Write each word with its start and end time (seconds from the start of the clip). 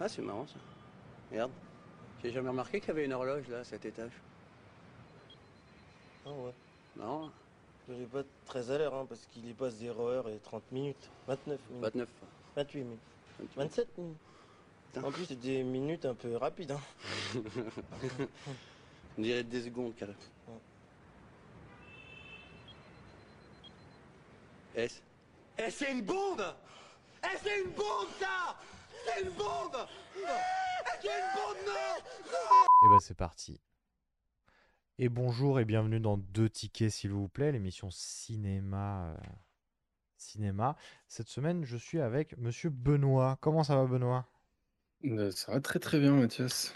Ah, 0.00 0.08
c'est 0.08 0.22
marrant 0.22 0.46
ça. 0.46 0.58
Merde. 1.30 1.50
J'ai 2.22 2.32
jamais 2.32 2.48
remarqué 2.48 2.80
qu'il 2.80 2.88
y 2.88 2.90
avait 2.92 3.04
une 3.04 3.12
horloge 3.12 3.48
là 3.48 3.58
à 3.58 3.64
cet 3.64 3.84
étage. 3.84 4.12
Ah 6.26 6.30
ouais. 6.30 6.52
Non, 6.96 7.30
Je 7.88 7.94
vais 7.94 8.06
pas 8.06 8.22
très 8.46 8.70
à 8.70 8.78
l'heure, 8.78 8.94
hein, 8.94 9.06
parce 9.08 9.26
qu'il 9.26 9.48
y 9.48 9.52
passe 9.52 9.74
0 9.74 10.08
heures 10.08 10.28
et 10.28 10.38
30 10.38 10.62
minutes. 10.72 11.10
29 11.28 11.60
minutes. 11.70 11.82
29. 11.82 12.08
28 12.56 12.78
minutes. 12.80 13.00
28. 13.38 13.56
27 13.56 13.98
minutes. 13.98 14.16
En 15.02 15.12
plus, 15.12 15.26
c'est 15.26 15.38
des 15.38 15.62
minutes 15.62 16.06
un 16.06 16.14
peu 16.14 16.36
rapides. 16.36 16.72
Hein. 16.72 16.80
On 19.18 19.22
dirait 19.22 19.44
des 19.44 19.62
secondes, 19.62 19.94
carrément. 19.94 20.18
S. 24.74 25.02
Eh, 25.58 25.70
c'est 25.70 25.92
une 25.92 26.02
bombe 26.02 26.42
Eh, 27.24 27.36
c'est 27.42 27.62
une 27.62 27.70
bombe, 27.70 28.08
ça 28.18 28.56
Une 29.22 29.30
bombe 29.30 29.76
Eh, 30.16 31.08
bombe, 31.36 31.68
Et 32.84 32.88
bah 32.88 32.98
c'est 33.00 33.14
parti. 33.16 33.60
Et 34.98 35.08
bonjour 35.08 35.60
et 35.60 35.64
bienvenue 35.64 36.00
dans 36.00 36.16
Deux 36.16 36.48
tickets 36.48 36.90
s'il 36.90 37.12
vous 37.12 37.28
plaît, 37.28 37.52
l'émission 37.52 37.90
cinéma. 37.90 39.10
euh, 39.12 39.16
cinéma. 40.16 40.76
Cette 41.08 41.28
semaine, 41.28 41.64
je 41.64 41.76
suis 41.76 42.00
avec 42.00 42.36
Monsieur 42.38 42.70
Benoît. 42.70 43.38
Comment 43.40 43.62
ça 43.64 43.76
va 43.76 43.84
Benoît? 43.84 44.26
Euh, 45.04 45.30
Ça 45.30 45.52
va 45.52 45.60
très 45.60 45.78
très 45.78 45.98
bien 46.00 46.12
Mathias. 46.12 46.74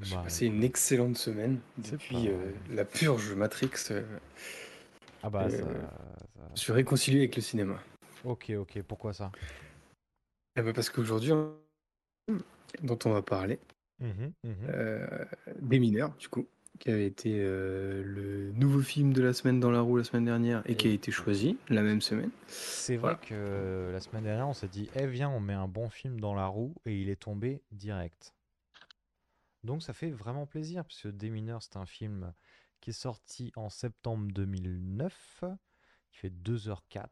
J'ai 0.00 0.14
Bah, 0.16 0.22
passé 0.24 0.46
une 0.46 0.62
excellente 0.64 1.16
semaine 1.16 1.60
depuis 1.78 2.28
pas 2.28 2.32
euh, 2.32 2.52
la 2.70 2.84
purge 2.84 3.32
Matrix. 3.32 3.70
euh, 3.90 4.18
Ah 5.22 5.30
bah 5.30 5.48
ça, 5.48 5.56
euh, 5.56 5.80
ça- 6.36 6.50
je 6.54 6.60
suis 6.60 6.72
réconcilié 6.72 7.20
avec 7.20 7.36
le 7.36 7.42
cinéma. 7.42 7.80
Ok 8.24 8.52
ok, 8.58 8.82
pourquoi 8.82 9.12
ça? 9.12 9.30
Eh 10.56 10.62
ben, 10.62 10.72
parce 10.72 10.88
qu'aujourd'hui, 10.90 11.32
on- 11.32 11.56
dont 12.82 12.98
on 13.04 13.10
va 13.12 13.22
parler, 13.22 13.58
Mhm, 14.00 14.32
mhm. 14.42 14.54
euh, 14.68 15.24
Des 15.60 15.78
mineurs 15.78 16.14
du 16.16 16.28
coup, 16.28 16.46
qui 16.80 16.90
avait 16.90 17.06
été 17.06 17.36
euh, 17.38 18.02
le 18.04 18.52
nouveau 18.52 18.80
film 18.80 19.12
de 19.12 19.22
la 19.22 19.32
semaine 19.32 19.60
dans 19.60 19.70
la 19.70 19.80
roue 19.80 19.96
la 19.96 20.04
semaine 20.04 20.24
dernière 20.24 20.62
et 20.66 20.74
qui 20.76 20.88
a 20.88 20.90
été 20.92 21.12
choisi 21.12 21.56
la 21.68 21.82
même 21.82 22.00
semaine. 22.00 22.30
C'est 22.46 22.96
vrai 22.96 23.12
voilà. 23.12 23.16
que 23.18 23.34
euh, 23.34 23.92
la 23.92 24.00
semaine 24.00 24.24
dernière, 24.24 24.48
on 24.48 24.52
s'est 24.54 24.68
dit, 24.68 24.90
eh 24.96 25.06
viens, 25.06 25.30
on 25.30 25.40
met 25.40 25.52
un 25.54 25.68
bon 25.68 25.88
film 25.88 26.18
dans 26.20 26.34
la 26.34 26.46
roue 26.46 26.74
et 26.84 27.00
il 27.00 27.08
est 27.08 27.20
tombé 27.22 27.62
direct. 27.70 28.34
Donc 29.62 29.82
ça 29.82 29.92
fait 29.92 30.10
vraiment 30.10 30.46
plaisir, 30.46 30.84
parce 30.84 31.00
que 31.02 31.08
Des 31.08 31.30
mineurs, 31.30 31.62
c'est 31.62 31.76
un 31.76 31.86
film 31.86 32.34
qui 32.80 32.90
est 32.90 32.92
sorti 32.92 33.52
en 33.56 33.70
septembre 33.70 34.30
2009, 34.32 35.44
qui 36.10 36.18
fait 36.18 36.30
2h04, 36.30 37.06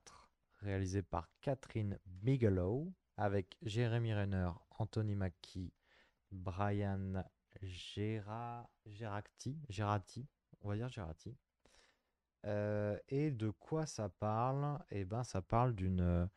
réalisé 0.59 1.03
par 1.03 1.29
Catherine 1.41 1.99
Bigelow, 2.05 2.93
avec 3.17 3.57
Jeremy 3.63 4.15
Renner, 4.15 4.51
Anthony 4.79 5.15
Mackie, 5.15 5.73
Brian 6.31 7.25
Gera... 7.63 8.69
Gerati, 8.87 9.59
Gerati, 9.69 10.27
on 10.63 10.69
va 10.69 10.77
dire 10.77 10.89
Gerati. 10.89 11.37
Euh, 12.45 12.99
et 13.09 13.31
de 13.31 13.51
quoi 13.51 13.87
ça 13.87 14.09
parle? 14.09 14.79
Eh 14.91 15.05
ben, 15.05 15.23
ça 15.23 15.43
parle 15.43 15.75
d'une 15.75 16.29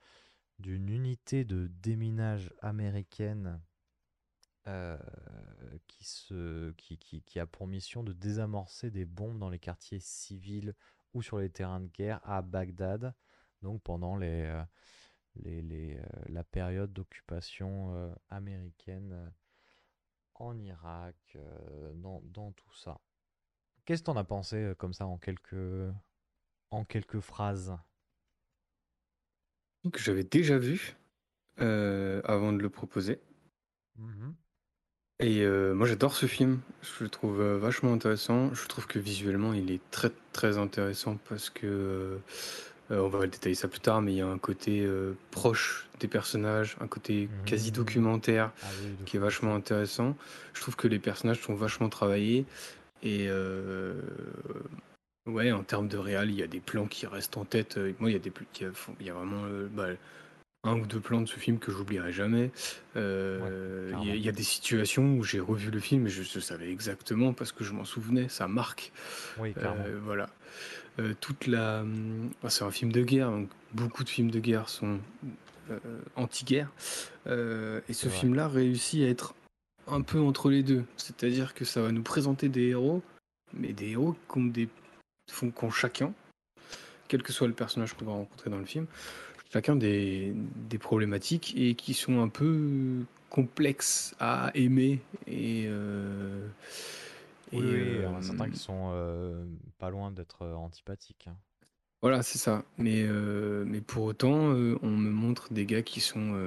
d'une 0.59 0.87
unité 0.87 1.43
de 1.43 1.67
déminage 1.67 2.53
américaine 2.61 3.61
euh, 4.67 4.97
qui, 5.87 6.05
se, 6.05 6.71
qui, 6.71 6.97
qui, 6.97 7.21
qui 7.21 7.39
a 7.39 7.45
pour 7.45 7.67
mission 7.67 8.03
de 8.03 8.13
désamorcer 8.13 8.89
des 8.89 9.05
bombes 9.05 9.37
dans 9.37 9.49
les 9.49 9.59
quartiers 9.59 9.99
civils 9.99 10.73
ou 11.13 11.21
sur 11.21 11.39
les 11.39 11.49
terrains 11.49 11.81
de 11.81 11.87
guerre 11.87 12.21
à 12.23 12.41
Bagdad, 12.41 13.13
donc 13.61 13.83
pendant 13.83 14.15
les, 14.15 14.43
euh, 14.45 14.63
les, 15.37 15.61
les, 15.61 15.97
euh, 15.97 16.03
la 16.27 16.43
période 16.43 16.93
d'occupation 16.93 17.95
euh, 17.95 18.13
américaine 18.29 19.11
euh, 19.13 19.29
en 20.35 20.59
Irak, 20.59 21.37
dans, 21.93 22.21
dans 22.25 22.51
tout 22.51 22.73
ça. 22.73 22.99
Qu'est-ce 23.85 24.01
que 24.01 24.07
t'en 24.07 24.17
as 24.17 24.25
pensé 24.25 24.73
comme 24.77 24.91
ça 24.91 25.05
en 25.05 25.17
quelques, 25.17 25.55
en 26.71 26.83
quelques 26.83 27.21
phrases? 27.21 27.77
Que 29.93 29.99
j'avais 29.99 30.25
déjà 30.25 30.57
vu 30.57 30.97
euh, 31.61 32.21
avant 32.25 32.51
de 32.51 32.61
le 32.61 32.69
proposer. 32.69 33.21
Mhm. 33.95 34.35
Et 35.19 35.43
euh, 35.43 35.73
moi 35.73 35.87
j'adore 35.87 36.15
ce 36.15 36.25
film, 36.25 36.59
je 36.81 37.05
le 37.05 37.09
trouve 37.09 37.41
vachement 37.41 37.93
intéressant. 37.93 38.53
Je 38.53 38.67
trouve 38.67 38.87
que 38.87 38.99
visuellement 38.99 39.53
il 39.53 39.71
est 39.71 39.89
très 39.89 40.11
très 40.33 40.57
intéressant 40.57 41.15
parce 41.29 41.49
que 41.49 42.19
euh, 42.91 42.99
on 43.01 43.07
va 43.07 43.25
détailler 43.27 43.55
ça 43.55 43.67
plus 43.67 43.79
tard, 43.79 44.01
mais 44.01 44.13
il 44.13 44.17
y 44.17 44.21
a 44.21 44.27
un 44.27 44.37
côté 44.37 44.81
euh, 44.81 45.13
proche 45.31 45.87
des 45.99 46.07
personnages, 46.07 46.75
un 46.81 46.87
côté 46.87 47.29
quasi 47.45 47.69
Mhm. 47.71 47.75
documentaire 47.77 48.51
Ah 48.63 48.67
oui, 48.81 49.05
qui 49.05 49.17
est 49.17 49.19
vachement 49.19 49.55
intéressant. 49.55 50.15
Je 50.53 50.61
trouve 50.61 50.75
que 50.75 50.87
les 50.87 50.99
personnages 50.99 51.41
sont 51.41 51.55
vachement 51.55 51.89
travaillés 51.89 52.45
et 53.01 53.27
euh, 53.29 53.93
ouais 55.25 55.51
en 55.51 55.63
termes 55.63 55.87
de 55.87 55.97
réal 55.97 56.29
il 56.29 56.35
y 56.35 56.43
a 56.43 56.47
des 56.47 56.59
plans 56.59 56.85
qui 56.85 57.05
restent 57.07 57.37
en 57.37 57.45
tête. 57.45 57.77
Moi 57.99 58.09
il 58.09 58.13
y 58.13 58.15
a 58.15 58.19
des 58.19 58.31
il 58.59 58.63
y 58.63 58.65
a, 58.65 58.71
il 58.99 59.05
y 59.05 59.09
a 59.09 59.13
vraiment 59.13 59.43
bah, 59.71 59.87
un 60.65 60.77
ou 60.79 60.85
deux 60.85 60.99
plans 60.99 61.21
de 61.21 61.27
ce 61.27 61.39
film 61.39 61.59
que 61.59 61.71
j'oublierai 61.71 62.11
jamais. 62.11 62.51
Euh, 62.95 63.91
Ouais, 63.93 63.97
il 64.03 64.07
y, 64.07 64.11
a- 64.11 64.15
il 64.15 64.21
y 64.25 64.29
a 64.29 64.31
des 64.31 64.43
situations 64.43 65.15
où 65.17 65.23
j'ai 65.23 65.39
revu 65.39 65.69
le 65.71 65.79
film 65.79 66.07
et 66.07 66.09
je, 66.09 66.23
je 66.23 66.39
savais 66.39 66.69
exactement 66.71 67.33
parce 67.33 67.51
que 67.51 67.63
je 67.63 67.71
m'en 67.71 67.85
souvenais, 67.85 68.27
ça 68.29 68.47
marque. 68.47 68.91
Oui. 69.39 69.53
Euh, 69.57 69.99
voilà. 70.03 70.29
Euh, 70.99 71.13
toute 71.19 71.47
la, 71.47 71.81
hum, 71.81 72.29
ah, 72.43 72.49
c'est 72.49 72.63
un 72.63 72.71
film 72.71 72.91
de 72.91 73.01
guerre, 73.03 73.29
donc 73.31 73.49
beaucoup 73.73 74.03
de 74.03 74.09
films 74.09 74.31
de 74.31 74.39
guerre 74.39 74.67
sont 74.69 74.99
anti-guerre. 76.15 76.71
Et 77.27 77.93
ce 77.93 78.07
film-là 78.09 78.47
réussit 78.47 79.03
à 79.03 79.07
être 79.07 79.33
un 79.87 80.01
peu 80.01 80.19
entre 80.19 80.49
les 80.49 80.63
deux. 80.63 80.83
C'est-à-dire 80.97 81.53
que 81.53 81.65
ça 81.65 81.81
va 81.81 81.91
nous 81.91 82.03
présenter 82.03 82.49
des 82.49 82.67
héros, 82.69 83.01
mais 83.53 83.73
des 83.73 83.89
héros 83.91 84.15
qui 84.31 84.37
ont, 84.39 84.45
des, 84.45 84.69
ont 85.61 85.71
chacun, 85.71 86.13
quel 87.07 87.23
que 87.23 87.33
soit 87.33 87.47
le 87.47 87.53
personnage 87.53 87.93
qu'on 87.93 88.05
va 88.05 88.11
rencontrer 88.13 88.49
dans 88.49 88.57
le 88.59 88.65
film, 88.65 88.85
chacun 89.55 89.77
des, 89.77 90.33
des 90.69 90.77
problématiques 90.77 91.53
et 91.55 91.75
qui 91.75 91.93
sont 91.93 92.21
un 92.21 92.27
peu 92.27 93.05
complexes 93.29 94.13
à 94.19 94.51
aimer 94.53 94.99
et, 95.27 95.63
euh, 95.67 96.45
Oui, 97.53 97.59
et, 97.59 97.61
oui, 97.63 97.85
il 97.95 98.01
y 98.01 98.05
en 98.05 98.15
euh, 98.15 98.17
a 98.17 98.21
certains 98.21 98.49
qui 98.49 98.59
sont 98.59 98.91
euh, 98.93 99.45
pas 99.77 99.89
loin 99.89 100.11
d'être 100.11 100.45
antipathiques. 100.45 101.27
hein. 101.29 101.37
Voilà, 102.01 102.21
c'est 102.21 102.37
ça. 102.37 102.65
Mais, 102.77 103.03
mais 103.65 103.79
pour 103.79 104.03
autant, 104.03 104.29
on 104.33 104.89
me 104.89 105.09
montre 105.09 105.51
des 105.53 105.65
gars 105.65 105.81
qui 105.81 106.01
sont, 106.01 106.37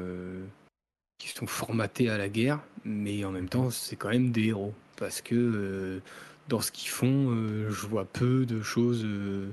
qui 1.18 1.28
sont 1.28 1.46
formatés 1.46 2.10
à 2.10 2.18
la 2.18 2.28
guerre, 2.28 2.60
mais 2.84 3.24
en 3.24 3.32
même 3.32 3.48
temps, 3.48 3.70
c'est 3.70 3.96
quand 3.96 4.10
même 4.10 4.30
des 4.30 4.48
héros. 4.48 4.74
Parce 4.98 5.20
que 5.22 5.34
euh, 5.34 6.00
dans 6.48 6.60
ce 6.60 6.70
qu'ils 6.70 6.90
font, 6.90 7.30
euh, 7.30 7.70
je 7.70 7.86
vois 7.86 8.04
peu 8.04 8.46
de 8.46 8.60
choses. 8.62 9.02
euh, 9.04 9.50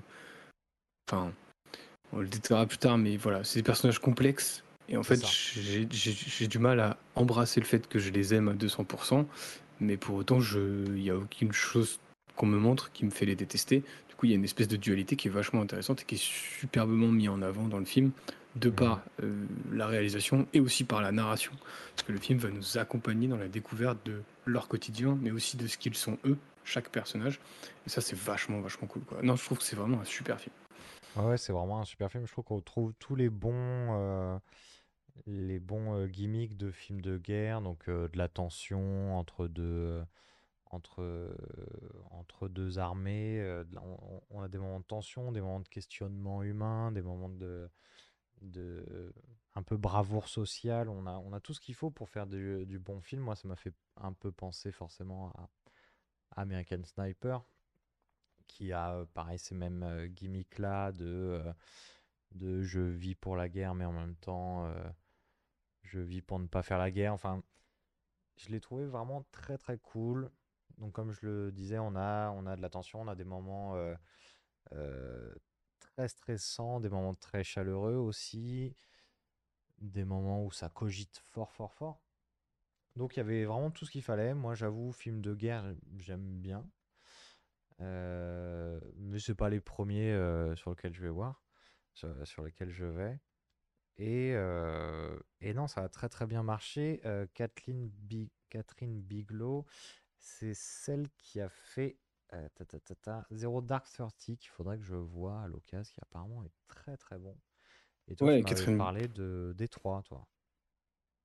Enfin, 1.10 1.32
on 2.14 2.20
le 2.20 2.28
détaillera 2.28 2.66
plus 2.66 2.78
tard, 2.78 2.98
mais 2.98 3.18
voilà, 3.18 3.44
c'est 3.44 3.60
des 3.60 3.64
personnages 3.64 4.00
complexes. 4.00 4.64
Et 4.88 4.98
en 4.98 5.04
fait, 5.04 5.20
j'ai 5.92 6.48
du 6.48 6.60
mal 6.60 6.80
à 6.80 6.98
embrasser 7.16 7.60
le 7.60 7.66
fait 7.66 7.88
que 7.88 7.98
je 8.00 8.12
les 8.12 8.34
aime 8.34 8.50
à 8.50 8.54
200%, 8.54 9.26
mais 9.80 9.98
pour 9.98 10.16
autant, 10.16 10.40
il 10.42 10.94
n'y 10.94 11.10
a 11.10 11.16
aucune 11.18 11.52
chose 11.52 12.00
qu'on 12.36 12.46
me 12.46 12.58
montre 12.58 12.92
qui 12.92 13.06
me 13.06 13.10
fait 13.10 13.26
les 13.26 13.36
détester. 13.36 13.84
Du 14.10 14.16
coup, 14.16 14.28
il 14.28 14.30
y 14.30 14.34
a 14.34 14.36
une 14.36 14.44
espèce 14.44 14.68
de 14.68 14.78
dualité 14.78 15.16
qui 15.16 15.28
est 15.28 15.32
vachement 15.32 15.62
intéressante 15.62 16.02
et 16.02 16.06
qui 16.06 16.16
est 16.16 16.24
superbement 16.24 17.08
mise 17.08 17.30
en 17.30 17.42
avant 17.42 17.68
dans 17.68 17.80
le 17.80 17.86
film, 17.86 18.12
de 18.56 18.70
Mhm. 18.70 18.76
par 18.76 19.02
euh, 19.24 19.46
la 19.74 19.88
réalisation 19.88 20.48
et 20.54 20.60
aussi 20.60 20.84
par 20.84 21.02
la 21.02 21.12
narration. 21.12 21.52
Parce 21.96 22.08
que 22.08 22.12
le 22.14 22.20
film 22.20 22.38
va 22.40 22.50
nous 22.50 22.78
accompagner 22.78 23.28
dans 23.28 23.38
la 23.38 23.48
découverte 23.48 23.98
de 24.06 24.22
leur 24.46 24.68
quotidien, 24.68 25.18
mais 25.22 25.32
aussi 25.32 25.58
de 25.58 25.68
ce 25.68 25.78
qu'ils 25.78 25.96
sont 25.96 26.18
eux, 26.26 26.38
chaque 26.64 26.90
personnage. 26.90 27.40
Et 27.86 27.90
ça, 27.90 28.02
c'est 28.02 28.18
vachement, 28.18 28.62
vachement 28.62 28.88
cool. 28.88 29.02
Quoi. 29.04 29.18
Non, 29.24 29.36
je 29.36 29.44
trouve 29.44 29.58
que 29.58 29.64
c'est 29.64 29.76
vraiment 29.76 30.00
un 30.00 30.06
super 30.06 30.40
film. 30.40 30.54
Ouais, 31.18 31.38
c'est 31.38 31.54
vraiment 31.54 31.80
un 31.80 31.86
super 31.86 32.12
film. 32.12 32.26
Je 32.26 32.32
trouve 32.32 32.44
qu'on 32.44 32.62
trouve 32.62 32.94
tous 33.00 33.16
les 33.16 33.30
bons, 33.30 33.54
euh, 33.54 34.38
les 35.28 35.60
bons 35.60 35.94
euh, 35.96 36.08
gimmicks 36.08 36.58
de 36.58 36.72
films 36.72 37.02
de 37.02 37.18
guerre, 37.18 37.62
donc 37.62 37.88
euh, 37.88 38.10
de 38.10 38.18
la 38.18 38.28
tension 38.28 39.18
entre 39.18 39.48
deux, 39.48 40.04
entre, 40.72 41.34
entre 42.12 42.50
deux 42.50 42.80
armées. 42.80 43.64
on 44.30 44.42
a 44.42 44.50
des 44.50 44.58
moments 44.58 44.82
de 44.82 44.86
tension, 44.86 45.32
des 45.32 45.42
moments 45.42 45.62
de 45.62 45.70
questionnement 45.70 46.44
humain, 46.44 46.92
des 46.92 47.02
moments 47.02 47.30
de, 47.30 47.70
de 48.42 49.14
un 49.56 49.64
peu 49.64 49.78
bravoure 49.78 50.28
sociale. 50.28 50.90
On 50.90 51.08
a, 51.08 51.14
on 51.18 51.32
a 51.32 51.40
tout 51.40 51.54
ce 51.54 51.62
qu'il 51.62 51.76
faut 51.76 51.92
pour 51.92 52.10
faire 52.10 52.28
du, 52.28 52.66
du 52.66 52.78
bon 52.78 53.00
film. 53.00 53.22
Moi, 53.22 53.38
ça 53.38 53.48
m'a 53.48 53.56
fait 53.56 53.74
un 54.02 54.12
peu 54.12 54.34
penser 54.34 54.72
forcément 54.72 55.30
à 55.30 56.42
American 56.42 56.84
Sniper 56.84 57.42
qui 58.48 58.74
a 58.74 59.06
pareil 59.14 59.40
ces 59.40 59.56
mêmes 59.56 60.08
gimmicks 60.10 60.60
là 60.60 60.92
de, 60.92 61.42
de 62.34 62.62
je 62.64 62.82
vis 62.82 63.16
pour 63.16 63.36
la 63.36 63.50
guerre 63.50 63.76
mais 63.76 63.86
en 63.86 63.94
même 63.94 64.16
temps 64.18 64.68
je 65.84 66.00
vis 66.00 66.22
pour 66.22 66.40
ne 66.40 66.48
pas 66.48 66.64
faire 66.64 66.78
la 66.78 66.92
guerre 66.92 67.14
enfin 67.14 67.42
je 68.38 68.50
l'ai 68.50 68.62
trouvé 68.62 68.86
vraiment 68.86 69.26
très 69.32 69.58
très 69.58 69.78
cool 69.80 70.32
donc 70.78 70.94
comme 70.94 71.12
je 71.12 71.26
le 71.26 71.52
disais 71.52 71.80
on 71.80 71.96
a 71.96 72.32
on 72.32 72.46
a 72.48 72.56
de 72.56 72.62
la 72.62 72.70
tension 72.70 73.02
on 73.02 73.08
a 73.08 73.16
des 73.16 73.26
moments 73.26 73.76
très 75.80 76.08
stressants 76.10 76.80
des 76.80 76.90
moments 76.90 77.16
très 77.16 77.44
chaleureux 77.44 77.96
aussi 77.96 78.76
des 79.80 80.04
moments 80.04 80.44
où 80.44 80.52
ça 80.52 80.68
cogite 80.68 81.18
fort 81.20 81.54
fort 81.54 81.74
fort 81.74 82.02
Donc 82.96 83.16
il 83.16 83.20
y 83.20 83.22
avait 83.22 83.46
vraiment 83.46 83.72
tout 83.72 83.86
ce 83.86 83.92
qu'il 83.92 84.04
fallait. 84.04 84.34
Moi, 84.34 84.56
j'avoue, 84.56 84.92
film 84.92 85.22
de 85.22 85.36
guerre, 85.36 85.74
j'aime 85.98 86.42
bien. 86.42 86.66
Euh, 87.82 88.80
mais 88.98 89.20
c'est 89.20 89.36
pas 89.36 89.50
les 89.50 89.60
premiers 89.62 90.12
euh, 90.14 90.56
sur 90.56 90.72
lesquels 90.72 90.94
je 90.94 91.02
vais 91.02 91.10
voir, 91.10 91.44
sur, 91.94 92.26
sur 92.28 92.44
lesquels 92.44 92.72
je 92.72 92.86
vais. 92.86 93.20
Et, 93.98 94.34
euh, 94.36 95.18
et 95.42 95.54
non, 95.54 95.68
ça 95.68 95.84
a 95.84 95.90
très 95.90 96.10
très 96.10 96.26
bien 96.28 96.44
marché. 96.44 97.02
Euh, 97.06 97.28
Kathleen, 97.34 97.90
Bi- 97.90 98.32
Catherine 98.50 99.02
Bigelow, 99.02 99.66
c'est 100.18 100.54
celle 100.54 101.10
qui 101.18 101.42
a 101.42 101.50
fait 101.50 101.98
euh, 102.34 102.48
ta, 102.56 102.66
ta, 102.66 102.80
ta, 102.80 102.96
ta, 102.96 103.28
Zero 103.32 103.62
Dark 103.62 103.88
Thirty, 103.90 104.38
qu'il 104.38 104.50
faudrait 104.50 104.78
que 104.78 104.84
je 104.86 104.96
vois 104.96 105.42
à 105.44 105.48
l'occasion, 105.48 105.92
qui 105.94 106.00
apparemment 106.02 106.44
est 106.44 106.54
très 106.68 106.98
très 106.98 107.18
bon. 107.18 107.38
Et 108.08 108.16
toi, 108.16 108.30
Ouais, 108.30 108.32
tu 108.32 108.44
m'avais 108.44 108.68
Catherine, 108.68 108.70
parlé 108.70 109.08
de 109.08 109.54
Détroit, 109.58 110.04
toi. 110.04 110.28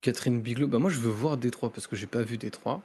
Catherine 0.01 0.41
Bigelow. 0.41 0.67
Bah 0.67 0.79
moi, 0.79 0.89
je 0.89 0.99
veux 0.99 1.11
voir 1.11 1.37
Détroit 1.37 1.71
parce 1.71 1.87
que 1.87 1.95
j'ai 1.95 2.07
pas 2.07 2.23
vu 2.23 2.37
Détroit. 2.37 2.81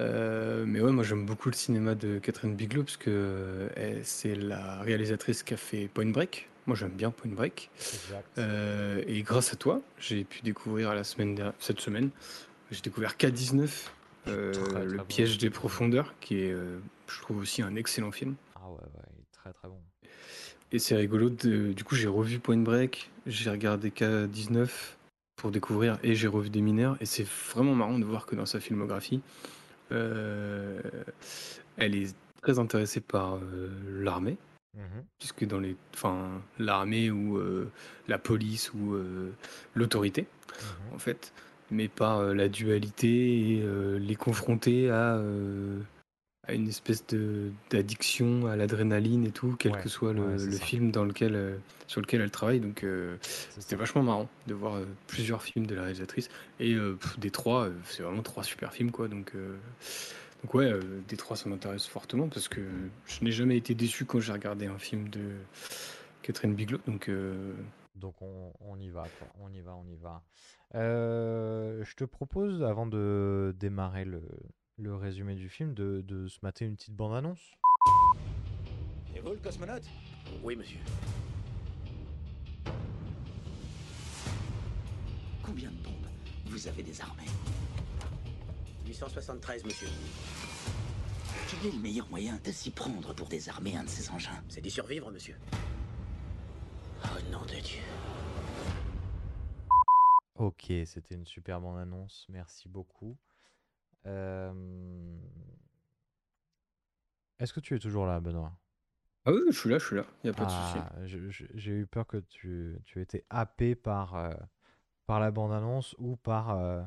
Euh, 0.00 0.64
mais 0.66 0.80
ouais, 0.80 0.92
moi 0.92 1.04
j'aime 1.04 1.24
beaucoup 1.24 1.48
le 1.48 1.54
cinéma 1.54 1.94
de 1.94 2.18
Catherine 2.18 2.54
Bigelow 2.54 2.82
parce 2.84 2.96
que 2.96 3.68
elle- 3.76 4.04
c'est 4.04 4.34
la 4.34 4.80
réalisatrice 4.82 5.42
qui 5.42 5.54
a 5.54 5.56
fait 5.56 5.88
Point 5.92 6.10
Break. 6.10 6.48
Moi 6.66 6.76
j'aime 6.76 6.90
bien 6.90 7.10
Point 7.10 7.30
Break. 7.32 7.70
Euh, 8.38 9.02
et 9.06 9.22
grâce 9.22 9.52
à 9.52 9.56
toi, 9.56 9.80
j'ai 9.98 10.24
pu 10.24 10.40
découvrir 10.42 10.94
la 10.94 11.04
semaine 11.04 11.52
cette 11.58 11.80
semaine, 11.80 12.10
j'ai 12.70 12.80
découvert 12.82 13.14
K19, 13.16 13.68
euh, 14.28 14.52
Très, 14.52 14.62
très 14.64 14.84
le 14.84 14.96
bon. 14.98 15.04
piège 15.04 15.38
des 15.38 15.50
profondeurs, 15.50 16.14
qui 16.20 16.40
est, 16.40 16.50
euh, 16.52 16.78
je 17.08 17.20
trouve 17.20 17.38
aussi 17.38 17.62
un 17.62 17.76
excellent 17.76 18.10
film. 18.10 18.34
Ah 18.56 18.68
ouais, 18.68 18.74
ouais, 18.80 19.02
très 19.32 19.52
très 19.52 19.68
bon. 19.68 19.78
Et 20.72 20.78
c'est 20.80 20.96
rigolo. 20.96 21.30
de- 21.30 21.72
du 21.72 21.84
coup, 21.84 21.94
j'ai 21.94 22.08
revu 22.08 22.40
Point 22.40 22.56
Break, 22.58 23.10
j'ai 23.26 23.48
regardé 23.50 23.90
K19 23.90 24.95
pour 25.36 25.50
découvrir, 25.50 25.98
et 26.02 26.14
j'ai 26.14 26.28
revu 26.28 26.50
Des 26.50 26.62
mineurs. 26.62 26.96
Et 27.00 27.06
c'est 27.06 27.26
vraiment 27.54 27.74
marrant 27.74 27.98
de 27.98 28.04
voir 28.04 28.26
que 28.26 28.34
dans 28.34 28.46
sa 28.46 28.58
filmographie, 28.60 29.20
euh, 29.92 30.80
elle 31.76 31.94
est 31.94 32.14
très 32.42 32.58
intéressée 32.58 33.00
par 33.00 33.36
euh, 33.36 33.70
l'armée. 34.02 34.36
Mhm. 34.74 35.04
puisque 35.18 35.46
dans 35.46 35.58
les, 35.58 35.74
enfin, 35.94 36.42
l'armée 36.58 37.10
ou 37.10 37.38
euh, 37.38 37.70
la 38.08 38.18
police 38.18 38.74
ou 38.74 38.94
l'autorité, 39.74 40.26
Mhm. 40.50 40.94
en 40.94 40.98
fait, 40.98 41.32
mais 41.70 41.88
pas 41.88 42.18
euh, 42.20 42.34
la 42.34 42.50
dualité 42.50 43.56
et 43.56 43.64
les 43.98 44.16
confronter 44.16 44.90
à, 44.90 45.18
à 46.48 46.54
une 46.54 46.68
espèce 46.68 47.06
de 47.06 47.50
d'addiction 47.70 48.46
à 48.46 48.56
l'adrénaline 48.56 49.26
et 49.26 49.32
tout, 49.32 49.56
quel 49.58 49.72
Ouais, 49.72 49.82
que 49.82 49.88
soit 49.88 50.12
le, 50.12 50.36
ouais, 50.36 50.52
film 50.58 50.90
dans 50.90 51.04
lequel, 51.04 51.34
euh, 51.34 51.56
sur 51.86 52.00
lequel 52.00 52.20
elle 52.20 52.30
travaille. 52.30 52.60
Donc, 52.60 52.84
euh, 52.84 53.16
c'était 53.20 53.76
vachement 53.76 54.02
marrant 54.02 54.28
de 54.46 54.54
voir 54.54 54.76
euh, 54.76 54.84
plusieurs 55.08 55.42
films 55.42 55.66
de 55.66 55.74
la 55.74 55.82
réalisatrice. 55.82 56.28
Et 56.60 56.74
pff, 56.74 57.18
des 57.18 57.30
trois, 57.30 57.68
c'est 57.84 58.02
vraiment 58.02 58.22
trois 58.22 58.44
super 58.44 58.72
films, 58.72 58.92
quoi. 58.92 59.08
Donc, 59.08 59.32
donc 60.42 60.54
ouais, 60.54 60.72
des 61.08 61.16
trois, 61.16 61.36
ça 61.36 61.48
m'intéresse 61.48 61.86
fortement 61.86 62.28
parce 62.28 62.48
que 62.48 62.60
je 63.06 63.24
n'ai 63.24 63.32
jamais 63.32 63.56
été 63.56 63.74
déçu 63.74 64.04
quand 64.04 64.20
j'ai 64.20 64.32
regardé 64.32 64.66
un 64.66 64.78
film 64.78 65.08
de 65.08 65.32
Catherine 66.22 66.54
Bigelow. 66.54 66.78
Donc, 66.86 67.10
Donc 67.96 68.14
on, 68.22 68.52
on 68.60 68.78
y 68.78 68.88
va, 68.88 69.04
quoi. 69.18 69.28
On 69.40 69.52
y 69.52 69.60
va, 69.60 69.74
on 69.74 69.86
y 69.88 69.96
va. 69.96 70.22
Je 70.74 71.94
te 71.94 72.04
propose, 72.04 72.62
avant 72.62 72.86
de 72.86 73.54
démarrer 73.58 74.04
le, 74.04 74.22
le 74.78 74.94
résumé 74.94 75.34
du 75.34 75.48
film, 75.48 75.74
de, 75.74 76.02
de 76.06 76.28
se 76.28 76.38
mater 76.42 76.66
une 76.66 76.76
petite 76.76 76.94
bande-annonce. 76.94 77.40
Et 79.14 79.20
vous, 79.20 79.30
le 79.30 79.36
cosmonaute? 79.36 79.88
Oui, 80.42 80.56
monsieur. 80.56 80.78
Combien 85.42 85.70
de 85.70 85.76
bombes 85.76 85.94
vous 86.46 86.68
avez 86.68 86.82
désarmées? 86.82 87.24
873, 88.86 89.64
monsieur. 89.64 89.88
Quel 91.48 91.70
est 91.70 91.74
le 91.74 91.80
meilleur 91.80 92.08
moyen 92.08 92.38
de 92.44 92.50
s'y 92.50 92.70
prendre 92.70 93.14
pour 93.14 93.28
désarmer 93.28 93.76
un 93.76 93.84
de 93.84 93.88
ces 93.88 94.10
engins? 94.10 94.42
C'est 94.48 94.60
d'y 94.60 94.70
survivre, 94.70 95.10
monsieur. 95.10 95.36
Oh, 97.04 97.32
nom 97.32 97.42
de 97.42 97.60
Dieu. 97.62 97.80
Ok, 100.34 100.66
c'était 100.84 101.14
une 101.14 101.24
super 101.24 101.60
bande-annonce. 101.60 102.26
Merci 102.28 102.68
beaucoup. 102.68 103.16
Euh, 104.06 104.52
Est-ce 107.38 107.52
que 107.52 107.60
tu 107.60 107.74
es 107.74 107.78
toujours 107.78 108.06
là, 108.06 108.20
Benoît? 108.20 108.52
ah 109.24 109.32
oui, 109.32 109.40
je 109.50 109.58
suis 109.58 109.68
là, 109.70 109.78
je 109.78 109.84
suis 109.86 109.96
là, 109.96 110.06
il 110.22 110.26
n'y 110.26 110.30
a 110.30 110.34
pas 110.34 110.44
de 110.46 110.50
souci. 110.50 110.78
Ah, 110.78 110.92
je- 111.04 111.28
je- 111.30 111.46
j'ai 111.54 111.72
eu 111.72 111.86
peur 111.86 112.06
que 112.06 112.18
tu, 112.18 112.78
tu 112.84 113.00
étais 113.00 113.24
happé 113.30 113.74
par, 113.74 114.14
euh, 114.14 114.32
par 115.06 115.20
la 115.20 115.30
bande-annonce 115.30 115.94
ou 115.98 116.16
par 116.16 116.50
euh, 116.50 116.82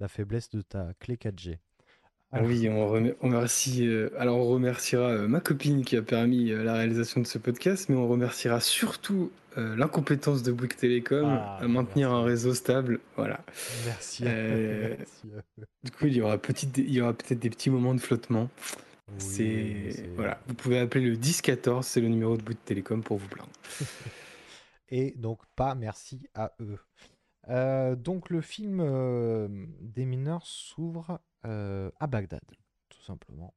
la 0.00 0.08
faiblesse 0.08 0.50
de 0.50 0.62
ta 0.62 0.94
clé 0.94 1.16
4G. 1.16 1.60
Ah 2.34 2.42
oui, 2.42 2.66
on, 2.68 2.86
remer- 2.88 3.14
on 3.20 3.26
remercie. 3.28 3.86
euh, 3.86 4.08
alors, 4.18 4.38
on 4.38 4.48
remerciera 4.50 5.10
euh, 5.10 5.28
ma 5.28 5.40
copine 5.40 5.84
qui 5.84 5.96
a 5.96 6.02
permis 6.02 6.50
euh, 6.50 6.64
la 6.64 6.72
réalisation 6.74 7.20
de 7.20 7.26
ce 7.26 7.36
podcast, 7.38 7.88
mais 7.90 7.96
on 7.96 8.08
remerciera 8.08 8.58
surtout 8.60 9.30
euh, 9.58 9.76
l'incompétence 9.76 10.42
de 10.42 10.50
Bouygues 10.50 10.74
Télécom 10.76 11.26
Ah, 11.26 11.58
à 11.60 11.68
maintenir 11.68 12.10
un 12.10 12.22
réseau 12.24 12.54
stable. 12.54 13.00
Voilà. 13.16 13.40
Merci. 13.84 14.26
à- 14.26 14.30
Euh, 14.30 14.94
merci 14.98 15.26
à- 15.36 15.64
Du 15.84 15.90
coup, 15.90 16.06
il 16.06 16.14
y 16.16 16.22
aura, 16.22 16.38
petite- 16.38 16.78
il 16.78 16.90
y 16.92 17.02
aura 17.02 17.12
peut-être 17.12 17.38
des 17.40 17.50
petits 17.50 17.68
moments 17.68 17.94
de 17.94 18.00
flottement. 18.00 18.48
Oui, 19.08 19.14
c'est 19.18 19.90
c'est- 19.90 20.06
voilà. 20.16 20.40
Vous 20.48 20.54
pouvez 20.54 20.78
appeler 20.78 21.04
le 21.04 21.16
1014, 21.16 21.84
c'est 21.86 22.00
le 22.00 22.08
numéro 22.08 22.38
de 22.38 22.42
Bouygues 22.42 22.64
Télécom 22.64 23.02
pour 23.02 23.18
vous 23.18 23.28
plaindre. 23.28 23.50
Et 24.88 25.12
donc 25.16 25.40
pas 25.56 25.74
merci 25.74 26.26
à 26.34 26.52
eux. 26.60 26.78
Euh, 27.48 27.96
donc 27.96 28.30
le 28.30 28.40
film 28.40 28.78
euh, 28.80 29.48
des 29.80 30.04
mineurs 30.06 30.46
s'ouvre 30.46 31.20
euh, 31.46 31.90
à 32.00 32.06
Bagdad, 32.06 32.42
tout 32.88 33.02
simplement. 33.02 33.54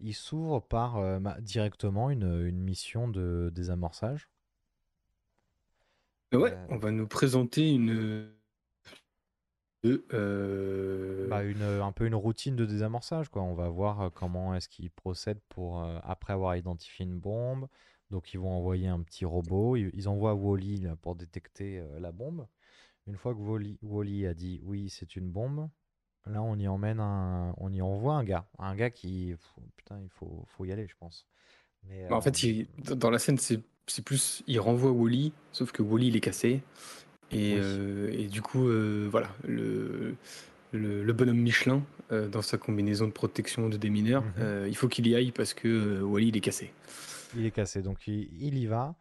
Il 0.00 0.14
s'ouvre 0.14 0.60
par 0.60 0.96
euh, 0.98 1.18
directement 1.40 2.10
une, 2.10 2.46
une 2.46 2.60
mission 2.60 3.08
de 3.08 3.50
désamorçage. 3.54 4.28
Ouais, 6.32 6.52
Euh, 6.52 6.66
on 6.70 6.76
va 6.78 6.90
nous 6.90 7.06
présenter 7.08 7.72
une. 7.72 8.32
Bah, 11.28 11.42
une, 11.44 11.62
un 11.62 11.92
peu 11.92 12.06
une 12.06 12.14
routine 12.14 12.56
de 12.56 12.66
désamorçage, 12.66 13.28
quoi. 13.28 13.42
On 13.42 13.54
va 13.54 13.68
voir 13.68 14.12
comment 14.12 14.54
est-ce 14.54 14.68
qu'ils 14.68 14.90
procèdent 14.90 15.40
pour, 15.48 15.82
après 16.02 16.32
avoir 16.32 16.56
identifié 16.56 17.04
une 17.04 17.18
bombe. 17.18 17.68
Donc, 18.10 18.34
ils 18.34 18.38
vont 18.38 18.50
envoyer 18.50 18.88
un 18.88 19.00
petit 19.02 19.24
robot. 19.24 19.76
Ils, 19.76 19.90
ils 19.94 20.08
envoient 20.08 20.34
Wally 20.34 20.86
pour 21.02 21.14
détecter 21.14 21.84
la 21.98 22.12
bombe. 22.12 22.46
Une 23.06 23.16
fois 23.16 23.34
que 23.34 23.38
Wally, 23.40 23.78
Wally 23.82 24.26
a 24.26 24.34
dit 24.34 24.60
oui, 24.64 24.90
c'est 24.90 25.16
une 25.16 25.30
bombe, 25.30 25.68
là, 26.26 26.42
on 26.42 26.56
y 26.58 26.68
emmène 26.68 27.00
un, 27.00 27.54
on 27.58 27.72
y 27.72 27.80
envoie 27.82 28.14
un 28.14 28.24
gars. 28.24 28.46
Un 28.58 28.74
gars 28.74 28.90
qui, 28.90 29.34
putain, 29.76 30.00
il 30.00 30.08
faut, 30.10 30.44
faut 30.46 30.64
y 30.64 30.72
aller, 30.72 30.86
je 30.88 30.96
pense. 30.98 31.26
Mais, 31.84 32.04
Bah, 32.10 32.16
en 32.16 32.20
fait, 32.20 32.42
euh, 32.44 32.48
il- 32.48 32.66
dans 32.96 33.10
la 33.10 33.18
scène, 33.18 33.38
c'est 33.38 33.60
c'est 33.88 34.04
plus. 34.04 34.42
Il 34.48 34.58
renvoie 34.58 34.90
Wally, 34.90 35.32
sauf 35.52 35.70
que 35.70 35.80
Wally, 35.80 36.08
il 36.08 36.16
est 36.16 36.20
cassé. 36.20 36.60
Et, 37.30 37.54
Oui. 37.54 37.60
euh, 37.62 38.10
et 38.12 38.26
du 38.26 38.42
coup, 38.42 38.66
euh, 38.68 39.08
voilà, 39.10 39.28
le, 39.46 40.16
le, 40.72 41.04
le 41.04 41.12
bonhomme 41.12 41.38
Michelin, 41.38 41.82
dans 42.10 42.42
sa 42.42 42.56
combinaison 42.56 43.06
de 43.06 43.12
protection 43.12 43.68
de 43.68 43.76
démineurs, 43.76 44.22
Mhm. 44.38 44.66
il 44.68 44.76
faut 44.76 44.88
qu'il 44.88 45.06
y 45.08 45.14
aille 45.16 45.32
parce 45.32 45.54
que 45.54 46.00
Wally, 46.02 46.28
il 46.28 46.36
est 46.36 46.40
cassé. 46.40 46.72
Il 47.36 47.46
est 47.46 47.50
cassé, 47.50 47.82
donc 47.82 48.06
il, 48.06 48.28
il 48.42 48.58
y 48.58 48.66
va. 48.66 48.94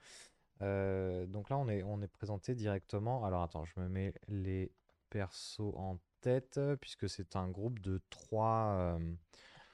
Donc 0.61 1.49
là, 1.49 1.57
on 1.57 1.67
est, 1.67 1.83
on 1.83 2.01
est 2.01 2.07
présenté 2.07 2.55
directement. 2.55 3.25
Alors 3.25 3.43
attends, 3.43 3.65
je 3.65 3.79
me 3.79 3.87
mets 3.87 4.13
les 4.27 4.71
persos 5.09 5.73
en 5.75 5.97
tête, 6.25 6.59
puisque 6.81 7.07
c'est 7.07 7.35
un 7.35 7.47
groupe 7.49 7.79
de 7.79 8.01
trois. 8.09 8.75
euh, 8.79 9.13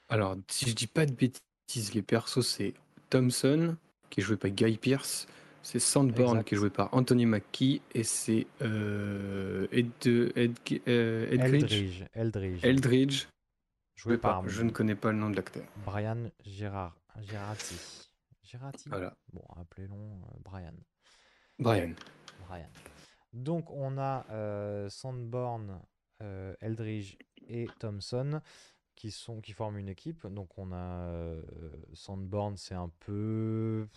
Alors, 0.10 0.36
si 0.50 0.70
je 0.70 0.75
dis 0.75 0.88
pas 0.88 1.05
de 1.05 1.13
bêtises, 1.13 1.93
les 1.93 2.01
persos, 2.01 2.46
c'est 2.46 2.74
Thompson, 3.10 3.77
qui 4.10 4.20
est 4.20 4.24
joué 4.24 4.36
par 4.38 4.51
Guy 4.51 4.77
Pearce. 4.77 5.27
C'est 5.63 5.79
Sandborn, 5.79 6.38
Exact. 6.38 6.48
qui 6.48 6.55
est 6.55 6.58
joué 6.58 6.70
par 6.72 6.93
Anthony 6.93 7.25
Mackie. 7.25 7.81
Et 7.93 8.03
c'est 8.03 8.48
euh, 8.62 9.67
Ed, 9.72 9.91
Ed, 10.36 10.58
euh, 10.88 11.27
Edgridge. 11.31 11.72
Eldridge. 11.72 12.03
Eldridge. 12.13 12.65
Eldridge, 12.65 13.27
joué 13.96 14.17
par. 14.17 14.41
par 14.41 14.50
Je 14.50 14.63
ne 14.63 14.72
connais 14.72 14.96
pas 14.96 15.12
le 15.12 15.20
nom 15.20 15.29
de 15.29 15.36
l'acteur. 15.36 15.63
Brian 15.86 16.29
Girard, 16.43 16.98
Girati. 17.22 17.75
Girati 18.43 18.89
Voilà. 18.89 19.15
Bon, 19.31 19.43
appelez-le 19.55 19.93
euh, 19.93 20.39
Brian. 20.43 20.74
Brian. 21.60 21.93
Brian. 22.48 22.70
Donc 23.34 23.70
on 23.70 23.98
a 24.00 24.25
euh, 24.31 24.89
Sandborn, 24.89 25.70
euh, 25.70 25.75
Eldridge 26.62 27.18
et 27.48 27.68
Thompson 27.80 28.42
qui 28.96 29.12
sont 29.12 29.42
qui 29.42 29.54
forment 29.54 29.78
une 29.78 29.90
équipe. 29.90 30.28
Donc 30.28 30.58
on 30.58 30.72
a 30.72 30.75
euh, 31.10 31.42
Sandborn, 31.94 32.58
c'est 32.58 32.75
un 32.75 32.92
peu 33.00 33.88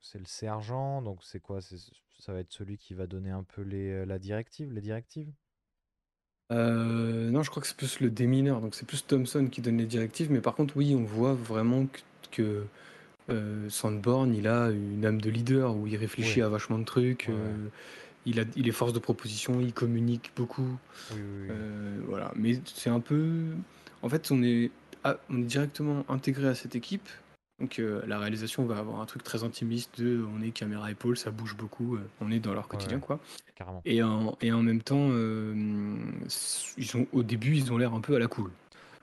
c'est 0.00 0.18
le 0.18 0.26
sergent. 0.26 1.02
Donc 1.02 1.22
c'est 1.24 1.40
quoi? 1.40 1.60
C'est 1.60 1.78
ça 2.18 2.32
va 2.32 2.40
être 2.40 2.52
celui 2.52 2.78
qui 2.78 2.94
va 2.94 3.06
donner 3.06 3.30
un 3.30 3.42
peu 3.44 3.62
les 3.62 4.06
la 4.06 4.18
directive, 4.18 4.72
les 4.72 4.80
directives? 4.80 5.32
Euh, 6.52 7.30
non, 7.30 7.42
je 7.42 7.50
crois 7.50 7.62
que 7.62 7.66
c'est 7.68 7.76
plus 7.76 8.00
le 8.00 8.10
démineur, 8.10 8.60
donc 8.60 8.74
c'est 8.74 8.86
plus 8.86 9.06
Thompson 9.06 9.48
qui 9.50 9.60
donne 9.62 9.78
les 9.78 9.86
directives, 9.86 10.30
mais 10.30 10.40
par 10.40 10.54
contre, 10.54 10.76
oui, 10.76 10.94
on 10.94 11.04
voit 11.04 11.32
vraiment 11.34 11.86
que, 11.86 12.00
que, 12.30 12.66
euh, 13.30 13.70
Sandborn, 13.70 14.34
il 14.34 14.46
a 14.48 14.70
une 14.70 15.04
âme 15.06 15.20
de 15.20 15.30
leader 15.30 15.76
où 15.76 15.86
il 15.86 15.96
réfléchit 15.96 16.40
Ouais. 16.40 16.46
à 16.46 16.48
vachement 16.48 16.78
de 16.78 16.84
trucs, 16.84 17.26
ouais. 17.28 17.34
euh, 17.34 17.68
il, 18.26 18.40
a, 18.40 18.44
il 18.56 18.68
est 18.68 18.72
force 18.72 18.92
de 18.92 18.98
proposition, 18.98 19.60
il 19.60 19.72
communique 19.72 20.32
beaucoup. 20.36 20.62
Oui, 21.12 21.16
oui, 21.16 21.22
oui. 21.42 21.48
euh, 21.50 22.00
voilà. 22.08 22.32
Mais 22.36 22.60
c'est 22.64 22.90
un 22.90 23.00
peu. 23.00 23.46
En 24.02 24.08
fait, 24.08 24.30
on 24.30 24.42
est, 24.42 24.70
ah, 25.04 25.16
on 25.30 25.38
est 25.38 25.44
directement 25.44 26.04
intégré 26.08 26.48
à 26.48 26.54
cette 26.54 26.76
équipe. 26.76 27.08
Donc 27.60 27.78
euh, 27.78 28.02
la 28.08 28.18
réalisation 28.18 28.66
va 28.66 28.78
avoir 28.78 29.00
un 29.00 29.06
truc 29.06 29.22
très 29.22 29.44
intimiste 29.44 30.00
de 30.00 30.24
on 30.36 30.42
est 30.42 30.50
caméra 30.50 30.90
épaule, 30.90 31.16
ça 31.16 31.30
bouge 31.30 31.56
beaucoup, 31.56 31.94
euh, 31.94 32.00
on 32.20 32.32
est 32.32 32.40
dans 32.40 32.52
leur 32.52 32.66
quotidien 32.66 32.96
ouais. 32.96 33.02
quoi. 33.02 33.20
Carrément. 33.54 33.80
Et 33.84 34.02
en, 34.02 34.36
et 34.40 34.50
en 34.50 34.60
même 34.60 34.82
temps, 34.82 35.08
euh, 35.12 35.54
ils 36.76 36.96
ont, 36.96 37.06
au 37.12 37.22
début, 37.22 37.54
ils 37.54 37.72
ont 37.72 37.78
l'air 37.78 37.94
un 37.94 38.00
peu 38.00 38.16
à 38.16 38.18
la 38.18 38.26
cool. 38.26 38.50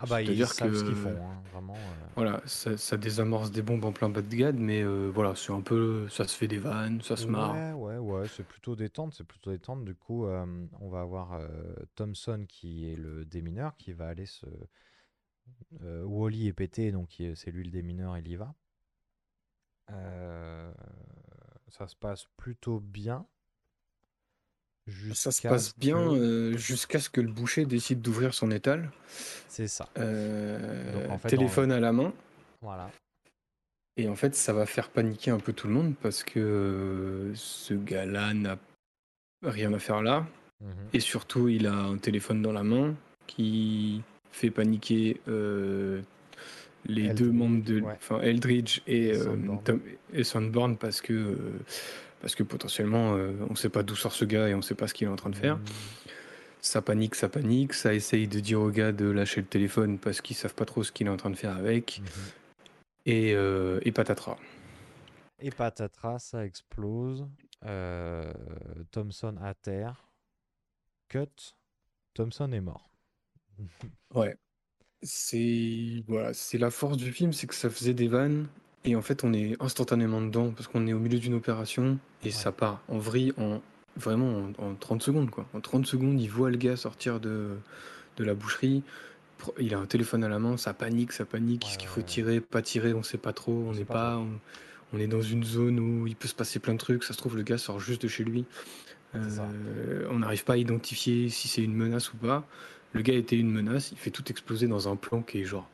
Ah 0.01 0.05
bah, 0.07 0.21
ils 0.21 0.45
savent 0.47 0.73
ce 0.75 0.83
qu'ils 0.83 0.93
que- 0.93 0.99
font, 0.99 1.09
hein, 1.27 1.41
vraiment. 1.51 1.75
euh. 1.75 1.79
Voilà, 2.15 2.41
ça, 2.45 2.75
ça 2.75 2.97
désamorce 2.97 3.51
des 3.51 3.61
bombes 3.61 3.85
en 3.85 3.91
plein 3.91 4.09
bas 4.09 4.21
de 4.21 4.35
gade, 4.35 4.57
mais 4.57 4.81
euh, 4.81 5.09
voilà, 5.13 5.35
c'est 5.35 5.53
un 5.53 5.61
peu, 5.61 6.09
ça 6.09 6.27
se 6.27 6.35
fait 6.35 6.47
des 6.47 6.57
vannes, 6.57 7.01
ça 7.01 7.15
se 7.15 7.27
marre. 7.27 7.53
Ouais, 7.53 7.71
ouais, 7.71 7.97
ouais, 7.97 8.27
c'est 8.27 8.43
plutôt 8.43 8.75
détente, 8.75 9.13
c'est 9.13 9.23
plutôt 9.23 9.51
détente. 9.51 9.85
Du 9.85 9.95
coup, 9.95 10.25
euh, 10.25 10.45
on 10.81 10.89
va 10.89 11.01
avoir 11.01 11.39
Thompson 11.95 12.45
qui 12.49 12.91
est 12.91 12.95
le 12.95 13.25
démineur 13.25 13.77
qui 13.77 13.93
va 13.93 14.07
aller 14.07 14.25
se. 14.25 14.45
Wally 15.81 16.47
est 16.47 16.53
pété, 16.53 16.91
donc 16.91 17.21
c'est 17.35 17.51
lui 17.51 17.63
le 17.63 17.71
démineur, 17.71 18.17
il 18.17 18.27
y 18.27 18.35
va. 18.35 18.53
Ça 21.67 21.87
se 21.87 21.95
passe 21.95 22.27
plutôt 22.37 22.79
bien. 22.79 23.25
Ça 25.13 25.31
se 25.31 25.41
passe 25.47 25.77
bien 25.77 25.95
que- 25.97 26.15
euh, 26.15 26.57
jusqu'à 26.57 26.99
ce 26.99 27.09
que 27.09 27.21
le 27.21 27.31
boucher 27.31 27.65
décide 27.65 28.01
d'ouvrir 28.01 28.33
son 28.33 28.51
étal, 28.51 28.91
C'est 29.47 29.67
ça. 29.67 29.87
euh, 29.97 30.91
Donc, 31.03 31.11
en 31.11 31.17
fait, 31.17 31.29
téléphone 31.29 31.71
à 31.71 31.79
la 31.79 31.91
main, 31.93 32.13
Voilà. 32.61 32.89
et 33.97 34.07
en 34.09 34.15
fait, 34.15 34.35
ça 34.35 34.53
va 34.53 34.65
faire 34.65 34.89
paniquer 34.89 35.31
un 35.31 35.39
peu 35.39 35.53
tout 35.53 35.67
le 35.67 35.73
monde 35.73 35.93
parce 36.01 36.23
que 36.23 36.39
euh, 36.39 37.31
ce 37.35 37.73
gars-là 37.73 38.33
n'a 38.33 38.57
rien 39.43 39.71
à 39.73 39.79
faire 39.79 40.01
là, 40.01 40.25
Mhm. 40.61 40.69
et 40.93 40.99
surtout, 40.99 41.47
il 41.47 41.67
a 41.67 41.73
un 41.73 41.97
téléphone 41.97 42.41
dans 42.41 42.51
la 42.53 42.63
main 42.63 42.95
qui 43.27 44.01
fait 44.31 44.51
paniquer 44.51 45.21
euh, 45.27 46.01
les 46.85 47.09
deux 47.13 47.31
membres 47.31 47.63
de, 47.63 47.81
ouais. 47.81 47.93
enfin 47.95 48.19
Eldridge 48.21 48.81
et, 48.87 49.13
Sandborn. 49.15 49.63
Tom- 49.63 49.81
et 50.13 50.23
Sandborn 50.23 50.77
parce 50.77 51.01
que 51.01 51.37
parce 52.21 52.35
que 52.35 52.43
potentiellement, 52.43 53.15
euh, 53.15 53.33
on 53.49 53.55
sait 53.55 53.69
pas 53.69 53.83
d'où 53.83 53.95
sort 53.95 54.13
ce 54.13 54.25
gars 54.25 54.47
et 54.47 54.53
on 54.55 54.61
sait 54.61 54.75
pas 54.75 54.87
ce 54.87 54.93
qu'il 54.93 55.07
est 55.07 55.11
en 55.11 55.15
train 55.15 55.29
de 55.29 55.35
faire. 55.35 55.57
Mm, 55.57 55.65
Ça 56.61 56.81
panique, 56.81 57.15
ça 57.15 57.27
panique, 57.29 57.73
ça 57.73 57.93
essaye 57.93 58.27
de 58.27 58.39
dire 58.39 58.61
au 58.61 58.69
gars 58.69 58.91
de 58.91 59.05
lâcher 59.09 59.41
le 59.41 59.47
téléphone 59.47 59.97
parce 59.97 60.21
qu'ils 60.21 60.35
savent 60.35 60.53
pas 60.53 60.65
trop 60.65 60.83
ce 60.83 60.91
qu'il 60.91 61.07
est 61.07 61.11
en 61.11 61.17
train 61.17 61.31
de 61.31 61.35
faire 61.35 61.55
avec. 61.57 61.99
mhm. 62.01 62.07
Et, 63.07 63.33
euh, 63.33 63.79
et 63.83 63.91
patatras. 63.91 64.37
Et 65.39 65.49
patatras, 65.49 66.19
ça 66.19 66.45
explose. 66.45 67.27
Euh, 67.65 68.31
Thompson 68.91 69.35
à 69.41 69.55
terre. 69.55 70.07
Cut. 71.09 71.55
Thompson 72.13 72.51
est 72.51 72.61
mort. 72.61 72.89
Ouais. 74.13 74.35
C'est 75.03 76.03
voilà, 76.07 76.31
c'est 76.35 76.59
la 76.59 76.69
force 76.69 76.97
du 76.97 77.11
film, 77.11 77.33
c'est 77.33 77.47
que 77.47 77.55
ça 77.55 77.71
faisait 77.71 77.95
des 77.95 78.07
vannes 78.07 78.47
et 78.85 78.95
en 78.95 79.01
fait 79.01 79.23
on 79.23 79.33
est 79.33 79.55
instantanément 79.61 80.21
dedans 80.21 80.51
parce 80.51 80.67
qu'on 80.67 80.87
est 80.87 80.93
au 80.93 80.99
milieu 80.99 81.19
d'une 81.19 81.33
opération 81.35 81.99
et 82.23 82.27
Ouais. 82.27 82.31
ça 82.31 82.51
part 82.51 82.81
en 82.87 82.97
vrille 82.97 83.33
en 83.37 83.61
vraiment 83.97 84.51
en, 84.59 84.63
en 84.65 84.75
30 84.75 85.01
secondes 85.03 85.29
quoi. 85.29 85.45
En 85.53 85.59
30 85.59 85.85
secondes, 85.85 86.19
il 86.21 86.27
voit 86.29 86.49
le 86.49 86.57
gars 86.57 86.75
sortir 86.77 87.19
de, 87.19 87.49
de 88.17 88.23
la 88.23 88.33
boucherie. 88.33 88.83
Il 89.59 89.73
a 89.73 89.79
un 89.79 89.85
téléphone 89.85 90.23
à 90.23 90.29
la 90.29 90.37
main, 90.39 90.55
ça 90.55 90.73
panique, 90.73 91.11
ça 91.11 91.25
panique. 91.25 91.65
Est-ce 91.67 91.77
qu'il 91.77 91.87
ouais, 91.89 91.93
faut 91.95 91.99
ouais. 92.01 92.05
tirer, 92.05 92.41
pas 92.41 92.61
tirer, 92.61 92.93
on 92.93 93.03
sait 93.03 93.17
pas 93.17 93.33
trop, 93.33 93.51
on 93.67 93.73
sait 93.73 93.79
n'est 93.79 93.85
pas 93.85 93.93
pas, 93.93 94.11
trop. 94.13 94.21
on, 94.93 94.97
on 94.97 94.99
est 94.99 95.07
dans 95.07 95.21
une 95.21 95.43
zone 95.43 95.79
où 95.79 96.07
il 96.07 96.15
peut 96.15 96.27
se 96.27 96.35
passer 96.35 96.59
plein 96.59 96.73
de 96.73 96.77
trucs. 96.79 97.03
Ça 97.03 97.13
se 97.13 97.17
trouve 97.17 97.35
le 97.35 97.43
gars 97.43 97.57
sort 97.57 97.79
juste 97.79 98.03
de 98.03 98.07
chez 98.07 98.23
lui. 98.23 98.45
C'est 99.13 99.29
ça. 99.31 99.43
Euh, 99.43 100.07
on 100.11 100.19
n'arrive 100.19 100.43
pas 100.45 100.53
à 100.53 100.57
identifier 100.57 101.27
si 101.29 101.47
c'est 101.49 101.63
une 101.63 101.73
menace 101.75 102.13
ou 102.13 102.17
pas. 102.17 102.47
Le 102.93 103.01
gars 103.01 103.13
était 103.15 103.35
une 103.37 103.51
menace, 103.51 103.91
il 103.91 103.97
fait 103.97 104.11
tout 104.11 104.23
exploser 104.29 104.67
dans 104.67 104.87
un 104.87 104.95
plan 104.95 105.21
qui 105.21 105.41
est 105.41 105.43
genre 105.43 105.67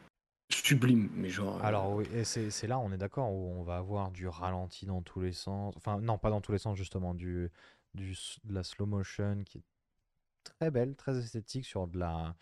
sublime, 0.50 1.10
mais 1.14 1.30
genre. 1.30 1.64
euh, 1.66 1.66
Alors 1.66 1.94
oui, 1.94 2.06
et 2.14 2.24
c'est 2.24 2.50
c'est 2.52 2.68
là, 2.68 2.80
on 2.80 2.92
est 2.92 2.98
d'accord, 2.98 3.32
où 3.32 3.50
on 3.52 3.64
va 3.64 3.78
avoir 3.78 4.12
du 4.12 4.28
ralenti 4.28 4.86
dans 4.86 5.02
tous 5.02 5.22
les 5.22 5.34
sens. 5.34 5.76
Enfin, 5.78 6.00
non, 6.02 6.18
pas 6.18 6.30
dans 6.30 6.42
tous 6.42 6.52
les 6.52 6.58
sens, 6.60 6.78
justement, 6.78 7.14
du, 7.14 7.52
du, 7.94 8.16
de 8.44 8.54
la 8.54 8.64
slow 8.64 8.86
motion 8.86 9.44
qui 9.46 9.60
est 9.60 9.64
très 10.44 10.72
belle, 10.72 10.96
très 10.96 11.18
esthétique 11.20 11.66
sur 11.66 11.88
de 11.88 12.00
la, 12.00 12.36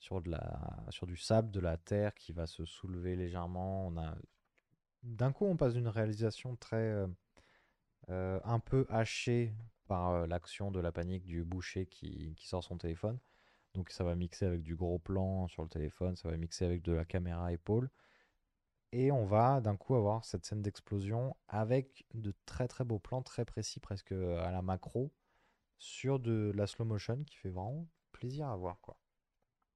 sur 0.00 0.20
de 0.22 0.30
la, 0.30 0.86
sur 0.90 1.06
du 1.06 1.16
sable, 1.16 1.50
de 1.50 1.60
la 1.60 1.76
terre 1.76 2.14
qui 2.14 2.32
va 2.32 2.46
se 2.46 2.64
soulever 2.64 3.16
légèrement. 3.16 3.86
On 3.88 3.96
a, 3.98 4.16
d'un 5.04 5.32
coup, 5.32 5.46
on 5.46 5.56
passe 5.56 5.74
d'une 5.74 5.88
réalisation 5.88 6.56
très, 6.56 6.76
euh, 6.78 7.06
euh, 8.10 8.40
un 8.44 8.60
peu 8.60 8.86
hachée 8.90 9.54
par 9.88 10.26
l'action 10.26 10.70
de 10.70 10.80
la 10.80 10.92
panique 10.92 11.24
du 11.26 11.44
boucher 11.44 11.86
qui, 11.86 12.34
qui 12.36 12.46
sort 12.48 12.64
son 12.64 12.78
téléphone. 12.78 13.18
Donc 13.74 13.90
ça 13.90 14.04
va 14.04 14.14
mixer 14.14 14.46
avec 14.46 14.62
du 14.62 14.76
gros 14.76 14.98
plan 14.98 15.48
sur 15.48 15.62
le 15.62 15.68
téléphone, 15.68 16.16
ça 16.16 16.28
va 16.28 16.36
mixer 16.36 16.64
avec 16.64 16.82
de 16.82 16.92
la 16.92 17.04
caméra 17.04 17.52
épaule. 17.52 17.90
Et 18.92 19.10
on 19.10 19.24
va 19.24 19.60
d'un 19.62 19.76
coup 19.76 19.94
avoir 19.94 20.24
cette 20.24 20.44
scène 20.44 20.60
d'explosion 20.60 21.34
avec 21.48 22.04
de 22.12 22.34
très 22.44 22.68
très 22.68 22.84
beaux 22.84 22.98
plans, 22.98 23.22
très 23.22 23.46
précis, 23.46 23.80
presque 23.80 24.12
à 24.12 24.50
la 24.50 24.60
macro, 24.60 25.10
sur 25.78 26.20
de 26.20 26.52
la 26.54 26.66
slow 26.66 26.84
motion 26.84 27.24
qui 27.24 27.36
fait 27.36 27.48
vraiment 27.48 27.88
plaisir 28.12 28.48
à 28.48 28.56
voir. 28.56 28.80
Quoi. 28.82 28.98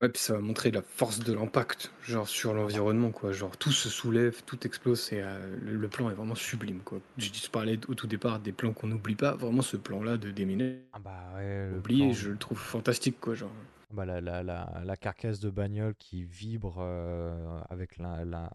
Ouais, 0.03 0.11
puis 0.11 0.21
ça 0.21 0.35
va 0.35 0.41
montrer 0.41 0.71
la 0.71 0.83
force 0.83 1.21
de 1.21 1.33
l'impact, 1.33 1.91
genre 2.03 2.29
sur 2.29 2.53
l'environnement, 2.53 3.11
quoi. 3.13 3.33
Genre 3.33 3.57
tout 3.57 3.73
se 3.73 3.89
soulève, 3.89 4.43
tout 4.45 4.67
explose, 4.67 5.01
c'est, 5.01 5.23
euh, 5.23 5.57
le, 5.63 5.75
le 5.77 5.89
plan 5.89 6.11
est 6.11 6.15
vraiment 6.15 6.35
sublime, 6.35 6.81
quoi. 6.85 7.01
Je, 7.17 7.31
je 7.33 7.49
parlais 7.51 7.79
au 7.89 7.95
tout 7.95 8.07
départ 8.07 8.39
des 8.39 8.53
plans 8.53 8.75
qu'on 8.75 8.89
n'oublie 8.89 9.15
pas, 9.15 9.35
vraiment 9.35 9.63
ce 9.63 9.79
plan-là 9.79 10.19
de 10.19 10.31
Déminé, 10.31 10.83
Ah 10.93 10.99
bah 10.99 11.33
ouais, 11.35 11.69
le 11.71 11.79
oublié, 11.79 12.09
plan- 12.09 12.13
je 12.13 12.31
le 12.31 12.37
trouve 12.37 12.59
fantastique, 12.59 13.19
quoi. 13.21 13.35
Genre. 13.35 13.51
bah, 13.91 14.05
la, 14.05 14.21
la, 14.21 14.43
la, 14.43 14.83
la 14.85 14.97
carcasse 14.97 15.41
de 15.41 15.51
bagnole 15.51 15.95
qui 15.97 16.25
vibre 16.25 16.77
euh, 16.81 17.61
avec 17.71 17.99
la, 17.99 18.25
la- 18.25 18.51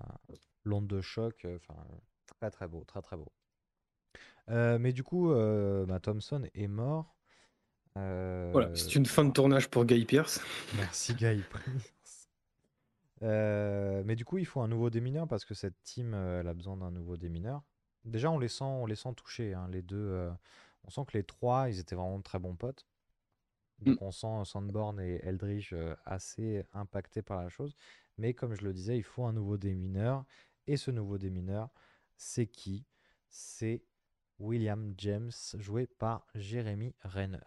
l'onde 0.64 0.88
de 0.88 1.02
choc, 1.02 1.46
euh, 1.46 1.58
enfin 1.58 1.82
très 2.40 2.52
très 2.52 2.68
beau, 2.68 2.84
très 2.86 3.02
très 3.02 3.18
beau. 3.18 3.32
Euh, 4.50 4.78
mais 4.80 4.94
du 4.94 5.04
coup, 5.04 5.32
euh, 5.32 5.86
bah, 5.86 6.00
Thompson 6.00 6.44
est 6.54 6.68
mort. 6.68 7.16
Voilà, 7.96 8.68
Euh, 8.68 8.76
c'est 8.76 8.96
une 8.96 9.06
fin 9.06 9.24
de 9.26 9.32
tournage 9.32 9.70
pour 9.70 9.86
Guy 9.86 10.06
Pierce. 10.06 10.42
Merci 10.74 11.14
Guy 11.16 11.42
Prince. 11.50 11.92
Euh, 13.24 14.02
mais 14.06 14.16
du 14.16 14.26
coup, 14.26 14.40
il 14.40 14.46
faut 14.48 14.62
un 14.62 14.68
nouveau 14.68 14.90
démineur 14.90 15.28
parce 15.28 15.46
que 15.46 15.54
cette 15.54 15.80
team, 15.84 16.14
euh, 16.16 16.40
elle 16.40 16.48
a 16.48 16.56
besoin 16.56 16.76
d'un 16.78 16.90
nouveau 16.90 17.18
démineur. 17.18 17.62
Déjà, 18.04 18.32
on 18.32 18.40
les 18.40 18.48
sent, 18.48 18.64
on 18.64 18.88
les 18.88 18.96
sent 18.96 19.14
touchés, 19.16 19.54
hein, 19.54 19.68
les 19.70 19.84
deux. 19.84 19.96
euh, 19.98 20.32
on 20.86 20.90
sent 20.90 21.02
que 21.08 21.16
les 21.18 21.24
trois, 21.24 21.70
ils 21.70 21.78
étaient 21.80 21.94
vraiment 21.96 22.18
de 22.18 22.24
très 22.24 22.40
bons 22.40 22.56
potes. 22.56 22.88
Donc, 23.80 24.02
on 24.02 24.12
sent 24.12 24.44
Sandborn 24.46 25.00
et 25.00 25.20
Eldridge 25.24 25.76
assez 26.06 26.66
impactés 26.74 27.22
par 27.22 27.44
la 27.44 27.50
chose. 27.50 27.76
Mais 28.18 28.34
comme 28.34 28.56
je 28.56 28.64
le 28.64 28.74
disais, 28.74 28.98
il 28.98 29.04
faut 29.04 29.26
un 29.26 29.34
nouveau 29.34 29.58
démineur. 29.58 30.26
Et 30.66 30.78
ce 30.78 30.90
nouveau 30.90 31.20
démineur, 31.20 31.70
c'est 32.18 32.48
qui? 32.48 32.86
C'est 33.30 33.84
William 34.40 34.96
James, 34.98 35.32
joué 35.60 35.86
par 35.86 36.26
Jeremy 36.34 36.96
Renner. 37.04 37.40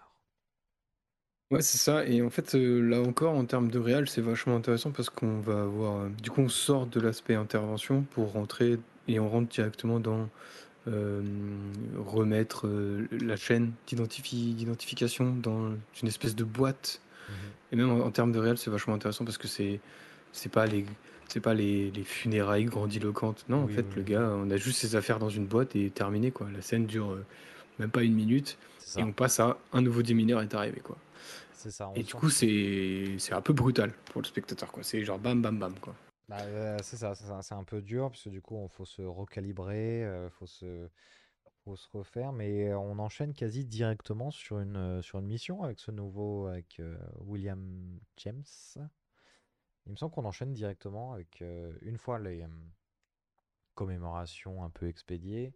Ouais, 1.50 1.62
c'est 1.62 1.78
ça. 1.78 2.04
Et 2.06 2.22
en 2.22 2.30
fait, 2.30 2.54
euh, 2.54 2.80
là 2.80 3.00
encore, 3.00 3.34
en 3.34 3.44
termes 3.44 3.70
de 3.70 3.78
réal, 3.78 4.08
c'est 4.08 4.20
vachement 4.22 4.56
intéressant 4.56 4.90
parce 4.90 5.10
qu'on 5.10 5.40
va 5.40 5.62
avoir. 5.62 6.00
euh, 6.02 6.08
du 6.22 6.30
coup, 6.30 6.40
on 6.40 6.48
sort 6.48 6.86
de 6.86 7.00
l'aspect 7.00 7.34
intervention 7.34 8.02
pour 8.02 8.32
rentrer 8.32 8.78
et 9.08 9.20
on 9.20 9.28
rentre 9.28 9.48
directement 9.50 10.00
dans 10.00 10.28
euh, 10.88 11.22
remettre 11.98 12.68
la 13.12 13.36
chaîne 13.36 13.72
d'identifi- 13.88 14.54
d'identification 14.54 15.34
dans 15.36 15.72
une 16.02 16.08
espèce 16.08 16.34
de 16.36 16.44
boîte. 16.44 17.00
Et 17.72 17.76
même 17.76 17.90
en, 17.90 18.00
en 18.06 18.10
termes 18.12 18.32
de 18.32 18.38
réel, 18.38 18.58
c'est 18.58 18.70
vachement 18.70 18.94
intéressant 18.94 19.24
parce 19.24 19.38
que 19.38 19.48
c'est 19.48 19.80
c'est 20.32 20.50
pas 20.52 20.66
les 20.66 20.86
c'est 21.28 21.40
pas 21.40 21.54
les, 21.54 21.90
les 21.92 22.04
funérailles 22.04 22.66
grandiloquentes. 22.66 23.44
Non, 23.48 23.64
en 23.64 23.66
Oui, 23.66 23.74
fait, 23.74 23.86
oui, 23.86 23.94
le 23.96 24.02
oui. 24.02 24.04
gars, 24.04 24.30
on 24.34 24.50
a 24.50 24.56
juste 24.58 24.78
ses 24.80 24.96
affaires 24.96 25.18
dans 25.18 25.30
une 25.30 25.46
boîte 25.46 25.76
et 25.76 25.90
terminé 25.90 26.30
quoi. 26.32 26.48
La 26.54 26.62
scène 26.62 26.86
dure 26.86 27.16
même 27.78 27.90
pas 27.90 28.02
une 28.02 28.14
minute 28.14 28.58
C'est 28.78 29.00
et 29.00 29.02
ça. 29.02 29.04
on 29.04 29.12
passe 29.12 29.40
à 29.40 29.58
un 29.72 29.82
nouveau 29.82 30.02
démineur 30.02 30.42
est 30.42 30.54
arrivé 30.54 30.80
quoi. 30.80 30.98
C'est 31.64 31.70
ça. 31.70 31.88
on 31.88 31.94
Et 31.94 32.02
du 32.02 32.10
sent 32.10 32.18
coup, 32.18 32.28
c'est 32.28 33.16
c'est 33.18 33.32
un 33.32 33.40
peu 33.40 33.54
brutal 33.54 33.90
pour 34.12 34.20
le 34.20 34.26
spectateur 34.26 34.70
quoi. 34.70 34.82
C'est 34.82 35.02
genre 35.02 35.18
bam 35.18 35.40
bam 35.40 35.58
bam 35.58 35.74
quoi. 35.80 35.94
Bah, 36.28 36.42
euh, 36.42 36.78
c'est 36.82 36.98
ça, 36.98 37.14
c'est 37.14 37.54
un 37.54 37.64
peu 37.64 37.80
dur 37.80 38.10
parce 38.10 38.24
que 38.24 38.28
du 38.28 38.42
coup, 38.42 38.62
il 38.62 38.68
faut 38.70 38.84
se 38.84 39.00
recalibrer, 39.00 40.00
il 40.02 40.30
faut 40.30 40.46
se, 40.46 40.88
faut 41.64 41.76
se 41.76 41.88
refaire, 41.90 42.32
mais 42.32 42.68
euh, 42.68 42.78
on 42.78 42.98
enchaîne 42.98 43.32
quasi 43.32 43.64
directement 43.64 44.30
sur 44.30 44.60
une, 44.60 44.76
euh, 44.76 45.02
sur 45.02 45.18
une 45.20 45.26
mission 45.26 45.62
avec 45.62 45.80
ce 45.80 45.90
nouveau, 45.90 46.46
avec 46.46 46.80
euh, 46.80 46.98
William 47.20 47.98
James. 48.18 48.44
Il 49.86 49.92
me 49.92 49.96
semble 49.96 50.12
qu'on 50.12 50.26
enchaîne 50.26 50.52
directement 50.52 51.12
avec 51.14 51.40
euh, 51.40 51.72
une 51.80 51.96
fois 51.98 52.18
les 52.18 52.42
euh, 52.42 52.48
commémorations 53.74 54.62
un 54.62 54.70
peu 54.70 54.88
expédiées. 54.88 55.54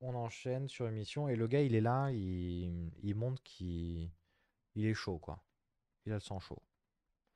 On 0.00 0.14
enchaîne 0.14 0.68
sur 0.68 0.86
une 0.86 0.94
mission 0.94 1.28
et 1.28 1.36
le 1.36 1.46
gars, 1.48 1.62
il 1.62 1.74
est 1.74 1.80
là, 1.80 2.10
il, 2.10 2.92
il 3.02 3.14
montre 3.14 3.42
qu'il 3.42 4.10
il 4.74 4.86
est 4.86 4.94
chaud, 4.94 5.18
quoi. 5.18 5.38
Il 6.06 6.12
a 6.12 6.16
le 6.16 6.20
sang 6.20 6.40
chaud. 6.40 6.58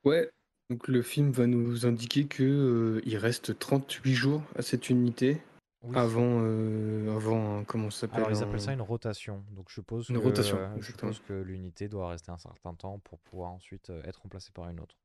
Ouais. 0.05 0.31
Donc 0.71 0.88
le 0.88 1.02
film 1.02 1.31
va 1.31 1.47
nous 1.47 1.87
indiquer 1.87 2.26
que 2.26 2.43
euh, 2.43 3.00
il 3.05 3.16
reste 3.16 3.57
38 3.59 4.14
jours 4.14 4.43
à 4.57 4.62
cette 4.62 4.90
unité 4.90 5.40
Oui. 5.85 5.97
avant, 5.97 6.40
euh, 6.43 7.14
avant, 7.14 7.59
un- 7.61 7.64
comment 7.64 7.90
ça 7.90 8.00
s'appelle 8.00 8.16
Alors 8.25 8.31
ils 8.33 8.43
appellent 8.43 8.61
ça 8.61 8.73
une 8.73 8.81
rotation. 8.83 9.45
Donc 9.52 9.66
je 9.69 9.75
suppose 9.75 10.09
Une 10.09 10.16
que, 10.19 10.23
rotation, 10.25 10.57
euh, 10.59 10.76
je 10.81 10.87
suppose 10.87 11.21
que 11.21 11.35
l'unité 11.35 11.87
doit 11.88 12.09
rester 12.11 12.33
un 12.33 12.38
certain 12.38 12.75
temps 12.75 12.99
pour 13.00 13.21
pouvoir 13.21 13.52
ensuite 13.52 13.90
euh, 13.90 14.02
être 14.05 14.23
remplacée 14.23 14.50
par 14.52 14.69
une 14.69 14.81
autre. 14.81 14.97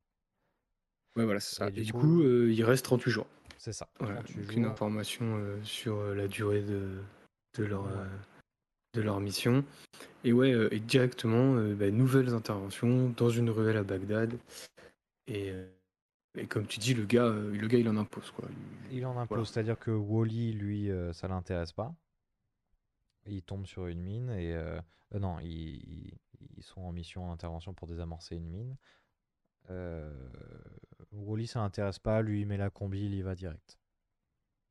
Ouais, 1.14 1.24
voilà, 1.24 1.38
c'est 1.40 1.54
ça. 1.54 1.68
Et 1.68 1.78
Et 1.80 1.82
du 1.82 1.92
coup- 1.92 2.00
coup, 2.00 2.22
il 2.22 2.64
reste 2.64 2.84
38 2.86 3.10
jours. 3.10 3.26
C'est 3.58 3.72
ça. 3.72 3.86
Voilà, 4.00 4.16
38 4.22 4.40
donc 4.42 4.52
une 4.56 4.62
jours. 4.64 4.72
information 4.72 5.60
sur 5.62 6.02
la 6.14 6.26
durée 6.26 6.62
de, 6.62 6.98
de, 7.56 7.64
leur, 7.64 7.84
Ouais. 7.84 7.90
De 8.92 9.00
leur 9.00 9.20
mission. 9.20 9.64
Et 10.24 10.32
ouais, 10.32 10.52
euh, 10.52 10.72
et 10.72 10.80
directement, 10.80 11.56
euh, 11.56 11.74
bah, 11.74 11.90
nouvelles 11.90 12.34
interventions 12.34 13.10
dans 13.10 13.30
une 13.30 13.50
ruelle 13.50 13.76
à 13.76 13.82
Bagdad. 13.84 14.34
Et, 15.26 15.50
euh, 15.50 15.66
et 16.36 16.46
comme 16.46 16.66
tu 16.66 16.78
dis, 16.78 16.94
le 16.94 17.04
gars, 17.04 17.28
le 17.30 17.66
gars 17.68 17.78
il 17.78 17.88
en 17.88 17.96
impose. 17.96 18.30
Quoi. 18.30 18.48
Il- 18.90 18.98
Il 18.98 19.06
en 19.06 19.12
impose, 19.18 19.28
voilà. 19.28 19.44
c'est-à-dire 19.46 19.78
que 19.78 19.90
Wally, 19.90 20.52
lui, 20.52 20.90
ça 21.12 21.28
l'intéresse 21.28 21.72
pas. 21.72 21.94
Il 23.26 23.42
tombe 23.42 23.66
sur 23.66 23.86
une 23.86 24.02
mine 24.02 24.30
et 24.30 24.56
non, 25.18 25.38
ils, 25.40 25.76
ils- 26.56 26.62
sont 26.62 26.82
en 26.82 26.92
mission 26.92 27.26
d'intervention 27.28 27.74
pour 27.74 27.88
désamorcer 27.88 28.36
une 28.36 28.48
mine. 28.48 28.76
Wally, 31.12 31.46
ça 31.46 31.60
l'intéresse 31.60 31.98
pas. 31.98 32.22
Lui, 32.22 32.42
il 32.42 32.46
met 32.46 32.56
la 32.56 32.70
combi, 32.70 33.04
il 33.04 33.14
y 33.14 33.22
va 33.22 33.34
direct. 33.34 33.78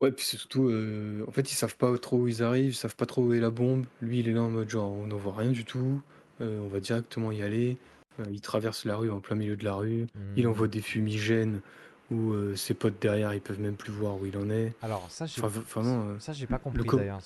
Ouais, 0.02 0.12
puis 0.12 0.26
c'est 0.26 0.38
surtout, 0.38 0.68
euh, 0.70 1.24
en 1.28 1.32
fait, 1.32 1.52
ils 1.52 1.56
savent 1.56 1.76
pas 1.78 1.96
trop 2.00 2.18
où 2.18 2.28
ils 2.28 2.42
arrivent, 2.42 2.72
ils 2.72 2.76
savent 2.76 2.96
pas 2.96 3.06
trop 3.06 3.24
où 3.24 3.34
est 3.34 3.40
la 3.40 3.52
bombe. 3.52 3.86
Lui, 4.02 4.20
il 4.20 4.28
est 4.30 4.34
là 4.34 4.42
en 4.42 4.50
mode 4.50 4.70
genre, 4.70 4.92
on 4.92 5.06
n'en 5.08 5.18
voit 5.18 5.36
rien 5.36 5.52
du 5.52 5.64
tout, 5.64 6.02
euh, 6.42 6.60
on 6.60 6.68
va 6.68 6.80
directement 6.80 7.32
y 7.32 7.44
aller. 7.44 7.78
Euh, 8.20 8.26
il 8.32 8.42
traverse 8.42 8.84
la 8.86 8.96
rue 8.98 9.12
en 9.12 9.20
plein 9.20 9.36
milieu 9.36 9.56
de 9.56 9.64
la 9.64 9.76
rue. 9.76 10.08
Il 10.36 10.48
Hmm. 10.48 10.50
envoie 10.50 10.68
des 10.68 10.82
fumigènes 10.82 11.62
où 12.10 12.34
ses 12.58 12.74
potes 12.74 13.02
derrière, 13.02 13.34
ils 13.34 13.40
peuvent 13.40 13.62
même 13.62 13.78
plus 13.78 13.94
voir 13.94 14.20
où 14.20 14.26
il 14.26 14.36
en 14.38 14.50
est. 14.50 14.74
Alors 14.82 15.10
ça, 15.10 15.26
j'ai 15.28 15.40
Enfin, 15.42 15.48
v- 15.60 15.66
vraiment, 15.66 16.20
ça 16.20 16.34
j'ai 16.34 16.46
pas 16.46 16.60
compris 16.60 16.84
co- 16.84 16.98
d'ailleurs. 16.98 17.22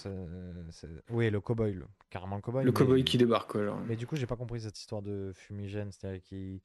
Oui, 1.09 1.31
le 1.31 1.39
cowboy, 1.41 1.73
le- 1.73 1.87
carrément 2.11 2.35
le 2.35 2.41
cowboy. 2.43 2.63
Le 2.63 2.69
mais- 2.71 2.77
cowboy 2.77 3.03
qui 3.03 3.17
débarque, 3.17 3.51
quoi. 3.53 3.63
genre. 3.65 3.79
Mais 3.87 3.95
du 3.95 4.05
coup, 4.05 4.15
j'ai 4.15 4.27
pas 4.27 4.35
compris 4.35 4.61
cette 4.61 4.77
histoire 4.77 5.01
de 5.01 5.31
fumigène, 5.33 5.91
c'est-à-dire 5.91 6.21
qu'il 6.21 6.59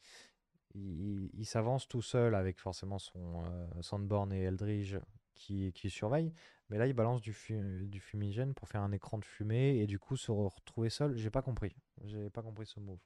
il, 0.74 1.30
il 1.32 1.46
s'avance 1.46 1.88
tout 1.88 2.02
seul 2.02 2.34
avec 2.34 2.58
forcément 2.60 2.98
son 2.98 3.42
Sandborn 3.80 4.32
et 4.34 4.42
Eldridge 4.42 4.96
qui, 5.40 5.72
qui 5.72 5.90
surveillent, 5.90 6.32
mais 6.68 6.78
là 6.78 6.86
il 6.86 6.94
balance 6.94 7.20
du, 7.20 7.32
fu- 7.32 7.86
du 7.86 8.00
fumigène 8.00 8.54
pour 8.54 8.68
faire 8.68 8.82
un 8.82 8.92
écran 8.92 9.18
de 9.18 9.24
fumée 9.24 9.78
et 9.80 9.86
du 9.86 9.98
coup 9.98 10.16
se 10.16 10.30
retrouver 10.30 10.90
seul. 10.90 11.16
J'ai 11.16 11.30
pas 11.30 11.42
compris. 11.42 11.74
J'ai 12.04 12.30
pas 12.30 12.42
compris 12.42 12.66
ce 12.66 12.78
move. 12.80 13.00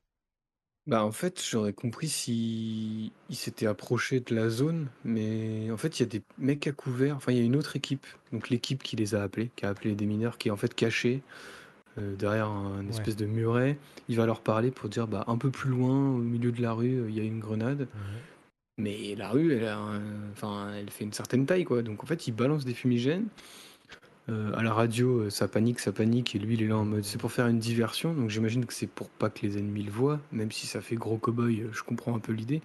Bah, 0.86 1.02
en 1.02 1.12
fait, 1.12 1.42
j'aurais 1.42 1.72
compris 1.72 2.08
si 2.08 3.10
il 3.30 3.36
s'était 3.36 3.66
approché 3.66 4.20
de 4.20 4.34
la 4.34 4.50
zone, 4.50 4.88
mais 5.02 5.70
en 5.70 5.78
fait, 5.78 5.98
il 5.98 6.02
y 6.02 6.06
a 6.06 6.08
des 6.08 6.22
mecs 6.36 6.66
à 6.66 6.72
couvert. 6.72 7.16
Enfin, 7.16 7.32
il 7.32 7.38
y 7.38 7.40
a 7.40 7.44
une 7.44 7.56
autre 7.56 7.74
équipe, 7.76 8.06
donc 8.32 8.50
l'équipe 8.50 8.82
qui 8.82 8.94
les 8.94 9.14
a 9.14 9.22
appelés, 9.22 9.50
qui 9.56 9.64
a 9.64 9.70
appelé 9.70 9.94
des 9.94 10.04
mineurs, 10.04 10.36
qui 10.36 10.48
est 10.48 10.50
en 10.50 10.58
fait 10.58 10.74
cachée 10.74 11.22
euh, 11.98 12.16
derrière 12.16 12.48
un 12.48 12.88
Ouais. 12.90 12.90
espèce 12.90 13.16
de 13.16 13.26
muret. 13.26 13.78
Il 14.08 14.16
va 14.16 14.26
leur 14.26 14.42
parler 14.42 14.70
pour 14.70 14.90
dire, 14.90 15.08
bah, 15.08 15.24
un 15.26 15.38
peu 15.38 15.50
plus 15.50 15.70
loin, 15.70 16.10
au 16.10 16.18
milieu 16.18 16.52
de 16.52 16.60
la 16.60 16.72
rue, 16.74 17.06
il 17.08 17.14
y 17.16 17.20
a 17.20 17.24
une 17.24 17.40
grenade. 17.40 17.88
Mais 18.76 19.14
la 19.16 19.28
rue, 19.30 19.52
elle, 19.54 19.66
a 19.66 19.78
un- 19.78 20.30
enfin, 20.32 20.72
elle 20.76 20.90
fait 20.90 21.04
une 21.04 21.12
certaine 21.12 21.46
taille, 21.46 21.64
quoi. 21.64 21.82
Donc 21.82 22.02
en 22.02 22.06
fait, 22.06 22.26
il 22.26 22.32
balance 22.32 22.64
des 22.64 22.74
fumigènes. 22.74 23.26
Euh, 24.30 24.54
à 24.54 24.62
la 24.62 24.72
radio, 24.72 25.20
euh, 25.24 25.30
ça 25.30 25.48
panique, 25.48 25.80
ça 25.80 25.92
panique, 25.92 26.34
et 26.34 26.38
lui, 26.38 26.54
il 26.54 26.62
est 26.62 26.68
là 26.68 26.78
en 26.78 26.86
mode 26.86 27.04
c'est 27.04 27.18
pour 27.18 27.30
faire 27.30 27.46
une 27.46 27.58
diversion. 27.58 28.14
Donc 28.14 28.30
j'imagine 28.30 28.64
que 28.64 28.72
c'est 28.72 28.86
pour 28.86 29.10
pas 29.10 29.28
que 29.28 29.42
les 29.42 29.58
ennemis 29.58 29.82
le 29.82 29.90
voient, 29.92 30.18
même 30.32 30.50
si 30.50 30.66
ça 30.66 30.80
fait 30.80 30.96
gros 30.96 31.18
cow-boy, 31.18 31.60
euh, 31.60 31.68
je 31.72 31.82
comprends 31.82 32.16
un 32.16 32.20
peu 32.20 32.32
l'idée. 32.32 32.62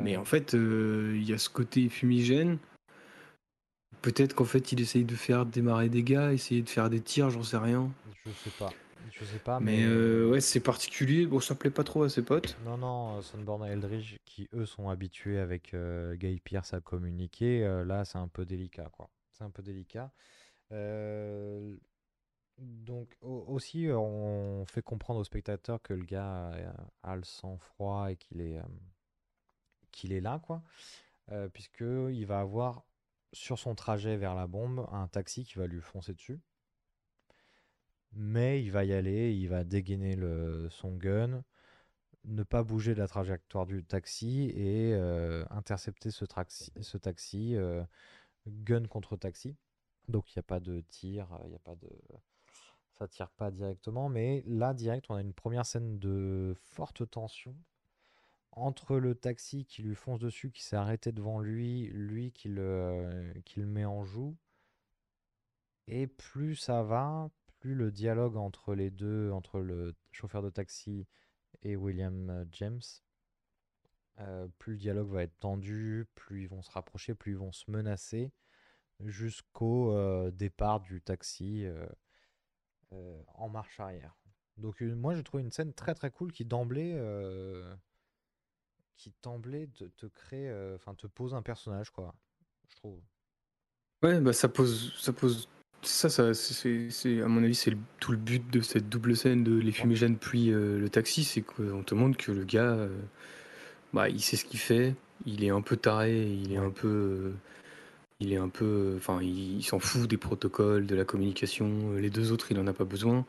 Mais 0.00 0.16
en 0.16 0.24
fait, 0.24 0.54
euh, 0.54 1.12
il 1.16 1.28
y 1.28 1.32
a 1.32 1.38
ce 1.38 1.48
côté 1.50 1.88
fumigène. 1.88 2.58
Peut-être 4.00 4.34
qu'en 4.34 4.44
fait, 4.44 4.72
il 4.72 4.80
essaye 4.80 5.04
de 5.04 5.14
faire 5.14 5.44
démarrer 5.44 5.88
des 5.88 6.02
gars, 6.04 6.32
essayer 6.32 6.62
de 6.62 6.68
faire 6.68 6.88
des 6.88 7.00
tirs, 7.00 7.30
j'en 7.30 7.42
sais 7.42 7.56
rien. 7.58 7.90
Je 8.24 8.30
sais 8.30 8.50
pas. 8.58 8.72
Je 9.18 9.24
sais 9.24 9.38
pas, 9.38 9.60
Mais 9.60 9.78
mais. 9.78 9.84
euh, 9.84 10.28
ouais, 10.30 10.40
c'est 10.40 10.60
particulier. 10.60 11.26
Bon, 11.26 11.40
ça 11.40 11.54
plaît 11.54 11.70
pas 11.70 11.84
trop 11.84 12.02
à 12.02 12.08
ses 12.08 12.22
potes. 12.22 12.56
Non, 12.64 12.76
non, 12.78 13.18
euh, 13.18 13.22
Sunborn 13.22 13.64
et 13.66 13.70
Eldridge, 13.70 14.16
qui 14.24 14.48
eux 14.54 14.66
sont 14.66 14.88
habitués 14.88 15.38
avec 15.38 15.74
euh, 15.74 16.14
Guy 16.16 16.40
Pierce 16.40 16.72
à 16.74 16.80
communiquer, 16.80 17.64
euh, 17.64 17.84
là 17.84 18.04
c'est 18.04 18.18
un 18.18 18.28
peu 18.28 18.44
délicat, 18.44 18.88
quoi. 18.92 19.10
C'est 19.32 19.44
un 19.44 19.50
peu 19.50 19.62
délicat. 19.62 20.12
Donc 22.58 23.14
au- 23.20 23.44
aussi, 23.48 23.88
on 23.92 24.64
fait 24.66 24.82
comprendre 24.82 25.20
au 25.20 25.24
spectateur 25.24 25.82
que 25.82 25.92
le 25.94 26.04
gars 26.04 26.50
a, 27.02 27.10
a 27.12 27.16
le 27.16 27.24
sang-froid 27.24 28.10
et 28.10 28.16
qu'il 28.16 28.40
est, 28.40 28.58
qu'il 29.90 30.12
est 30.12 30.20
là, 30.20 30.40
quoi. 30.40 30.62
Euh, 31.32 31.48
puisque 31.48 31.82
il 31.82 32.24
va 32.26 32.40
avoir 32.40 32.84
sur 33.32 33.58
son 33.58 33.74
trajet 33.74 34.16
vers 34.16 34.34
la 34.34 34.46
bombe 34.46 34.86
un 34.92 35.08
taxi 35.08 35.44
qui 35.44 35.58
va 35.58 35.66
lui 35.66 35.80
foncer 35.80 36.14
dessus. 36.14 36.40
Mais 38.14 38.62
il 38.62 38.70
va 38.70 38.84
y 38.84 38.92
aller, 38.92 39.32
il 39.34 39.48
va 39.48 39.64
dégainer 39.64 40.16
le, 40.16 40.68
son 40.70 40.94
gun, 40.96 41.42
ne 42.24 42.42
pas 42.42 42.62
bouger 42.62 42.94
de 42.94 43.00
la 43.00 43.08
trajectoire 43.08 43.66
du 43.66 43.84
taxi 43.84 44.52
et 44.54 44.92
euh, 44.94 45.44
intercepter 45.50 46.10
ce, 46.10 46.24
ce 46.80 46.98
taxi, 46.98 47.56
euh, 47.56 47.82
gun 48.46 48.86
contre 48.86 49.16
taxi. 49.16 49.56
Donc 50.08 50.30
il 50.30 50.38
n'y 50.38 50.40
a 50.40 50.44
pas 50.44 50.60
de 50.60 50.80
tir, 50.80 51.26
il 51.44 51.50
n'y 51.50 51.56
a 51.56 51.60
pas 51.60 51.76
de... 51.76 51.88
Ça 52.98 53.08
tire 53.08 53.30
pas 53.30 53.50
directement, 53.50 54.08
mais 54.08 54.44
là, 54.46 54.74
direct, 54.74 55.06
on 55.08 55.14
a 55.14 55.20
une 55.20 55.32
première 55.32 55.64
scène 55.64 55.98
de 55.98 56.54
forte 56.56 57.08
tension 57.10 57.56
entre 58.52 58.98
le 58.98 59.14
taxi 59.14 59.64
qui 59.64 59.82
lui 59.82 59.94
fonce 59.94 60.20
dessus, 60.20 60.50
qui 60.50 60.62
s'est 60.62 60.76
arrêté 60.76 61.10
devant 61.10 61.40
lui, 61.40 61.88
lui 61.94 62.32
qui 62.32 62.48
le, 62.48 63.32
qui 63.44 63.60
le 63.60 63.66
met 63.66 63.86
en 63.86 64.04
joue. 64.04 64.36
Et 65.88 66.06
plus 66.06 66.54
ça 66.54 66.82
va, 66.82 67.30
plus 67.62 67.76
le 67.76 67.92
dialogue 67.92 68.36
entre 68.36 68.74
les 68.74 68.90
deux, 68.90 69.30
entre 69.30 69.60
le 69.60 69.94
chauffeur 70.10 70.42
de 70.42 70.50
taxi 70.50 71.06
et 71.62 71.76
William 71.76 72.28
euh, 72.28 72.44
James, 72.50 72.80
euh, 74.18 74.48
plus 74.58 74.72
le 74.72 74.78
dialogue 74.80 75.08
va 75.10 75.22
être 75.22 75.38
tendu, 75.38 76.08
plus 76.16 76.42
ils 76.42 76.48
vont 76.48 76.60
se 76.60 76.72
rapprocher, 76.72 77.14
plus 77.14 77.32
ils 77.32 77.38
vont 77.38 77.52
se 77.52 77.70
menacer, 77.70 78.32
jusqu'au 78.98 79.92
euh, 79.92 80.32
départ 80.32 80.80
du 80.80 81.02
taxi 81.02 81.64
en 82.90 83.48
marche 83.48 83.78
arrière. 83.78 84.18
Donc 84.56 84.80
moi 84.80 85.14
je 85.14 85.20
trouve 85.20 85.40
une 85.40 85.52
scène 85.52 85.72
très 85.72 85.94
très 85.94 86.10
cool 86.10 86.32
qui 86.32 86.44
d'emblée 86.44 87.00
qui 88.96 89.14
d'emblée 89.22 89.68
te, 89.68 89.84
te 89.84 90.06
crée, 90.06 90.52
enfin 90.74 90.96
te 90.96 91.06
pose 91.06 91.32
un 91.32 91.42
personnage 91.42 91.90
quoi, 91.90 92.12
je 92.66 92.74
trouve. 92.74 93.00
Ouais, 94.02 94.20
bah 94.20 94.32
ça 94.32 94.48
pose, 94.48 94.92
ça 94.98 95.12
pose. 95.12 95.48
Ça, 95.82 96.08
ça 96.08 96.32
c'est, 96.34 96.90
c'est- 96.90 97.22
à 97.22 97.28
mon 97.28 97.42
avis, 97.42 97.54
c'est 97.54 97.70
le- 97.72 97.78
tout 97.98 98.12
le 98.12 98.18
but 98.18 98.48
de 98.52 98.60
cette 98.60 98.88
double 98.88 99.16
scène 99.16 99.42
de 99.42 99.56
les 99.58 99.72
fumigènes 99.72 100.16
puis 100.16 100.50
euh, 100.52 100.78
le 100.78 100.88
taxi, 100.88 101.24
c'est 101.24 101.42
qu'on 101.42 101.82
te 101.82 101.94
montre 101.94 102.16
que 102.16 102.30
le 102.30 102.44
gars, 102.44 102.70
euh, 102.72 102.88
bah, 103.92 104.08
il 104.08 104.20
sait 104.20 104.36
ce 104.36 104.44
qu'il 104.44 104.60
fait, 104.60 104.94
il 105.26 105.42
est 105.44 105.50
un 105.50 105.60
peu 105.60 105.76
taré, 105.76 106.24
il 106.24 106.52
est 106.52 106.56
un 106.56 106.70
peu, 106.70 106.88
euh, 106.88 107.32
il 108.20 108.32
est 108.32 108.36
un 108.36 108.48
peu, 108.48 108.94
enfin, 108.96 109.20
il, 109.22 109.56
il 109.58 109.62
s'en 109.64 109.80
fout 109.80 110.08
des 110.08 110.16
protocoles, 110.16 110.86
de 110.86 110.94
la 110.94 111.04
communication. 111.04 111.94
Les 111.96 112.10
deux 112.10 112.30
autres, 112.30 112.52
il 112.52 112.60
en 112.60 112.66
a 112.68 112.72
pas 112.72 112.84
besoin, 112.84 113.24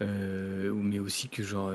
mais 0.00 0.98
aussi 0.98 1.28
que 1.28 1.42
genre, 1.42 1.70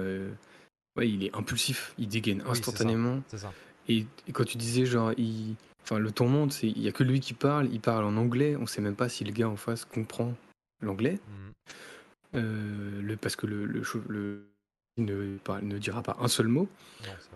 ouais, 0.98 1.10
il 1.10 1.24
est 1.26 1.36
impulsif, 1.36 1.94
il 2.00 2.08
dégaine 2.08 2.40
Oui, 2.40 2.44
c'est 2.56 2.64
ça, 2.64 2.72
instantanément. 2.72 3.22
C'est 3.28 3.38
ça. 3.38 3.54
Et, 3.88 4.06
et 4.28 4.32
quand 4.32 4.46
tu 4.46 4.58
disais 4.58 4.86
genre, 4.88 5.12
il... 5.18 5.56
enfin, 5.84 6.00
le 6.00 6.12
ton 6.12 6.28
monte, 6.28 6.52
c'est 6.54 6.68
il 6.68 6.82
y 6.82 6.88
a 6.88 6.92
que 6.92 7.04
lui 7.04 7.20
qui 7.20 7.34
parle, 7.34 7.68
il 7.72 7.80
parle 7.80 8.06
en 8.06 8.18
anglais, 8.18 8.56
on 8.56 8.66
sait 8.66 8.82
même 8.82 8.96
pas 8.96 9.10
si 9.10 9.24
le 9.24 9.32
gars 9.32 9.50
en 9.50 9.56
face 9.58 9.86
comprend 9.86 10.34
l'anglais, 10.82 11.20
Mhm. 11.28 11.54
euh, 12.36 13.02
le, 13.02 13.16
parce 13.18 13.36
que 13.36 13.46
le, 13.46 13.66
le, 13.66 14.46
il 14.98 15.06
ne, 15.06 15.38
ne 15.62 15.78
dira 15.78 16.02
pas 16.04 16.18
un 16.20 16.28
seul 16.28 16.48
mot. 16.48 16.68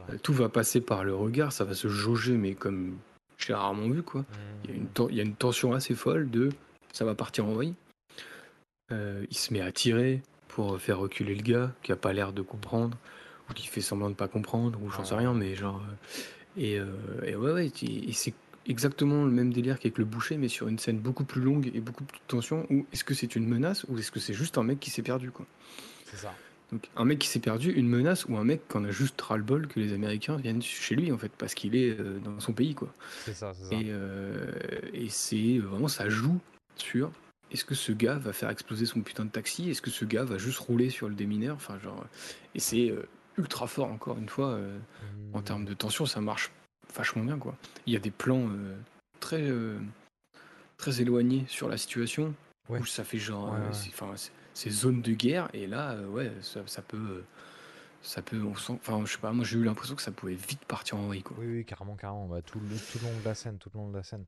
Euh, 0.10 0.18
Tout 0.22 0.34
va 0.34 0.50
passer 0.50 0.82
par 0.82 1.04
le 1.04 1.14
regard, 1.16 1.52
ça 1.52 1.64
va 1.66 1.74
se 1.74 1.88
jauger, 1.88 2.34
mais 2.38 2.54
comme 2.56 2.98
j'ai 3.38 3.54
rarement 3.54 3.90
vu 3.90 4.02
quoi. 4.04 4.26
Il 4.64 4.70
y, 4.72 4.74
a 4.74 4.78
une 4.78 4.88
ten- 4.88 5.08
il 5.10 5.16
y 5.16 5.20
a 5.20 5.24
une 5.24 5.36
tension 5.36 5.74
assez 5.74 5.94
folle 5.96 6.30
de 6.30 6.50
ça 6.94 7.06
va 7.06 7.14
partir 7.16 7.46
en 7.46 7.54
vrille. 7.54 7.76
Euh, 8.92 9.26
il 9.30 9.38
se 9.38 9.54
met 9.54 9.62
à 9.62 9.72
tirer 9.72 10.22
pour 10.48 10.80
faire 10.80 10.98
reculer 11.00 11.36
le 11.36 11.42
gars 11.44 11.72
qui 11.84 11.92
a 11.92 11.96
pas 11.96 12.14
l'air 12.14 12.32
de 12.34 12.42
comprendre 12.42 12.98
ou 13.50 13.54
qui 13.54 13.68
fait 13.68 13.82
semblant 13.82 14.10
de 14.10 14.16
pas 14.16 14.28
comprendre 14.28 14.80
ou 14.82 14.90
j'en 14.90 15.04
sais 15.04 15.14
Ouais. 15.14 15.20
rien 15.20 15.34
mais 15.34 15.56
genre 15.56 15.82
euh, 15.84 16.22
et, 16.58 16.80
euh, 16.80 16.86
et 17.26 17.36
ouais 17.36 17.52
ouais 17.54 17.68
et, 17.82 18.10
et 18.10 18.14
c'est 18.14 18.34
exactement 18.68 19.24
le 19.24 19.32
même 19.32 19.54
délire 19.54 19.80
qu'avec 19.80 19.98
le 19.98 20.06
boucher 20.06 20.38
mais 20.38 20.48
sur 20.50 20.68
une 20.68 20.78
scène 20.80 21.00
beaucoup 21.00 21.24
plus 21.24 21.42
longue 21.42 21.72
et 21.74 21.80
beaucoup 21.80 22.04
plus 22.04 22.18
de 22.18 22.24
tension 22.28 22.66
où 22.70 22.86
est-ce 22.92 23.04
que 23.04 23.14
c'est 23.14 23.36
une 23.36 23.48
menace 23.48 23.86
ou 23.88 23.98
est-ce 23.98 24.12
que 24.12 24.20
c'est 24.20 24.34
juste 24.34 24.58
un 24.58 24.64
mec 24.64 24.80
qui 24.80 24.90
s'est 24.90 25.04
perdu 25.04 25.32
quoi 25.32 25.46
C'est 26.06 26.18
ça. 26.18 26.34
donc 26.74 26.90
un 26.98 27.06
mec 27.06 27.20
qui 27.20 27.28
s'est 27.30 27.40
perdu 27.40 27.72
une 27.72 27.88
menace 27.88 28.26
ou 28.26 28.36
un 28.38 28.44
mec 28.44 28.68
qui 28.68 28.76
en 28.78 28.84
a 28.84 28.92
juste 28.92 29.22
ras 29.22 29.38
le 29.38 29.44
bol 29.44 29.68
que 29.68 29.80
les 29.80 29.94
américains 29.94 30.36
viennent 30.36 30.62
chez 30.62 30.96
lui 30.96 31.12
en 31.14 31.18
fait 31.18 31.32
parce 31.38 31.54
qu'il 31.54 31.76
est 31.76 31.98
euh, 31.98 32.20
dans 32.20 32.40
son 32.42 32.52
pays 32.54 32.76
quoi 32.76 32.94
C'est 33.24 33.34
ça, 33.34 33.54
c'est 33.54 33.64
ça. 33.70 33.76
et, 33.76 33.86
euh, 33.88 34.52
et 34.94 35.08
c'est 35.10 35.60
vraiment, 35.60 35.88
ça 35.88 36.10
joue 36.10 36.38
sur 36.76 37.12
est-ce 37.52 37.64
que 37.64 37.76
ce 37.76 37.94
gars 37.94 38.16
va 38.18 38.34
faire 38.34 38.50
exploser 38.50 38.86
son 38.86 39.00
putain 39.00 39.24
de 39.24 39.30
taxi? 39.30 39.70
Est-ce 39.70 39.82
que 39.82 39.90
ce 39.90 40.04
gars 40.04 40.26
va 40.26 40.38
juste 40.38 40.58
rouler 40.60 40.90
sur 40.90 41.08
le 41.08 41.16
démineur? 41.16 41.56
Enfin, 41.56 41.80
genre, 41.80 42.06
et 42.54 42.60
c'est 42.60 42.90
euh, 42.92 43.04
ultra 43.38 43.68
fort 43.68 43.88
encore 43.90 44.18
une 44.18 44.30
fois 44.30 44.50
euh, 44.50 44.80
en 45.34 45.40
Mhm. 45.40 45.44
termes 45.44 45.66
de 45.66 45.74
tension, 45.74 46.06
ça 46.06 46.22
marche 46.22 46.52
vachement 46.96 47.24
bien 47.24 47.38
quoi. 47.38 47.56
Il 47.86 47.94
y 47.94 47.96
a 47.96 48.00
des 48.00 48.12
plans 48.12 48.50
euh, 48.50 48.76
très 49.20 49.42
euh, 49.42 49.80
très 50.78 51.02
éloignés 51.02 51.46
sur 51.48 51.70
la 51.70 51.78
situation 51.78 52.34
Ouais. 52.70 52.80
où 52.80 52.86
ça 52.86 53.04
fait 53.04 53.18
genre, 53.18 53.52
Ouais, 53.52 53.60
ouais. 53.60 54.18
c'est- 54.54 54.70
zone 54.70 55.02
de 55.02 55.14
guerre, 55.14 55.50
et 55.54 55.68
là, 55.68 56.02
ouais, 56.02 56.32
ça, 56.42 56.62
ça 56.68 56.82
peut, 56.82 57.24
ça 58.02 58.22
peut, 58.22 58.44
on 58.44 58.56
sent, 58.56 58.74
enfin, 58.74 59.04
je 59.06 59.14
sais 59.14 59.20
pas, 59.20 59.32
moi 59.32 59.46
j'ai 59.46 59.58
eu 59.58 59.64
l'impression 59.64 59.96
que 59.96 60.02
ça 60.02 60.12
pouvait 60.12 60.34
vite 60.36 60.66
partir 60.66 60.98
en 60.98 61.08
vrille, 61.08 61.24
quoi. 61.24 61.38
Oui, 61.40 61.48
oui, 61.48 61.66
carrément, 61.66 61.96
carrément. 61.96 62.28
Bah, 62.28 62.42
tout, 62.42 62.60
le, 62.60 62.68
tout 62.92 63.00
le 63.00 63.06
long 63.12 63.20
de 63.20 63.26
la 63.26 63.36
scène, 63.36 63.58
tout 63.58 63.70
le 63.74 63.80
long 63.80 63.90
de 63.90 63.96
la 63.98 64.04
scène. 64.04 64.26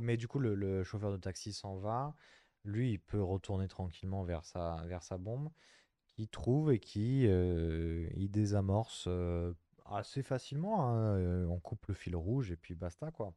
Mais 0.00 0.16
du 0.16 0.28
coup, 0.28 0.38
le, 0.38 0.54
le 0.54 0.84
chauffeur 0.84 1.10
de 1.12 1.16
taxi 1.16 1.52
s'en 1.52 1.76
va. 1.76 2.14
Lui, 2.64 2.92
il 2.92 2.98
peut 3.00 3.22
retourner 3.22 3.66
tranquillement 3.66 4.22
vers 4.22 4.44
sa, 4.44 4.82
vers 4.86 5.02
sa 5.02 5.16
bombe, 5.18 5.50
qu'il 6.22 6.28
trouve 6.28 6.72
et 6.72 6.78
qui 6.78 7.26
euh, 7.26 8.06
il 8.16 8.30
désamorce 8.30 9.06
euh, 9.08 9.52
assez 9.86 10.22
facilement. 10.22 10.86
hein. 10.88 11.16
Euh, 11.18 11.46
On 11.46 11.58
coupe 11.58 11.86
le 11.88 11.94
fil 11.94 12.14
rouge 12.14 12.50
et 12.52 12.56
puis 12.56 12.74
basta, 12.74 13.10
quoi. 13.10 13.32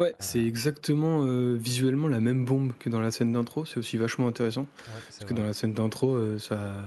Ouais, 0.00 0.14
c'est 0.18 0.40
Ah. 0.40 0.46
exactement 0.46 1.24
euh, 1.26 1.54
visuellement 1.54 2.08
la 2.08 2.20
même 2.20 2.44
bombe 2.44 2.72
que 2.78 2.88
dans 2.88 3.00
la 3.00 3.10
scène 3.10 3.32
d'intro, 3.32 3.64
c'est 3.64 3.78
aussi 3.78 3.96
vachement 3.98 4.26
intéressant. 4.26 4.62
Ouais, 4.62 4.68
c'est 4.86 4.90
Parce 5.04 5.18
que 5.20 5.24
vrai. 5.26 5.34
dans 5.34 5.46
la 5.46 5.52
scène 5.52 5.72
d'intro, 5.74 6.14
euh, 6.14 6.38
ça, 6.38 6.84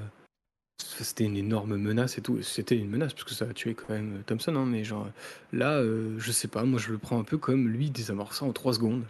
ça- 0.82 1.04
c'était 1.04 1.24
une 1.26 1.38
énorme 1.38 1.78
menace 1.78 2.18
et 2.18 2.22
tout. 2.22 2.42
C'était 2.42 2.76
une 2.78 2.90
menace 2.90 3.14
parce 3.14 3.24
que 3.24 3.34
ça 3.34 3.46
a 3.46 3.54
tué 3.54 3.76
quand 3.76 3.90
même 3.90 4.18
euh, 4.18 4.24
Thompson, 4.26 4.56
hein, 4.56 4.66
mais 4.66 4.84
genre 4.84 5.08
là, 5.54 5.78
euh, 5.80 6.18
je 6.20 6.32
sais 6.32 6.48
pas, 6.50 6.64
moi 6.64 6.80
je 6.80 6.92
le 6.92 6.98
prends 6.98 7.20
un 7.20 7.24
peu 7.24 7.38
comme 7.38 7.70
lui 7.70 7.92
désamorçant 7.92 8.48
en 8.50 8.54
3 8.54 8.74
secondes, 8.74 9.06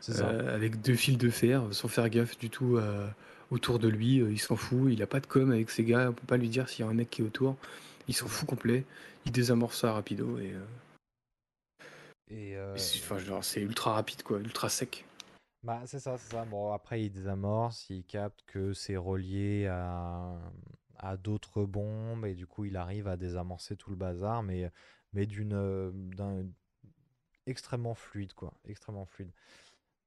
C'est 0.00 0.12
ça. 0.14 0.28
euh, 0.30 0.54
avec 0.54 0.80
deux 0.80 0.94
fils 0.94 1.18
de 1.18 1.28
fer, 1.28 1.62
sans 1.72 1.88
faire 1.88 2.08
gaffe 2.08 2.38
du 2.38 2.48
tout 2.48 2.78
à- 2.78 3.14
autour 3.52 3.78
de 3.78 3.88
lui. 3.88 4.20
euh, 4.20 4.32
il 4.32 4.40
s'en 4.40 4.56
fout, 4.56 4.92
il 4.92 5.02
a 5.02 5.06
pas 5.06 5.20
de 5.20 5.26
com 5.26 5.50
avec 5.52 5.70
ses 5.70 5.84
gars, 5.84 6.10
on 6.10 6.12
peut 6.12 6.26
pas 6.26 6.36
lui 6.36 6.48
dire 6.48 6.68
s'il 6.68 6.84
y 6.84 6.88
a 6.88 6.90
un 6.90 6.94
mec 6.94 7.10
qui 7.10 7.22
est 7.22 7.24
autour. 7.24 7.56
Il 8.08 8.14
s'en 8.14 8.26
fout 8.26 8.48
complet, 8.48 8.84
il 9.26 9.32
désamorce 9.32 9.78
ça 9.80 9.92
rapido 9.92 10.38
et, 10.38 10.52
euh, 10.52 10.66
Et, 12.30 12.56
euh, 12.56 12.76
c'est 12.76 13.60
ultra 13.60 13.92
rapide 13.92 14.22
quoi, 14.22 14.38
ultra 14.40 14.68
sec. 14.68 15.04
Bah, 15.62 15.82
c'est 15.86 16.00
ça, 16.00 16.18
c'est 16.18 16.32
ça. 16.32 16.44
Bon, 16.44 16.72
après, 16.72 17.04
il 17.04 17.10
désamorce, 17.10 17.88
il 17.88 18.02
capte 18.04 18.42
que 18.46 18.72
c'est 18.72 18.96
relié 18.96 19.68
à, 19.68 20.36
à 20.98 21.16
d'autres 21.16 21.64
bombes, 21.64 22.26
et 22.26 22.34
du 22.34 22.48
coup, 22.48 22.64
il 22.64 22.76
arrive 22.76 23.06
à 23.06 23.16
désamorcer 23.16 23.76
tout 23.76 23.90
le 23.90 23.96
bazar, 23.96 24.42
mais, 24.42 24.72
mais 25.12 25.24
d'une, 25.24 26.10
d'un, 26.16 26.46
extrêmement 27.46 27.94
fluide, 27.94 28.32
quoi. 28.32 28.54
Extrêmement 28.64 29.06
fluide. 29.06 29.30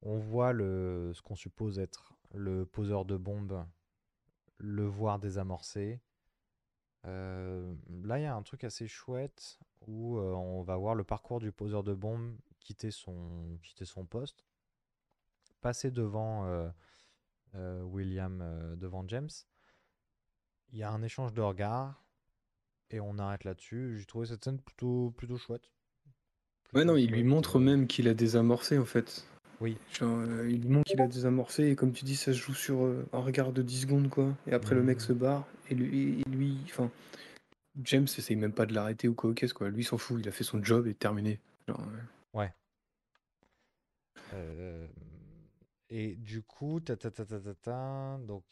On 0.01 0.17
voit 0.17 0.51
le, 0.51 1.11
ce 1.13 1.21
qu'on 1.21 1.35
suppose 1.35 1.79
être 1.79 2.14
le 2.35 2.65
poseur 2.65 3.05
de 3.05 3.17
bombes, 3.17 3.65
le 4.57 4.85
voir 4.85 5.19
désamorcer. 5.19 6.01
Euh, 7.05 7.73
là, 8.03 8.19
il 8.19 8.23
y 8.23 8.25
a 8.25 8.35
un 8.35 8.43
truc 8.43 8.63
assez 8.63 8.87
chouette 8.87 9.59
où 9.87 10.17
euh, 10.17 10.33
on 10.33 10.61
va 10.63 10.75
voir 10.75 10.95
le 10.95 11.03
parcours 11.03 11.39
du 11.39 11.51
poseur 11.51 11.83
de 11.83 11.93
bombes 11.93 12.35
quitter 12.59 12.91
son, 12.91 13.59
quitter 13.61 13.85
son 13.85 14.05
poste 14.05 14.45
passer 15.61 15.89
devant 15.89 16.45
euh, 17.55 17.81
William, 17.81 18.75
devant 18.77 19.07
James. 19.07 19.29
Il 20.71 20.77
y 20.77 20.83
a 20.83 20.91
un 20.91 21.01
échange 21.01 21.33
de 21.33 21.41
regards 21.41 22.03
et 22.91 22.99
on 22.99 23.17
arrête 23.17 23.45
là-dessus. 23.45 23.97
J'ai 23.97 24.05
trouvé 24.05 24.27
cette 24.27 24.43
scène 24.43 24.59
plutôt, 24.59 25.11
plutôt 25.17 25.37
chouette. 25.37 25.71
Ouais, 26.73 26.81
Plutôt 26.81 26.85
non, 26.85 26.97
il 26.97 27.09
lui 27.09 27.23
montre 27.23 27.57
même 27.57 27.87
qu'il 27.87 28.07
a 28.07 28.13
désamorcé 28.13 28.77
en 28.77 28.85
fait. 28.85 29.25
Oui, 29.61 29.77
Genre, 29.93 30.19
euh, 30.19 30.49
il 30.49 30.69
montre 30.69 30.89
qu'il 30.91 31.01
a 31.01 31.07
désamorcé 31.07 31.69
et 31.69 31.75
comme 31.75 31.93
tu 31.93 32.03
dis, 32.03 32.15
ça 32.15 32.33
se 32.33 32.37
joue 32.37 32.53
sur 32.53 32.83
euh, 32.83 33.07
un 33.13 33.19
regard 33.19 33.53
de 33.53 33.61
10 33.61 33.81
secondes 33.81 34.09
quoi. 34.09 34.33
Et 34.47 34.53
après, 34.53 34.75
le 34.75 34.83
mec 34.83 34.97
Mhm. 34.97 35.03
se 35.03 35.13
barre 35.13 35.47
et 35.69 35.75
lui, 35.75 36.21
et 36.21 36.29
lui 36.29 36.57
enfin, 36.65 36.91
James 37.83 38.03
essaye 38.03 38.35
même 38.35 38.53
pas 38.53 38.65
de 38.65 38.73
l'arrêter 38.73 39.07
ou 39.07 39.13
quoi, 39.13 39.33
qu'est-ce 39.33 39.53
quoi. 39.53 39.69
Lui, 39.69 39.83
s'en 39.83 39.97
fout, 39.97 40.19
il 40.21 40.27
a 40.27 40.31
fait 40.31 40.43
son 40.43 40.61
job 40.63 40.87
et 40.87 40.93
terminé. 40.93 41.39
Genre, 41.67 41.79
ouais. 42.33 42.41
ouais. 42.41 42.53
Euh, 44.33 44.87
et 45.89 46.15
du 46.15 46.41
coup, 46.43 46.79
ta, 46.81 46.97
ta, 46.97 47.11
ta, 47.11 47.25
ta, 47.25 47.39
ta, 47.39 47.53
ta, 47.55 48.17
donc, 48.27 48.43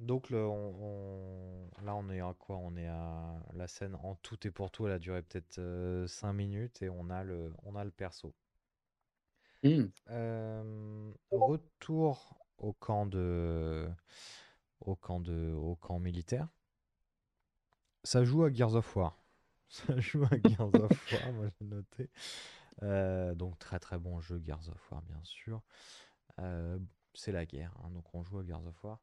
donc 0.00 0.30
le, 0.30 0.44
on, 0.44 0.74
on- 0.80 1.84
là, 1.84 1.94
on 1.94 2.08
est 2.10 2.20
à 2.20 2.34
quoi? 2.38 2.56
On 2.56 2.76
est 2.76 2.88
à 2.88 3.36
la 3.54 3.68
scène 3.68 3.94
en 4.02 4.16
tout 4.16 4.44
et 4.46 4.50
pour 4.50 4.70
tout. 4.70 4.86
Elle 4.86 4.92
a 4.94 4.98
duré 4.98 5.22
peut-être 5.22 5.60
5 6.08 6.32
minutes 6.32 6.82
et 6.82 6.88
on 6.88 7.10
a 7.10 7.22
le, 7.22 7.52
on 7.64 7.76
a 7.76 7.84
le 7.84 7.90
perso. 7.90 8.34
Euh, 9.64 11.12
retour 11.30 12.46
au 12.58 12.72
camp 12.72 13.06
de 13.06 13.88
au 14.80 14.94
camp 14.94 15.20
de 15.20 15.52
au 15.52 15.74
camp 15.76 15.98
militaire. 15.98 16.48
Ça 18.04 18.24
joue 18.24 18.44
à 18.44 18.52
Gears 18.52 18.74
of 18.74 18.96
War. 18.96 19.20
Ça 19.68 19.98
joue 20.00 20.24
à 20.24 20.36
Gears 20.48 20.74
of 20.74 21.12
War, 21.12 21.32
moi 21.32 21.48
j'ai 21.48 21.66
noté. 21.66 22.10
Euh, 22.82 23.34
donc 23.34 23.58
très 23.58 23.80
très 23.80 23.98
bon 23.98 24.20
jeu 24.20 24.40
Gears 24.44 24.68
of 24.68 24.92
War 24.92 25.02
bien 25.02 25.20
sûr. 25.24 25.62
Euh, 26.40 26.78
c'est 27.14 27.32
la 27.32 27.44
guerre, 27.44 27.74
hein, 27.82 27.90
donc 27.90 28.14
on 28.14 28.22
joue 28.22 28.38
à 28.38 28.44
Gears 28.44 28.66
of 28.66 28.84
War. 28.84 29.00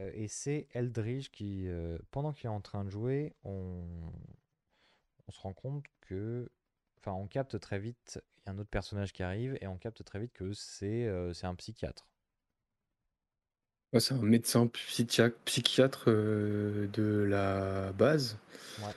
Euh, 0.00 0.10
et 0.14 0.28
c'est 0.28 0.68
Eldridge 0.72 1.30
qui, 1.30 1.66
pendant 2.10 2.32
qu'il 2.32 2.46
est 2.46 2.52
en 2.52 2.60
train 2.60 2.84
de 2.84 2.90
jouer, 2.90 3.34
on, 3.44 4.12
on 5.26 5.32
se 5.32 5.40
rend 5.40 5.54
compte 5.54 5.84
que, 6.02 6.50
enfin, 6.98 7.12
on 7.12 7.26
capte 7.26 7.58
très 7.58 7.78
vite, 7.78 8.20
y 8.46 8.50
a 8.50 8.52
un 8.52 8.58
autre 8.58 8.70
personnage 8.70 9.12
qui 9.12 9.22
arrive 9.22 9.56
et 9.60 9.66
on 9.66 9.76
capte 9.76 10.04
très 10.04 10.18
vite 10.18 10.32
que 10.32 10.52
c'est 10.52 11.06
euh, 11.06 11.32
c'est 11.32 11.46
un 11.46 11.54
psychiatre. 11.54 12.06
Ouais, 13.92 14.00
c'est 14.00 14.14
un 14.14 14.22
médecin 14.22 14.66
psychiatre, 14.66 15.36
psychiatre 15.44 16.04
euh, 16.08 16.88
de 16.92 17.22
la 17.22 17.92
base. 17.92 18.38
Ouais. 18.80 18.92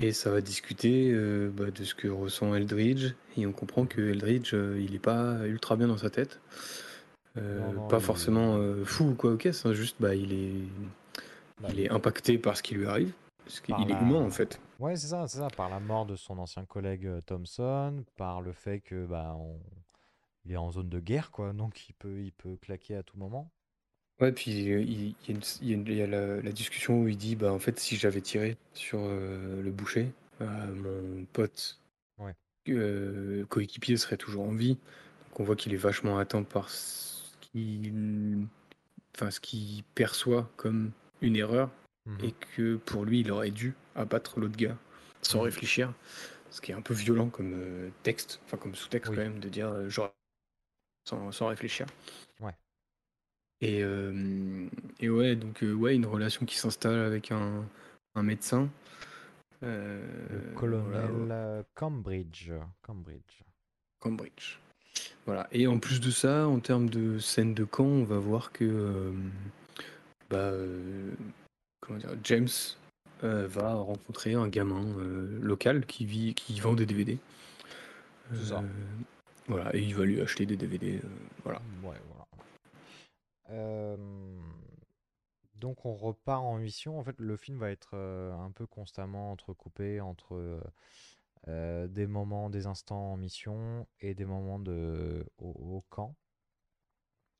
Et 0.00 0.12
ça 0.12 0.30
va 0.30 0.40
discuter 0.40 1.12
euh, 1.12 1.48
bah, 1.54 1.70
de 1.70 1.84
ce 1.84 1.94
que 1.94 2.08
ressent 2.08 2.54
Eldridge. 2.54 3.12
Et 3.36 3.46
on 3.46 3.52
comprend 3.52 3.86
que 3.86 4.00
Eldridge, 4.00 4.52
il 4.52 4.94
est 4.94 5.02
pas 5.02 5.46
ultra 5.46 5.76
bien 5.76 5.86
dans 5.86 5.98
sa 5.98 6.10
tête. 6.10 6.40
Non, 7.36 7.72
non, 7.72 7.88
pas 7.88 7.98
il- 7.98 8.02
forcément 8.02 8.58
fou 8.84 9.10
ou 9.10 9.14
quoi 9.14 9.36
caisse, 9.38 9.64
hein, 9.64 9.72
juste 9.72 9.96
bah, 10.00 10.14
il, 10.14 10.32
est, 10.32 10.68
Bah, 11.60 11.68
il 11.72 11.80
est 11.80 11.88
impacté 11.90 12.36
par 12.36 12.56
ce 12.56 12.62
qui 12.62 12.74
lui 12.74 12.86
arrive. 12.86 13.12
Parce 13.44 13.60
qu'il 13.60 13.74
est 13.74 14.00
humain 14.00 14.20
en 14.20 14.30
fait. 14.30 14.60
Ouais, 14.82 14.96
c'est 14.96 15.06
ça, 15.06 15.28
c'est 15.28 15.38
ça, 15.38 15.48
par 15.48 15.70
la 15.70 15.78
mort 15.78 16.06
de 16.06 16.16
son 16.16 16.38
ancien 16.38 16.64
collègue 16.64 17.06
euh, 17.06 17.20
Thompson, 17.20 18.04
par 18.16 18.42
le 18.42 18.50
fait 18.52 18.80
que 18.80 19.06
bah 19.06 19.36
on... 19.38 19.60
il 20.44 20.50
est 20.50 20.56
en 20.56 20.72
zone 20.72 20.88
de 20.88 20.98
guerre 20.98 21.30
quoi, 21.30 21.52
donc 21.52 21.88
il 21.88 21.92
peut 21.92 22.20
il 22.20 22.32
peut 22.32 22.56
claquer 22.56 22.96
à 22.96 23.04
tout 23.04 23.16
moment. 23.16 23.48
Ouais, 24.20 24.32
puis 24.32 24.72
euh, 24.72 24.80
il, 24.80 25.14
il 25.28 25.28
y 25.28 25.30
a, 25.30 25.34
une- 25.36 25.42
il 25.60 25.68
y 25.68 25.70
a 25.70 25.74
une- 25.76 25.86
il 25.86 25.94
y 25.94 26.02
a 26.02 26.08
la, 26.08 26.42
la 26.42 26.50
discussion 26.50 27.00
où 27.00 27.06
il 27.06 27.16
dit 27.16 27.36
bah 27.36 27.52
en 27.52 27.60
fait 27.60 27.78
si 27.78 27.94
j'avais 27.96 28.20
tiré 28.20 28.56
sur 28.74 28.98
euh, 29.02 29.62
le 29.62 29.70
boucher, 29.70 30.12
euh, 30.40 30.74
mon 30.74 31.24
pote 31.26 31.78
Ouais. 32.18 32.34
euh, 32.70 33.44
coéquipier 33.46 33.96
serait 33.96 34.16
toujours 34.16 34.42
en 34.48 34.52
vie. 34.52 34.74
Donc 35.28 35.38
on 35.40 35.44
voit 35.44 35.54
qu'il 35.54 35.72
est 35.74 35.76
vachement 35.76 36.18
atteint 36.18 36.42
par 36.42 36.68
ce 36.70 37.30
qu'il 37.40 38.48
enfin, 39.14 39.30
ce 39.30 39.38
qu'il 39.38 39.84
perçoit 39.94 40.50
comme 40.56 40.90
une 41.20 41.36
erreur 41.36 41.70
Mhm. 42.06 42.18
et 42.24 42.32
que 42.32 42.76
pour 42.78 43.04
lui 43.04 43.20
il 43.20 43.30
aurait 43.30 43.52
dû 43.52 43.74
abattre 43.94 44.38
l'autre 44.40 44.56
gars 44.56 44.76
sans 45.22 45.38
Mhm. 45.38 45.44
réfléchir. 45.44 45.92
Ce 46.50 46.60
qui 46.60 46.72
est 46.72 46.74
un 46.74 46.82
peu 46.82 46.94
violent 46.94 47.28
comme 47.30 47.54
euh, 47.54 47.90
texte, 48.02 48.40
enfin 48.44 48.56
comme 48.58 48.74
sous-texte 48.74 49.10
Oui. 49.10 49.16
quand 49.16 49.22
même, 49.22 49.38
de 49.40 49.48
dire 49.48 49.68
euh, 49.68 49.88
genre 49.88 50.12
sans, 51.08 51.32
sans 51.32 51.46
réfléchir. 51.48 51.86
Ouais. 52.40 52.54
Et, 53.60 53.82
euh, 53.82 54.66
et 55.00 55.08
ouais, 55.08 55.36
donc 55.36 55.62
ouais, 55.62 55.94
une 55.94 56.06
relation 56.06 56.44
qui 56.44 56.56
s'installe 56.56 56.98
avec 57.00 57.30
un, 57.32 57.64
un 58.14 58.22
médecin. 58.22 58.68
Euh, 59.62 60.04
Le 60.30 60.54
colonel 60.58 61.64
Cambridge, 61.74 62.50
Cambridge. 62.82 63.42
Cambridge. 64.00 64.58
Voilà. 65.24 65.48
Et 65.52 65.66
en 65.68 65.78
plus 65.78 66.00
de 66.00 66.10
ça, 66.10 66.48
en 66.48 66.58
termes 66.58 66.90
de 66.90 67.18
scène 67.18 67.54
de 67.54 67.64
camp, 67.64 67.84
on 67.84 68.04
va 68.04 68.18
voir 68.18 68.50
que 68.52 68.64
euh, 68.64 69.12
bah, 70.28 70.52
comment 71.80 71.98
dire, 71.98 72.10
James 72.24 72.48
euh, 73.24 73.46
va 73.46 73.74
rencontrer 73.74 74.34
un 74.34 74.48
gamin 74.48 74.84
euh, 74.98 75.38
local 75.40 75.86
qui 75.86 76.06
vit, 76.06 76.34
qui 76.34 76.58
vend 76.60 76.74
des 76.74 76.86
DVD. 76.86 77.18
C'est 78.32 78.46
ça. 78.46 78.58
Euh, 78.58 78.68
Voilà, 79.46 79.74
et 79.74 79.80
il 79.80 79.94
va 79.94 80.04
lui 80.04 80.20
acheter 80.20 80.46
des 80.46 80.56
DVD. 80.56 81.00
voilà. 81.44 81.60
Donc 85.54 85.84
on 85.84 85.94
repart 85.94 86.42
en 86.42 86.58
mission. 86.58 86.98
En 86.98 87.04
fait, 87.04 87.14
le 87.18 87.36
film 87.36 87.58
va 87.58 87.70
être 87.70 87.96
un 87.96 88.50
peu 88.50 88.66
constamment 88.66 89.30
entrecoupé 89.30 90.00
entre 90.00 90.60
des 91.46 92.06
moments, 92.06 92.50
des 92.50 92.66
instants 92.66 93.12
en 93.12 93.16
mission 93.16 93.86
et 94.00 94.14
des 94.14 94.24
moments 94.24 94.58
de, 94.58 95.24
au, 95.38 95.50
au 95.50 95.84
camp. 95.90 96.16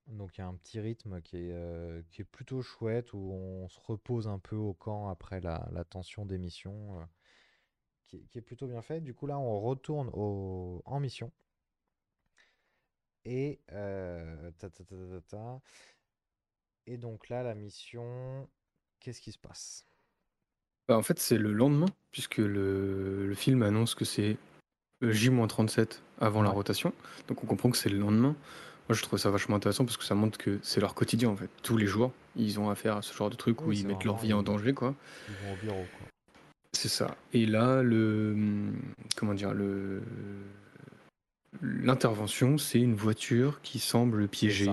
Donc 0.06 0.36
il 0.36 0.40
y 0.40 0.44
a 0.44 0.46
un 0.46 0.54
petit 0.54 0.78
rythme 0.80 1.20
qui 1.22 1.36
est, 1.38 1.52
euh, 1.52 2.02
qui 2.10 2.22
est 2.22 2.24
plutôt 2.24 2.62
chouette 2.62 3.12
où 3.14 3.18
on 3.32 3.68
se 3.68 3.80
repose 3.80 4.28
un 4.28 4.38
peu 4.38 4.54
au 4.56 4.74
camp 4.74 5.08
après 5.08 5.40
la, 5.40 5.68
la 5.72 5.82
tension 5.84 6.24
des 6.24 6.38
missions, 6.38 7.00
euh, 7.00 7.04
qui, 8.06 8.16
est- 8.18 8.26
qui 8.28 8.38
est 8.38 8.42
plutôt 8.42 8.68
bien 8.68 8.80
fait. 8.80 9.00
Du 9.00 9.12
coup 9.12 9.26
là, 9.26 9.38
on 9.40 9.60
retourne 9.60 10.08
au, 10.12 10.82
en 10.84 11.00
mission. 11.00 11.32
Et, 13.24 13.60
euh, 13.72 14.50
ta, 14.58 14.68
ta, 14.70 14.84
ta, 14.84 14.96
ta, 14.96 15.20
ta, 15.20 15.36
ta. 15.36 15.60
et 16.86 16.96
donc 16.96 17.28
là, 17.28 17.42
la 17.42 17.54
mission, 17.56 18.48
qu'est-ce 19.00 19.20
qui 19.20 19.32
se 19.32 19.38
passe? 19.38 19.84
Bah, 20.88 20.96
en 20.96 21.02
fait, 21.02 21.18
c'est 21.18 21.38
le 21.38 21.52
lendemain, 21.52 21.86
puisque 22.10 22.38
le, 22.38 23.26
le 23.26 23.34
film 23.34 23.62
annonce 23.62 23.94
que 23.94 24.04
c'est 24.04 24.36
euh, 25.02 25.12
J-37 25.12 26.02
avant 26.20 26.42
la 26.42 26.50
Ouais. 26.50 26.56
rotation. 26.56 26.92
Donc 27.28 27.42
on 27.44 27.46
comprend 27.46 27.70
que 27.70 27.76
c'est 27.78 27.90
le 27.90 27.98
lendemain. 27.98 28.36
Moi, 28.92 28.98
je 28.98 29.04
trouve 29.04 29.18
ça 29.18 29.30
vachement 29.30 29.56
intéressant 29.56 29.86
parce 29.86 29.96
que 29.96 30.04
ça 30.04 30.14
montre 30.14 30.36
que 30.36 30.58
c'est 30.62 30.78
leur 30.78 30.94
quotidien 30.94 31.30
en 31.30 31.36
fait. 31.36 31.48
Tous 31.62 31.78
les 31.78 31.86
jours, 31.86 32.12
ils 32.36 32.60
ont 32.60 32.68
affaire 32.68 32.98
à 32.98 33.00
ce 33.00 33.14
genre 33.14 33.30
de 33.30 33.36
truc 33.36 33.62
où 33.62 33.72
ils 33.72 33.86
mettent 33.86 34.04
leur 34.04 34.18
vie 34.18 34.34
en 34.34 34.42
danger, 34.42 34.74
quoi. 34.74 34.94
Ils 35.30 35.34
vont 35.34 35.54
au 35.54 35.56
bureau, 35.56 35.86
quoi. 35.96 36.06
C'est 36.72 36.90
ça. 36.90 37.16
Et 37.32 37.46
là, 37.46 37.82
le 37.82 38.36
comment 39.16 39.32
dire 39.32 39.54
le 39.54 40.02
l'intervention, 41.62 42.58
c'est 42.58 42.80
une 42.80 42.94
voiture 42.94 43.62
qui 43.62 43.78
semble 43.78 44.28
piégée 44.28 44.70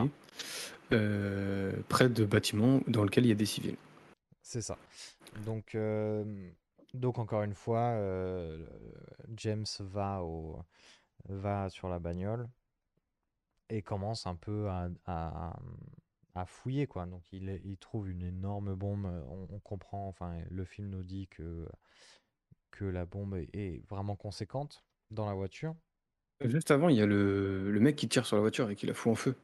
euh, 0.91 1.71
près 1.87 2.09
de 2.09 2.25
bâtiments 2.25 2.81
dans 2.87 3.05
lesquels 3.05 3.23
il 3.25 3.29
y 3.29 3.31
a 3.31 3.35
des 3.35 3.45
civils. 3.45 3.77
C'est 4.41 4.61
ça. 4.61 4.77
Donc, 5.45 5.75
euh, 5.75 6.25
donc 6.93 7.19
encore 7.19 7.43
une 7.43 7.55
fois, 7.55 7.91
euh, 7.93 8.65
James 9.37 9.65
va, 9.79 10.21
au, 10.23 10.59
va 11.29 11.69
sur 11.69 11.87
la 11.87 11.99
bagnole 11.99 12.49
et 13.69 13.81
commence 13.81 14.27
un 14.27 14.35
peu 14.35 14.69
à, 14.69 14.89
à- 15.05 15.59
à 16.35 16.45
fouiller, 16.45 16.87
quoi. 16.87 17.05
Donc 17.05 17.23
il, 17.33 17.61
il 17.65 17.77
trouve 17.77 18.09
une 18.09 18.23
énorme 18.23 18.75
bombe. 18.75 19.05
On, 19.29 19.47
on 19.51 19.59
comprend, 19.59 20.07
enfin, 20.07 20.37
le 20.49 20.65
film 20.65 20.89
nous 20.89 21.03
dit 21.03 21.27
que, 21.27 21.67
que 22.71 22.83
la 22.83 23.05
bombe 23.05 23.35
est- 23.53 23.87
vraiment 23.87 24.15
conséquente 24.15 24.83
dans 25.11 25.27
la 25.27 25.35
voiture. 25.35 25.75
Juste 26.43 26.71
avant, 26.71 26.89
il 26.89 26.97
y 26.97 27.01
a 27.01 27.05
le, 27.05 27.71
le 27.71 27.79
mec 27.79 27.95
qui 27.95 28.09
tire 28.09 28.25
sur 28.25 28.35
la 28.35 28.41
voiture 28.41 28.69
et 28.69 28.75
qui 28.75 28.85
la 28.85 28.93
fout 28.93 29.11
en 29.13 29.15
feu. 29.15 29.35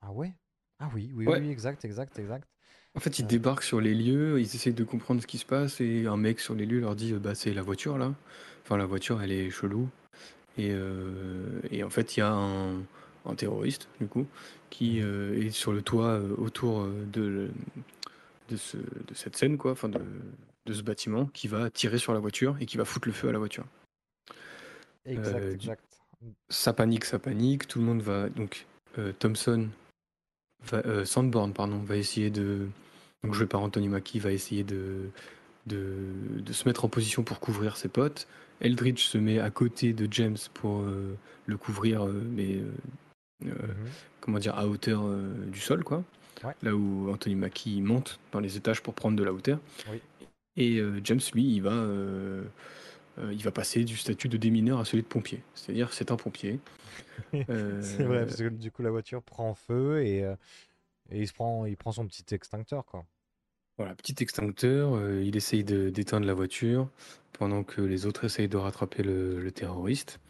Ah 0.00 0.12
ouais? 0.12 0.32
Ah 0.78 0.88
oui, 0.94 1.10
oui, 1.12 1.26
Ouais. 1.26 1.40
oui, 1.40 1.50
exact, 1.50 1.84
exact, 1.84 2.16
exact. 2.20 2.48
En 2.94 3.00
fait, 3.00 3.18
ils 3.18 3.24
Euh. 3.24 3.26
débarquent 3.26 3.62
sur 3.64 3.80
les 3.80 3.94
lieux, 3.94 4.40
ils 4.40 4.54
essayent 4.54 4.72
de 4.72 4.84
comprendre 4.84 5.20
ce 5.20 5.26
qui 5.26 5.38
se 5.38 5.44
passe 5.46 5.80
et 5.80 6.06
un 6.06 6.16
mec 6.16 6.38
sur 6.40 6.54
les 6.54 6.66
lieux 6.66 6.80
leur 6.80 6.94
dit 6.94 7.12
bah 7.14 7.34
c'est 7.34 7.52
la 7.52 7.62
voiture 7.62 7.98
là. 7.98 8.14
Enfin 8.62 8.76
la 8.76 8.86
voiture 8.86 9.20
elle 9.22 9.32
est 9.32 9.50
chelou 9.50 9.88
et, 10.58 10.70
euh, 10.72 11.60
et 11.70 11.84
en 11.84 11.90
fait 11.90 12.16
il 12.16 12.20
y 12.20 12.24
a 12.24 12.32
un, 12.32 12.82
un 13.24 13.34
terroriste 13.34 13.88
du 14.00 14.06
coup 14.06 14.26
qui 14.70 15.00
euh, 15.00 15.40
est 15.40 15.50
sur 15.50 15.72
le 15.72 15.82
toit 15.82 16.08
euh, 16.08 16.34
autour 16.36 16.80
euh, 16.80 17.06
de, 17.12 17.48
de, 18.48 18.56
ce, 18.56 18.76
de 18.76 19.14
cette 19.14 19.36
scène 19.36 19.56
quoi, 19.56 19.72
enfin 19.72 19.88
de, 19.88 20.00
de 20.66 20.72
ce 20.72 20.82
bâtiment 20.82 21.26
qui 21.26 21.48
va 21.48 21.70
tirer 21.70 21.98
sur 21.98 22.12
la 22.12 22.20
voiture 22.20 22.56
et 22.60 22.66
qui 22.66 22.76
va 22.76 22.84
foutre 22.84 23.08
le 23.08 23.14
feu 23.14 23.28
à 23.28 23.32
la 23.32 23.38
voiture. 23.38 23.64
Exact, 25.06 25.68
Euh. 25.68 25.74
Ça 26.48 26.72
panique, 26.72 27.04
ça 27.04 27.18
panique, 27.18 27.68
tout 27.68 27.78
le 27.78 27.84
monde 27.84 28.00
va 28.00 28.30
donc 28.30 28.66
Thompson 29.18 29.68
va, 30.62 31.04
Sandborn 31.04 31.52
pardon 31.52 31.78
va 31.78 31.96
essayer 31.96 32.30
de 32.30 32.68
donc 33.22 33.34
joué 33.34 33.46
par 33.46 33.60
Anthony 33.60 33.88
Mackie 33.88 34.20
va 34.20 34.32
essayer 34.32 34.64
de, 34.64 35.10
de 35.66 35.92
de 36.38 36.52
se 36.54 36.66
mettre 36.66 36.86
en 36.86 36.88
position 36.88 37.24
pour 37.24 37.40
couvrir 37.40 37.76
ses 37.76 37.88
potes. 37.88 38.26
Eldridge 38.60 39.04
se 39.04 39.18
met 39.18 39.38
à 39.38 39.50
côté 39.50 39.92
de 39.92 40.08
James 40.10 40.36
pour 40.54 40.80
euh, 40.80 41.16
le 41.46 41.56
couvrir 41.56 42.06
euh, 42.06 42.22
mais 42.30 42.56
euh, 42.56 42.70
euh, 43.46 43.50
Mhm. 43.68 43.74
comment 44.20 44.38
dire 44.38 44.56
à 44.56 44.66
hauteur 44.66 45.02
euh, 45.04 45.32
du 45.46 45.60
sol 45.60 45.84
quoi. 45.84 46.02
Ouais. 46.42 46.54
Là 46.62 46.74
où 46.74 47.10
Anthony 47.10 47.34
Mackie 47.36 47.80
monte 47.80 48.18
dans 48.32 48.40
les 48.40 48.56
étages 48.56 48.82
pour 48.82 48.94
prendre 48.94 49.16
de 49.16 49.22
la 49.24 49.32
hauteur. 49.32 49.58
Oui. 49.90 50.00
Et 50.56 50.78
euh, 50.78 51.00
James 51.04 51.20
lui 51.32 51.44
il 51.54 51.60
va 51.60 51.72
euh, 51.72 52.44
euh, 53.18 53.32
il 53.32 53.42
va 53.42 53.50
passer 53.50 53.84
du 53.84 53.96
statut 53.96 54.28
de 54.28 54.36
démineur 54.36 54.78
à 54.80 54.84
celui 54.84 55.02
de 55.02 55.08
pompier. 55.08 55.42
C'est-à-dire 55.54 55.92
c'est 55.92 56.10
un 56.10 56.16
pompier. 56.16 56.58
C'est 57.32 58.04
vrai, 58.04 58.24
parce 58.26 58.36
que 58.36 58.48
du 58.48 58.70
coup 58.70 58.82
la 58.82 58.90
voiture 58.90 59.22
prend 59.22 59.54
feu 59.54 60.02
et, 60.04 60.24
euh, 60.24 60.34
et 61.10 61.20
il 61.20 61.28
se 61.28 61.32
prend, 61.32 61.64
il 61.66 61.76
prend 61.76 61.92
son 61.92 62.06
petit 62.06 62.24
extincteur 62.34 62.84
quoi. 62.84 63.04
Voilà, 63.76 63.94
petit 63.96 64.14
extincteur, 64.20 64.94
euh, 64.94 65.20
il 65.24 65.36
essaye 65.36 65.64
de- 65.64 65.90
d'éteindre 65.90 66.26
la 66.26 66.34
voiture 66.34 66.88
pendant 67.32 67.64
que 67.64 67.80
les 67.80 68.06
autres 68.06 68.24
essayent 68.24 68.48
de 68.48 68.56
rattraper 68.56 69.02
le, 69.02 69.40
le 69.40 69.50
terroriste. 69.50 70.20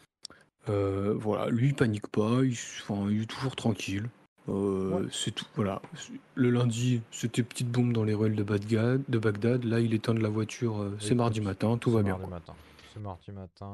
Euh, 0.69 1.15
voilà, 1.15 1.51
lui 1.51 1.69
il 1.69 1.75
panique 1.75 2.07
pas, 2.09 2.43
il, 2.43 2.53
enfin, 2.53 3.07
il 3.11 3.23
est 3.23 3.27
toujours 3.27 3.55
tranquille. 3.57 4.09
Euh, 4.49 5.01
Ouais. 5.01 5.09
C'est 5.11 5.31
tout. 5.31 5.47
Voilà. 5.55 5.81
Le 6.35 6.51
lundi, 6.51 7.01
c'était 7.11 7.43
petite 7.43 7.69
bombe 7.71 7.93
dans 7.93 8.05
les 8.05 8.13
ruelles 8.15 8.35
de 8.37 8.43
Bagdad. 8.43 9.03
De 9.09 9.19
Bagdad. 9.19 9.65
Là, 9.65 9.81
il 9.81 9.95
éteint 9.95 10.13
de 10.15 10.21
la 10.21 10.29
voiture. 10.29 10.81
euh, 10.83 10.97
c'est 11.01 11.15
mardi 11.15 11.41
matin, 11.41 11.79
tout 11.79 11.91
va 11.91 12.03
bien. 12.03 12.13
mardi 12.19 12.27
quoi. 12.29 12.39
matin. 12.39 12.55
C'est 12.93 13.01
mardi 13.01 13.33
matin. 13.33 13.73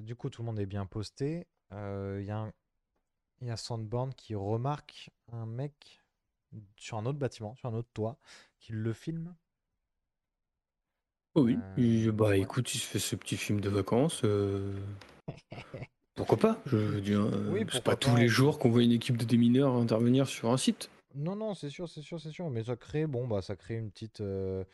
du 0.00 0.14
coup 0.16 0.30
tout 0.30 0.42
le 0.42 0.46
monde 0.46 0.58
est 0.58 0.66
bien 0.66 0.86
posté. 0.86 1.46
Il 1.72 2.24
y 2.24 2.30
a 2.30 2.38
un- 2.38 2.52
il 3.40 3.46
y 3.46 3.50
a 3.50 3.56
Sandborn 3.56 4.12
qui 4.14 4.34
remarque 4.34 5.10
un 5.32 5.46
mec 5.46 6.00
sur 6.76 6.96
un 6.98 7.06
autre 7.06 7.18
bâtiment, 7.18 7.54
sur 7.54 7.68
un 7.68 7.74
autre 7.74 7.88
toit, 7.94 8.18
qui 8.58 8.72
le 8.72 8.92
filme. 8.92 9.34
Oui, 11.40 11.58
Euh, 11.78 12.12
bah 12.12 12.36
écoute, 12.36 12.74
il 12.74 12.78
se 12.78 12.86
fait 12.86 12.98
ce 12.98 13.16
petit 13.16 13.36
film 13.36 13.60
de 13.60 13.68
vacances. 13.68 14.22
euh, 14.24 14.72
Pourquoi 16.14 16.36
pas? 16.38 16.58
Je 16.66 16.76
veux 16.76 17.00
dire, 17.00 17.20
euh, 17.20 17.50
Oui, 17.52 17.60
c'est 17.60 17.64
pourquoi 17.72 17.92
pas 17.92 17.96
tous 17.96 18.10
pas, 18.10 18.18
les 18.20 18.28
jours 18.28 18.58
qu'on 18.58 18.70
voit 18.70 18.82
une 18.82 18.92
équipe 18.92 19.16
de 19.16 19.24
démineurs 19.24 19.74
intervenir 19.74 20.26
sur 20.26 20.50
un 20.50 20.56
site. 20.56 20.90
Non, 21.14 21.36
non, 21.36 21.54
c'est 21.54 21.70
sûr, 21.70 21.88
c'est 21.88 22.02
sûr, 22.02 22.20
c'est 22.20 22.30
sûr. 22.30 22.50
Mais 22.50 22.64
ça 22.64 22.76
crée, 22.76 23.06
bon, 23.06 23.26
bah, 23.26 23.40
ça 23.42 23.56
crée 23.56 23.74
une 23.76 23.90
petite, 23.90 24.20
euh, 24.20 24.64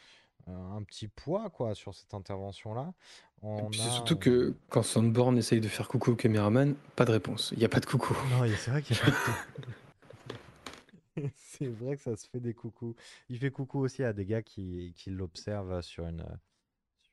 un 0.46 0.83
petit 0.83 1.09
poids, 1.09 1.50
quoi, 1.50 1.74
sur 1.74 1.94
cette 1.94 2.14
intervention-là. 2.14 2.92
Et 3.42 3.46
On 3.46 3.68
puis 3.68 3.79
c'est 3.79 3.88
a, 3.88 3.92
surtout 3.92 4.16
que 4.16 4.55
quand 4.70 4.83
Sandborn 4.83 5.37
essaye 5.37 5.61
de 5.61 5.68
faire 5.68 5.87
coucou 5.88 6.12
au 6.12 6.16
caméraman, 6.16 6.74
pas 6.96 7.05
de 7.05 7.12
réponse. 7.12 7.50
Il 7.53 7.59
n'y 7.59 7.64
a 7.64 7.68
pas 7.68 7.81
de 7.81 7.87
coucou. 7.87 8.16
Non, 8.31 8.44
il- 8.44 8.57
c'est 8.57 8.70
vrai 8.70 8.83
qu'il 8.83 8.96
y 8.96 9.00
a 9.00 9.05
pas 9.05 9.11
de- 9.11 9.16
C'est 11.37 11.68
vrai 11.68 11.96
que 11.96 12.03
ça 12.03 12.16
se 12.16 12.27
fait 12.29 12.40
des 12.40 12.55
coucous. 12.55 12.96
Il 13.29 13.38
fait 13.38 13.50
coucou 13.50 13.79
aussi 13.81 14.03
à 14.03 14.12
des 14.12 14.24
gars 14.24 14.42
qui, 14.42 14.92
qui 14.96 15.11
l'observent 15.11 15.81
sur 15.83 16.07
une, 16.07 16.24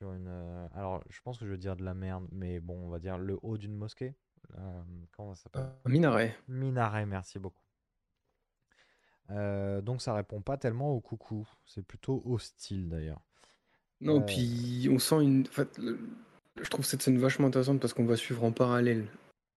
sur 0.02 0.14
une. 0.14 0.28
euh, 0.28 0.68
Alors, 0.74 1.04
je 1.12 1.22
pense 1.22 1.38
que 1.38 1.46
je 1.46 1.52
veux 1.52 1.58
dire 1.60 1.76
de 1.76 1.84
la 1.84 1.94
merde, 1.94 2.28
mais 2.32 2.60
bon, 2.60 2.88
on 2.88 2.90
va 2.90 2.98
dire 2.98 3.20
le 3.20 3.38
haut 3.44 3.58
d'une 3.58 3.76
mosquée. 3.76 4.16
Euh, 4.58 4.82
comment 5.16 5.36
ça 5.36 5.44
s'appelle? 5.44 5.70
Un 5.86 5.90
minaret. 5.90 6.36
Minaret, 6.48 7.06
merci 7.06 7.38
beaucoup. 7.38 7.62
Euh, 9.30 9.80
donc 9.82 10.02
ça 10.02 10.16
répond 10.16 10.42
pas 10.42 10.58
tellement 10.58 10.90
au 10.92 11.00
coucou. 11.00 11.48
C'est 11.68 11.86
plutôt 11.86 12.24
hostile 12.26 12.90
d'ailleurs. 12.90 13.22
Non, 14.02 14.18
Euh, 14.22 14.26
puis 14.26 14.90
on 14.92 14.98
sent 14.98 15.22
une. 15.22 15.42
En 15.42 15.52
fait, 15.52 15.78
le- 15.78 16.00
je 16.60 16.70
trouve 16.70 16.84
cette 16.84 17.04
scène 17.04 17.20
vachement 17.20 17.48
intéressante 17.48 17.80
parce 17.80 17.94
qu'on 17.94 18.06
va 18.06 18.16
suivre 18.18 18.44
en 18.44 18.52
parallèle 18.52 19.06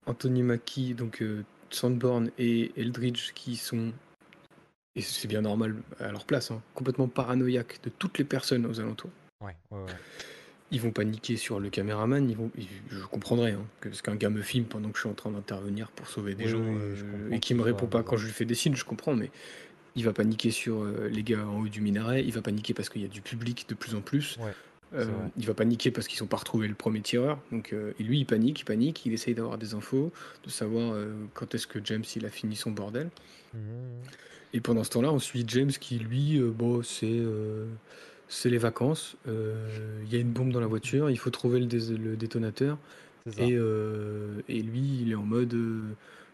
Anthony 0.06 0.42
Mackie, 0.42 0.92
donc 0.94 1.22
euh, 1.22 1.42
Sandborn 1.70 2.30
et 2.36 2.78
Eldridge 2.78 3.32
qui 3.32 3.56
sont, 3.56 3.92
et 4.94 5.00
c'est 5.00 5.26
bien 5.26 5.40
normal 5.40 5.76
à 5.98 6.12
leur 6.12 6.26
place, 6.26 6.50
hein, 6.50 6.62
complètement 6.74 7.08
paranoïaques 7.08 7.80
de 7.82 7.88
toutes 7.88 8.18
les 8.18 8.24
personnes 8.24 8.66
aux 8.66 8.78
alentours. 8.78 9.10
Ouais, 9.40 9.56
ouais, 9.70 9.80
ouais. 9.80 9.92
Ils 10.74 10.80
vont 10.80 10.90
paniquer 10.90 11.36
sur 11.36 11.60
le 11.60 11.70
caméraman, 11.70 12.28
ils 12.28 12.36
vont, 12.36 12.50
ils- 12.58 12.66
je 12.90 13.04
comprendrais, 13.06 13.52
hein, 13.52 13.64
que, 13.80 13.88
parce 13.88 14.02
qu'un 14.02 14.16
gars 14.16 14.28
me 14.28 14.42
filme 14.42 14.64
pendant 14.66 14.90
que 14.90 14.96
je 14.96 15.02
suis 15.02 15.08
en 15.08 15.14
train 15.14 15.30
d'intervenir 15.30 15.88
pour 15.92 16.08
sauver 16.08 16.34
des 16.34 16.44
Oui, 16.44 16.50
gens 16.50 16.58
oui, 16.58 16.76
euh, 16.76 17.30
et 17.30 17.38
qui 17.38 17.54
me 17.54 17.62
répond 17.62 17.86
pas 17.86 18.02
quand 18.02 18.16
je 18.16 18.26
lui 18.26 18.32
fais 18.32 18.44
des 18.44 18.56
signes, 18.56 18.74
je 18.74 18.84
comprends, 18.84 19.14
mais 19.14 19.30
il 19.94 20.04
va 20.04 20.12
paniquer 20.12 20.50
sur 20.50 20.82
euh, 20.82 21.08
les 21.08 21.22
gars 21.22 21.46
en 21.46 21.60
haut 21.60 21.68
du 21.68 21.80
minaret, 21.80 22.24
il 22.24 22.32
va 22.32 22.42
paniquer 22.42 22.74
parce 22.74 22.88
qu'il 22.88 23.02
y 23.02 23.04
a 23.04 23.08
du 23.08 23.20
public 23.22 23.66
de 23.68 23.74
plus 23.76 23.94
en 23.94 24.00
plus, 24.00 24.36
Ouais, 24.40 24.52
euh, 24.94 25.06
il 25.36 25.46
va 25.46 25.54
paniquer 25.54 25.92
parce 25.92 26.08
qu'ils 26.08 26.18
sont 26.18 26.26
pas 26.26 26.38
retrouvés 26.38 26.66
le 26.66 26.74
premier 26.74 27.00
tireur, 27.02 27.38
donc 27.52 27.72
euh, 27.72 27.92
et 28.00 28.02
lui 28.02 28.18
il 28.18 28.24
panique, 28.26 28.60
il 28.60 28.64
panique, 28.64 29.06
il 29.06 29.12
essaye 29.12 29.34
d'avoir 29.34 29.58
des 29.58 29.74
infos, 29.74 30.12
de 30.44 30.50
savoir 30.50 30.96
quand 31.34 31.54
est-ce 31.54 31.68
que 31.68 31.78
James 31.84 32.04
il 32.16 32.26
a 32.26 32.30
fini 32.30 32.56
son 32.56 32.72
bordel. 32.72 33.10
Mhm. 33.54 33.60
Et 34.54 34.60
pendant 34.60 34.82
ce 34.82 34.90
temps-là, 34.90 35.12
on 35.12 35.18
suit 35.20 35.44
James 35.48 35.70
qui, 35.70 35.98
lui, 35.98 36.40
bon, 36.40 36.82
c'est 36.82 37.22
c'est 38.28 38.50
les 38.50 38.58
vacances. 38.58 39.16
euh, 39.28 40.02
Il 40.04 40.12
y 40.12 40.16
a 40.16 40.20
une 40.20 40.32
bombe 40.32 40.50
dans 40.50 40.60
la 40.60 40.66
voiture, 40.66 41.10
il 41.10 41.18
faut 41.18 41.30
trouver 41.30 41.60
le, 41.60 42.16
détonateur. 42.16 42.78
Et, 43.38 43.52
euh, 43.54 44.42
et 44.48 44.60
lui, 44.62 45.00
il 45.02 45.12
est 45.12 45.14
en 45.14 45.22
mode 45.22 45.54
euh, 45.54 45.80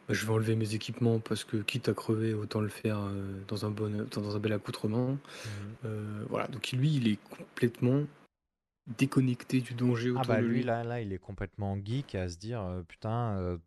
bah, 0.09 0.14
je 0.14 0.26
vais 0.26 0.33
enlever 0.33 0.57
mes 0.57 0.74
équipements 0.74 1.20
parce 1.20 1.44
que 1.44 1.59
quitte 1.59 1.88
à 1.88 1.94
crever, 1.94 2.35
autant 2.35 2.61
le 2.61 2.68
faire 2.68 3.00
dans, 3.46 3.64
un 3.64 3.70
bon, 3.70 4.07
dans 4.11 4.37
un 4.37 4.38
bel 4.40 4.53
accoutrement. 4.53 5.18
Mhm. 5.85 6.26
Voilà, 6.29 6.48
donc 6.48 6.72
lui, 6.72 6.96
il 6.96 7.09
est 7.09 7.18
complètement 7.29 8.03
déconnecté 8.98 9.61
du 9.61 9.74
danger 9.74 10.09
Ah 10.09 10.20
autour 10.20 10.35
bah 10.35 10.40
de 10.40 10.46
lui 10.46 10.57
lui. 10.59 10.62
là, 10.64 10.83
là 10.83 11.00
il 11.00 11.12
est 11.12 11.18
complètement 11.18 11.79
geek 11.85 12.16
à 12.16 12.29
se 12.29 12.38
dire 12.38 12.64
putain 12.88 13.59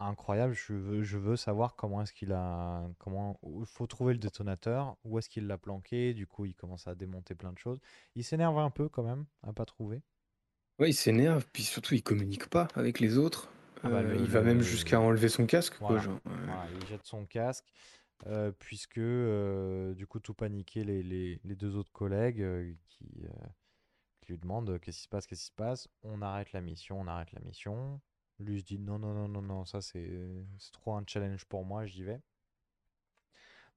incroyable 0.00 0.54
je 0.54 0.72
veux 0.72 1.02
je 1.02 1.18
veux 1.18 1.36
savoir 1.36 1.76
comment 1.76 2.02
est-ce 2.02 2.12
qu'il 2.12 2.32
a 2.32 2.88
comment 2.98 3.38
il 3.60 3.66
faut 3.66 3.86
trouver 3.86 4.14
le 4.14 4.18
détonateur 4.18 4.96
où 5.04 5.18
est-ce 5.18 5.28
qu'il 5.28 5.46
l'a 5.46 5.58
planqué 5.58 6.14
du 6.14 6.26
coup 6.26 6.44
il 6.46 6.54
commence 6.54 6.86
à 6.88 6.94
démonter 6.94 7.34
plein 7.34 7.52
de 7.52 7.58
choses 7.58 7.80
il 8.14 8.24
s'énerve 8.24 8.58
un 8.58 8.70
peu 8.70 8.88
quand 8.88 9.02
même 9.02 9.26
à 9.42 9.52
pas 9.52 9.64
trouver 9.66 10.02
Ouais, 10.78 10.90
il 10.90 10.94
s'énerve, 10.94 11.46
puis 11.52 11.62
surtout, 11.62 11.94
il 11.94 12.02
communique 12.02 12.48
pas 12.48 12.66
avec 12.74 13.00
les 13.00 13.18
autres. 13.18 13.50
Ah 13.82 13.88
bah, 13.90 14.02
Euh, 14.02 14.02
le- 14.02 14.16
il 14.16 14.28
va 14.28 14.40
le- 14.40 14.46
même 14.46 14.62
jusqu'à 14.62 14.98
enlever 15.00 15.28
son 15.28 15.46
casque, 15.46 15.78
quoi, 15.78 15.98
Voilà. 15.98 16.02
genre, 16.02 16.20
ouais. 16.26 16.32
Voilà, 16.46 16.66
il 16.72 16.86
jette 16.86 17.04
son 17.06 17.26
casque 17.26 17.72
euh, 18.26 18.52
puisque 18.52 18.98
euh, 18.98 19.94
du 19.94 20.06
coup 20.06 20.20
tout 20.20 20.34
paniqué 20.34 20.84
les, 20.84 21.02
les, 21.02 21.40
les 21.44 21.56
deux 21.56 21.76
autres 21.76 21.92
collègues 21.92 22.76
qui, 22.88 23.06
qui 24.20 24.32
lui 24.32 24.38
demandent 24.38 24.78
qu'est-ce 24.80 24.98
qui 24.98 25.02
se 25.04 25.08
passe 25.08 25.26
qu'est-ce 25.26 25.40
qui 25.42 25.46
se 25.48 25.52
passe? 25.52 25.88
On 26.02 26.22
arrête 26.22 26.52
la 26.52 26.60
mission 26.60 27.00
on 27.00 27.06
arrête 27.06 27.32
la 27.32 27.40
mission 27.40 28.00
lui 28.40 28.60
se 28.60 28.64
dit 28.64 28.78
non 28.78 28.98
non 28.98 29.14
non 29.14 29.28
non 29.28 29.42
non 29.42 29.64
ça 29.64 29.80
c'est 29.80 30.10
c'est 30.58 30.72
trop 30.72 30.94
un 30.94 31.04
challenge 31.06 31.44
pour 31.46 31.64
moi 31.64 31.86
j'y 31.86 32.02
vais 32.04 32.20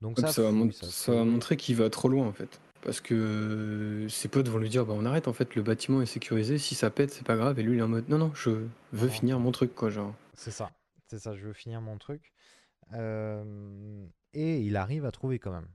donc 0.02 0.20
ça 0.20 0.28
ça, 0.28 0.42
va, 0.42 0.52
ça 0.72 0.88
ça 0.92 1.12
va 1.14 1.24
montrer 1.24 1.58
qu'il 1.58 1.76
va 1.76 1.90
trop 1.90 2.10
loin 2.10 2.28
en 2.28 2.34
fait. 2.34 2.60
Parce 2.82 3.00
que 3.00 3.14
euh, 3.16 4.10
ses 4.10 4.28
potes 4.28 4.50
vont 4.50 4.58
lui 4.58 4.70
dire 4.70 4.86
bah 4.86 4.94
on 4.96 5.06
arrête 5.06 5.28
en 5.30 5.34
fait 5.34 5.56
le 5.56 5.62
bâtiment 5.64 6.02
est 6.02 6.06
sécurisé, 6.06 6.58
si 6.58 6.76
ça 6.76 6.90
pète 6.90 7.12
c'est 7.12 7.26
pas 7.26 7.38
grave 7.38 7.58
et 7.60 7.64
lui 7.64 7.78
il 7.78 7.80
est 7.80 7.84
en 7.84 7.88
mode 7.88 8.10
non 8.10 8.18
non 8.18 8.34
je 8.34 8.68
veux 8.92 9.08
Non, 9.08 9.08
finir 9.08 9.40
mon 9.40 9.52
truc 9.52 9.74
quoi 9.74 9.90
genre. 9.90 10.14
c'est 10.34 10.52
ça 10.52 10.72
c'était 10.96 11.20
ça, 11.20 11.36
je 11.36 11.46
veux 11.46 11.54
finir 11.54 11.82
mon 11.82 11.98
truc. 11.98 12.34
Euh, 12.94 14.08
et 14.34 14.62
il 14.62 14.78
arrive 14.78 15.06
à 15.06 15.12
trouver 15.12 15.40
quand 15.40 15.52
même. 15.54 15.70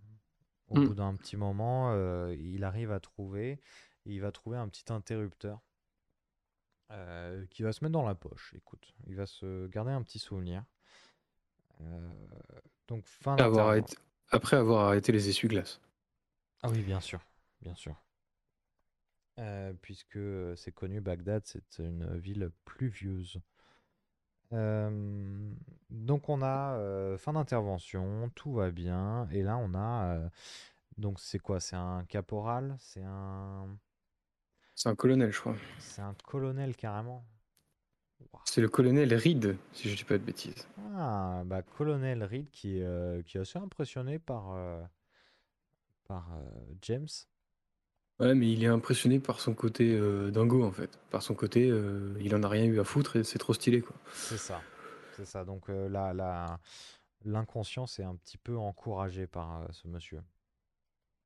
Au 0.69 0.79
Mm. 0.79 0.87
bout 0.87 0.95
d'un 0.95 1.17
petit 1.17 1.37
moment, 1.37 1.93
euh, 1.93 2.35
il 2.39 2.65
arrive 2.65 2.93
à 2.93 3.01
trouver. 3.01 3.61
Il 4.07 4.21
va 4.23 4.33
trouver 4.33 4.59
un 4.59 4.69
petit 4.69 4.93
interrupteur 4.93 5.63
euh, 6.91 7.45
qui 7.51 7.63
va 7.63 7.73
se 7.73 7.85
mettre 7.85 7.93
dans 7.93 8.07
la 8.07 8.15
poche. 8.15 8.55
Écoute, 8.57 8.95
il 9.07 9.17
va 9.17 9.27
se 9.27 9.67
garder 9.69 9.93
un 9.93 10.03
petit 10.03 10.19
souvenir. 10.19 10.65
Euh, 11.81 12.11
donc, 12.89 13.05
fin 13.07 13.35
Après 13.35 13.45
avoir 13.45 13.69
arrêté, 13.69 13.97
après 14.31 14.57
avoir 14.57 14.87
arrêté 14.87 15.13
les 15.13 15.29
essuie-glaces. 15.29 15.81
Ah 16.63 16.69
oui, 16.71 16.83
bien 16.83 17.01
sûr, 17.01 17.21
bien 17.61 17.75
sûr. 17.75 17.95
Euh, 19.39 19.73
puisque 19.81 20.19
c'est 20.57 20.73
connu, 20.73 21.01
Bagdad, 21.01 21.43
c'est 21.45 21.79
une 21.79 22.19
ville 22.19 22.51
pluvieuse. 22.65 23.41
Euh, 24.53 25.53
donc 25.91 26.29
on 26.31 26.41
a 26.41 26.75
euh, 26.79 27.19
fin 27.19 27.35
d'intervention, 27.35 28.31
tout 28.35 28.53
va 28.53 28.71
bien, 28.71 29.29
et 29.31 29.43
là 29.43 29.59
on 29.59 29.75
a 29.75 30.15
euh, 30.15 30.29
donc 30.97 31.21
c'est 31.21 31.39
quoi? 31.39 31.61
C'est 31.61 31.77
un 31.77 32.05
caporal, 32.07 32.75
c'est 32.79 33.03
un 33.05 33.69
C'est 34.79 34.89
un 34.89 34.95
colonel, 34.95 35.33
je 35.33 35.41
crois. 35.41 35.57
c'est 35.81 36.03
un 36.03 36.15
colonel 36.25 36.77
carrément. 36.77 37.27
C'est 38.45 38.61
le 38.61 38.69
colonel 38.69 39.13
Reed, 39.13 39.57
si 39.73 39.91
je 39.91 39.97
dis 39.97 40.05
pas 40.05 40.19
de 40.19 40.23
bêtises. 40.23 40.69
Ah 40.95 41.43
bah 41.45 41.63
colonel 41.63 42.23
Reed 42.23 42.49
qui 42.53 42.79
est 42.79 42.85
euh, 42.85 43.21
qui 43.23 43.39
est 43.39 43.41
assez 43.41 43.59
impressionné 43.59 44.21
par 44.21 44.53
euh, 44.53 44.81
par 46.07 46.33
euh, 46.33 46.75
James. 46.83 47.09
Ouais, 48.21 48.37
mais 48.37 48.53
il 48.53 48.63
est 48.63 48.69
impressionné 48.69 49.19
par 49.19 49.41
son 49.41 49.53
côté 49.53 49.97
euh, 49.97 50.31
dingo, 50.31 50.65
en 50.65 50.71
fait. 50.71 50.97
Par 51.11 51.23
son 51.23 51.35
côté, 51.35 51.67
il 52.21 52.35
en 52.37 52.45
a 52.45 52.49
rien 52.49 52.65
eu 52.65 52.79
à 52.79 52.85
foutre 52.85 53.17
et 53.17 53.25
c'est 53.25 53.39
trop 53.39 53.55
stylé, 53.55 53.81
quoi. 53.81 53.97
C'est 54.13 54.39
ça, 54.39 54.63
c'est 55.17 55.25
ça. 55.25 55.45
Donc 55.45 55.67
là, 55.69 56.15
là, 56.15 56.61
l'inconscience 57.25 57.99
est 57.99 58.05
un 58.05 58.15
petit 58.15 58.39
peu 58.39 58.57
encouragée 58.57 59.27
par 59.27 59.67
ce 59.73 59.89
monsieur. 59.89 60.23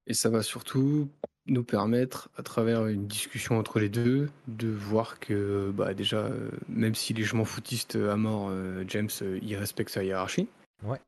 Et 0.06 0.14
ça 0.14 0.30
va 0.30 0.42
surtout 0.42 1.10
nous 1.46 1.64
permettre, 1.64 2.28
à 2.36 2.42
travers 2.42 2.86
une 2.86 3.06
discussion 3.06 3.58
entre 3.58 3.80
les 3.80 3.88
deux, 3.88 4.28
de 4.46 4.68
voir 4.68 5.18
que, 5.18 5.72
bah, 5.74 5.92
déjà, 5.94 6.18
euh, 6.18 6.50
même 6.68 6.94
s'il 6.94 7.18
est 7.20 7.24
je 7.24 7.34
m'en 7.34 7.44
foutiste 7.44 7.96
à 7.96 8.16
mort, 8.16 8.48
euh, 8.50 8.84
James, 8.88 9.10
euh, 9.22 9.38
il 9.42 9.56
respecte 9.56 9.90
sa 9.90 10.04
hiérarchie. 10.04 10.48
Ouais. 10.84 11.00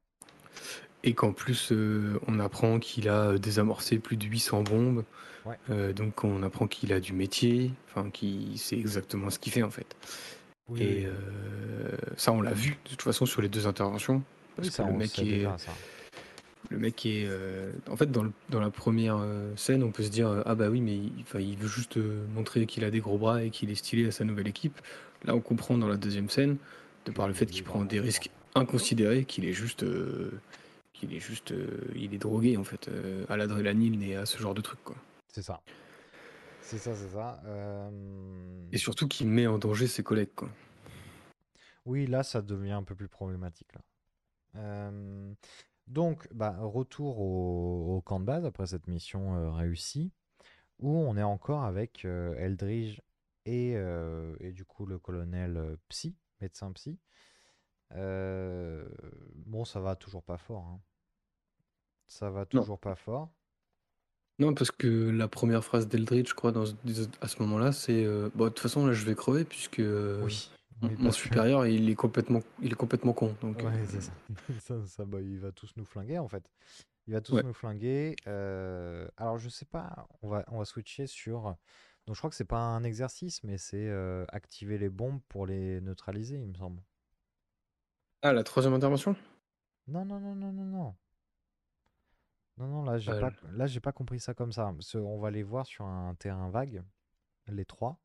Et 1.05 1.15
qu'en 1.15 1.33
plus, 1.33 1.71
euh, 1.71 2.19
on 2.27 2.41
apprend 2.41 2.79
qu'il 2.79 3.09
a 3.09 3.31
euh, 3.31 3.39
désamorcé 3.39 3.99
plus 3.99 4.17
de 4.17 4.25
800 4.25 4.63
bombes. 4.63 5.05
Ouais. 5.45 5.57
Euh, 5.71 5.93
donc, 5.93 6.25
on 6.25 6.43
apprend 6.43 6.67
qu'il 6.67 6.93
a 6.93 7.01
du 7.01 7.13
métier, 7.13 7.71
enfin, 7.89 8.11
qu'il 8.11 8.59
sait 8.59 8.79
exactement 8.79 9.31
ce 9.31 9.39
qu'il 9.39 9.53
fait, 9.53 9.63
en 9.63 9.71
fait. 9.71 9.95
Oui, 10.69 10.83
Et 10.83 11.07
euh, 11.07 11.11
ça, 12.17 12.33
on 12.33 12.41
l'a 12.41 12.55
vu, 12.55 12.71
de 12.85 12.91
toute 12.91 13.03
façon, 13.03 13.27
sur 13.27 13.43
les 13.43 13.51
deux 13.51 13.67
interventions. 13.67 14.23
Parce 14.57 14.69
oui, 14.69 14.75
ça, 14.75 14.85
que 14.85 14.89
le 14.89 14.97
mec 14.97 15.19
est, 15.19 15.25
déjà 15.25 15.59
ça. 15.59 15.73
Le 16.71 16.79
mec 16.79 17.05
est, 17.07 17.25
euh, 17.27 17.73
en 17.89 17.97
fait, 17.97 18.11
dans, 18.11 18.23
le- 18.23 18.33
dans 18.49 18.61
la 18.61 18.71
première 18.71 19.19
euh, 19.19 19.55
scène, 19.57 19.83
on 19.83 19.91
peut 19.93 20.03
se 20.03 20.11
dire, 20.11 20.29
euh, 20.29 20.43
ah 20.47 20.55
bah 20.55 20.69
oui, 20.69 20.81
mais 20.81 20.97
il, 20.97 21.13
enfin, 21.23 21.41
il 21.41 21.57
veut 21.57 21.69
juste 21.69 21.97
euh, 21.97 22.27
montrer 22.35 22.67
qu'il 22.67 22.85
a 22.85 22.91
des 22.91 23.01
gros 23.01 23.19
bras 23.19 23.43
et 23.43 23.51
qu'il 23.51 23.71
est 23.71 23.75
stylé 23.75 24.07
à 24.09 24.13
sa 24.13 24.25
nouvelle 24.25 24.49
équipe. 24.49 24.81
Là, 25.25 25.35
on 25.35 25.41
comprend 25.41 25.79
dans 25.79 25.89
la 25.89 25.97
deuxième 25.97 26.29
scène, 26.31 26.57
de 27.07 27.13
par 27.13 27.29
le 27.29 27.35
fait 27.35 27.47
qu'il 27.47 27.65
prend 27.65 27.85
des 27.85 28.01
risques 28.01 28.31
inconsidérés, 28.55 29.25
qu'il 29.25 29.45
est 29.45 29.53
juste, 29.53 29.83
euh, 29.83 30.31
qu'il 30.93 31.13
est 31.15 31.21
juste, 31.21 31.53
euh, 31.53 31.81
il 31.95 32.15
est 32.15 32.19
drogué 32.19 32.57
en 32.57 32.65
fait, 32.65 32.89
euh, 32.89 33.25
à 33.29 33.37
l'adrénaline 33.37 34.03
et 34.03 34.17
à 34.17 34.27
ce 34.27 34.39
genre 34.39 34.55
de 34.55 34.61
truc 34.61 34.79
quoi. 34.85 34.97
C'est 35.29 35.43
ça. 35.43 35.61
C'est 36.63 36.79
ça, 36.79 36.95
c'est 36.95 37.09
ça. 37.13 37.43
Euh, 37.47 37.91
Et 38.73 38.79
surtout 38.79 39.07
qu'il 39.07 39.29
met 39.29 39.47
en 39.47 39.59
danger 39.59 39.87
ses 39.87 40.03
collègues 40.03 40.35
quoi. 40.35 40.49
Oui, 41.85 42.07
là, 42.07 42.23
ça 42.23 42.41
devient 42.41 42.73
un 42.73 42.83
peu 42.83 42.95
plus 42.95 43.09
problématique. 43.09 43.69
Là. 43.75 43.81
Euh, 44.57 45.33
Donc, 45.87 46.27
bah, 46.33 46.57
retour 46.61 47.21
au, 47.21 47.97
au 47.97 48.01
camp 48.01 48.21
de 48.21 48.25
base 48.25 48.45
après 48.47 48.67
cette 48.67 48.87
mission 48.87 49.37
euh, 49.37 49.51
réussie, 49.51 50.13
où 50.79 50.91
on 50.91 51.17
est 51.17 51.23
encore 51.23 51.65
avec 51.65 52.05
euh, 52.05 52.35
Eldridge 52.37 53.01
et, 53.45 53.75
euh, 53.77 54.35
et 54.41 54.53
du 54.53 54.65
coup 54.65 54.87
le 54.87 54.99
colonel 54.99 55.77
Psy, 55.89 56.17
médecin 56.41 56.73
Psy. 56.73 56.99
Bon, 57.91 59.65
ça 59.65 59.81
va 59.81 59.95
toujours 59.97 60.23
pas 60.23 60.39
fort. 60.39 60.65
hein. 60.67 60.81
Ça 62.07 62.31
va 62.31 62.41
Non. 62.53 62.61
toujours 62.63 62.79
pas 62.79 62.95
fort. 62.97 63.31
Non, 64.41 64.53
parce 64.53 64.71
que 64.73 65.11
la 65.11 65.29
première 65.29 65.65
phrase 65.65 65.87
d'Eldridge, 65.87 66.31
je 66.31 66.35
crois, 66.35 66.51
dans, 66.51 66.65
à 67.21 67.29
ce 67.29 67.43
moment-là, 67.43 67.73
c'est 67.73 68.05
Bon, 68.35 68.45
de 68.45 68.49
toute 68.49 68.59
façon, 68.61 68.87
là, 68.87 68.93
je 68.93 69.05
vais 69.05 69.15
crever, 69.15 69.45
puisque 69.45 69.79
Oui. 70.23 70.51
Mon, 70.83 71.11
supérieur, 71.11 71.67
il 71.67 71.89
est 71.89 71.95
complètement, 71.95 72.41
il 72.61 72.73
est 72.73 72.77
complètement 72.77 73.13
con. 73.13 73.35
Donc, 73.41 73.63
Ouais, 73.63 73.73
euh, 73.73 74.01
ça. 74.01 74.13
Ça, 74.61 74.87
ça, 74.87 75.05
bah, 75.05 75.21
il 75.21 75.39
va 75.39 75.53
tous 75.53 75.73
nous 75.77 75.85
flinguer 75.85 76.19
en 76.19 76.29
fait. 76.29 76.45
Il 77.07 77.15
va 77.15 77.21
tous 77.21 77.35
Ouais. 77.35 77.43
nous 77.43 77.53
flinguer. 77.53 78.17
euh, 78.27 79.07
Alors 79.17 79.39
je 79.39 79.49
sais 79.49 79.65
pas, 79.67 80.07
on 80.23 80.29
va, 80.29 80.45
on 80.49 80.59
va 80.59 80.65
switcher 80.65 81.07
sur. 81.07 81.55
Donc 82.07 82.15
je 82.17 82.21
crois 82.21 82.31
que 82.31 82.37
c'est 82.37 82.45
pas 82.45 82.59
un 82.61 82.85
exercice, 82.85 83.43
mais 83.45 83.57
c'est 83.59 83.89
euh, 83.89 84.25
activer 84.29 84.79
les 84.79 84.89
bombes 84.91 85.21
pour 85.29 85.47
les 85.47 85.81
neutraliser, 85.81 86.37
il 86.37 86.49
me 86.49 86.55
semble. 86.55 86.83
Ah, 88.23 88.33
la 88.33 88.43
troisième 88.43 88.75
intervention? 88.75 89.17
Non, 89.87 90.05
non, 90.05 90.19
non, 90.21 90.35
non, 90.35 90.53
non, 90.53 90.65
non. 90.65 90.95
Non, 92.57 92.69
non, 92.69 92.83
là 92.85 92.99
j'ai 92.99 93.11
pas, 93.19 93.31
là 93.53 93.67
j'ai 93.67 93.81
pas 93.81 93.93
compris 93.93 94.21
ça 94.21 94.33
comme 94.35 94.53
ça. 94.53 94.73
On 94.95 95.19
va 95.19 95.31
les 95.31 95.43
voir 95.43 95.67
sur 95.67 95.85
un 95.87 96.15
terrain 96.15 96.51
vague, 96.51 96.83
les 97.49 97.65
trois, 97.65 97.99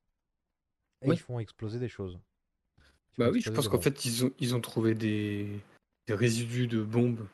et 1.02 1.10
Oui. 1.10 1.16
ils 1.16 1.20
font 1.20 1.40
exploser 1.40 1.80
des 1.80 1.88
choses. 1.90 2.20
Bah 3.18 3.30
oui, 3.32 3.42
je 3.42 3.50
pense 3.52 3.68
qu'en 3.68 3.82
fait, 3.82 4.06
ils 4.06 4.26
ont, 4.26 4.32
ils 4.40 4.56
ont 4.56 4.62
trouvé 4.62 4.94
des, 4.96 5.48
des 6.08 6.14
résidus 6.14 6.68
de 6.68 6.82
bombes 6.82 7.26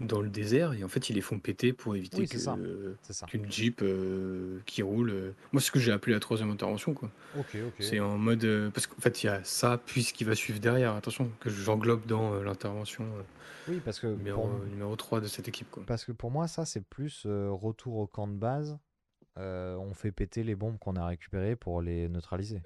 dans 0.00 0.20
le 0.20 0.28
désert 0.28 0.74
et 0.74 0.84
en 0.84 0.88
fait, 0.88 1.08
ils 1.08 1.14
les 1.14 1.22
font 1.22 1.38
péter 1.38 1.72
pour 1.72 1.96
éviter 1.96 2.18
Oui, 2.18 2.28
euh, 2.58 2.94
qu'une 3.26 3.50
Jeep 3.50 3.80
euh, 3.82 4.60
qui 4.66 4.82
roule. 4.82 5.10
euh, 5.10 5.32
Moi, 5.52 5.60
c'est 5.60 5.68
ce 5.68 5.72
que 5.72 5.78
j'ai 5.78 5.90
appelé 5.92 6.12
la 6.12 6.20
troisième 6.20 6.50
intervention, 6.50 6.92
quoi. 6.94 7.10
C'est 7.80 8.00
en 8.00 8.18
mode. 8.18 8.44
euh, 8.44 8.70
parce 8.70 8.86
qu'en 8.86 9.00
fait, 9.00 9.22
il 9.22 9.26
y 9.26 9.28
a 9.30 9.42
ça, 9.44 9.80
puis 9.84 10.02
ce 10.02 10.12
qui 10.12 10.24
va 10.24 10.34
suivre 10.34 10.58
derrière. 10.60 10.94
Attention, 10.94 11.30
que 11.40 11.48
j'englobe 11.50 12.04
dans 12.06 12.42
l'intervention 12.42 13.06
Oui, 13.68 13.80
parce 13.84 13.98
que 14.00 14.06
numéro, 14.06 14.42
pour, 14.48 14.58
numéro 14.66 14.96
3 14.96 15.20
de 15.22 15.26
cette 15.28 15.48
équipe, 15.48 15.70
quoi. 15.70 15.82
Parce 15.86 16.04
que 16.04 16.12
pour 16.12 16.30
moi, 16.30 16.46
ça, 16.46 16.64
c'est 16.66 16.84
plus 16.84 17.22
retour 17.26 17.96
au 17.96 18.06
camp 18.06 18.28
de 18.28 18.36
base. 18.36 18.78
On 19.36 19.92
fait 19.94 20.12
péter 20.12 20.44
les 20.44 20.54
bombes 20.54 20.78
qu'on 20.78 20.96
a 20.96 21.06
récupérées 21.06 21.56
pour 21.56 21.80
les 21.82 22.08
neutraliser. 22.08 22.60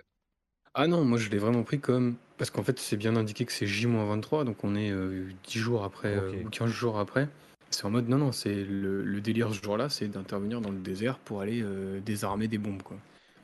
Ah 0.74 0.86
non, 0.86 1.04
moi, 1.04 1.18
je 1.18 1.28
l'ai 1.30 1.38
vraiment 1.38 1.62
pris 1.62 1.80
comme. 1.80 2.16
Parce 2.38 2.50
qu'en 2.50 2.62
fait, 2.62 2.78
c'est 2.78 2.96
bien 2.96 3.16
indiqué 3.16 3.44
que 3.44 3.52
c'est 3.52 3.66
J-23, 3.66 4.44
donc 4.44 4.64
on 4.64 4.74
est 4.74 4.90
euh, 4.90 5.28
10 5.44 5.58
jours 5.58 5.84
après, 5.84 6.08
euh, 6.08 6.42
ou 6.44 6.48
15 6.48 6.70
jours 6.70 6.98
après. 6.98 7.28
C'est 7.70 7.84
en 7.84 7.90
mode, 7.90 8.08
non, 8.08 8.16
non, 8.18 8.32
c'est 8.32 8.64
le, 8.64 9.04
le 9.04 9.20
délire 9.20 9.52
ce 9.54 9.62
jour-là, 9.62 9.88
c'est 9.90 10.08
d'intervenir 10.08 10.60
dans 10.60 10.70
le 10.70 10.78
désert 10.78 11.18
pour 11.18 11.40
aller 11.42 11.60
euh, 11.62 12.00
désarmer 12.00 12.48
des 12.48 12.58
bombes, 12.58 12.82
quoi. 12.82 12.96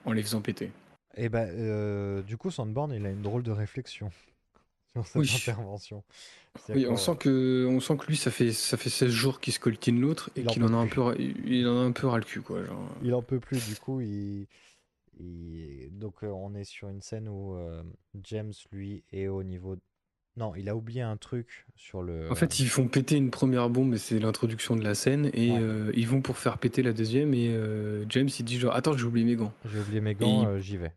En 0.05 0.13
les 0.13 0.23
faisant 0.23 0.41
péter. 0.41 0.71
Et 1.17 1.29
ben, 1.29 1.49
euh, 1.49 2.23
du 2.23 2.37
coup, 2.37 2.51
Sandborn, 2.51 2.93
il 2.93 3.05
a 3.05 3.11
une 3.11 3.23
drôle 3.23 3.43
de 3.43 3.51
réflexion 3.51 4.11
sur 4.95 5.07
cette 5.07 5.17
Oui. 5.17 5.31
intervention. 5.37 6.03
Oui, 6.71 6.87
on 6.89 6.97
sent 6.97 7.17
que, 7.21 7.67
on 7.69 7.81
sent 7.81 7.97
que 7.99 8.07
lui, 8.07 8.17
ça 8.17 8.31
fait, 8.31 8.53
ça 8.53 8.79
fait 8.79 8.89
16 8.89 9.11
jours 9.11 9.41
qu'il 9.41 9.53
scoltine 9.53 10.01
l'autre 10.01 10.31
et 10.37 10.47
en 10.47 10.51
qu'il 10.51 10.63
peut 10.63 10.69
en 10.69 10.73
a 10.75 10.77
un 10.79 10.87
plus. 10.87 10.95
peu, 10.95 11.01
ra- 11.03 11.15
il 11.19 11.69
en 11.69 11.77
a 11.83 11.85
un 11.85 11.93
peu 11.93 12.07
ras 12.07 12.17
le 12.19 12.25
cul, 12.25 12.41
quoi. 12.41 12.65
Genre. 12.65 12.89
il 13.03 13.13
en 13.15 13.23
peut 13.23 13.41
plus, 13.41 13.63
du 13.69 13.77
coup, 13.77 14.01
il, 14.01 14.47
donc 15.21 16.23
euh, 16.23 16.29
on 16.29 16.55
est 16.55 16.65
sur 16.65 16.89
une 16.89 17.01
scène 17.01 17.29
où 17.29 17.55
euh, 17.57 17.83
James, 18.23 18.53
lui, 18.73 19.03
est 19.13 19.29
au 19.29 19.43
niveau. 19.43 19.77
Non, 20.39 20.55
il 20.55 20.69
a 20.69 20.77
oublié 20.77 21.01
un 21.01 21.17
truc 21.17 21.65
sur 21.77 22.03
le. 22.03 22.31
En 22.31 22.35
fait, 22.35 22.59
ils 22.61 22.69
font 22.69 22.89
péter 22.89 23.17
une 23.17 23.31
première 23.31 23.71
bombe 23.71 23.95
et 23.95 23.99
c'est 23.99 24.19
l'introduction 24.19 24.77
de 24.77 24.85
la 24.85 24.95
scène 24.95 25.31
et 25.33 25.53
Ouais. 25.53 25.59
euh, 25.59 25.91
ils 25.95 26.07
vont 26.07 26.21
pour 26.21 26.37
faire 26.37 26.59
péter 26.59 26.83
la 26.83 26.93
deuxième 26.93 27.33
et 27.33 27.49
James 28.11 28.29
il 28.39 28.45
dit 28.45 28.59
genre 28.59 28.75
attends 28.75 28.95
j'ai 28.97 29.05
oublié 29.07 29.25
mes 29.25 29.37
gants 29.37 29.55
J'ai 29.65 29.81
oublié 29.81 30.01
mes 30.03 30.15
gants, 30.15 30.55
il- 30.55 30.61
j'y 30.61 30.77
vais. 30.77 30.93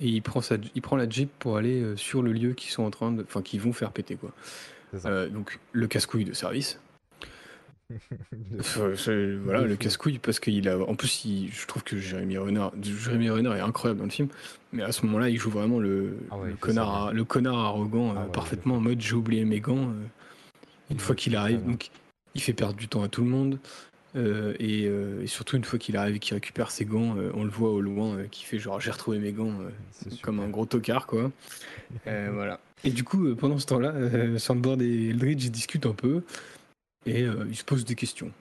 et 0.00 0.08
il 0.08 0.20
prend 0.20 0.40
sa, 0.40 0.56
il 0.74 0.82
prend 0.82 0.96
la 0.96 1.08
jeep 1.08 1.30
pour 1.38 1.56
aller 1.56 1.96
sur 1.96 2.22
le 2.22 2.32
lieu 2.32 2.54
qu'ils 2.54 2.72
sont 2.72 2.82
en 2.82 2.90
train 2.90 3.12
de, 3.12 3.22
enfin 3.22 3.40
qu'ils 3.40 3.60
vont 3.60 3.72
faire 3.72 3.92
péter 3.92 4.16
quoi. 4.16 4.32
Ça. 4.96 5.28
Donc 5.28 5.60
le 5.72 5.86
casse-couille 5.86 6.24
de 6.24 6.32
service. 6.32 6.80
Voilà 9.44 9.62
le 9.62 9.76
casse-couille 9.76 10.18
parce 10.18 10.40
qu'il 10.40 10.68
a, 10.68 10.78
en 10.78 10.94
plus 10.94 11.24
il- 11.24 11.50
je 11.52 11.66
trouve 11.66 11.84
que 11.84 11.98
Jérémy 11.98 12.36
Renard, 12.38 12.72
Jérémy 12.82 13.30
Renard 13.30 13.56
est 13.56 13.60
incroyable 13.60 13.98
dans 14.00 14.06
le 14.06 14.10
film, 14.10 14.28
mais 14.72 14.82
à 14.82 14.92
ce 14.92 15.04
moment-là 15.06 15.28
il 15.28 15.38
joue 15.38 15.50
vraiment 15.50 15.78
le, 15.78 16.16
Ah 16.30 16.36
ouais, 16.38 16.50
le 16.50 16.56
connard, 16.56 17.12
le 17.12 17.24
connard 17.24 17.58
arrogant 17.58 18.10
Ah 18.10 18.18
euh, 18.18 18.20
ouais, 18.20 18.26
le 18.26 18.32
parfaitement 18.32 18.74
fait. 18.74 18.78
en 18.78 18.82
mode 18.82 19.00
j'ai 19.00 19.14
oublié 19.14 19.44
mes 19.44 19.60
gants. 19.60 19.88
euh, 19.90 19.92
une 20.90 20.98
fois 21.00 21.14
qu'il 21.14 21.34
arrive, 21.36 21.64
donc 21.64 21.90
il 22.34 22.40
fait 22.40 22.52
perdre 22.52 22.74
du 22.76 22.86
temps 22.88 23.02
à 23.02 23.08
tout 23.08 23.22
le 23.22 23.30
monde. 23.30 23.58
euh, 24.16 24.54
et, 24.58 24.84
et 24.84 25.26
surtout 25.26 25.56
une 25.56 25.64
fois 25.64 25.78
qu'il 25.78 25.96
arrive 25.96 26.16
et 26.16 26.18
qu'il 26.18 26.34
récupère 26.34 26.70
ses 26.70 26.84
gants, 26.84 27.16
on 27.34 27.44
le 27.44 27.50
voit 27.50 27.70
au 27.70 27.80
loin 27.80 28.16
qui 28.30 28.44
fait 28.44 28.58
genre 28.58 28.80
j'ai 28.80 28.90
retrouvé 28.90 29.18
mes 29.18 29.32
gants 29.32 29.52
comme 30.22 30.40
un 30.40 30.48
gros 30.48 30.66
tocard 30.66 31.06
quoi. 31.06 31.30
Voilà. 32.04 32.60
Et 32.84 32.90
du 32.90 33.04
coup 33.04 33.34
pendant 33.36 33.58
ce 33.58 33.66
temps-là, 33.66 33.92
Sandboard 34.38 34.80
et 34.82 35.10
Eldridge 35.10 35.50
discutent 35.50 35.86
un 35.86 35.92
peu 35.92 36.22
et 37.06 37.22
euh, 37.22 37.46
ils 37.48 37.56
se 37.56 37.64
posent 37.64 37.84
des 37.84 37.94
questions. 37.94 38.32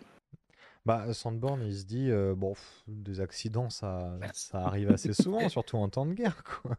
Bah, 0.85 1.13
Sandborn, 1.13 1.61
il 1.63 1.75
se 1.75 1.85
dit, 1.85 2.11
euh, 2.11 2.35
bon, 2.35 2.53
pff, 2.53 2.83
des 2.87 3.19
accidents, 3.19 3.69
ça, 3.69 4.17
ça 4.33 4.65
arrive 4.65 4.91
assez 4.91 5.13
souvent, 5.13 5.49
surtout 5.49 5.77
en 5.77 5.89
temps 5.89 6.05
de 6.05 6.13
guerre, 6.13 6.43
quoi. 6.43 6.77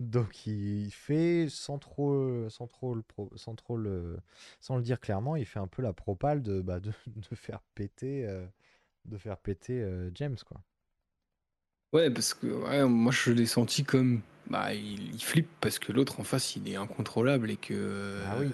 Donc 0.00 0.46
il 0.46 0.90
fait 0.90 1.48
sans 1.48 1.78
trop, 1.78 2.48
sans 2.50 2.66
trop 2.66 2.94
le, 2.94 3.02
sans 3.36 3.54
trop 3.54 3.76
le, 3.76 4.18
sans 4.60 4.76
le 4.76 4.82
dire 4.82 5.00
clairement, 5.00 5.36
il 5.36 5.46
fait 5.46 5.58
un 5.58 5.66
peu 5.66 5.82
la 5.82 5.92
propale 5.92 6.42
de, 6.42 6.60
bah, 6.60 6.80
de, 6.80 6.92
de 7.06 7.34
faire 7.34 7.60
péter, 7.74 8.26
euh, 8.26 8.46
de 9.06 9.18
faire 9.18 9.38
péter 9.38 9.80
euh, 9.82 10.10
James 10.14 10.36
quoi. 10.46 10.60
Ouais, 11.92 12.10
parce 12.10 12.34
que 12.34 12.46
ouais, 12.46 12.84
moi 12.84 13.12
je 13.12 13.30
l'ai 13.32 13.46
senti 13.46 13.84
comme. 13.84 14.20
Bah, 14.48 14.72
il, 14.74 15.14
il 15.14 15.22
flippe 15.22 15.48
parce 15.60 15.78
que 15.78 15.92
l'autre 15.92 16.20
en 16.20 16.24
face 16.24 16.56
il 16.56 16.68
est 16.68 16.76
incontrôlable 16.76 17.50
et 17.50 17.56
que. 17.56 18.22
Ah 18.26 18.36
oui. 18.38 18.50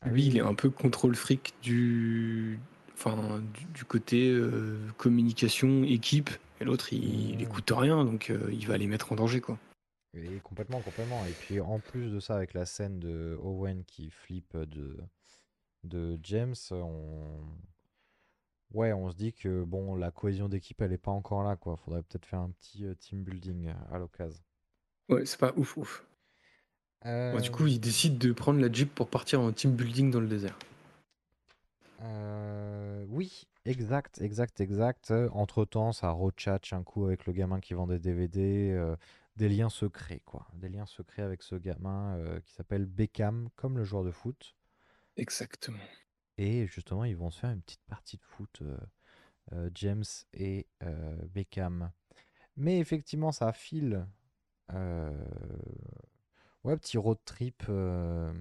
Ah 0.00 0.10
Lui, 0.10 0.26
oui, 0.26 0.28
il 0.28 0.36
est 0.36 0.40
un 0.40 0.54
peu 0.54 0.70
contrôle 0.70 1.16
fric 1.16 1.54
du. 1.62 2.60
Enfin, 2.94 3.40
du, 3.40 3.66
du 3.66 3.84
côté 3.84 4.30
euh, 4.30 4.78
communication, 4.96 5.84
équipe. 5.84 6.30
Et 6.60 6.64
l'autre, 6.64 6.92
il, 6.92 7.30
il 7.30 7.42
Mhm. 7.42 7.42
écoute 7.42 7.70
rien, 7.74 8.04
donc 8.04 8.30
euh, 8.30 8.48
il 8.52 8.66
va 8.66 8.78
les 8.78 8.86
mettre 8.86 9.12
en 9.12 9.16
danger, 9.16 9.40
quoi. 9.40 9.58
Et 10.14 10.40
complètement, 10.40 10.82
complètement. 10.82 11.26
Et 11.26 11.34
puis 11.34 11.60
en 11.60 11.78
plus 11.80 12.10
de 12.10 12.18
ça, 12.20 12.34
avec 12.36 12.54
la 12.54 12.66
scène 12.66 12.98
de 12.98 13.38
Owen 13.40 13.84
qui 13.84 14.10
flippe 14.10 14.56
de, 14.56 14.96
de 15.84 16.18
James, 16.24 16.54
on... 16.72 17.40
Ouais, 18.72 18.92
on 18.92 19.10
se 19.10 19.16
dit 19.16 19.32
que 19.32 19.64
bon, 19.64 19.96
la 19.96 20.12
cohésion 20.12 20.48
d'équipe, 20.48 20.80
elle 20.80 20.92
est 20.92 20.98
pas 20.98 21.10
encore 21.10 21.42
là, 21.42 21.56
quoi. 21.56 21.76
Faudrait 21.76 22.02
peut-être 22.04 22.26
faire 22.26 22.38
un 22.40 22.50
petit 22.52 22.84
euh, 22.84 22.94
team 22.94 23.24
building 23.24 23.72
à 23.90 23.98
l'occasion. 23.98 24.44
Ouais, 25.08 25.26
c'est 25.26 25.40
pas 25.40 25.52
ouf, 25.56 25.76
ouf. 25.76 26.05
Bon, 27.30 27.38
du 27.40 27.50
Euh, 27.50 27.52
coup, 27.52 27.68
il 27.68 27.78
décide 27.78 28.18
de 28.18 28.32
prendre 28.32 28.58
la 28.60 28.72
Jeep 28.72 28.92
pour 28.92 29.08
partir 29.08 29.40
en 29.40 29.52
team 29.52 29.70
building 29.76 30.10
dans 30.10 30.18
le 30.18 30.26
désert. 30.26 30.58
euh, 32.02 33.04
oui, 33.08 33.44
exact, 33.64 34.20
exact, 34.20 34.60
exact. 34.60 35.10
Euh, 35.10 35.28
Entre-temps, 35.32 35.92
ça 35.92 36.10
rechatche 36.10 36.72
un 36.72 36.82
coup 36.82 37.04
avec 37.06 37.26
le 37.26 37.32
gamin 37.32 37.60
qui 37.60 37.74
vend 37.74 37.86
des 37.86 37.98
DVD. 37.98 38.72
euh, 38.72 38.96
des 39.36 39.48
liens 39.50 39.68
secrets, 39.68 40.22
quoi. 40.24 40.46
Des 40.54 40.68
liens 40.70 40.86
secrets 40.86 41.22
avec 41.22 41.42
ce 41.42 41.56
gamin 41.56 42.16
euh, 42.18 42.40
qui 42.40 42.52
s'appelle 42.54 42.86
Beckham, 42.86 43.50
comme 43.56 43.76
le 43.78 43.84
joueur 43.84 44.02
de 44.04 44.10
foot. 44.10 44.56
Exactement. 45.16 45.82
Et 46.38 46.66
justement, 46.66 47.04
ils 47.04 47.16
vont 47.16 47.30
se 47.30 47.40
faire 47.40 47.50
une 47.50 47.62
petite 47.62 47.84
partie 47.88 48.16
de 48.18 48.24
foot, 48.24 48.58
euh, 48.62 48.76
euh, 49.54 49.70
James 49.74 50.04
et 50.34 50.66
euh, 50.84 51.16
Beckham. 51.34 51.92
Mais 52.56 52.80
effectivement, 52.80 53.32
ça 53.32 53.52
file. 53.52 54.06
euh, 54.74 55.12
Ouais, 56.66 56.76
petit 56.76 56.98
road 56.98 57.18
trip. 57.24 57.62
euh, 57.68 58.32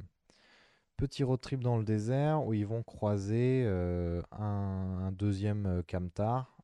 Petit 0.97 1.23
road 1.23 1.39
trip 1.39 1.59
dans 1.61 1.77
le 1.77 1.83
désert 1.83 2.43
où 2.43 2.55
ils 2.55 2.65
vont 2.65 2.81
croiser 2.81 3.63
euh, 3.67 4.19
un, 4.31 5.03
un 5.03 5.11
deuxième 5.11 5.67
euh, 5.67 5.81
camtar 5.87 6.57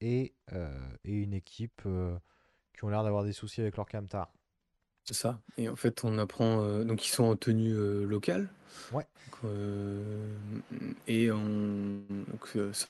et, 0.00 0.32
euh, 0.54 0.74
et 1.04 1.12
une 1.12 1.34
équipe 1.34 1.82
euh, 1.84 2.16
qui 2.72 2.84
ont 2.84 2.88
l'air 2.88 3.04
d'avoir 3.04 3.22
des 3.22 3.34
soucis 3.34 3.60
avec 3.60 3.76
leur 3.76 3.86
camtar. 3.86 4.32
C'est 5.04 5.12
ça. 5.12 5.42
Et 5.58 5.68
en 5.68 5.76
fait, 5.76 6.04
on 6.04 6.16
apprend. 6.16 6.62
euh, 6.62 6.84
donc, 6.84 7.04
ils 7.06 7.10
sont 7.10 7.24
en 7.24 7.36
tenue 7.36 7.74
euh, 7.74 8.06
locale. 8.06 8.48
Ouais. 8.92 9.06
Donc, 9.26 9.44
euh, 9.44 10.34
et 11.06 11.30
on, 11.30 12.00
donc, 12.08 12.56
euh, 12.56 12.72
ça, 12.72 12.86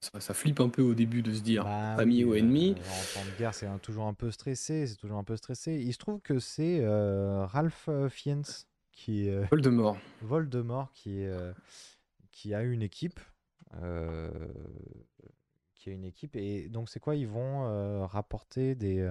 ça- 0.00 0.20
ça 0.20 0.34
flippe 0.34 0.60
un 0.60 0.68
peu 0.68 0.82
au 0.82 0.94
début 0.94 1.22
de 1.22 1.32
se 1.34 1.40
dire 1.40 1.64
Bah 1.64 1.94
ami 1.94 2.24
oui, 2.24 2.24
ou 2.24 2.32
euh, 2.32 2.36
ennemi. 2.38 2.70
en 2.78 3.18
temps 3.20 3.24
de 3.26 3.38
guerre, 3.38 3.54
c'est 3.54 3.68
toujours 3.82 4.06
un 4.06 4.14
peu 4.14 4.30
stressé. 4.30 4.86
C'est 4.86 4.96
toujours 4.96 5.18
un 5.18 5.24
peu 5.24 5.36
stressé. 5.36 5.74
Il 5.74 5.92
se 5.92 5.98
trouve 5.98 6.20
que 6.20 6.38
c'est 6.38 6.80
euh, 6.82 7.44
Ralph 7.46 7.86
euh, 7.88 8.08
Fiennes 8.08 8.44
qui 8.92 9.28
est 9.28 9.30
euh, 9.30 9.44
Voldemort. 9.50 9.96
Voldemort 10.22 10.92
qui, 10.92 11.20
est, 11.22 11.26
euh, 11.28 11.52
qui 12.32 12.54
a 12.54 12.62
une 12.62 12.82
équipe. 12.82 13.20
qui 15.74 15.90
a 15.90 15.92
une 15.92 16.04
équipe. 16.04 16.34
Et 16.36 16.68
donc, 16.68 16.88
c'est 16.90 17.00
quoi 17.00 17.14
Ils 17.16 17.28
vont 17.28 18.06
rapporter 18.06 18.74
des. 18.74 19.06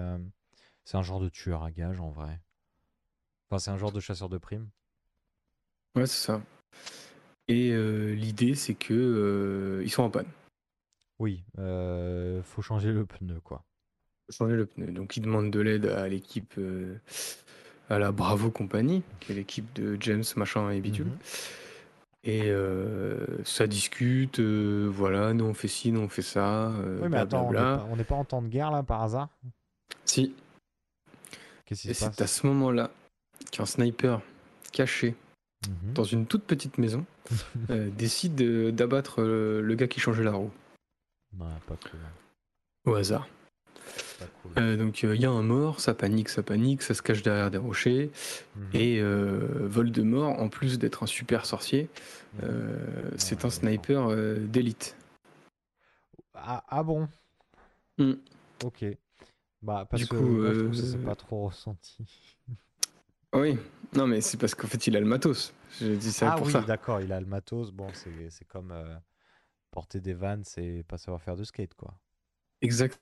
c'est 0.84 0.96
un 0.96 1.02
genre 1.02 1.20
de 1.20 1.28
tueur 1.28 1.62
à 1.62 1.70
gages 1.70 2.00
en 2.00 2.10
vrai. 2.10 2.40
Enfin, 3.48 3.58
c'est 3.58 3.70
un 3.70 3.78
genre 3.78 3.92
de 3.92 4.00
chasseur 4.00 4.28
de 4.28 4.38
primes. 4.38 4.68
Ouais, 5.96 6.06
c'est 6.06 6.24
ça. 6.26 6.42
Et 7.48 7.70
l'idée, 8.14 8.54
c'est 8.54 8.74
que 8.74 9.80
ils 9.84 9.90
sont 9.90 10.02
en 10.04 10.10
panne. 10.10 10.28
Oui, 11.20 11.44
euh, 11.58 12.42
faut 12.42 12.62
changer 12.62 12.92
le 12.92 13.04
pneu, 13.04 13.38
quoi. 13.44 13.62
Faut 14.26 14.36
changer 14.44 14.56
le 14.56 14.66
pneu. 14.66 14.86
Donc, 14.86 15.16
ils 15.16 15.20
demandent 15.20 15.50
de 15.50 15.60
l'aide 15.60 15.86
à 15.86 16.08
l'équipe, 16.08 16.54
euh, 16.58 16.96
à 17.90 17.98
la 17.98 18.10
Bravo 18.10 18.50
Company, 18.50 19.02
qui 19.20 19.32
est 19.32 19.34
l'équipe 19.36 19.72
de 19.74 19.96
James, 20.00 20.24
machin 20.36 20.70
et 20.70 20.80
bidule. 20.80 21.06
Mhm. 21.06 21.18
Et 22.24 22.50
euh, 22.50 23.26
ça 23.44 23.66
discute, 23.66 24.40
euh, 24.40 24.86
voilà, 24.92 25.32
nous 25.32 25.46
on 25.46 25.54
fait 25.54 25.68
ci, 25.68 25.90
nous 25.90 26.00
on 26.00 26.08
fait 26.08 26.20
ça, 26.22 26.70
Oui, 27.00 27.08
mais 27.10 27.16
attends, 27.16 27.42
on 27.42 27.46
n'est 27.46 27.50
blablabla. 27.52 27.78
pas, 27.78 27.88
on 27.90 27.96
n'est 27.96 28.04
pas 28.04 28.14
en 28.14 28.24
temps 28.26 28.42
de 28.42 28.48
guerre 28.48 28.70
là 28.70 28.82
par 28.82 29.02
hasard? 29.02 29.28
Si, 30.04 30.34
et 31.70 31.74
c'est 31.74 32.20
à 32.20 32.26
ce 32.26 32.46
moment-là 32.46 32.90
qu'un 33.52 33.64
sniper 33.64 34.20
caché 34.72 35.14
Mhm. 35.68 35.92
dans 35.94 36.04
une 36.04 36.26
toute 36.26 36.44
petite 36.44 36.76
maison 36.78 37.04
décide 37.96 38.34
de- 38.34 38.70
d'abattre 38.70 39.22
le 39.22 39.74
gars 39.74 39.88
qui 39.88 40.00
changeait 40.00 40.24
la 40.24 40.32
roue 40.32 40.50
Non, 41.32 41.46
pas 41.66 41.76
cool. 41.76 42.00
au 42.86 42.94
hasard. 42.94 43.28
Pas 44.18 44.26
cool. 44.42 44.52
Euh, 44.58 44.76
donc 44.76 45.04
euh, 45.04 45.14
il 45.14 45.20
y 45.22 45.26
a 45.26 45.30
un 45.30 45.42
mort, 45.42 45.80
ça 45.80 45.94
panique, 45.94 46.28
ça 46.28 46.42
panique, 46.42 46.82
ça 46.82 46.94
se 46.94 47.02
cache 47.02 47.22
derrière 47.22 47.50
des 47.50 47.58
rochers. 47.58 48.10
Mhm. 48.56 48.70
Et 48.74 49.00
euh, 49.00 49.66
Voldemort, 49.68 50.38
en 50.40 50.48
plus 50.48 50.78
d'être 50.78 51.02
un 51.02 51.06
super 51.06 51.46
sorcier, 51.46 51.88
Mhm. 52.34 52.40
euh, 52.44 53.10
c'est 53.16 53.40
Ouais, 53.40 53.46
un 53.46 53.50
sniper 53.50 54.10
euh, 54.10 54.36
d'élite. 54.38 54.96
Ah, 56.34 56.64
ah 56.68 56.82
bon? 56.82 57.08
Mm. 57.98 58.12
Ok. 58.64 58.84
Bah, 59.62 59.86
parce 59.90 60.02
Du 60.02 60.08
que 60.08 60.16
coup, 60.16 60.22
moi, 60.22 60.52
je 60.52 60.58
trouve 60.60 60.70
que 60.70 60.76
ça 60.76 60.86
s'est 60.92 60.96
euh, 60.98 61.04
pas 61.04 61.14
trop 61.14 61.46
ressenti. 61.46 61.98
Oui, 63.34 63.56
non 63.94 64.06
mais 64.08 64.20
c'est 64.22 64.38
parce 64.38 64.54
qu'en 64.56 64.66
fait 64.66 64.86
il 64.88 64.96
a 64.96 65.00
le 65.00 65.06
matos. 65.06 65.52
Je 65.80 65.92
dis 65.94 66.10
ça 66.12 66.32
ah 66.32 66.36
pour 66.36 66.46
oui, 66.46 66.52
ça. 66.52 66.62
d'accord, 66.62 67.00
il 67.00 67.12
a 67.12 67.20
le 67.20 67.26
matos. 67.26 67.70
Bon, 67.70 67.86
c'est 67.94 68.28
c'est 68.30 68.44
comme 68.46 68.72
euh, 68.72 68.96
porter 69.70 70.00
des 70.00 70.14
vannes, 70.14 70.44
c'est 70.44 70.84
pas 70.88 70.98
savoir 70.98 71.22
faire 71.22 71.36
de 71.36 71.44
skate, 71.44 71.74
quoi. 71.74 71.94
Exact. 72.62 73.00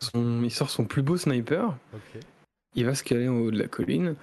Son- 0.00 0.42
il 0.42 0.50
sort 0.50 0.70
son 0.70 0.84
plus 0.84 1.02
beau 1.02 1.16
sniper, 1.16 1.76
il 2.74 2.84
va 2.84 2.94
se 2.94 3.04
caler 3.04 3.28
en 3.28 3.36
haut 3.36 3.50
de 3.50 3.58
la 3.58 3.68
colline 3.68 4.16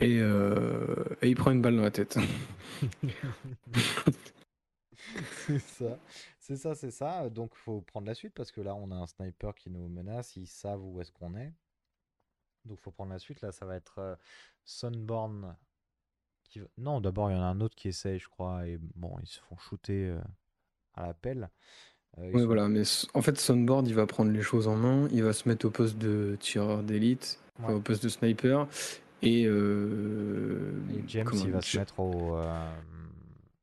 et, 0.00 0.18
euh, 0.20 1.04
et 1.20 1.28
il 1.28 1.36
prend 1.36 1.52
une 1.52 1.62
balle 1.62 1.76
dans 1.76 1.82
la 1.82 1.90
tête. 1.90 2.18
c'est 5.46 5.58
ça. 5.60 5.98
C'est 6.40 6.56
ça, 6.56 6.74
c'est 6.74 6.90
ça. 6.90 7.30
Donc, 7.30 7.54
faut 7.54 7.82
prendre 7.82 8.08
la 8.08 8.14
suite 8.14 8.34
parce 8.34 8.50
que 8.50 8.60
là, 8.60 8.74
on 8.74 8.90
a 8.90 8.96
un 8.96 9.06
sniper 9.06 9.54
qui 9.54 9.70
nous 9.70 9.88
menace. 9.88 10.34
Ils 10.36 10.48
savent 10.48 10.84
où 10.84 11.00
est-ce 11.00 11.12
qu'on 11.12 11.36
est. 11.36 11.52
Donc, 12.64 12.80
faut 12.80 12.90
prendre 12.90 13.12
la 13.12 13.20
suite. 13.20 13.40
Là, 13.42 13.52
ça 13.52 13.64
va 13.64 13.76
être 13.76 13.98
euh, 13.98 14.16
Sunborn. 14.64 15.56
Qui... 16.44 16.60
Non, 16.78 17.00
d'abord, 17.00 17.30
il 17.30 17.34
y 17.34 17.36
en 17.38 17.42
a 17.42 17.46
un 17.46 17.60
autre 17.60 17.76
qui 17.76 17.88
essaye, 17.88 18.18
je 18.18 18.28
crois. 18.28 18.66
Et 18.66 18.76
bon, 18.96 19.16
ils 19.20 19.28
se 19.28 19.38
font 19.40 19.56
shooter 19.56 20.08
euh, 20.08 20.20
à 20.94 21.06
la 21.06 21.14
pelle. 21.14 21.50
Euh, 22.18 22.26
ils 22.28 22.34
Ouais, 22.34 22.40
sont- 22.42 22.46
voilà, 22.46 22.68
mais 22.68 22.82
en 23.14 23.22
fait 23.22 23.38
Sunboard 23.38 23.88
il 23.88 23.94
va 23.94 24.06
prendre 24.06 24.30
les 24.30 24.42
choses 24.42 24.68
en 24.68 24.76
main, 24.76 25.08
il 25.12 25.22
va 25.22 25.32
se 25.32 25.48
mettre 25.48 25.66
au 25.66 25.70
poste 25.70 25.96
de 25.98 26.36
tireur 26.40 26.82
d'élite, 26.82 27.38
enfin, 27.58 27.72
au 27.74 27.80
poste 27.80 28.02
de 28.02 28.08
sniper 28.10 28.68
et, 29.22 29.46
euh, 29.46 30.72
Et 30.96 31.02
James, 31.08 31.24
comment 31.26 31.44
il 31.44 31.52
va 31.52 31.60
se 31.62 31.78
mettre 31.78 31.98
au. 32.00 32.36
euh, 32.36 32.70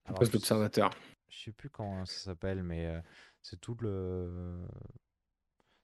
au 0.09 0.13
poste 0.13 0.33
d'observateur. 0.33 0.89
Je 1.29 1.37
sais 1.45 1.51
plus 1.51 1.69
comment 1.69 2.05
ça 2.05 2.19
s'appelle, 2.19 2.63
mais 2.63 2.87
euh, 2.87 2.99
c'est 3.41 3.59
tout 3.61 3.77
le. 3.81 4.57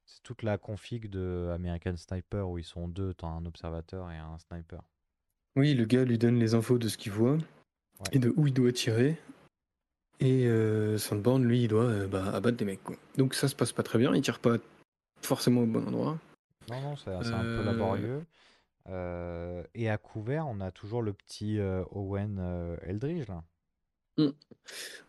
C'est 0.08 0.22
toute 0.24 0.44
la 0.44 0.58
config 0.58 1.10
de 1.10 1.50
American 1.54 1.96
Sniper 1.98 2.48
où 2.50 2.58
ils 2.58 2.64
sont 2.64 2.88
deux, 2.88 3.14
un 3.24 3.46
observateur 3.46 4.10
et 4.12 4.18
un 4.18 4.38
sniper. 4.40 4.82
Oui, 5.56 5.74
le 5.74 5.86
gars 5.86 6.04
lui 6.04 6.18
donne 6.18 6.38
les 6.40 6.54
infos 6.54 6.78
de 6.78 6.88
ce 6.88 6.98
qu'il 6.98 7.12
voit 7.12 7.38
et 8.12 8.20
de 8.20 8.34
où 8.38 8.46
il 8.48 8.54
doit 8.54 8.72
tirer. 8.72 9.18
Et 10.20 10.46
euh, 10.48 10.98
Sandborn, 10.98 11.44
lui, 11.44 11.64
il 11.64 11.68
doit 11.68 11.84
euh, 11.84 12.08
bah, 12.08 12.32
abattre 12.34 12.58
des 12.58 12.66
mecs. 12.66 12.84
Quoi. 12.84 12.96
Donc 13.18 13.34
ça 13.34 13.48
se 13.48 13.56
passe 13.56 13.72
pas 13.74 13.84
très 13.84 14.00
bien, 14.00 14.14
il 14.16 14.22
tire 14.22 14.40
pas 14.40 14.58
forcément 15.22 15.62
au 15.62 15.66
bon 15.66 15.86
endroit. 15.88 16.18
Non, 16.70 16.82
non, 16.82 16.96
c'est 16.96 17.12
c'est 17.24 17.34
un 17.34 17.42
peu 17.42 17.60
Euh, 17.60 17.64
laborieux. 17.64 18.24
Euh, 18.90 19.64
et 19.74 19.90
à 19.90 19.98
couvert, 19.98 20.48
on 20.48 20.62
a 20.62 20.72
toujours 20.72 21.02
le 21.02 21.12
petit 21.14 21.60
euh, 21.60 21.84
Owen 21.92 22.38
euh, 22.40 22.78
Eldridge 22.84 23.28
là. 23.28 23.44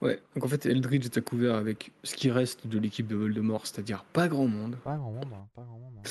Ouais, 0.01 0.21
donc 0.35 0.45
en 0.45 0.49
fait, 0.49 0.67
Eldridge 0.67 1.05
est 1.05 1.17
à 1.17 1.21
couvert 1.21 1.55
avec 1.55 1.93
ce 2.03 2.17
qui 2.17 2.29
reste 2.31 2.67
de 2.67 2.77
l'équipe 2.79 3.07
de 3.07 3.15
Voldemort, 3.15 3.65
c'est-à-dire 3.67 4.03
pas 4.13 4.27
grand 4.27 4.49
monde. 4.49 4.77
Pas 4.83 4.97
grand 4.97 5.13
monde, 5.13 5.29
hein, 5.33 5.47
pas 5.55 5.63
grand 5.63 5.79
monde. 5.79 5.95
hein. 5.99 6.09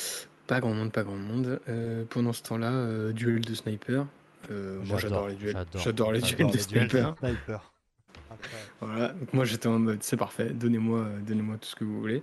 Pas 0.48 0.60
grand 0.62 0.74
monde, 0.74 0.92
pas 0.94 1.04
grand 1.04 1.16
monde. 1.18 1.60
Euh, 1.68 2.06
pendant 2.10 2.32
ce 2.32 2.44
temps-là, 2.44 2.72
euh, 2.72 3.12
duel 3.12 3.42
de 3.42 3.54
sniper. 3.54 4.06
Euh, 4.52 4.80
moi 4.86 4.98
j'adore 5.00 5.28
les 5.28 5.36
duels. 5.36 5.58
J'adore 5.76 6.12
les 6.14 6.22
duels 6.22 6.52
de 6.52 6.58
sniper. 6.58 7.16
sniper. 7.20 7.74
Voilà, 8.82 9.10
donc 9.10 9.34
moi 9.34 9.46
j'étais 9.46 9.68
en 9.68 9.80
mode 9.80 10.04
c'est 10.04 10.18
parfait, 10.18 10.50
donnez-moi 10.50 11.00
euh, 11.00 11.20
donnez-moi 11.22 11.58
tout 11.58 11.68
ce 11.70 11.76
que 11.76 11.84
vous 11.84 12.00
voulez. 12.00 12.22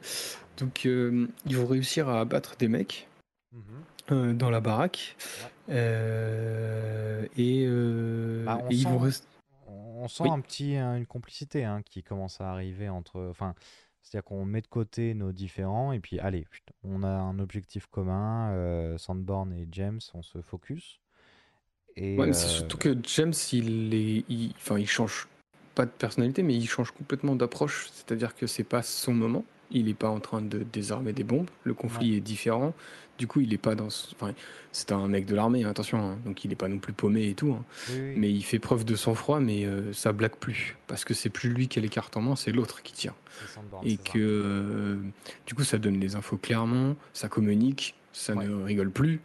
Donc 0.59 0.87
euh, 0.87 1.27
ils 1.47 1.57
vont 1.57 1.67
réussir 1.67 2.09
à 2.09 2.21
abattre 2.21 2.57
des 2.57 2.69
mecs 2.69 3.09
Mhm. 3.53 3.63
euh, 4.13 4.33
dans 4.35 4.51
la 4.51 4.61
baraque. 4.61 5.17
Euh, 5.69 7.27
et, 7.37 7.65
euh, 7.67 8.45
Bah, 8.45 8.61
on 8.63 8.71
et 8.71 8.75
ils 8.75 8.85
vont 8.85 8.99
sent- 8.99 9.05
rester. 9.05 9.27
On 9.67 10.09
sent 10.09 10.23
Oui. 10.25 10.31
un 10.31 10.41
petit, 10.41 10.77
un- 10.77 10.97
une 10.97 11.07
complicité 11.07 11.65
hein, 11.65 11.83
qui 11.85 12.03
commence 12.03 12.41
à 12.41 12.51
arriver 12.51 12.89
entre. 12.89 13.21
Enfin, 13.31 13.55
C'est-à-dire 14.05 14.25
qu'on 14.25 14.45
met 14.45 14.61
de 14.61 14.67
côté 14.67 15.15
nos 15.15 15.31
différents 15.33 15.93
et 15.93 16.01
puis 16.01 16.19
allez, 16.19 16.45
chut, 16.51 16.65
on 16.83 17.03
a 17.05 17.09
un 17.09 17.39
objectif 17.39 17.87
commun, 17.87 18.51
euh, 18.51 18.99
Sandborn 18.99 19.53
et 19.53 19.69
James, 19.71 20.01
on 20.15 20.23
se 20.23 20.43
focus. 20.43 20.99
Et 21.95 22.17
Ouais, 22.19 22.27
mais 22.27 22.33
c'est 22.33 22.47
euh, 22.47 22.49
surtout 22.49 22.79
que 22.79 22.97
James, 23.05 23.33
il 23.53 23.95
est, 23.95 24.25
il- 24.29 24.53
enfin, 24.57 24.79
il 24.79 24.89
change 24.89 25.29
pas 25.75 25.85
de 25.87 25.91
personnalité, 25.91 26.43
mais 26.43 26.55
il 26.55 26.69
change 26.69 26.91
complètement 26.91 27.35
d'approche. 27.37 27.89
C'est-à-dire 27.93 28.35
que 28.35 28.47
c'est 28.47 28.65
pas 28.65 28.83
son 28.83 29.15
moment. 29.15 29.45
Il 29.71 29.89
est 29.89 29.95
pas 29.95 30.09
en 30.11 30.21
train 30.21 30.43
de 30.43 30.59
désarmer 30.59 31.13
des 31.15 31.25
bombes. 31.25 31.49
Le 31.65 31.73
conflit 31.75 32.15
est 32.17 32.21
différent. 32.21 32.75
Du 33.19 33.27
coup, 33.27 33.41
il 33.41 33.53
est 33.55 33.59
pas 33.59 33.75
dans. 33.75 33.89
ce- 33.89 34.15
Enfin, 34.15 34.35
c'est 34.73 34.93
un 34.93 35.07
mec 35.09 35.25
de 35.27 35.35
l'armée, 35.35 35.65
hein, 35.65 35.71
attention. 35.71 35.99
hein. 35.99 36.19
Donc, 36.27 36.45
il 36.45 36.53
est 36.53 36.57
pas 36.57 36.69
non 36.69 36.79
plus 36.79 36.93
paumé 36.93 37.29
et 37.29 37.35
tout. 37.35 37.53
hein. 37.59 37.65
oui, 37.91 37.95
oui. 38.01 38.15
Mais 38.17 38.31
il 38.31 38.43
fait 38.43 38.59
preuve 38.59 38.85
de 38.85 38.97
sang-froid, 38.97 39.41
mais 39.41 39.65
euh, 39.65 39.93
ça 39.93 40.13
blague 40.13 40.35
plus. 40.37 40.77
Parce 40.89 41.05
que 41.05 41.15
c'est 41.15 41.31
plus 41.31 41.49
lui 41.51 41.69
qui 41.69 41.79
a 41.79 41.83
les 41.83 41.89
cartes 41.89 42.17
en 42.17 42.23
main, 42.23 42.37
c'est 42.37 42.53
l'autre 42.53 42.83
qui 42.83 42.93
tire. 42.93 43.15
Et 43.85 43.97
que 43.97 44.19
euh, 44.19 44.97
du 45.47 45.55
coup, 45.55 45.65
ça 45.65 45.79
donne 45.79 45.99
les 46.01 46.17
infos 46.17 46.37
clairement, 46.37 46.97
ça 47.15 47.29
communique, 47.29 47.95
ça 48.13 48.35
Ouais. 48.35 48.47
ne 48.47 48.63
rigole 48.63 48.91
plus, 48.91 49.21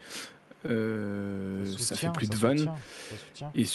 euh, 0.66 1.66
Ça 1.78 1.96
fait 1.96 2.12
plus 2.12 2.30
de 2.30 2.36
vannes. 2.36 2.72
Et, 3.56 3.66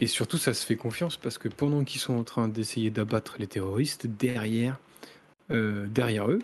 et 0.00 0.06
surtout, 0.06 0.38
ça 0.38 0.54
se 0.54 0.64
fait 0.66 0.76
confiance 0.76 1.16
parce 1.16 1.38
que 1.38 1.48
pendant 1.48 1.84
qu'ils 1.84 2.00
sont 2.00 2.14
en 2.14 2.24
train 2.24 2.48
d'essayer 2.48 2.90
d'abattre 2.90 3.36
les 3.38 3.46
terroristes, 3.46 4.06
derrière, 4.06 4.78
euh, 5.50 5.86
derrière 5.86 6.30
eux, 6.30 6.40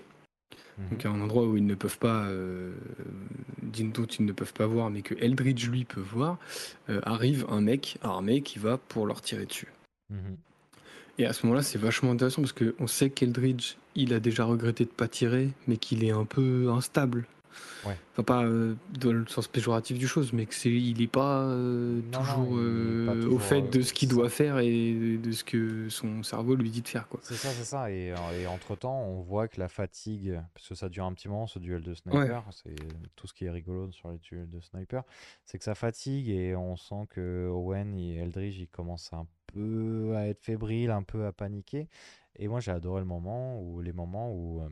Mhm. 0.78 0.88
donc 0.90 1.06
à 1.06 1.10
un 1.10 1.20
endroit 1.20 1.44
où 1.44 1.56
ils 1.56 1.66
ne 1.66 1.74
peuvent 1.74 1.98
pas, 1.98 2.24
euh, 2.26 2.72
dont 3.62 4.06
ils 4.06 4.24
ne 4.24 4.32
peuvent 4.32 4.52
pas 4.52 4.66
voir, 4.66 4.90
mais 4.90 5.02
que 5.02 5.14
Eldridge 5.14 5.68
lui 5.68 5.84
peut 5.84 6.00
voir, 6.00 6.38
euh, 6.88 7.00
arrive 7.04 7.46
un 7.48 7.60
mec 7.60 7.98
armé 8.02 8.42
qui 8.42 8.58
va 8.58 8.78
pour 8.78 9.06
leur 9.06 9.20
tirer 9.20 9.46
dessus. 9.46 9.68
Mhm. 10.10 10.36
Et 11.18 11.26
à 11.26 11.32
ce 11.32 11.44
moment-là, 11.44 11.62
c'est 11.62 11.78
vachement 11.78 12.10
intéressant 12.10 12.40
parce 12.42 12.54
qu'on 12.54 12.86
sait 12.86 13.10
qu'Eldridge, 13.10 13.74
il 13.94 14.14
a 14.14 14.20
déjà 14.20 14.44
regretté 14.44 14.84
de 14.84 14.90
pas 14.90 15.08
tirer, 15.08 15.50
mais 15.66 15.76
qu'il 15.76 16.04
est 16.04 16.10
un 16.10 16.24
peu 16.24 16.70
instable. 16.70 17.26
Ouais. 17.86 17.96
Enfin, 18.12 18.22
pas 18.22 18.44
euh, 18.44 18.74
dans 18.90 19.12
le 19.12 19.26
sens 19.26 19.48
péjoratif 19.48 19.98
du 19.98 20.06
chose, 20.06 20.32
mais 20.32 20.46
que 20.46 20.54
c'est, 20.54 20.70
il 20.70 20.98
n'est 20.98 21.06
pas, 21.06 21.42
euh, 21.42 22.00
Non, 22.12 22.20
toujours, 22.20 22.56
euh, 22.56 23.06
pas 23.06 23.12
au 23.12 23.22
toujours, 23.22 23.42
fait 23.42 23.62
de 23.62 23.82
ce 23.82 23.92
qu'il 23.92 24.08
doit 24.08 24.28
faire 24.28 24.58
et 24.58 25.18
de 25.18 25.32
ce 25.32 25.44
que 25.44 25.88
son 25.88 26.22
cerveau 26.22 26.54
lui 26.54 26.70
dit 26.70 26.82
de 26.82 26.88
faire. 26.88 27.08
Quoi. 27.08 27.20
C'est 27.22 27.34
ça, 27.34 27.48
c'est 27.50 27.64
ça. 27.64 27.90
Et, 27.90 28.14
et 28.38 28.46
entre-temps, 28.46 29.02
on 29.02 29.20
voit 29.20 29.48
que 29.48 29.58
la 29.58 29.68
fatigue, 29.68 30.40
parce 30.54 30.68
que 30.68 30.74
ça 30.74 30.88
dure 30.88 31.04
un 31.04 31.12
petit 31.12 31.28
moment 31.28 31.46
ce 31.46 31.58
duel 31.58 31.82
de 31.82 31.94
sniper, 31.94 32.44
c'est 32.50 32.76
tout 33.16 33.26
ce 33.26 33.34
qui 33.34 33.44
est 33.46 33.50
rigolo 33.50 33.90
sur 33.92 34.10
les 34.10 34.18
duels 34.18 34.50
de 34.50 34.60
sniper, 34.60 35.02
c'est 35.44 35.58
que 35.58 35.64
ça 35.64 35.74
fatigue 35.74 36.28
et 36.28 36.54
on 36.54 36.76
sent 36.76 37.06
que 37.10 37.48
Owen 37.50 37.94
et 37.94 38.16
Eldridge, 38.16 38.58
ils 38.58 38.68
commencent 38.68 39.12
un 39.12 39.26
peu 39.46 40.14
à 40.16 40.26
être 40.28 40.40
fébriles, 40.40 40.90
un 40.90 41.02
peu 41.02 41.26
à 41.26 41.32
paniquer. 41.32 41.88
Et 42.36 42.48
moi, 42.48 42.60
j'ai 42.60 42.70
adoré 42.70 43.00
le 43.00 43.06
moment 43.06 43.60
où, 43.60 43.80
les 43.80 43.92
moments 43.92 44.32
où, 44.32 44.62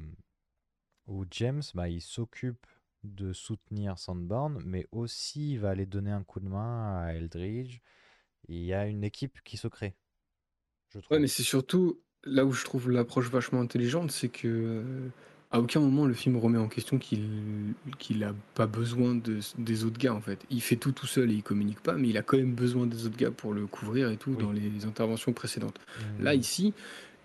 où 1.11 1.25
James, 1.33 1.63
bah, 1.75 1.89
il 1.89 2.01
s'occupe 2.01 2.67
de 3.03 3.33
soutenir 3.33 3.99
Sandborn, 3.99 4.63
mais 4.65 4.87
aussi 4.93 5.53
il 5.53 5.59
va 5.61 5.71
aller 5.71 5.87
donner 5.87 6.11
un 6.11 6.23
coup 6.23 6.41
de 6.41 6.49
main 6.49 6.99
à 7.03 7.15
Eldridge. 7.15 7.81
Il 8.49 8.63
y 8.65 8.73
a 8.73 8.87
une 8.87 9.05
équipe 9.05 9.41
qui 9.43 9.57
se 9.57 9.69
crée, 9.69 9.97
je 10.91 11.01
trouve. 11.01 11.17
Ouais, 11.17 11.21
mais 11.21 11.29
c'est 11.29 11.43
surtout 11.43 12.01
là 12.25 12.45
où 12.45 12.53
je 12.53 12.65
trouve 12.65 12.91
l'approche 12.91 13.31
vachement 13.31 13.61
intelligente, 13.61 14.11
c'est 14.11 14.29
que 14.29 14.49
euh, 14.49 15.09
à 15.51 15.61
aucun 15.61 15.81
moment 15.81 16.05
le 16.07 16.15
film 16.15 16.37
remet 16.37 16.59
en 16.59 16.69
question 16.69 16.99
qu'il 16.99 17.75
qu'il 17.99 18.23
a 18.25 18.35
pas 18.55 18.67
besoin 18.67 19.15
de, 19.15 19.41
des 19.59 19.85
autres 19.85 19.99
gars 19.99 20.15
en 20.15 20.21
fait. 20.21 20.45
Il 20.51 20.61
fait 20.63 20.77
tout 20.77 20.93
tout 20.93 21.07
seul 21.07 21.31
et 21.31 21.35
il 21.35 21.43
communique 21.43 21.81
pas, 21.81 21.95
mais 21.95 22.09
il 22.09 22.19
a 22.19 22.23
quand 22.23 22.37
même 22.37 22.55
besoin 22.55 22.87
des 22.87 23.07
autres 23.07 23.17
gars 23.17 23.31
pour 23.31 23.55
le 23.55 23.67
couvrir 23.67 24.11
et 24.11 24.17
tout 24.19 24.37
Oui. 24.37 24.37
dans 24.37 24.53
les 24.53 24.85
interventions 24.85 25.33
précédentes. 25.33 25.81
Mhm. 26.19 26.25
Là 26.25 26.35
ici, 26.35 26.75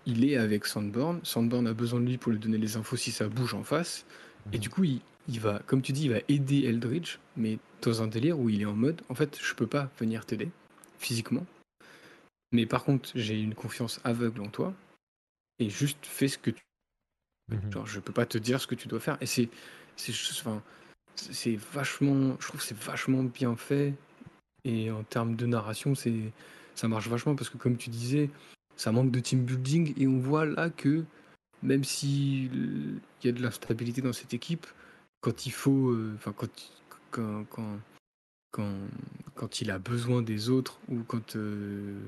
il 0.06 0.24
est 0.24 0.36
avec 0.36 0.66
Sandborn. 0.66 1.20
Sandborn 1.24 1.66
a 1.66 1.74
besoin 1.74 2.00
de 2.00 2.06
lui 2.06 2.16
pour 2.18 2.32
lui 2.32 2.38
donner 2.38 2.58
les 2.58 2.76
infos 2.76 2.96
si 2.96 3.10
ça 3.12 3.28
bouge 3.28 3.54
en 3.54 3.64
face. 3.64 4.06
Et 4.52 4.56
Mhm. 4.56 4.60
du 4.62 4.70
coup, 4.70 4.84
il, 4.84 5.00
il 5.28 5.40
va, 5.40 5.58
comme 5.66 5.82
tu 5.82 5.92
dis, 5.92 6.04
il 6.04 6.12
va 6.12 6.20
aider 6.28 6.64
Eldridge, 6.64 7.18
mais 7.36 7.58
dans 7.82 8.02
un 8.02 8.06
délire 8.06 8.38
où 8.38 8.48
il 8.48 8.62
est 8.62 8.66
en 8.66 8.74
mode, 8.74 9.02
en 9.08 9.14
fait, 9.14 9.38
je 9.42 9.54
peux 9.54 9.66
pas 9.66 9.90
venir 9.98 10.24
t'aider 10.24 10.48
physiquement. 10.98 11.44
Mais 12.52 12.64
par 12.66 12.84
contre, 12.84 13.10
j'ai 13.14 13.40
une 13.40 13.54
confiance 13.54 14.00
aveugle 14.04 14.40
en 14.40 14.48
toi 14.48 14.72
et 15.58 15.68
juste 15.68 15.98
fais 16.06 16.28
ce 16.28 16.38
que 16.38 16.50
tu 16.50 16.62
Mhm. 17.48 17.72
Genre, 17.72 17.86
je 17.86 18.00
peux 18.00 18.12
pas 18.12 18.26
te 18.26 18.38
dire 18.38 18.60
ce 18.60 18.66
que 18.66 18.74
tu 18.74 18.88
dois 18.88 18.98
faire. 18.98 19.18
Et 19.20 19.26
c'est, 19.26 19.48
c'est, 19.96 20.12
enfin, 20.40 20.60
c'est 21.14 21.54
vachement, 21.72 22.36
je 22.40 22.48
trouve 22.48 22.60
que 22.60 22.66
c'est 22.66 22.76
vachement 22.76 23.22
bien 23.22 23.54
fait. 23.54 23.94
Et 24.64 24.90
en 24.90 25.04
termes 25.04 25.36
de 25.36 25.46
narration, 25.46 25.94
c'est, 25.94 26.32
ça 26.74 26.88
marche 26.88 27.06
vachement 27.08 27.36
parce 27.36 27.48
que 27.48 27.56
comme 27.56 27.76
tu 27.76 27.88
disais, 27.88 28.30
ça 28.76 28.92
manque 28.92 29.10
de 29.10 29.20
team 29.20 29.44
building 29.44 29.94
et 29.96 30.06
on 30.06 30.18
voit 30.18 30.44
là 30.44 30.70
que 30.70 31.04
même 31.62 31.84
si 31.84 32.44
il 32.52 33.00
y 33.24 33.28
a 33.28 33.32
de 33.32 33.42
l'instabilité 33.42 34.02
dans 34.02 34.12
cette 34.12 34.34
équipe, 34.34 34.66
quand 35.20 35.46
il 35.46 35.52
faut, 35.52 35.90
euh, 35.90 36.12
enfin 36.16 36.32
quand, 36.36 36.48
quand, 37.10 37.44
quand, 37.50 37.78
quand, 38.52 38.74
quand 39.34 39.60
il 39.60 39.70
a 39.70 39.78
besoin 39.78 40.22
des 40.22 40.48
autres 40.50 40.78
ou 40.88 41.00
quand 41.06 41.36
euh, 41.36 41.98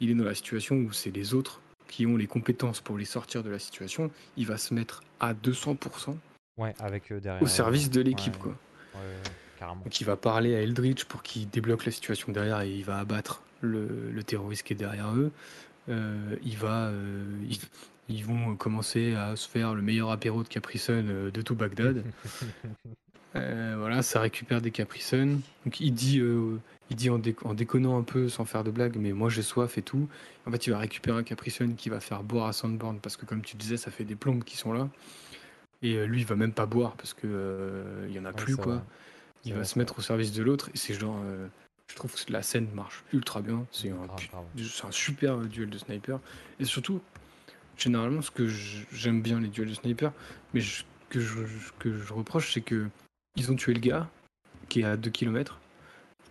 il 0.00 0.10
est 0.10 0.14
dans 0.14 0.24
la 0.24 0.34
situation 0.34 0.76
où 0.76 0.92
c'est 0.92 1.10
les 1.10 1.34
autres 1.34 1.60
qui 1.88 2.06
ont 2.06 2.16
les 2.16 2.26
compétences 2.26 2.80
pour 2.80 2.96
les 2.98 3.04
sortir 3.04 3.42
de 3.42 3.50
la 3.50 3.58
situation, 3.58 4.10
il 4.36 4.46
va 4.46 4.56
se 4.56 4.72
mettre 4.74 5.02
à 5.20 5.34
200% 5.34 6.16
Ouais, 6.56 6.74
avec 6.78 7.12
eux 7.12 7.20
derrière. 7.20 7.42
au 7.42 7.46
service 7.46 7.90
de 7.90 8.00
l'équipe. 8.00 8.34
ouais, 8.36 8.40
quoi. 8.40 8.56
Ouais, 8.94 9.00
carrément. 9.58 9.82
Donc 9.82 10.00
il 10.00 10.04
va 10.04 10.16
parler 10.16 10.54
à 10.54 10.62
Eldritch 10.62 11.04
pour 11.04 11.22
qu'il 11.22 11.48
débloque 11.50 11.84
la 11.84 11.92
situation 11.92 12.32
derrière 12.32 12.60
et 12.62 12.70
il 12.72 12.84
va 12.84 12.98
abattre 12.98 13.42
le, 13.60 14.10
le 14.10 14.22
terroriste 14.22 14.62
qui 14.62 14.72
est 14.72 14.76
derrière 14.76 15.14
eux. 15.14 15.30
Euh, 15.88 16.36
il 16.42 16.56
va, 16.56 16.88
euh, 16.88 17.24
ils, 17.48 17.58
ils 18.08 18.24
vont 18.24 18.56
commencer 18.56 19.14
à 19.14 19.36
se 19.36 19.48
faire 19.48 19.74
le 19.74 19.82
meilleur 19.82 20.10
apéro 20.10 20.42
de 20.42 20.48
Capri 20.48 20.78
Sun 20.78 21.08
euh, 21.08 21.30
de 21.30 21.42
tout 21.42 21.54
Bagdad. 21.54 22.04
Voilà, 23.34 24.02
ça 24.02 24.20
récupère 24.20 24.60
des 24.60 24.70
Capri 24.70 25.00
Sun. 25.00 25.40
Donc 25.64 25.80
il 25.80 25.92
dit, 25.92 26.20
il 26.90 26.96
dit 26.96 27.10
en, 27.10 27.18
dé- 27.18 27.34
en 27.44 27.52
déconnant 27.54 27.98
un 27.98 28.02
peu, 28.04 28.28
sans 28.28 28.44
faire 28.44 28.62
de 28.62 28.70
blague, 28.70 28.96
mais 28.96 29.12
moi 29.12 29.28
j'ai 29.28 29.42
soif 29.42 29.76
et 29.76 29.82
tout. 29.82 30.08
En 30.46 30.52
fait, 30.52 30.66
il 30.66 30.70
va 30.70 30.78
récupérer 30.78 31.18
un 31.18 31.22
Capri 31.24 31.50
Sun 31.50 31.74
qui 31.74 31.88
va 31.88 31.98
faire 32.00 32.22
boire 32.22 32.46
à 32.46 32.52
Sandborn 32.52 33.00
parce 33.00 33.16
que, 33.16 33.26
comme 33.26 33.42
tu 33.42 33.56
disais, 33.56 33.76
ça 33.76 33.90
fait 33.90 34.04
des 34.04 34.14
plombes 34.14 34.44
qui 34.44 34.56
sont 34.56 34.72
là. 34.72 34.88
Et 35.82 36.06
lui, 36.06 36.20
il 36.20 36.26
va 36.26 36.36
même 36.36 36.52
pas 36.52 36.66
boire 36.66 36.92
parce 36.92 37.12
que 37.12 38.06
il 38.08 38.14
y 38.14 38.18
en 38.20 38.24
a 38.24 38.30
Ouais, 38.30 38.36
plus 38.36 38.56
quoi. 38.56 38.82
Il 39.44 39.52
va 39.52 39.58
vrai, 39.58 39.64
se 39.64 39.78
mettre 39.78 39.98
au 39.98 40.02
service 40.02 40.32
de 40.32 40.42
l'autre 40.42 40.70
et 40.72 40.78
c'est 40.78 40.94
genre, 40.94 41.18
je 41.94 41.98
trouve 42.00 42.12
que 42.12 42.32
la 42.32 42.42
scène 42.42 42.68
marche 42.74 43.04
ultra 43.12 43.40
bien. 43.40 43.64
C'est 43.70 43.90
un, 43.90 43.94
un 44.88 44.90
super 44.90 45.38
euh, 45.38 45.44
duel 45.44 45.70
de 45.70 45.78
sniper. 45.78 46.18
Et 46.58 46.64
surtout, 46.64 47.00
généralement, 47.78 48.20
ce 48.20 48.32
que 48.32 48.48
j'aime 48.48 49.22
bien 49.22 49.38
les 49.38 49.46
duels 49.46 49.68
de 49.68 49.74
sniper, 49.74 50.12
mais 50.54 50.60
je- 50.60 50.82
que 51.08 51.20
je, 51.20 51.38
que 51.78 51.96
je 51.96 52.12
reproche, 52.12 52.52
c'est 52.52 52.62
que 52.62 52.88
ils 53.36 53.52
ont 53.52 53.54
tué 53.54 53.74
le 53.74 53.78
gars 53.78 54.10
qui 54.68 54.80
est 54.80 54.84
à 54.84 54.96
2 54.96 55.10
km. 55.10 55.60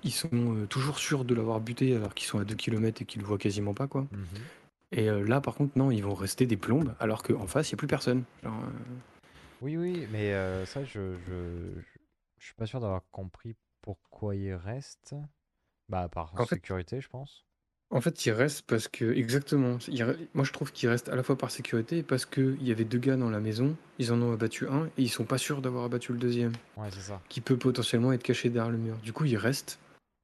Ils 0.03 0.11
sont 0.11 0.27
euh, 0.33 0.65
toujours 0.65 0.99
sûrs 0.99 1.23
de 1.23 1.33
l'avoir 1.33 1.61
buté 1.61 1.95
alors 1.95 2.13
qu'ils 2.13 2.27
sont 2.27 2.39
à 2.39 2.43
2 2.43 2.55
km 2.55 3.01
et 3.01 3.05
qu'ils 3.05 3.21
le 3.21 3.27
voient 3.27 3.37
quasiment 3.37 3.73
pas, 3.73 3.87
quoi. 3.87 4.01
Mhm. 4.11 4.19
Et 4.91 5.09
euh, 5.09 5.25
là, 5.25 5.39
par 5.39 5.55
contre, 5.55 5.77
non, 5.77 5.91
ils 5.91 6.03
vont 6.03 6.13
rester 6.13 6.45
des 6.45 6.57
plombes 6.57 6.93
alors 6.99 7.23
qu'en 7.23 7.47
face, 7.47 7.69
il 7.69 7.75
n'y 7.75 7.77
a 7.77 7.79
plus 7.79 7.87
personne. 7.87 8.25
Genre, 8.43 8.53
euh, 8.53 8.69
Oui, 9.61 9.77
oui, 9.77 10.07
mais 10.11 10.33
euh, 10.33 10.65
ça, 10.65 10.83
je, 10.83 11.15
je, 11.25 11.79
je 12.37 12.45
suis 12.45 12.53
pas 12.55 12.65
sûr 12.65 12.81
d'avoir 12.81 13.01
compris 13.13 13.55
pourquoi 13.81 14.35
il 14.35 14.53
reste. 14.53 15.15
Bah, 15.93 16.09
par 16.09 16.33
En 16.39 16.45
fait- 16.47 16.55
sécurité, 16.55 16.99
je 17.01 17.07
pense. 17.07 17.45
En 17.91 18.01
fait, 18.01 18.25
il 18.25 18.31
reste 18.31 18.63
parce 18.65 18.87
que, 18.87 19.13
exactement, 19.13 19.77
il 19.87 20.03
moi 20.33 20.43
je 20.43 20.51
trouve 20.51 20.71
qu'il 20.71 20.89
reste 20.89 21.09
à 21.09 21.15
la 21.15 21.21
fois 21.21 21.37
par 21.37 21.51
sécurité 21.51 21.99
et 21.99 22.03
parce 22.03 22.25
qu'il 22.25 22.63
y 22.63 22.71
avait 22.71 22.85
deux 22.85 22.97
gars 22.97 23.15
dans 23.15 23.29
la 23.29 23.39
maison, 23.39 23.75
ils 23.99 24.11
en 24.11 24.19
ont 24.23 24.33
abattu 24.33 24.67
un 24.67 24.87
et 24.97 25.03
ils 25.03 25.09
sont 25.09 25.25
pas 25.25 25.37
sûrs 25.37 25.61
d'avoir 25.61 25.83
abattu 25.85 26.11
le 26.11 26.17
deuxième, 26.17 26.53
Ouais, 26.77 26.89
c'est 26.89 27.01
ça. 27.01 27.21
qui 27.29 27.39
peut 27.41 27.57
potentiellement 27.57 28.11
être 28.11 28.23
caché 28.23 28.49
derrière 28.49 28.71
le 28.71 28.79
mur. 28.79 28.97
Du 29.03 29.13
coup, 29.13 29.25
ils 29.25 29.37
restent, 29.37 29.77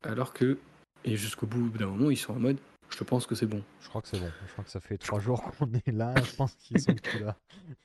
alors 0.04 0.34
que, 0.34 0.58
et 1.06 1.16
jusqu'au 1.16 1.46
bout 1.46 1.70
d'un 1.70 1.86
moment, 1.86 2.10
ils 2.10 2.18
sont 2.18 2.34
en 2.34 2.40
mode, 2.40 2.58
je 2.90 3.04
pense 3.04 3.26
que 3.26 3.36
c'est 3.36 3.46
bon. 3.46 3.64
Je 3.82 3.90
crois 3.90 4.02
que 4.02 4.08
c'est 4.08 4.20
bon. 4.20 4.30
Je 4.48 4.52
crois 4.54 4.64
que 4.64 4.70
ça 4.70 4.80
fait 4.80 4.98
trois 4.98 5.20
jours 5.20 5.42
qu'on 5.58 5.72
est 5.74 5.92
là. 5.92 6.14
Je 6.24 6.36
pense 6.36 6.56
qu'ils 6.56 6.80
sont 6.82 6.96
plus 6.96 7.20
là. 7.20 7.36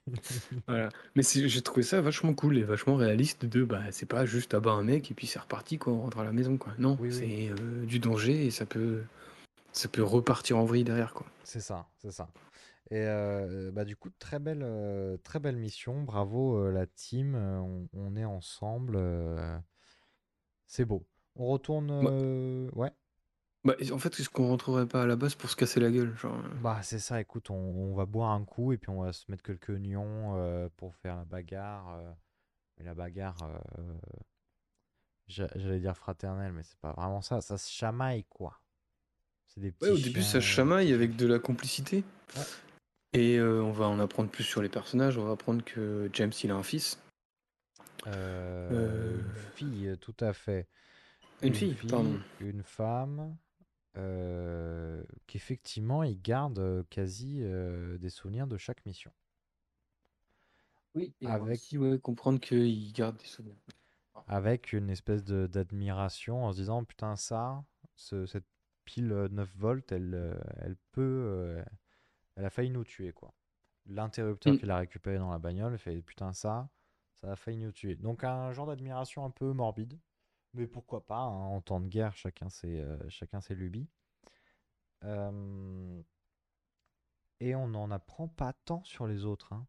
Voilà. 0.66 0.88
Mais 1.14 1.22
j'ai 1.22 1.62
trouvé 1.62 1.82
ça 1.82 2.00
vachement 2.00 2.34
cool 2.34 2.58
et 2.58 2.62
vachement 2.62 2.96
réaliste 2.96 3.44
de, 3.44 3.64
bah, 3.64 3.82
c'est 3.90 4.06
pas 4.06 4.24
juste 4.26 4.54
abat 4.54 4.72
un 4.72 4.82
mec 4.82 5.10
et 5.10 5.14
puis 5.14 5.26
c'est 5.26 5.38
reparti, 5.38 5.78
quoi, 5.78 5.92
on 5.92 6.00
rentre 6.02 6.18
à 6.18 6.24
la 6.24 6.32
maison, 6.32 6.56
quoi. 6.56 6.72
Non, 6.78 6.96
Oui, 7.00 7.08
oui. 7.10 7.14
c'est 7.14 7.62
euh, 7.62 7.84
du 7.84 7.98
danger 7.98 8.46
et 8.46 8.50
ça 8.50 8.64
peut, 8.66 9.02
ça 9.72 9.88
peut 9.88 10.02
repartir 10.02 10.58
en 10.58 10.64
vrille 10.64 10.84
derrière, 10.84 11.12
quoi. 11.14 11.26
C'est 11.44 11.60
ça, 11.60 11.86
c'est 11.98 12.10
ça. 12.12 12.28
Et 12.90 13.00
euh, 13.00 13.70
bah, 13.72 13.84
du 13.84 13.96
coup, 13.96 14.10
très 14.18 14.38
belle, 14.38 14.62
euh, 14.62 15.16
très 15.18 15.38
belle 15.38 15.56
mission. 15.56 16.02
Bravo, 16.02 16.70
la 16.70 16.86
team. 16.86 17.34
on, 17.34 17.88
on 17.94 18.16
est 18.16 18.24
ensemble. 18.26 18.98
c'est 20.66 20.84
beau. 20.84 21.06
On 21.36 21.46
retourne. 21.48 21.90
Ouais. 22.74 22.90
Bah, 23.64 23.74
en 23.92 23.98
fait, 23.98 24.20
est-ce 24.20 24.28
qu'on 24.28 24.48
rentrerait 24.48 24.86
pas 24.86 25.02
à 25.02 25.06
la 25.06 25.16
base 25.16 25.34
pour 25.34 25.48
se 25.48 25.56
casser 25.56 25.80
la 25.80 25.90
gueule, 25.90 26.14
genre. 26.18 26.36
euh, 26.36 26.48
Bah, 26.60 26.80
c'est 26.82 26.98
ça, 26.98 27.20
écoute, 27.20 27.48
on, 27.50 27.54
on 27.54 27.94
va 27.94 28.04
boire 28.04 28.30
un 28.32 28.44
coup 28.44 28.72
et 28.72 28.76
puis 28.76 28.90
on 28.90 29.00
va 29.02 29.12
se 29.12 29.24
mettre 29.30 29.42
quelques 29.42 29.70
nions 29.70 30.36
euh, 30.36 30.68
pour 30.76 30.94
faire 30.96 31.16
la 31.16 31.24
bagarre. 31.24 31.88
euh, 31.98 32.12
mais 32.76 32.84
la 32.84 32.94
bagarre, 32.94 33.36
euh, 33.78 33.94
j'a- 35.28 35.48
j'allais 35.56 35.80
dire 35.80 35.96
fraternelle, 35.96 36.52
mais 36.52 36.62
c'est 36.62 36.78
pas 36.78 36.92
vraiment 36.92 37.22
ça. 37.22 37.40
Ça 37.40 37.56
se 37.56 37.70
chamaille, 37.70 38.24
quoi. 38.28 38.60
C'est 39.46 39.60
des 39.60 39.70
petits 39.72 39.90
au 39.90 39.96
début, 39.96 40.22
ça 40.22 40.40
chiens, 40.40 40.56
chamaille 40.56 40.92
avec 40.92 41.16
de 41.16 41.26
la 41.26 41.38
complicité. 41.38 42.04
Ouais. 42.36 42.42
Et 43.12 43.38
euh, 43.38 43.62
on 43.62 43.70
va 43.72 43.86
en 43.86 44.00
apprendre 44.00 44.28
plus 44.28 44.42
sur 44.44 44.60
les 44.60 44.68
personnages. 44.68 45.16
On 45.16 45.24
va 45.24 45.32
apprendre 45.32 45.64
que 45.64 46.10
James, 46.12 46.32
il 46.42 46.50
a 46.50 46.56
un 46.56 46.62
fils. 46.64 46.98
Euh, 48.08 48.70
Euh, 48.72 49.18
Une 49.20 49.52
fille, 49.54 49.96
tout 50.00 50.16
à 50.20 50.32
fait. 50.32 50.66
Une 51.42 51.54
fille, 51.54 51.74
pardon. 51.88 52.18
Une 52.40 52.62
femme, 52.64 53.36
euh, 53.96 55.02
qu'effectivement, 55.26 56.02
il 56.02 56.20
garde 56.20 56.84
quasi 56.90 57.38
euh, 57.42 57.98
des 57.98 58.10
souvenirs 58.10 58.46
de 58.46 58.56
chaque 58.56 58.84
mission. 58.86 59.12
Oui, 60.94 61.12
et 61.20 61.26
Avec- 61.26 61.54
aussi 61.54 61.78
ouais, 61.78 61.98
comprendre 61.98 62.40
qu'il 62.40 62.92
garde 62.92 63.16
des 63.18 63.24
souvenirs. 63.26 63.56
Avec 64.28 64.72
une 64.72 64.90
espèce 64.90 65.24
de- 65.24 65.46
d'admiration 65.46 66.44
en 66.44 66.52
se 66.52 66.58
disant, 66.58 66.84
putain, 66.84 67.16
ça, 67.16 67.64
ce- 67.96 68.26
cette 68.26 68.46
pile 68.84 69.12
euh, 69.12 69.28
9 69.28 69.50
volts, 69.56 69.90
elle, 69.92 70.38
elle 70.58 70.76
peut... 70.92 71.62
elle 72.36 72.44
a 72.44 72.50
failli 72.50 72.70
nous 72.70 72.84
tuer, 72.84 73.12
quoi. 73.12 73.34
L'interrupteur 73.86 74.54
Mm. 74.54 74.58
qu'il 74.58 74.70
a 74.70 74.78
récupéré 74.78 75.18
dans 75.18 75.30
la 75.30 75.38
bagnole, 75.38 75.78
fait, 75.78 76.00
putain, 76.02 76.32
ça, 76.32 76.68
ça 77.14 77.32
a 77.32 77.36
failli 77.36 77.58
nous 77.58 77.72
tuer. 77.72 77.96
Donc 77.96 78.24
un 78.24 78.52
genre 78.52 78.66
d'admiration 78.66 79.24
un 79.24 79.30
peu 79.30 79.52
morbide. 79.52 79.98
Mais 80.54 80.66
pourquoi 80.66 81.04
pas, 81.04 81.18
hein, 81.18 81.46
en 81.46 81.60
temps 81.60 81.80
de 81.80 81.88
guerre, 81.88 82.16
chacun 82.16 82.48
ses, 82.48 82.80
euh, 82.80 82.96
chacun 83.08 83.40
ses 83.40 83.54
lubies. 83.54 83.88
Euh, 85.04 86.00
Et 87.40 87.54
on 87.54 87.68
n'en 87.68 87.90
apprend 87.90 88.28
pas 88.28 88.52
tant 88.64 88.82
sur 88.84 89.06
les 89.06 89.24
autres, 89.24 89.52
hein, 89.52 89.66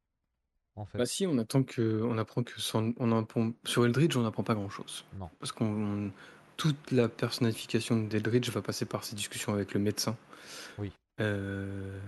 en 0.75 0.85
fait. 0.85 0.97
Bah 0.99 1.05
si, 1.07 1.25
on 1.25 1.37
attend 1.39 1.63
que, 1.63 2.01
on 2.03 2.17
apprend 2.17 2.43
que 2.43 2.61
sans- 2.61 2.93
on 2.97 3.11
apprend- 3.11 3.51
sur 3.65 3.85
Eldridge, 3.85 4.15
on 4.15 4.21
n'apprend 4.21 4.43
pas 4.43 4.53
grand-chose. 4.53 5.03
Non. 5.17 5.29
Parce 5.39 5.51
qu'on 5.51 6.11
toute 6.57 6.91
la 6.91 7.09
personnification 7.09 7.97
d'Eldridge 8.03 8.49
va 8.51 8.61
passer 8.61 8.85
par 8.85 9.03
ses 9.03 9.15
discussions 9.15 9.53
avec 9.53 9.73
le 9.73 9.79
médecin. 9.81 10.15
Oui. 10.77 10.93
Euh, 11.19 11.99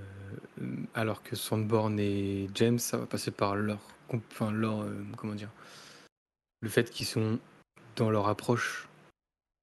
alors 0.93 1.21
que 1.23 1.35
Sandborn 1.35 1.99
et 1.99 2.47
James, 2.53 2.79
ça 2.79 2.97
va 2.97 3.07
passer 3.07 3.31
par 3.31 3.55
leur, 3.55 3.79
enfin 4.13 4.51
leur, 4.51 4.81
euh, 4.83 5.03
comment 5.17 5.35
dire, 5.35 5.51
le 6.61 6.69
fait 6.69 6.89
qu'ils 6.91 7.07
sont 7.07 7.39
dans 7.97 8.09
leur 8.09 8.27
approche 8.29 8.87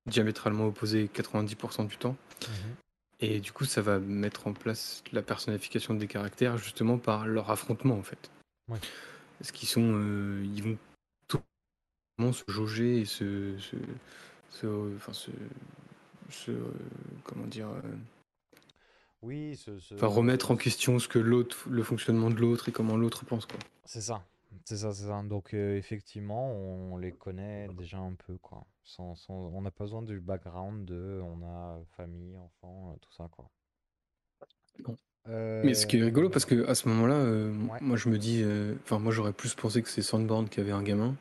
diamétralement 0.06 0.66
opposée 0.66 1.08
90% 1.12 1.84
du 1.86 1.96
temps. 1.96 2.16
Mhm. 2.42 2.74
Et 3.20 3.40
du 3.40 3.52
coup, 3.52 3.64
ça 3.64 3.80
va 3.80 3.98
mettre 3.98 4.46
en 4.48 4.52
place 4.52 5.02
la 5.12 5.22
personnification 5.22 5.94
des 5.94 6.06
caractères 6.06 6.58
justement 6.58 6.98
par 6.98 7.26
leur 7.26 7.50
affrontement 7.50 7.94
en 7.96 8.02
fait. 8.02 8.30
Ouais. 8.68 8.78
Parce 9.38 9.50
qu'ils 9.52 9.68
sont, 9.68 9.94
euh, 9.94 10.44
ils 10.44 10.62
vont 10.62 10.76
tout 11.28 11.40
se 12.32 12.44
jauger 12.48 13.00
et 13.00 13.04
se, 13.06 13.56
se, 13.58 13.76
se- 14.50 14.96
enfin 14.96 15.12
se, 15.12 15.30
se, 16.30 16.50
euh, 16.50 16.70
comment 17.22 17.46
dire, 17.46 17.68
euh, 17.68 18.58
Oui, 19.22 19.56
ce, 19.56 19.78
ce- 19.78 19.94
enfin 19.94 20.06
remettre 20.08 20.50
en 20.50 20.56
question 20.56 20.98
ce 20.98 21.08
que 21.08 21.18
l'autre, 21.18 21.56
le 21.70 21.82
fonctionnement 21.82 22.30
de 22.30 22.36
l'autre 22.36 22.68
et 22.68 22.72
comment 22.72 22.96
l'autre 22.96 23.24
pense 23.24 23.46
quoi. 23.46 23.58
C'est 23.86 24.02
ça. 24.02 24.22
C'est 24.64 24.76
ça, 24.78 24.92
c'est 24.94 25.06
ça. 25.06 25.22
Donc 25.22 25.54
euh, 25.54 25.76
effectivement, 25.76 26.50
on 26.52 26.96
les 26.96 27.12
connaît 27.12 27.68
déjà 27.78 27.98
un 27.98 28.14
peu, 28.14 28.36
quoi. 28.38 28.66
Sans, 28.84 29.14
sans- 29.16 29.34
on 29.34 29.62
n'a 29.62 29.70
pas 29.70 29.84
besoin 29.84 30.02
du 30.02 30.20
background 30.20 30.84
de, 30.84 31.20
on 31.22 31.42
a 31.42 31.78
famille, 31.96 32.36
enfant, 32.36 32.92
euh, 32.92 32.98
tout 33.00 33.12
ça, 33.12 33.28
quoi. 33.30 33.50
Mais 35.64 35.74
ce 35.74 35.86
qui 35.86 35.96
est 35.96 36.02
Euh, 36.02 36.04
rigolo 36.06 36.28
parce 36.28 36.44
que 36.44 36.66
à 36.66 36.74
ce 36.74 36.88
moment-là, 36.88 37.14
euh, 37.14 37.50
Ouais. 37.68 37.78
moi 37.80 37.96
je 37.96 38.08
me 38.10 38.18
dis, 38.18 38.42
euh, 38.42 38.74
enfin 38.82 38.98
moi 38.98 39.10
j'aurais 39.12 39.32
plus 39.32 39.54
pensé 39.54 39.82
que 39.82 39.88
c'est 39.88 40.02
Sandborn 40.02 40.48
qui 40.48 40.60
avait 40.60 40.72
un 40.72 40.82
gamin 40.82 41.16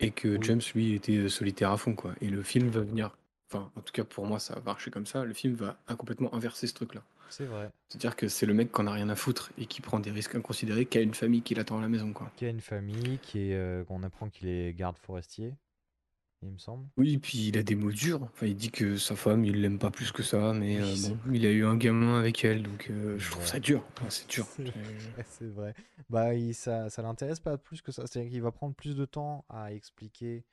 et 0.00 0.10
que 0.12 0.36
Oui. 0.36 0.38
James 0.42 0.60
lui 0.74 0.94
était 0.94 1.16
euh, 1.16 1.28
solitaire 1.28 1.72
à 1.72 1.76
fond 1.76 1.94
quoi. 1.94 2.14
Et 2.20 2.28
le 2.28 2.42
film 2.42 2.68
va 2.68 2.80
venir, 2.82 3.16
enfin 3.50 3.70
en 3.76 3.80
tout 3.80 3.92
cas 3.92 4.04
pour 4.04 4.26
moi 4.26 4.38
ça 4.38 4.54
va 4.54 4.60
marcher 4.62 4.90
comme 4.92 5.06
ça. 5.06 5.24
Le 5.24 5.34
film 5.34 5.54
va 5.54 5.76
complètement 5.98 6.32
inverser 6.34 6.66
ce 6.68 6.74
truc-là. 6.74 7.02
C'est 7.30 7.46
vrai. 7.46 7.70
C'est-à-dire 7.88 8.16
que 8.16 8.28
c'est 8.28 8.44
le 8.46 8.54
mec 8.54 8.72
qui 8.72 8.80
en 8.80 8.86
a 8.86 8.92
rien 8.92 9.08
à 9.08 9.16
foutre 9.16 9.50
et 9.56 9.66
qui 9.66 9.80
prend 9.80 9.98
des 10.00 10.10
risques 10.10 10.34
inconsidérés, 10.34 10.84
qui 10.86 10.98
a 10.98 11.00
une 11.00 11.14
famille 11.14 11.42
qui 11.42 11.54
l'attend 11.54 11.78
à 11.78 11.80
la 11.80 11.88
maison 11.88 12.12
quoi. 12.12 12.30
Qui 12.36 12.44
a 12.44 12.48
une 12.48 12.60
famille, 12.60 13.18
qui 13.22 13.50
est, 13.50 13.54
euh, 13.54 13.84
on 13.88 14.02
apprend 14.02 14.28
qu'il 14.28 14.48
est 14.48 14.72
garde 14.74 14.96
forestier, 14.98 15.54
il 16.42 16.50
me 16.50 16.58
semble. 16.58 16.86
Oui, 16.96 17.18
puis 17.18 17.48
il 17.48 17.58
a 17.58 17.62
des 17.62 17.74
mots 17.74 17.92
durs. 17.92 18.22
Enfin, 18.22 18.46
il 18.46 18.56
dit 18.56 18.70
que 18.70 18.96
sa 18.96 19.14
femme, 19.14 19.44
il 19.44 19.60
l'aime 19.60 19.78
pas 19.78 19.90
plus 19.90 20.10
que 20.10 20.22
ça, 20.22 20.52
mais 20.54 20.80
Oui, 20.80 21.04
euh, 21.04 21.08
bon, 21.08 21.18
il 21.32 21.46
a 21.46 21.50
eu 21.50 21.64
un 21.64 21.76
gamin 21.76 22.18
avec 22.18 22.44
elle, 22.44 22.62
donc 22.62 22.88
euh, 22.90 23.18
je 23.18 23.30
trouve 23.30 23.42
Ouais. 23.42 23.48
ça 23.48 23.60
dur. 23.60 23.84
Enfin, 23.96 24.10
c'est 24.10 24.28
dur. 24.28 24.46
C'est 24.56 24.62
vrai, 24.64 24.72
c'est 25.28 25.48
vrai. 25.48 25.74
Bah, 26.08 26.34
il, 26.34 26.54
ça, 26.54 26.90
ça 26.90 27.02
l'intéresse 27.02 27.40
pas 27.40 27.58
plus 27.58 27.82
que 27.82 27.92
ça. 27.92 28.06
C'est-à-dire 28.06 28.30
qu'il 28.30 28.42
va 28.42 28.52
prendre 28.52 28.74
plus 28.74 28.96
de 28.96 29.04
temps 29.04 29.44
à 29.48 29.72
expliquer 29.72 30.44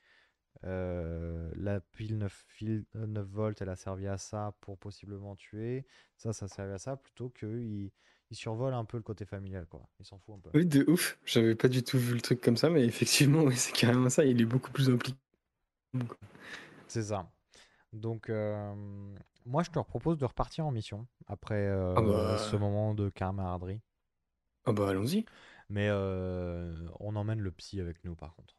euh, 0.66 1.51
la 1.55 1.80
pile 1.80 2.18
9, 2.18 2.45
fil- 2.47 2.86
euh, 2.95 3.05
9 3.08 3.28
volts, 3.28 3.62
elle 3.62 3.70
a 3.70 3.76
servi 3.76 4.08
à 4.08 4.18
ça 4.18 4.55
pour 4.62 4.78
possiblement 4.78 5.36
tuer. 5.36 5.86
Ça, 6.18 6.34
ça 6.34 6.47
servait 6.47 6.74
à 6.74 6.78
ça 6.80 6.97
plutôt 6.97 7.30
qu'il 7.30 7.91
il 8.30 8.36
survole 8.36 8.74
un 8.74 8.84
peu 8.86 8.97
le 8.97 9.03
côté 9.03 9.26
familial, 9.26 9.66
quoi. 9.68 9.88
Il 9.99 10.05
s'en 10.05 10.18
fout 10.20 10.36
un 10.36 10.39
peu. 10.39 10.49
Oui, 10.53 10.66
de 10.66 10.84
ouf. 10.89 11.18
J'avais 11.26 11.55
pas 11.55 11.68
du 11.70 11.84
tout 11.84 11.97
vu 11.97 12.14
le 12.14 12.22
truc 12.22 12.41
comme 12.41 12.58
ça, 12.58 12.70
mais 12.70 12.84
effectivement, 12.86 13.49
c'est 13.55 13.74
carrément 13.74 14.10
ça. 14.10 14.26
Il 14.26 14.41
est 14.41 14.45
beaucoup 14.45 14.72
plus 14.72 14.89
impliqué. 14.89 15.18
C'est 16.88 17.03
ça. 17.03 17.30
Donc, 17.93 18.30
euh, 18.30 18.74
moi, 19.45 19.64
je 19.64 19.72
te 19.72 19.80
propose 19.80 20.18
de 20.18 20.26
repartir 20.26 20.66
en 20.66 20.72
mission 20.72 21.08
après 21.28 21.55
euh, 21.68 21.95
Ah 21.95 22.01
bah. 22.01 22.38
ce 22.38 22.55
moment 22.58 22.93
de 22.93 23.10
camaraderie. 23.10 23.82
Ah 24.66 24.72
bah 24.74 24.89
allons-y. 24.89 25.26
Mais 25.70 25.88
euh, 25.89 26.76
on 26.99 27.16
emmène 27.16 27.39
le 27.41 27.51
psy 27.51 27.82
avec 27.82 28.03
nous, 28.03 28.16
par 28.16 28.36
contre. 28.36 28.55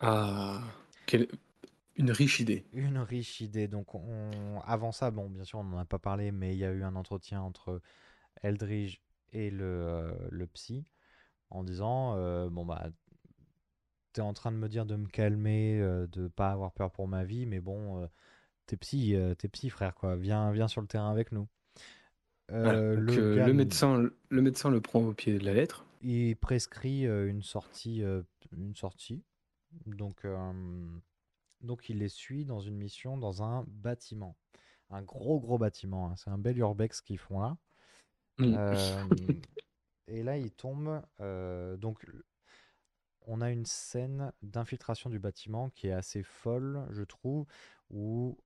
Ah, 0.00 0.62
quelle... 1.06 1.28
une 1.96 2.10
riche 2.10 2.40
idée. 2.40 2.64
Une 2.72 2.98
riche 2.98 3.40
idée. 3.40 3.68
Donc, 3.68 3.94
on... 3.94 4.60
avant 4.64 4.92
ça, 4.92 5.10
bon, 5.10 5.28
bien 5.28 5.44
sûr, 5.44 5.60
on 5.60 5.64
n'en 5.64 5.78
a 5.78 5.84
pas 5.84 5.98
parlé, 5.98 6.32
mais 6.32 6.54
il 6.54 6.58
y 6.58 6.64
a 6.64 6.70
eu 6.72 6.82
un 6.82 6.96
entretien 6.96 7.40
entre 7.42 7.80
Eldridge 8.42 9.00
et 9.32 9.50
le, 9.50 9.64
euh, 9.64 10.12
le 10.30 10.46
psy 10.46 10.84
en 11.52 11.64
disant 11.64 12.16
euh, 12.16 12.48
Bon, 12.48 12.64
bah, 12.64 12.88
t'es 14.12 14.20
en 14.20 14.32
train 14.32 14.52
de 14.52 14.56
me 14.56 14.68
dire 14.68 14.86
de 14.86 14.96
me 14.96 15.06
calmer, 15.06 15.78
euh, 15.80 16.06
de 16.08 16.28
pas 16.28 16.50
avoir 16.50 16.72
peur 16.72 16.90
pour 16.90 17.06
ma 17.08 17.24
vie, 17.24 17.46
mais 17.46 17.60
bon, 17.60 18.02
euh, 18.02 18.06
t'es 18.66 18.76
psy, 18.76 19.14
t'es 19.38 19.48
psy, 19.48 19.70
frère, 19.70 19.94
quoi. 19.94 20.16
Viens, 20.16 20.52
viens 20.52 20.68
sur 20.68 20.80
le 20.80 20.86
terrain 20.86 21.10
avec 21.10 21.32
nous. 21.32 21.48
Voilà. 22.48 22.96
Donc, 22.96 23.16
le 23.16 23.36
gars 23.36 23.46
le, 23.46 23.54
médecin, 23.54 24.10
le 24.28 24.42
médecin 24.42 24.68
le 24.68 24.80
prend 24.80 25.00
au 25.00 25.14
pied 25.14 25.38
de 25.38 25.44
la 25.44 25.54
lettre. 25.54 25.86
il 26.02 26.36
prescrit 26.36 27.04
une 27.04 27.42
sortie, 27.42 28.02
une 28.52 28.74
sortie. 28.74 29.22
Donc, 29.86 30.24
euh, 30.24 30.52
donc 31.62 31.88
il 31.88 31.98
les 31.98 32.08
suit 32.08 32.44
dans 32.44 32.60
une 32.60 32.76
mission 32.76 33.16
dans 33.16 33.42
un 33.42 33.64
bâtiment, 33.68 34.36
un 34.90 35.02
gros 35.02 35.40
gros 35.40 35.58
bâtiment. 35.58 36.08
hein. 36.10 36.16
C'est 36.16 36.30
un 36.30 36.38
bel 36.38 36.58
urbex 36.58 37.00
qu'ils 37.00 37.18
font 37.18 37.40
là. 37.40 37.56
Mm. 38.38 38.54
Euh, 38.54 39.04
et 40.08 40.22
là, 40.22 40.38
il 40.38 40.50
tombe. 40.52 41.02
euh, 41.20 41.76
donc, 41.76 42.06
on 43.26 43.40
a 43.40 43.50
une 43.50 43.66
scène 43.66 44.32
d'infiltration 44.42 45.10
du 45.10 45.18
bâtiment 45.18 45.70
qui 45.70 45.88
est 45.88 45.92
assez 45.92 46.22
folle, 46.22 46.86
je 46.90 47.02
trouve, 47.02 47.46
où 47.90 48.36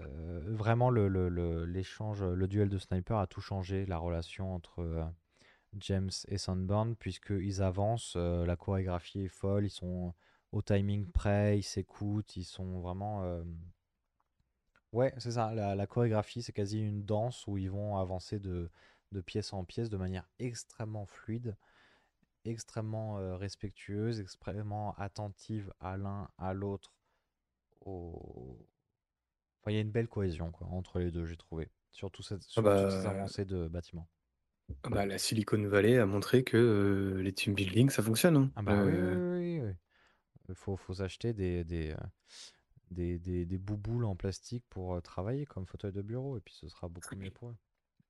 euh, 0.00 0.40
vraiment 0.46 0.90
le, 0.90 1.08
le- 1.08 1.28
le- 1.28 1.64
l'échange, 1.64 2.22
le 2.22 2.46
duel 2.48 2.68
de 2.68 2.78
sniper 2.78 3.18
a 3.18 3.26
tout 3.26 3.40
changé, 3.40 3.86
la 3.86 3.98
relation 3.98 4.54
entre 4.54 4.80
euh, 4.80 5.04
James 5.80 6.10
et 6.28 6.38
Sunburn, 6.38 6.94
puisqu'ils 6.96 7.62
avancent, 7.62 8.14
euh, 8.16 8.46
la 8.46 8.56
chorégraphie 8.56 9.22
est 9.22 9.28
folle, 9.28 9.66
ils 9.66 9.70
sont 9.70 10.14
au 10.52 10.62
timing 10.62 11.06
près, 11.10 11.58
ils 11.58 11.62
s'écoutent, 11.62 12.36
ils 12.36 12.44
sont 12.44 12.80
vraiment... 12.80 13.24
euh, 13.24 13.42
Ouais, 14.92 15.12
c'est 15.18 15.32
ça, 15.32 15.52
la, 15.54 15.74
la 15.74 15.86
chorégraphie, 15.86 16.42
c'est 16.42 16.52
quasi 16.52 16.80
une 16.80 17.04
danse 17.04 17.46
où 17.46 17.58
ils 17.58 17.70
vont 17.70 17.96
avancer 17.98 18.38
de, 18.38 18.70
de 19.12 19.20
pièce 19.20 19.52
en 19.52 19.64
pièce 19.64 19.90
de 19.90 19.96
manière 19.96 20.28
extrêmement 20.38 21.04
fluide, 21.06 21.56
extrêmement 22.44 23.18
euh, 23.18 23.36
respectueuse, 23.36 24.20
extrêmement 24.20 24.94
attentive 24.96 25.72
à 25.80 25.96
l'un, 25.96 26.28
à 26.38 26.54
l'autre. 26.54 26.92
Au... 27.84 28.56
Enfin, 29.60 29.72
il 29.72 29.74
y 29.74 29.78
a 29.78 29.80
une 29.80 29.90
belle 29.90 30.08
cohésion 30.08 30.52
quoi, 30.52 30.68
entre 30.68 31.00
les 31.00 31.10
deux, 31.10 31.26
j'ai 31.26 31.36
trouvé. 31.36 31.70
Surtout 31.90 32.22
cette, 32.22 32.42
sur 32.44 32.62
bah, 32.62 32.80
toutes 32.82 32.90
ces 32.90 33.06
avancées 33.06 33.44
de 33.44 33.66
bâtiments. 33.68 34.08
Ah 34.82 34.90
bah, 34.90 35.06
la 35.06 35.18
Silicon 35.18 35.62
Valley 35.66 35.98
a 35.98 36.06
montré 36.06 36.42
que 36.44 37.18
les 37.22 37.32
team 37.32 37.54
building, 37.54 37.90
ça 37.90 38.02
fonctionne. 38.02 38.36
hein. 38.36 38.50
Ah 38.56 38.62
bah 38.62 38.82
oui, 38.84 38.92
oui, 38.92 39.00
oui, 39.00 39.60
oui. 39.60 39.72
Il 40.48 40.54
faut, 40.54 40.76
faut 40.76 40.94
s'acheter 40.94 41.32
des, 41.32 41.64
des, 41.64 41.94
des, 42.90 43.18
des, 43.18 43.44
des 43.46 43.58
bouboules 43.58 44.04
en 44.04 44.14
plastique 44.14 44.64
pour 44.68 45.00
travailler 45.02 45.46
comme 45.46 45.66
fauteuil 45.66 45.92
de 45.92 46.02
bureau 46.02 46.36
et 46.36 46.40
puis 46.40 46.54
ce 46.54 46.68
sera 46.68 46.88
beaucoup 46.88 47.16
mieux 47.16 47.30
pour 47.30 47.50
eux. 47.50 47.56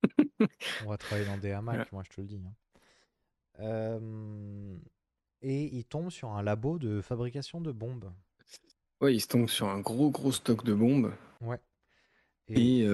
On 0.85 0.89
va 0.89 0.97
travailler 0.99 1.27
dans 1.27 1.39
des 1.39 1.53
hamacs, 1.53 1.91
moi 1.93 2.03
je 2.05 2.11
te 2.15 2.21
le 2.21 2.27
dis. 2.27 2.43
hein. 3.59 4.81
Et 5.43 5.65
il 5.77 5.85
tombe 5.85 6.11
sur 6.11 6.31
un 6.31 6.43
labo 6.43 6.79
de 6.79 7.01
fabrication 7.01 7.61
de 7.61 7.71
bombes. 7.71 8.13
Ouais, 9.01 9.15
ils 9.15 9.21
se 9.21 9.29
tombent 9.29 9.49
sur 9.49 9.69
un 9.69 9.81
gros 9.81 10.11
gros 10.11 10.33
stock 10.33 10.65
de 10.65 10.73
bombes 10.75 11.13
Ouais. 11.41 11.61
Et, 12.49 12.81
et, 12.81 12.85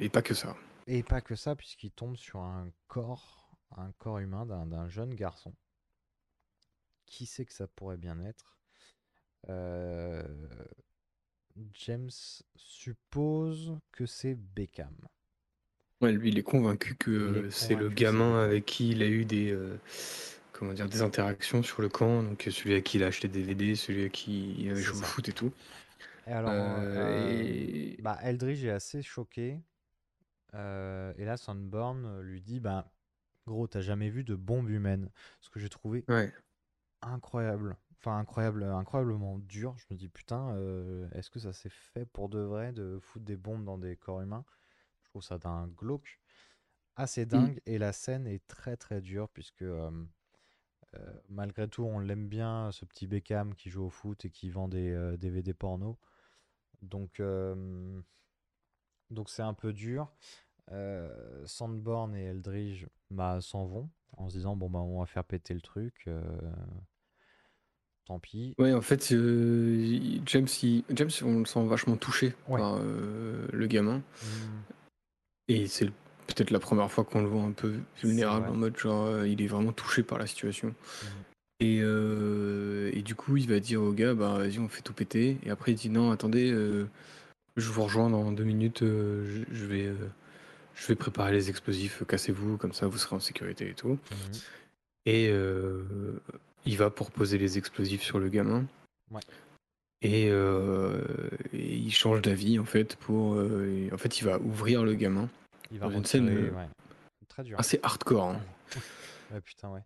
et 0.00 0.08
pas 0.08 0.22
que 0.22 0.34
ça. 0.34 0.56
Et 0.98 1.02
pas 1.02 1.22
que 1.22 1.36
ça, 1.36 1.56
puisqu'il 1.56 1.90
tombe 1.90 2.16
sur 2.16 2.40
un 2.40 2.70
corps, 2.86 3.56
un 3.78 3.92
corps 3.92 4.18
humain 4.18 4.44
d'un 4.44 4.88
jeune 4.90 5.14
garçon. 5.14 5.54
Qui 7.04 7.26
sait 7.26 7.44
que 7.44 7.52
ça 7.52 7.66
pourrait 7.66 7.98
bien 7.98 8.18
être? 8.20 8.58
Euh, 9.48 10.24
James 11.74 12.10
suppose 12.56 13.78
que 13.92 14.04
c'est 14.04 14.34
Beckham. 14.34 15.08
Ouais, 16.00 16.12
lui, 16.12 16.30
il 16.30 16.38
est 16.38 16.42
convaincu 16.42 16.94
que 16.94 17.48
c'est 17.50 17.74
le 17.76 17.90
c'est 17.90 17.90
gamin 17.90 18.42
avec 18.42 18.64
qui 18.64 18.90
il 18.90 19.02
a 19.02 19.06
eu 19.06 19.26
des, 19.26 19.50
euh, 19.52 19.76
comment 20.52 20.72
dire, 20.72 20.88
des 20.88 21.02
interactions 21.02 21.62
sur 21.62 21.82
le 21.82 21.90
camp. 21.90 22.22
Donc 22.22 22.46
celui 22.50 22.74
à 22.74 22.80
qui 22.80 22.96
il 22.98 23.04
a 23.04 23.08
acheté 23.08 23.28
des 23.28 23.42
DVD, 23.42 23.74
celui 23.74 24.04
à 24.04 24.08
qui 24.08 24.54
il 24.58 24.70
avait 24.70 24.80
C'est 24.80 24.82
joué 24.82 24.98
au 24.98 25.02
foot 25.02 25.28
et 25.28 25.32
tout. 25.32 25.52
Et 26.26 26.32
alors, 26.32 26.62
Euh, 26.94 26.94
euh, 26.94 27.54
et- 27.96 27.96
bah, 27.98 28.18
Eldridge 28.22 28.64
est 28.64 28.70
assez 28.70 29.02
choqué. 29.02 29.60
Euh, 30.54 31.12
et 31.16 31.24
là, 31.24 31.36
Sandborn 31.36 32.04
euh, 32.06 32.22
lui 32.22 32.40
dit 32.42 32.60
bah, 32.60 32.92
Gros, 33.46 33.66
t'as 33.68 33.80
jamais 33.80 34.10
vu 34.10 34.24
de 34.24 34.34
bombe 34.34 34.70
humaine. 34.70 35.10
Ce 35.40 35.50
que 35.50 35.60
j'ai 35.60 35.68
trouvé 35.68 36.06
Ouais. 36.08 36.32
incroyable. 37.02 37.76
Enfin, 37.98 38.18
incroyable, 38.18 38.64
incroyablement 38.64 39.38
dur. 39.38 39.76
Je 39.78 39.86
me 39.90 39.96
dis 39.98 40.08
Putain, 40.08 40.50
euh, 40.56 41.08
est-ce 41.12 41.30
que 41.30 41.40
ça 41.40 41.52
s'est 41.52 41.70
fait 41.70 42.06
pour 42.06 42.28
de 42.28 42.40
vrai 42.40 42.72
de 42.72 42.98
foutre 43.00 43.24
des 43.26 43.36
bombes 43.36 43.64
dans 43.64 43.78
des 43.78 43.96
corps 43.96 44.22
humains? 44.22 44.44
Je 45.04 45.10
trouve 45.10 45.22
ça 45.22 45.38
d'un 45.38 45.68
glauque 45.68 46.20
assez 46.96 47.26
dingue. 47.26 47.60
Et 47.66 47.78
la 47.78 47.92
scène 47.92 48.26
est 48.26 48.46
très 48.48 48.76
très 48.76 49.00
dure 49.00 49.28
puisque. 49.30 49.62
euh, 49.62 49.90
malgré 51.28 51.68
tout, 51.68 51.84
on 51.84 51.98
l'aime 51.98 52.28
bien, 52.28 52.70
ce 52.72 52.84
petit 52.84 53.06
Beckham 53.06 53.54
qui 53.54 53.70
joue 53.70 53.84
au 53.84 53.90
foot 53.90 54.24
et 54.24 54.30
qui 54.30 54.50
vend 54.50 54.68
des 54.68 55.16
DVD 55.18 55.54
porno. 55.54 55.98
Donc, 56.82 57.20
euh, 57.20 58.00
donc 59.10 59.28
c'est 59.30 59.42
un 59.42 59.54
peu 59.54 59.72
dur. 59.72 60.08
Euh, 60.72 61.10
Sandborn 61.46 62.14
et 62.14 62.24
Eldridge 62.26 62.86
bah, 63.10 63.38
s'en 63.40 63.64
vont 63.66 63.88
en 64.16 64.28
se 64.28 64.36
disant 64.36 64.54
bon 64.56 64.70
bah 64.70 64.78
on 64.78 65.00
va 65.00 65.06
faire 65.06 65.24
péter 65.24 65.52
le 65.54 65.60
truc. 65.60 66.04
euh, 66.06 66.22
tant 68.06 68.18
pis. 68.18 68.54
Ouais, 68.58 68.72
en 68.72 68.80
fait, 68.80 69.12
euh, 69.12 70.18
James, 70.26 70.46
il- 70.62 70.84
James, 70.90 71.10
on 71.24 71.40
le 71.40 71.44
sent 71.44 71.64
vachement 71.66 71.96
touché 71.96 72.34
Ouais. 72.48 72.58
par 72.60 72.78
le 72.80 73.66
gamin. 73.66 73.98
Hmm, 73.98 74.60
Et 75.48 75.66
c'est 75.66 75.86
peut-être 76.26 76.50
la 76.50 76.60
première 76.60 76.90
fois 76.90 77.04
qu'on 77.04 77.22
le 77.22 77.28
voit 77.28 77.42
un 77.42 77.52
peu 77.52 77.74
vulnérable, 78.02 78.48
en 78.48 78.54
mode 78.54 78.76
genre, 78.76 79.24
il 79.26 79.42
est 79.42 79.46
vraiment 79.48 79.72
touché 79.72 80.02
par 80.04 80.18
la 80.18 80.26
situation. 80.26 80.68
Mhm. 80.68 81.08
Et, 81.62 81.78
et 82.98 83.02
du 83.02 83.14
coup, 83.14 83.36
il 83.36 83.48
va 83.48 83.60
dire 83.60 83.82
au 83.82 83.92
gars, 83.92 84.14
bah 84.14 84.38
vas-y, 84.38 84.58
on 84.60 84.68
fait 84.68 84.82
tout 84.82 84.94
péter. 84.94 85.38
Et 85.44 85.50
après, 85.50 85.72
il 85.72 85.74
dit, 85.74 85.90
non, 85.90 86.10
attendez, 86.10 86.52
je 87.60 87.70
vous 87.70 87.82
rejoins 87.84 88.10
dans 88.10 88.32
deux 88.32 88.44
minutes, 88.44 88.82
euh, 88.82 89.44
je, 89.50 89.54
je 89.54 89.64
vais, 89.66 89.86
euh, 89.86 89.94
je 90.74 90.86
vais 90.88 90.94
préparer 90.96 91.32
les 91.32 91.48
explosifs, 91.50 92.02
cassez-vous, 92.06 92.56
comme 92.56 92.72
ça 92.72 92.86
vous 92.86 92.98
serez 92.98 93.16
en 93.16 93.20
sécurité 93.20 93.68
et 93.70 93.74
tout. 93.74 93.90
Mhm. 94.10 94.40
Et 95.06 95.28
euh, 95.30 95.82
il 96.66 96.76
va 96.76 96.90
pour 96.90 97.10
poser 97.10 97.38
les 97.38 97.56
explosifs 97.58 98.02
sur 98.02 98.18
le 98.18 98.28
gamin. 98.28 98.64
Ouais. 99.10 99.20
Et, 100.02 100.28
euh, 100.30 101.02
et 101.52 101.76
il 101.76 101.92
change 101.92 102.22
d'avis 102.22 102.58
en 102.58 102.64
fait 102.64 102.96
pour. 102.96 103.34
euh, 103.34 103.68
et 103.88 103.92
en 103.92 103.98
fait, 103.98 104.18
il 104.20 104.24
va 104.24 104.38
ouvrir 104.38 104.82
le 104.82 104.94
gamin. 104.94 105.28
Il 105.70 105.78
va 105.78 105.86
Dans 105.88 105.92
une 105.92 106.04
scène, 106.04 106.28
euh, 106.28 106.50
ouais. 106.50 106.68
Très 107.28 107.42
dur. 107.44 107.58
Assez 107.60 107.78
hardcore. 107.82 108.30
hein. 108.30 108.40
Ouais, 109.30 109.40
putain, 109.40 109.68
ouais. 109.70 109.82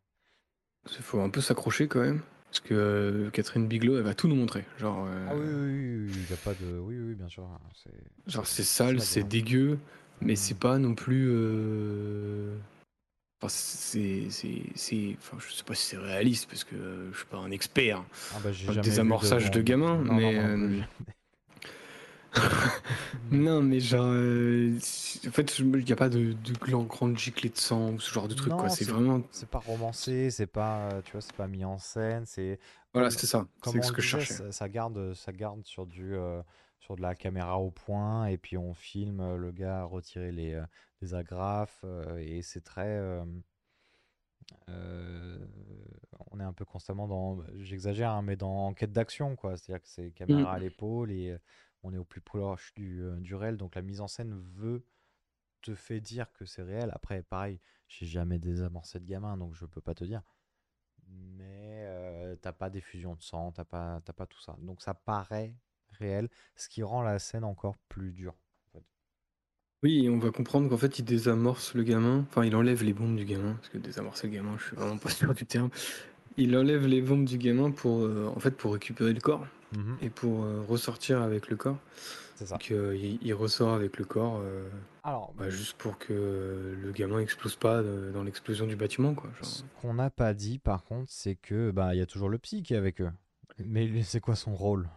Il 0.91 1.03
faut 1.03 1.21
un 1.21 1.31
peu 1.31 1.41
s'accrocher 1.41 1.89
quand 1.89 2.01
même. 2.01 2.23
Parce 2.55 2.69
que 2.69 2.75
euh, 2.75 3.31
Catherine 3.31 3.67
Bigelow, 3.67 3.97
elle 3.97 4.05
va 4.05 4.15
tout 4.15 4.29
nous 4.29 4.37
montrer. 4.37 4.65
Genre, 4.79 5.07
euh, 5.09 5.27
Ah 5.29 5.35
oui, 5.35 5.41
oui, 5.45 6.07
oui, 6.07 6.25
il 6.29 6.33
a 6.33 6.37
pas 6.37 6.55
de. 6.55 6.79
Oui, 6.79 6.95
oui, 7.01 7.15
bien 7.15 7.29
sûr. 7.29 7.43
hein, 7.43 7.59
C'est... 7.83 8.31
genre 8.33 8.47
c'est 8.47 8.63
sale, 8.63 9.01
c'est 9.01 9.25
dégueu, 9.25 9.77
mais 10.21 10.35
Mhm. 10.35 10.37
c'est 10.37 10.59
pas 10.61 10.79
non 10.79 10.95
plus. 10.95 11.27
euh, 11.31 12.55
Enfin, 13.43 13.49
c'est, 13.49 14.31
c'est, 14.31 14.63
c'est- 14.77 15.17
enfin, 15.19 15.37
je 15.41 15.53
sais 15.53 15.65
pas 15.65 15.75
si 15.75 15.85
c'est 15.85 15.97
réaliste 15.99 16.49
parce 16.49 16.63
que 16.63 16.77
euh, 16.77 17.13
je 17.13 17.17
suis 17.19 17.27
pas 17.27 17.39
un 17.39 17.51
expert. 17.51 18.05
Ah 18.33 18.39
bah, 18.45 18.53
jamais 18.53 18.77
vu 18.77 18.83
désamorçage 18.83 19.51
de 19.51 19.59
bombe. 19.59 19.67
gamin, 19.67 19.97
Non, 19.97 20.15
non, 20.15 20.17
mais, 20.21 20.57
non 20.57 20.85
Non, 23.31 23.63
mais 23.63 23.81
genre, 23.81 24.07
euh, 24.07 24.77
en 24.77 25.31
fait, 25.31 25.59
il 25.59 25.67
n'y 25.67 25.93
a 25.93 25.97
pas 25.97 26.09
de, 26.09 26.33
de 26.33 26.53
grand- 26.61 26.83
grande 26.85 27.19
giclée 27.19 27.49
de 27.49 27.57
sang 27.57 27.93
ou 27.93 28.01
ce 28.01 28.13
genre 28.13 28.29
de 28.29 28.35
truc, 28.35 28.53
Non, 28.53 28.59
quoi. 28.59 28.69
C'est 28.69 28.85
vraiment, 28.85 29.23
C'est 29.33 29.49
pas 29.49 29.59
romancé, 29.59 30.31
c'est 30.31 30.47
pas, 30.47 30.89
euh, 30.93 31.03
tu 31.03 31.13
vois, 31.13 31.21
c'est 31.21 31.35
pas 31.35 31.47
mis 31.49 31.65
en 31.65 31.79
scène, 31.79 32.27
c'est 32.27 32.59
voilà, 32.93 33.11
c'est 33.11 33.27
ça. 33.27 33.47
C'est 33.65 33.83
ce 33.83 33.93
que 33.93 34.03
je 34.03 34.07
cherchais. 34.09 34.35
ça, 34.35 34.53
ça 34.53 34.69
garde, 34.69 35.15
ça 35.15 35.33
garde 35.33 35.65
sur 35.65 35.87
du, 35.87 36.15
euh, 36.15 36.41
sur 36.79 36.95
de 36.97 37.03
la 37.03 37.15
caméra 37.17 37.59
au 37.59 37.71
point, 37.71 38.27
et 38.27 38.37
puis 38.37 38.57
on 38.57 38.73
filme 38.75 39.37
le 39.37 39.51
gars 39.51 39.85
retirer 39.85 40.31
les, 40.31 40.63
les 41.03 41.15
agrafes, 41.15 41.85
et 42.19 42.43
c'est 42.43 42.63
très, 42.63 42.87
euh, 42.87 43.25
on 46.31 46.41
est 46.41 46.45
un 46.45 46.53
peu 46.53 46.65
constamment 46.65 47.07
dans, 47.09 47.39
j'exagère, 47.59 48.11
hein, 48.11 48.23
mais 48.23 48.37
dans 48.37 48.67
enquête 48.67 48.93
d'action, 48.93 49.37
quoi. 49.37 49.57
C'est-à-dire 49.57 49.83
que 49.83 49.89
c'est 49.89 50.11
caméra 50.11 50.53
Mm. 50.53 50.55
à 50.55 50.59
l'épaule 50.59 51.11
et 51.13 51.37
on 51.85 51.93
est 51.93 51.99
au 51.99 52.05
plus 52.05 52.23
proche 52.23 52.73
du, 52.75 53.03
euh, 53.03 53.37
réel, 53.37 53.57
donc 53.57 53.75
la 53.75 53.83
mise 53.83 54.01
en 54.01 54.09
scène 54.09 54.35
veut 54.57 54.85
te 55.63 55.75
fait 55.75 56.01
dire 56.01 56.33
que 56.33 56.45
c'est 56.45 56.63
réel. 56.63 56.91
Après, 56.93 57.23
pareil, 57.23 57.61
j'ai 57.89 58.07
jamais 58.07 58.39
désamorcé 58.39 58.99
de 58.99 59.05
gamin, 59.05 59.37
donc 59.37 59.55
je 59.55 59.67
peux 59.67 59.81
pas 59.81 59.95
te 59.95 60.05
dire. 60.05 60.23
Mais 61.07 61.85
euh, 61.87 62.37
t'as 62.37 62.53
pas 62.53 62.71
d'effusion 62.71 63.15
de 63.15 63.23
sang, 63.23 63.53
t'as 63.53 63.65
pas, 63.65 64.01
t'as 64.05 64.15
pas 64.15 64.27
tout 64.27 64.41
ça. 64.41 64.57
Donc 64.61 64.81
ça 64.83 64.95
paraît 64.95 65.55
réel, 65.91 66.29
ce 66.57 66.69
qui 66.69 66.83
rend 66.83 67.03
la 67.03 67.19
scène 67.19 67.45
encore 67.45 67.77
plus 67.89 68.13
dure. 68.13 68.35
Oui, 69.83 70.09
on 70.09 70.19
va 70.19 70.31
comprendre 70.31 70.71
qu'en 70.71 70.79
fait, 70.79 70.99
il 70.99 71.05
désamorce 71.05 71.75
le 71.75 71.83
gamin. 71.83 72.25
Enfin, 72.31 72.47
il 72.47 72.57
enlève 72.57 72.83
les 72.83 72.95
bombes 72.95 73.17
du 73.17 73.27
gamin. 73.27 73.53
Parce 73.57 73.69
que 73.69 73.77
désamorcer 73.77 74.29
le 74.29 74.33
gamin, 74.33 74.57
je 74.57 74.65
suis 74.69 74.77
vraiment 74.77 74.97
pas 74.97 75.11
sûr 75.11 75.35
du 75.35 75.45
terme. 75.45 75.69
Il 76.39 76.57
enlève 76.57 76.87
les 76.87 77.03
bombes 77.03 77.27
du 77.27 77.37
gamin 77.37 77.71
pour, 77.71 78.09
en 78.35 78.41
fait, 78.41 78.53
pour 78.53 78.73
récupérer 78.73 79.13
le 79.13 79.21
corps 79.21 79.47
Mhm, 79.77 79.97
et 80.03 80.11
pour 80.11 80.45
euh, 80.45 80.63
ressortir 80.69 81.23
avec 81.23 81.49
le 81.49 81.57
corps. 81.57 81.79
c'est 82.37 82.47
ça. 82.47 82.57
Donc, 82.57 82.71
euh, 82.71 82.97
il, 82.97 83.19
il 83.23 83.35
ressort 83.35 83.75
avec 83.75 83.99
le 83.99 84.05
corps 84.05 84.41
euh, 84.43 84.69
Alors, 85.03 85.35
bah, 85.37 85.51
juste 85.51 85.77
pour 85.77 85.99
que 85.99 86.77
le 86.81 86.93
gamin 86.93 87.19
explose 87.19 87.57
pas 87.57 87.77
euh, 87.77 88.13
dans 88.13 88.23
l'explosion 88.23 88.67
du 88.67 88.77
bâtiment, 88.77 89.15
quoi. 89.15 89.31
genre. 89.41 89.49
ce 89.49 89.63
qu'on 89.81 89.95
n'a 89.95 90.11
pas 90.11 90.35
dit, 90.35 90.59
par 90.59 90.85
contre, 90.85 91.11
c'est 91.11 91.37
que 91.37 91.71
bah 91.71 91.95
il 91.95 91.99
y 91.99 92.03
a 92.03 92.07
toujours 92.07 92.29
le 92.29 92.39
psy 92.39 92.63
qui 92.63 92.75
est 92.75 92.77
avec 92.79 93.01
eux. 93.01 93.11
Mais 93.59 93.87
lui, 93.87 94.05
c'est 94.05 94.21
quoi 94.21 94.37
son 94.37 94.55
rôle? 94.55 94.89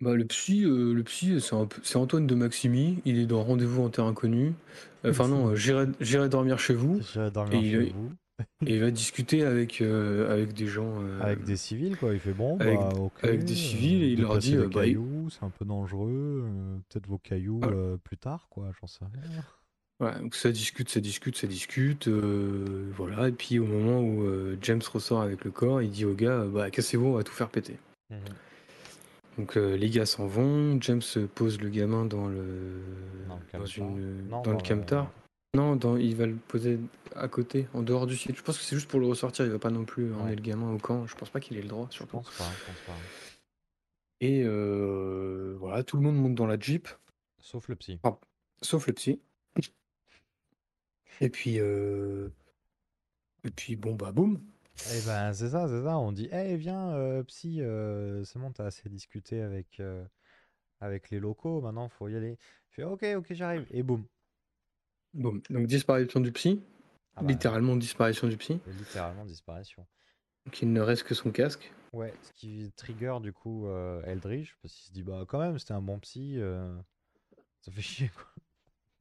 Bah, 0.00 0.14
le 0.14 0.24
psy, 0.26 0.64
euh, 0.64 0.92
le 0.94 1.02
psy, 1.02 1.40
c'est 1.40 1.56
un 1.56 1.66
peu- 1.66 1.80
c'est 1.82 1.96
Antoine 1.96 2.26
de 2.26 2.34
Maximi. 2.34 3.00
Il 3.04 3.18
est 3.18 3.26
dans 3.26 3.42
Rendez-vous 3.42 3.82
en 3.82 3.88
terre 3.90 4.04
inconnue. 4.04 4.54
Enfin 5.04 5.26
non, 5.28 5.48
euh, 5.48 5.56
j'irai 5.56 5.86
j'irai 6.00 6.28
dormir 6.28 6.58
chez 6.58 6.74
vous. 6.74 7.00
J'irai 7.12 7.30
dormir 7.30 7.58
Et 7.58 7.62
il 7.62 7.70
chez 7.70 7.90
vous. 7.92 8.10
Et 8.66 8.74
il 8.76 8.80
va 8.80 8.90
discuter 8.90 9.42
avec 9.44 9.80
euh, 9.80 10.32
avec 10.32 10.52
des 10.52 10.66
gens. 10.68 11.00
euh, 11.02 11.20
Avec 11.20 11.44
des 11.44 11.56
civils, 11.56 11.96
quoi. 11.96 12.12
Il 12.12 12.20
fait 12.20 12.32
bon, 12.32 12.56
avec- 12.58 12.78
bah, 12.78 12.92
avec 13.22 13.44
des 13.44 13.54
civils, 13.54 14.02
et 14.04 14.08
il 14.12 14.20
leur 14.20 14.38
dit, 14.38 14.56
euh, 14.56 14.68
bah, 14.68 14.86
il- 14.86 14.98
c'est 15.30 15.42
un 15.44 15.50
peu 15.50 15.64
dangereux. 15.64 16.44
euh, 16.46 16.76
Peut-être 16.88 17.06
vos 17.08 17.18
cailloux 17.18 17.60
plus 18.04 18.16
tard, 18.16 18.46
quoi. 18.50 18.70
J'en 18.80 18.86
sais 18.86 19.04
rien. 19.04 19.42
Voilà, 20.00 20.20
donc 20.20 20.36
ça 20.36 20.52
discute, 20.52 20.88
ça 20.88 21.00
discute, 21.00 21.36
ça 21.36 21.48
discute, 21.48 22.06
voilà. 22.06 23.28
Et 23.28 23.32
puis 23.32 23.58
au 23.58 23.64
moment 23.66 24.00
où 24.00 24.24
James 24.62 24.80
ressort 24.92 25.22
avec 25.22 25.44
le 25.44 25.50
corps, 25.50 25.82
il 25.82 25.90
dit 25.90 26.04
au 26.04 26.14
gars, 26.14 26.44
bah 26.44 26.70
cassez-vous, 26.70 27.06
on 27.06 27.14
va 27.14 27.24
tout 27.24 27.32
faire 27.32 27.48
péter. 27.48 27.76
Donc 29.36 29.56
euh, 29.56 29.76
les 29.76 29.90
gars 29.90 30.06
s'en 30.06 30.26
vont, 30.26 30.80
James 30.80 31.02
pose 31.34 31.60
le 31.60 31.68
gamin 31.68 32.04
dans 32.04 32.28
le 32.28 32.82
Dans 33.28 33.36
le 33.36 33.40
dans 33.52 33.58
camtar. 33.58 33.88
une 33.88 34.28
Non, 34.28 34.36
dans 34.36 34.42
dans 34.42 34.50
le 34.52 34.56
le- 34.58 34.62
camtar. 34.62 35.12
Non, 35.54 35.76
dans, 35.76 35.96
il 35.96 36.14
va 36.14 36.26
le 36.26 36.36
poser 36.36 36.78
à 37.14 37.26
côté, 37.28 37.66
en 37.72 37.82
dehors 37.82 38.06
du 38.06 38.16
site. 38.16 38.36
Je 38.36 38.42
pense 38.42 38.58
que 38.58 38.64
c'est 38.64 38.76
juste 38.76 38.88
pour 38.88 39.00
le 39.00 39.06
ressortir, 39.06 39.44
il 39.46 39.50
va 39.50 39.58
pas 39.58 39.70
non 39.70 39.84
plus 39.84 40.12
emmener 40.12 40.24
Ouais. 40.30 40.36
le 40.36 40.42
gamin 40.42 40.72
au 40.72 40.78
camp. 40.78 41.06
Je 41.06 41.16
pense 41.16 41.30
pas 41.30 41.40
qu'il 41.40 41.56
ait 41.56 41.62
le 41.62 41.68
droit, 41.68 41.88
Je 41.90 42.02
pense 42.04 42.28
pas, 42.36 42.44
je 42.44 42.64
pense 42.66 42.80
pas. 42.86 42.96
Et 44.20 44.42
euh, 44.44 45.56
voilà, 45.58 45.82
tout 45.84 45.96
le 45.96 46.02
monde 46.02 46.16
monte 46.16 46.34
dans 46.34 46.46
la 46.46 46.58
Jeep, 46.58 46.88
Sauf 47.40 47.68
le 47.68 47.76
psy. 47.76 47.98
sauf 48.62 48.86
le 48.88 48.92
psy. 48.92 49.20
Et 51.20 51.30
puis 51.30 51.58
euh, 51.58 52.28
et 53.44 53.50
puis 53.50 53.74
bon 53.76 53.94
bah 53.94 54.12
boum. 54.12 54.40
Eh 54.94 55.00
ben, 55.06 55.32
c'est 55.32 55.48
ça, 55.48 55.66
c'est 55.66 55.82
ça. 55.82 55.98
On 55.98 56.12
dit, 56.12 56.28
eh, 56.30 56.56
viens, 56.56 56.92
euh, 56.94 57.24
psy, 57.24 57.60
euh, 57.62 58.22
c'est 58.24 58.38
bon, 58.38 58.52
t'as 58.52 58.66
assez 58.66 58.88
discuté 58.88 59.40
avec, 59.42 59.80
euh, 59.80 60.04
avec 60.80 61.10
les 61.10 61.18
locaux, 61.18 61.60
maintenant, 61.60 61.88
faut 61.88 62.06
y 62.06 62.14
aller. 62.14 62.38
Il 62.70 62.74
fait, 62.74 62.84
ok, 62.84 63.04
ok, 63.16 63.26
j'arrive. 63.32 63.66
Et 63.72 63.82
boum. 63.82 64.04
Boum. 65.18 65.42
Donc 65.50 65.66
disparition 65.66 66.20
du 66.20 66.32
psy, 66.32 66.62
Ah 67.16 67.22
bah, 67.22 67.28
littéralement 67.28 67.76
disparition 67.76 68.26
du 68.28 68.36
psy. 68.38 68.60
littéralement 68.78 69.24
disparition. 69.26 69.86
Donc 70.46 70.62
il 70.62 70.72
ne 70.72 70.80
reste 70.80 71.02
que 71.02 71.14
son 71.14 71.30
casque. 71.30 71.70
Ouais, 71.92 72.14
ce 72.22 72.32
qui 72.34 72.72
trigger 72.76 73.16
du 73.22 73.32
coup 73.32 73.66
euh, 73.66 74.02
Eldridge, 74.04 74.54
parce 74.62 74.74
qu'il 74.74 74.86
se 74.86 74.92
dit, 74.92 75.02
bah 75.02 75.24
quand 75.28 75.38
même, 75.40 75.58
c'était 75.58 75.72
un 75.74 75.82
bon 75.82 75.98
psy, 75.98 76.34
euh, 76.38 76.74
ça 77.60 77.72
fait 77.72 77.80
chier 77.82 78.10
quoi. 78.14 78.24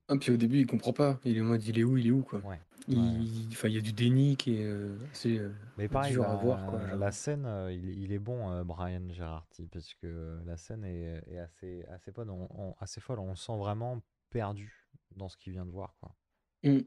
Ah, 0.10 0.16
puis 0.18 0.32
au 0.32 0.38
début 0.38 0.60
il 0.60 0.66
comprend 0.68 0.94
pas. 0.94 1.20
Il 1.26 1.38
est 1.38 1.42
en 1.42 1.46
mode 1.46 1.64
il 1.66 1.78
est 1.80 1.84
où, 1.84 1.98
il 1.98 2.08
est 2.08 2.12
où 2.12 2.24
quoi. 2.24 2.40
Ouais. 2.40 2.60
Il, 2.88 3.50
enfin, 3.52 3.68
il 3.68 3.76
y 3.76 3.78
a 3.78 3.82
du 3.82 3.92
déni 3.92 4.38
qui 4.38 4.56
est 4.62 4.64
euh, 4.66 4.96
assez. 5.12 5.42
Mais 5.78 5.90
pareil, 5.90 6.14
dur 6.14 6.24
la, 6.24 6.32
à 6.32 6.36
voir, 6.38 6.66
quoi, 6.70 6.80
genre. 6.88 6.98
la 6.98 7.12
scène, 7.12 7.46
il, 7.70 7.90
il 8.04 8.14
est 8.14 8.20
bon, 8.20 8.64
Brian 8.64 9.02
Gerardi, 9.12 9.68
parce 9.68 9.94
que 9.96 10.40
la 10.46 10.56
scène 10.56 10.86
est, 10.86 11.22
est 11.28 11.38
assez, 11.40 11.84
assez, 11.90 12.12
bonne, 12.12 12.30
on, 12.30 12.48
on- 12.58 12.76
assez 12.80 13.02
folle. 13.02 13.20
On 13.20 13.32
le 13.32 13.36
sent 13.36 13.58
vraiment 13.58 14.02
perdu 14.30 14.87
dans 15.18 15.30
ce 15.30 15.38
qu'il 15.38 15.54
vient 15.54 15.66
de 15.66 15.72
voir. 15.72 15.96
Quoi. 16.00 16.16
Mm. 16.64 16.80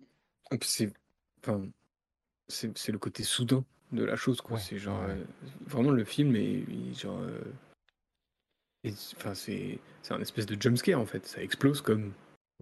C'est, 0.62 0.92
enfin, 1.42 1.68
le 2.92 2.98
côté 2.98 3.22
soudain 3.22 3.64
de 3.92 4.04
la 4.04 4.16
chose 4.16 4.40
quoi. 4.40 4.56
Ouais, 4.56 4.62
c'est 4.62 4.78
genre 4.78 5.00
ouais. 5.04 5.10
euh, 5.10 5.24
vraiment 5.66 5.90
le 5.90 6.04
film 6.04 6.34
et 6.36 6.64
genre. 6.94 7.18
euh, 7.20 7.40
c'est- 8.84 9.16
Enfin 9.16 9.34
c'est 9.34 9.78
c'est 10.02 10.14
un 10.14 10.20
espèce 10.20 10.46
de 10.46 10.60
jumpscare 10.60 10.98
en 11.00 11.06
fait. 11.06 11.26
Ça 11.26 11.42
explose 11.42 11.82
comme 11.82 12.12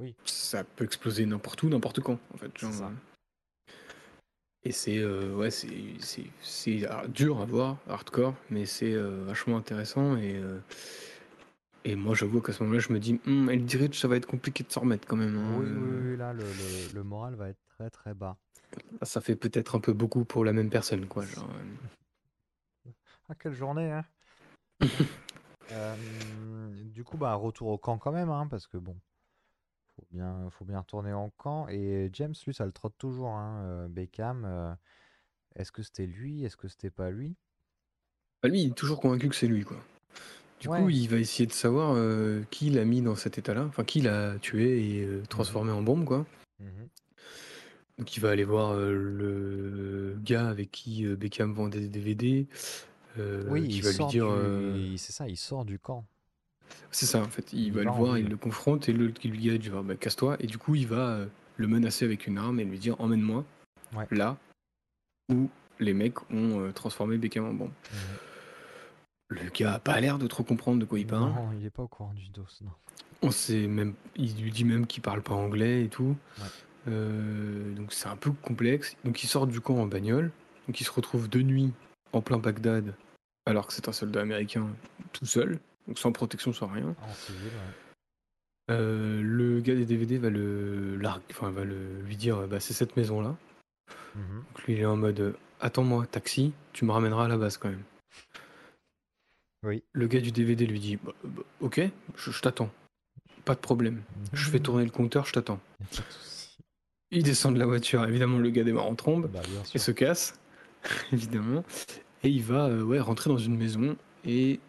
Oui. 0.00 0.14
Ça 0.24 0.64
peut 0.64 0.84
exploser 0.84 1.26
n'importe 1.26 1.62
où, 1.62 1.68
n'importe 1.68 2.00
quand, 2.00 2.18
en 2.34 2.36
fait. 2.38 2.50
C'est 2.54 2.60
genre, 2.66 2.72
ça. 2.74 2.86
euh. 2.86 2.92
Et 4.64 4.72
c'est 4.72 4.98
euh, 4.98 5.34
ouais, 5.36 5.50
c'est 5.50 6.86
ah, 6.88 7.06
dur 7.08 7.40
à 7.40 7.44
voir, 7.46 7.78
hardcore, 7.88 8.34
mais 8.50 8.66
c'est 8.66 8.92
euh, 8.92 9.22
vachement 9.24 9.56
intéressant 9.56 10.16
et 10.16 10.34
et 11.88 11.96
moi 11.96 12.14
j'avoue 12.14 12.40
qu'à 12.40 12.52
ce 12.52 12.62
moment-là 12.62 12.80
je 12.80 12.92
me 12.92 12.98
dis 13.00 13.20
Hum, 13.26 13.48
Eldritch 13.50 13.98
ça 14.00 14.08
va 14.08 14.16
être 14.16 14.26
compliqué 14.26 14.62
de 14.64 14.70
s'en 14.70 14.82
remettre 14.82 15.06
quand 15.06 15.16
même. 15.16 15.36
hein, 15.36 15.56
Oui, 15.58 15.66
oui, 15.66 16.10
oui, 16.10 16.16
là, 16.16 16.32
le, 16.32 16.42
le- 16.42 16.94
le 16.94 17.02
moral 17.02 17.34
va 17.34 17.48
être 17.48 17.60
très 17.68 17.90
très 17.90 18.14
bas. 18.14 18.36
Là, 19.00 19.04
ça 19.06 19.20
fait 19.20 19.36
peut-être 19.36 19.74
un 19.76 19.80
peu 19.80 19.92
beaucoup 19.92 20.24
pour 20.24 20.44
la 20.44 20.52
même 20.52 20.70
personne 20.70 21.06
quoi. 21.06 21.24
Genre, 21.24 21.48
euh. 22.86 22.90
Ah, 23.28 23.34
quelle 23.34 23.52
journée, 23.54 23.90
hein 23.92 24.04
Euh, 25.70 25.94
Du 26.94 27.04
coup, 27.04 27.18
bah, 27.18 27.34
retour 27.34 27.68
au 27.68 27.76
camp 27.78 27.98
quand 27.98 28.10
même, 28.12 28.30
hein, 28.30 28.46
parce 28.50 28.66
que 28.66 28.78
bon, 28.78 28.96
faut 29.96 30.06
bien, 30.10 30.48
faut 30.50 30.64
bien 30.64 30.80
retourner 30.80 31.12
en 31.12 31.28
camp. 31.36 31.68
Et 31.68 32.08
James, 32.14 32.34
lui, 32.46 32.54
ça 32.54 32.64
le 32.64 32.72
trotte 32.72 32.96
toujours, 32.96 33.30
hein, 33.32 33.60
euh, 33.64 33.88
Beckham. 33.88 34.44
euh, 34.46 34.74
est-ce 35.56 35.70
que 35.70 35.82
c'était 35.82 36.06
lui? 36.06 36.42
Est-ce 36.44 36.56
que 36.56 36.68
c'était 36.68 36.90
pas 36.90 37.10
lui? 37.10 37.36
Bah, 38.42 38.48
lui 38.48 38.62
il 38.62 38.70
est 38.70 38.74
toujours 38.74 39.00
convaincu 39.00 39.28
que 39.28 39.34
c'est 39.34 39.46
lui 39.48 39.64
quoi. 39.64 39.76
Du 40.60 40.68
Ouais. 40.68 40.80
coup 40.82 40.88
il 40.90 41.08
va 41.08 41.18
essayer 41.18 41.46
de 41.46 41.52
savoir 41.52 41.92
euh, 41.94 42.42
qui 42.50 42.70
l'a 42.70 42.84
mis 42.84 43.00
dans 43.00 43.14
cet 43.14 43.38
état-là, 43.38 43.64
enfin 43.68 43.84
qui 43.84 44.00
l'a 44.00 44.36
tué 44.40 44.98
et 44.98 45.04
euh, 45.04 45.22
transformé 45.28 45.70
en 45.72 45.82
bombe 45.82 46.04
quoi. 46.04 46.26
Mhm. 46.60 46.88
Donc 47.98 48.16
il 48.16 48.20
va 48.20 48.30
aller 48.30 48.44
voir 48.44 48.72
euh, 48.72 48.92
le 48.92 50.16
gars 50.22 50.48
avec 50.48 50.70
qui 50.72 51.04
euh, 51.06 51.16
Beckham 51.16 51.52
vendait 51.52 51.80
des 51.80 51.88
DVD, 51.88 52.46
euh, 53.18 53.44
Oui, 53.48 53.68
qui 53.68 53.76
il 53.78 53.82
va 53.82 53.88
lui 53.90 53.96
sort 53.96 54.08
dire, 54.10 54.26
du... 54.36 54.78
il- 54.92 54.98
c'est 54.98 55.12
ça, 55.12 55.28
il 55.28 55.36
sort 55.36 55.64
du 55.64 55.78
camp. 55.78 56.04
c'est 56.90 57.06
ça 57.06 57.20
en 57.20 57.28
fait, 57.28 57.52
il, 57.52 57.60
Il 57.66 57.72
va 57.72 57.78
va 57.80 57.84
le 57.84 57.90
en 57.90 57.94
voir, 57.96 58.18
il 58.18 58.22
ville. 58.22 58.30
le 58.32 58.36
confronte 58.36 58.88
et 58.88 58.92
le 58.92 59.08
qui 59.10 59.28
lui 59.28 59.58
dit 59.58 59.70
bah, 59.70 59.94
casse-toi 59.96 60.36
et 60.40 60.46
du 60.46 60.58
coup 60.58 60.74
il 60.74 60.86
va 60.88 61.08
euh, 61.10 61.26
le 61.56 61.66
menacer 61.68 62.04
avec 62.04 62.26
une 62.26 62.38
arme 62.38 62.58
et 62.60 62.64
lui 62.64 62.78
dire 62.78 62.96
emmène-moi 63.00 63.44
Ouais. 63.94 64.06
là 64.10 64.36
où 65.30 65.48
les 65.80 65.94
mecs 65.94 66.20
ont 66.30 66.60
euh, 66.60 66.72
transformé 66.72 67.16
Beckham 67.16 67.46
en 67.46 67.54
bombe. 67.54 67.70
Mhm. 67.92 67.98
Le 69.28 69.50
gars 69.50 69.74
a 69.74 69.78
pas 69.78 70.00
l'air 70.00 70.18
de 70.18 70.26
trop 70.26 70.42
comprendre 70.42 70.80
de 70.80 70.84
quoi 70.84 70.98
il 70.98 71.06
parle. 71.06 71.30
Non, 71.30 71.52
il 71.58 71.66
est 71.66 71.70
pas 71.70 71.82
au 71.82 71.88
courant 71.88 72.14
du 72.14 72.28
dos, 72.28 72.46
non. 72.62 72.70
On 73.20 73.30
sait 73.30 73.66
même, 73.66 73.94
il 74.16 74.40
lui 74.40 74.50
dit 74.50 74.64
même 74.64 74.86
qu'il 74.86 75.02
parle 75.02 75.22
pas 75.22 75.34
anglais 75.34 75.84
et 75.84 75.88
tout. 75.88 76.16
Ouais. 76.38 76.44
Euh, 76.88 77.74
donc 77.74 77.92
c'est 77.92 78.08
un 78.08 78.16
peu 78.16 78.30
complexe. 78.30 78.96
Donc 79.04 79.22
il 79.22 79.26
sort 79.26 79.46
du 79.46 79.60
camp 79.60 79.76
en 79.76 79.86
bagnole. 79.86 80.30
Donc 80.66 80.80
il 80.80 80.84
se 80.84 80.90
retrouve 80.90 81.28
de 81.28 81.40
nuit 81.40 81.72
en 82.12 82.20
plein 82.20 82.38
Bagdad, 82.38 82.94
alors 83.46 83.66
que 83.66 83.72
c'est 83.72 83.88
un 83.88 83.92
soldat 83.92 84.20
américain 84.20 84.66
tout 85.12 85.26
seul, 85.26 85.58
donc 85.86 85.98
sans 85.98 86.12
protection, 86.12 86.52
sans 86.52 86.68
rien. 86.68 86.94
En 87.02 87.14
civil, 87.14 87.46
ouais. 87.46 87.74
Euh, 88.70 89.22
le 89.22 89.60
gars 89.60 89.74
des 89.74 89.86
DVD 89.86 90.18
va 90.18 90.28
le, 90.28 91.00
enfin 91.30 91.50
va 91.50 91.64
le 91.64 92.02
lui 92.02 92.16
dire, 92.16 92.46
bah 92.48 92.60
c'est 92.60 92.74
cette 92.74 92.96
maison 92.98 93.22
là. 93.22 93.34
Mhm. 94.14 94.44
Donc 94.48 94.62
lui 94.64 94.74
il 94.74 94.80
est 94.80 94.84
en 94.84 94.96
mode, 94.96 95.20
euh, 95.20 95.32
attends-moi, 95.60 96.06
taxi, 96.06 96.52
tu 96.74 96.84
me 96.84 96.92
ramèneras 96.92 97.24
à 97.24 97.28
la 97.28 97.38
base 97.38 97.56
quand 97.56 97.70
même. 97.70 97.82
Oui. 99.62 99.82
Le 99.92 100.06
gars 100.06 100.20
du 100.20 100.30
DVD 100.32 100.66
lui 100.66 100.78
dit, 100.80 100.96
Bah, 100.96 101.12
bah, 101.24 101.42
ok, 101.60 101.80
je, 102.16 102.30
je 102.30 102.40
t'attends, 102.42 102.70
pas 103.44 103.54
de 103.54 103.60
problème. 103.60 104.02
Je 104.32 104.48
fais 104.50 104.60
tourner 104.60 104.84
le 104.84 104.90
compteur, 104.90 105.26
je 105.26 105.32
t'attends. 105.32 105.60
Il 107.10 107.22
descend 107.22 107.54
de 107.54 107.58
la 107.58 107.66
voiture, 107.66 108.04
évidemment 108.04 108.38
le 108.38 108.50
gars 108.50 108.64
démarre 108.64 108.86
en 108.86 108.94
trombe 108.94 109.30
Bah, 109.32 109.40
et 109.74 109.78
se 109.78 109.90
casse, 109.90 110.38
évidemment. 111.12 111.64
Et 112.22 112.28
il 112.28 112.42
va 112.42 112.66
euh, 112.66 112.82
ouais, 112.82 113.00
rentrer 113.00 113.30
dans 113.30 113.38
une 113.38 113.56
maison 113.56 113.96
et 114.24 114.60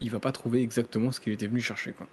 il 0.00 0.10
va 0.10 0.20
pas 0.20 0.32
trouver 0.32 0.62
exactement 0.62 1.10
ce 1.12 1.20
qu'il 1.20 1.32
était 1.32 1.46
venu 1.46 1.60
chercher. 1.60 1.92
Quoi. 1.92 2.06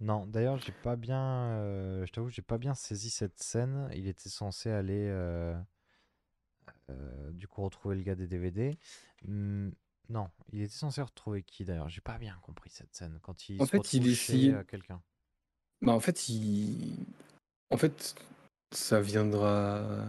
Non, 0.00 0.26
d'ailleurs, 0.26 0.58
j'ai 0.58 0.72
pas 0.72 0.96
bien. 0.96 1.22
euh, 1.52 2.04
je 2.06 2.12
t'avoue, 2.12 2.28
j'ai 2.28 2.42
pas 2.42 2.58
bien 2.58 2.74
saisi 2.74 3.10
cette 3.10 3.38
scène. 3.38 3.88
Il 3.94 4.08
était 4.08 4.28
censé 4.28 4.70
aller, 4.70 5.06
euh, 5.08 5.54
du 7.32 7.46
coup, 7.46 7.62
retrouver 7.62 7.96
le 7.96 8.02
gars 8.02 8.14
des 8.14 8.26
DVD. 8.26 8.76
Non, 10.08 10.28
il 10.52 10.62
était 10.62 10.72
censé 10.72 11.02
retrouver 11.02 11.42
qui 11.42 11.64
d'ailleurs? 11.64 11.88
J'ai 11.88 12.00
pas 12.00 12.18
bien 12.18 12.36
compris 12.42 12.70
cette 12.70 12.94
scène. 12.94 13.18
Quand 13.22 13.48
il 13.48 13.60
En 13.60 13.66
se 13.66 13.70
fait, 13.70 13.92
il 13.94 14.06
essayait- 14.08 14.54
euh, 14.54 14.64
quelqu'un. 14.64 15.00
Bah, 15.82 15.92
en 15.92 16.00
fait, 16.00 16.28
il... 16.28 16.96
en 17.70 17.76
fait, 17.76 18.14
ça 18.74 19.00
viendra. 19.00 20.04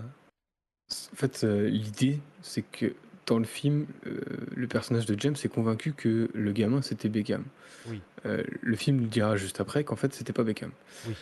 En 1.12 1.16
fait, 1.16 1.44
euh, 1.44 1.68
l'idée, 1.70 2.20
c'est 2.42 2.62
que 2.62 2.96
dans 3.26 3.40
le 3.40 3.46
film, 3.46 3.88
euh, 4.06 4.22
le 4.56 4.68
personnage 4.68 5.06
de 5.06 5.20
James 5.20 5.36
est 5.44 5.50
convaincu 5.50 5.92
que 5.94 6.30
le 6.34 6.52
gamin 6.54 6.82
c'était 6.82 7.10
Beckham. 7.10 7.44
Oui, 7.88 8.02
le 8.24 8.76
film 8.78 8.98
nous 9.02 9.08
dira 9.08 9.36
juste 9.38 9.60
après 9.60 9.84
qu'en 9.84 9.96
fait 9.98 10.14
c'était 10.14 10.32
pas 10.34 10.44
Beckham. 10.44 10.72
oui. 11.08 11.16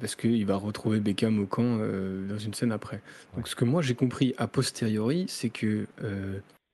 Parce 0.00 0.16
qu'il 0.16 0.44
va 0.46 0.56
retrouver 0.56 0.98
Beckham 0.98 1.38
au 1.40 1.46
camp 1.46 1.76
dans 1.76 2.38
une 2.38 2.54
scène 2.54 2.72
après. 2.72 3.02
Donc 3.36 3.46
ce 3.48 3.54
que 3.54 3.64
moi 3.64 3.82
j'ai 3.82 3.94
compris 3.94 4.34
a 4.38 4.48
posteriori, 4.48 5.26
c'est 5.28 5.50
que 5.50 5.86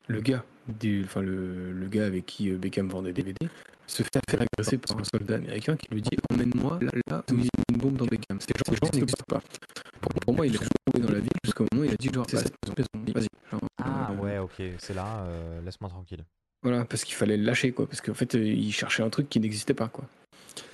le 0.08 0.20
gars, 0.20 0.44
du- 0.68 1.02
enfin 1.04 1.22
le, 1.22 1.72
le 1.72 1.86
gars 1.88 2.06
avec 2.06 2.26
qui 2.26 2.50
euh, 2.50 2.56
Beckham 2.58 2.88
vendait 2.88 3.12
des 3.12 3.22
DVD, 3.22 3.48
se 3.86 4.02
fait 4.02 4.08
faire 4.30 4.40
agresser 4.42 4.78
par 4.78 4.98
un 4.98 5.04
soldat 5.04 5.36
américain 5.36 5.76
qui 5.76 5.86
lui 5.92 6.02
dit 6.02 6.10
emmène-moi 6.32 6.78
là, 6.82 6.90
là 7.08 7.24
où 7.30 7.34
il 7.34 7.44
y 7.44 7.48
a 7.48 7.62
une 7.70 7.76
bombe 7.78 7.96
dans 7.96 8.06
Beckham. 8.06 8.38
Ces 8.40 8.48
gens, 8.56 8.74
gens 8.74 8.90
n'existent 8.92 9.24
pas. 9.28 9.42
Pour, 10.00 10.10
pour 10.20 10.34
moi, 10.34 10.46
il 10.46 10.54
est 10.54 10.58
toujours 10.58 10.70
roulé 10.94 11.06
dans 11.06 11.12
la 11.12 11.20
ville 11.20 11.30
jusqu'au 11.44 11.66
moment 11.72 11.82
où 11.82 11.84
il 11.88 11.92
a 11.92 11.96
dit 11.96 12.10
genre 12.12 12.26
c'est 12.28 12.38
cette 12.38 12.54
maison, 12.78 12.88
vas-y. 13.14 13.28
Ah 13.84 14.10
euh, 14.12 14.16
ouais, 14.22 14.38
ok, 14.38 14.62
c'est 14.78 14.94
là. 14.94 15.24
euh, 15.24 15.60
laisse-moi 15.62 15.90
tranquille. 15.90 16.24
Voilà, 16.62 16.84
parce 16.84 17.04
qu'il 17.04 17.14
fallait 17.16 17.36
le 17.36 17.44
lâcher 17.44 17.72
quoi, 17.72 17.86
parce 17.86 18.00
qu'en 18.00 18.14
fait 18.14 18.34
il 18.34 18.72
cherchait 18.72 19.02
un 19.02 19.10
truc 19.10 19.28
qui 19.28 19.40
n'existait 19.40 19.74
pas 19.74 19.88
quoi. 19.88 20.04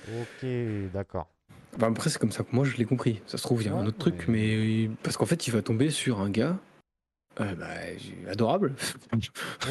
Ok, 0.07 0.47
d'accord. 0.93 1.27
Enfin, 1.75 1.91
après, 1.91 2.09
c'est 2.09 2.19
comme 2.19 2.31
ça 2.31 2.43
que 2.43 2.55
moi 2.55 2.65
je 2.65 2.77
l'ai 2.77 2.85
compris. 2.85 3.21
Ça 3.27 3.37
se 3.37 3.43
trouve, 3.43 3.61
il 3.61 3.67
y 3.67 3.69
a 3.69 3.75
un 3.75 3.85
autre 3.85 3.97
truc, 3.97 4.25
mais 4.27 4.89
parce 5.03 5.17
qu'en 5.17 5.25
fait, 5.25 5.47
il 5.47 5.51
va 5.51 5.61
tomber 5.61 5.89
sur 5.91 6.19
un 6.19 6.29
gars 6.29 6.57
euh, 7.39 7.55
bah, 7.55 8.31
adorable. 8.31 8.75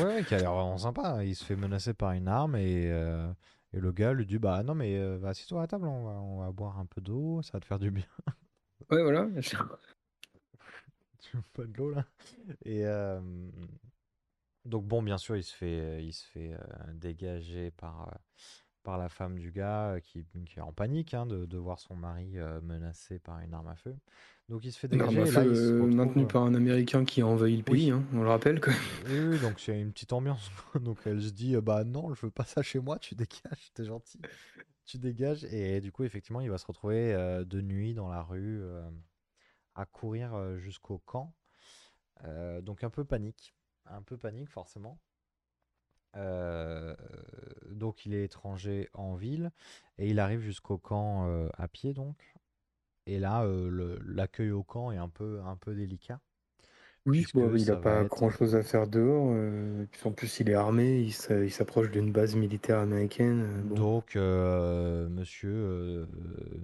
Ouais, 0.00 0.24
qui 0.24 0.34
a 0.34 0.38
l'air 0.38 0.52
vraiment 0.52 0.78
sympa. 0.78 1.24
Il 1.24 1.34
se 1.34 1.44
fait 1.44 1.56
menacer 1.56 1.94
par 1.94 2.12
une 2.12 2.28
arme 2.28 2.56
et, 2.56 2.90
euh, 2.90 3.30
et 3.72 3.80
le 3.80 3.92
gars 3.92 4.12
lui 4.12 4.26
dit 4.26 4.38
Bah 4.38 4.62
non, 4.62 4.74
mais 4.74 4.96
euh, 4.98 5.18
va 5.18 5.30
assieds-toi 5.30 5.60
à 5.60 5.62
la 5.62 5.68
table, 5.68 5.86
on 5.86 6.04
va, 6.04 6.12
on 6.12 6.40
va 6.40 6.50
boire 6.52 6.78
un 6.78 6.86
peu 6.86 7.00
d'eau, 7.00 7.42
ça 7.42 7.52
va 7.54 7.60
te 7.60 7.66
faire 7.66 7.78
du 7.78 7.90
bien. 7.90 8.06
ouais, 8.90 9.02
voilà. 9.02 9.26
Tu 11.20 11.36
veux 11.36 11.42
pas 11.52 11.64
de 11.64 11.76
l'eau 11.76 11.90
là? 11.90 12.06
Et 12.64 12.86
euh, 12.86 13.20
donc 14.64 14.86
bon, 14.86 15.02
bien 15.02 15.18
sûr, 15.18 15.36
il 15.36 15.42
se 15.42 15.54
fait, 15.54 16.02
il 16.02 16.12
se 16.12 16.24
fait 16.26 16.56
dégager 16.94 17.70
par, 17.72 18.16
par 18.82 18.98
la 18.98 19.08
femme 19.08 19.38
du 19.38 19.50
gars 19.50 19.98
qui, 20.00 20.24
qui 20.46 20.58
est 20.58 20.62
en 20.62 20.72
panique 20.72 21.14
hein, 21.14 21.26
de, 21.26 21.44
de 21.44 21.58
voir 21.58 21.80
son 21.80 21.96
mari 21.96 22.36
menacé 22.62 23.18
par 23.18 23.40
une 23.40 23.52
arme 23.52 23.68
à 23.68 23.74
feu. 23.74 23.96
Donc 24.49 24.64
il 24.64 24.72
se 24.72 24.78
fait 24.78 24.88
dégager. 24.88 25.18
arme 25.18 25.26
à 25.26 25.28
et 25.28 25.32
là, 25.32 25.42
feu 25.44 25.51
il 25.51 25.57
se 25.57 25.61
euh, 25.61 25.72
retrouve- 25.82 25.94
maintenue 25.94 26.26
par 26.26 26.42
un 26.44 26.55
Américain 26.55 27.05
qui 27.05 27.20
a 27.20 27.26
envahi 27.26 27.57
le 27.59 27.62
pays, 27.62 27.92
Oui. 27.92 27.99
hein, 27.99 28.03
on 28.14 28.22
le 28.22 28.28
rappelle 28.28 28.61
quand 28.61 28.70
même. 28.70 28.80
Oui, 29.07 29.20
oui, 29.34 29.38
donc 29.40 29.61
c'est 29.61 29.78
une 29.78 29.92
petite 29.92 30.12
ambiance. 30.14 30.49
quoi. 30.72 30.80
Donc 30.80 30.99
elle 31.05 31.20
se 31.22 31.30
dit, 31.30 31.55
euh, 31.55 31.61
bah 31.61 31.84
non, 31.84 32.14
je 32.14 32.24
veux 32.26 32.30
pas 32.30 32.44
ça 32.44 32.62
chez 32.62 32.78
moi, 32.78 32.99
tu 32.99 33.14
dégages, 33.14 33.72
t'es 33.74 33.84
gentil. 33.84 34.18
Tu 34.86 34.96
dégages. 34.96 35.44
Et 35.53 35.80
du 35.82 35.92
coup, 35.92 36.05
effectivement, 36.05 36.40
il 36.40 36.49
va 36.51 36.57
se 36.57 36.66
retrouver 36.66 37.12
euh, 37.12 37.44
de 37.44 37.61
nuit 37.61 37.92
dans 37.92 38.09
la 38.09 38.22
rue 38.22 38.62
euh, 38.62 38.88
à 39.74 39.84
courir 39.84 40.34
euh, 40.34 40.57
jusqu'au 40.57 40.96
camp. 40.99 41.34
Euh, 42.24 42.62
donc 42.62 42.82
un 42.84 42.90
peu 42.90 43.05
panique. 43.05 43.55
Un 43.84 44.01
peu 44.03 44.16
panique, 44.16 44.49
forcément. 44.49 44.99
Euh, 46.16 46.96
donc 47.70 48.07
il 48.07 48.14
est 48.14 48.24
étranger 48.24 48.88
en 48.94 49.14
ville 49.14 49.51
et 49.99 50.09
il 50.09 50.18
arrive 50.20 50.40
jusqu'au 50.40 50.78
camp 50.78 51.28
euh, 51.28 51.49
à 51.59 51.68
pied 51.68 51.92
donc. 51.92 52.16
Et 53.09 53.18
là, 53.18 53.42
euh, 53.44 53.98
l'accueil 54.06 54.50
au 54.50 54.62
camp 54.62 54.92
est 54.92 54.98
un 54.98 55.09
peu, 55.09 55.40
un 55.44 55.56
peu 55.56 55.74
délicat. 55.74 56.20
Oui, 57.06 57.26
bon, 57.32 57.50
il 57.54 57.64
ça 57.64 57.72
n'a 57.72 57.80
pas 57.80 58.02
être- 58.02 58.11
grand 58.11 58.28
chose 58.30 58.54
à 58.54 58.62
faire 58.62 58.86
dehors. 58.86 59.30
euh, 59.32 59.86
en 60.04 60.12
plus, 60.12 60.40
il 60.40 60.50
est 60.50 60.54
armé, 60.54 61.00
il 61.00 61.12
s'a- 61.12 61.42
il 61.42 61.50
s'approche 61.50 61.90
d'une 61.90 62.12
base 62.12 62.34
militaire 62.36 62.78
américaine. 62.80 63.40
euh, 63.40 63.62
bon. 63.62 63.74
Donc, 63.76 64.14
monsieur, 64.14 66.06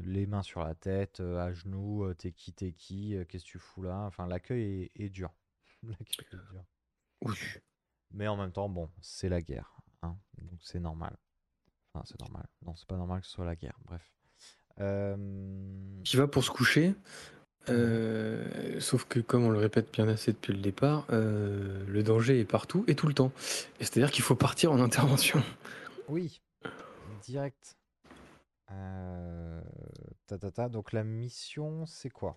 les 0.05 0.27
mains 0.27 0.43
sur 0.43 0.63
la 0.63 0.75
tête, 0.75 1.21
à 1.21 1.53
genoux, 1.55 2.13
t'es 2.15 2.33
qui, 2.33 2.53
t'es 2.53 2.73
qui, 2.73 3.17
qu'est-ce 3.29 3.45
que 3.45 3.49
tu 3.51 3.59
fous 3.59 3.83
là? 3.83 4.05
Enfin, 4.07 4.27
l'accueil 4.27 4.91
est, 4.95 5.05
est 5.07 5.09
dur. 5.09 5.33
L'accueil 5.83 6.27
est 6.33 6.37
dur. 6.53 6.65
Oui. 7.23 7.35
Mais 8.13 8.29
en 8.29 8.37
même 8.37 8.53
temps, 8.53 8.69
bon, 8.69 8.91
c'est 9.01 9.29
la 9.29 9.43
guerre, 9.43 9.75
hein, 10.03 10.17
donc 10.39 10.61
c'est 10.63 10.81
normal. 10.81 11.17
Enfin, 11.95 12.05
c'est 12.07 12.21
normal. 12.21 12.47
Non, 12.63 12.75
c'est 12.77 12.89
pas 12.89 12.97
normal 12.97 13.21
que 13.21 13.27
ce 13.27 13.33
soit 13.33 13.45
la 13.47 13.57
guerre. 13.57 13.79
Bref. 13.85 14.13
Euh, 14.81 15.17
Qui 16.05 16.17
va 16.17 16.27
pour 16.27 16.43
se 16.45 16.51
coucher. 16.51 16.95
euh, 17.69 18.79
sauf 18.81 19.05
que, 19.07 19.21
comme 19.21 19.45
on 19.45 19.51
le 19.51 19.59
répète 19.59 19.93
bien 19.93 20.07
assez 20.09 20.33
depuis 20.33 20.53
le 20.53 20.59
départ, 20.61 21.07
euh, 21.11 21.83
le 21.87 22.03
danger 22.03 22.39
est 22.41 22.45
partout 22.45 22.85
et 22.89 22.95
tout 22.95 23.07
le 23.07 23.15
temps. 23.15 23.33
Et 23.81 23.85
c'est-à-dire 23.85 24.11
qu'il 24.11 24.23
faut 24.25 24.35
partir 24.37 24.73
en 24.73 24.81
intervention. 24.81 25.43
Oui, 26.09 26.43
direct. 27.23 27.77
Euh, 28.71 29.61
ta, 30.27 30.37
ta, 30.39 30.51
ta. 30.51 30.69
Donc 30.69 30.93
la 30.93 31.05
mission, 31.05 31.87
c'est 31.87 32.11
quoi? 32.11 32.37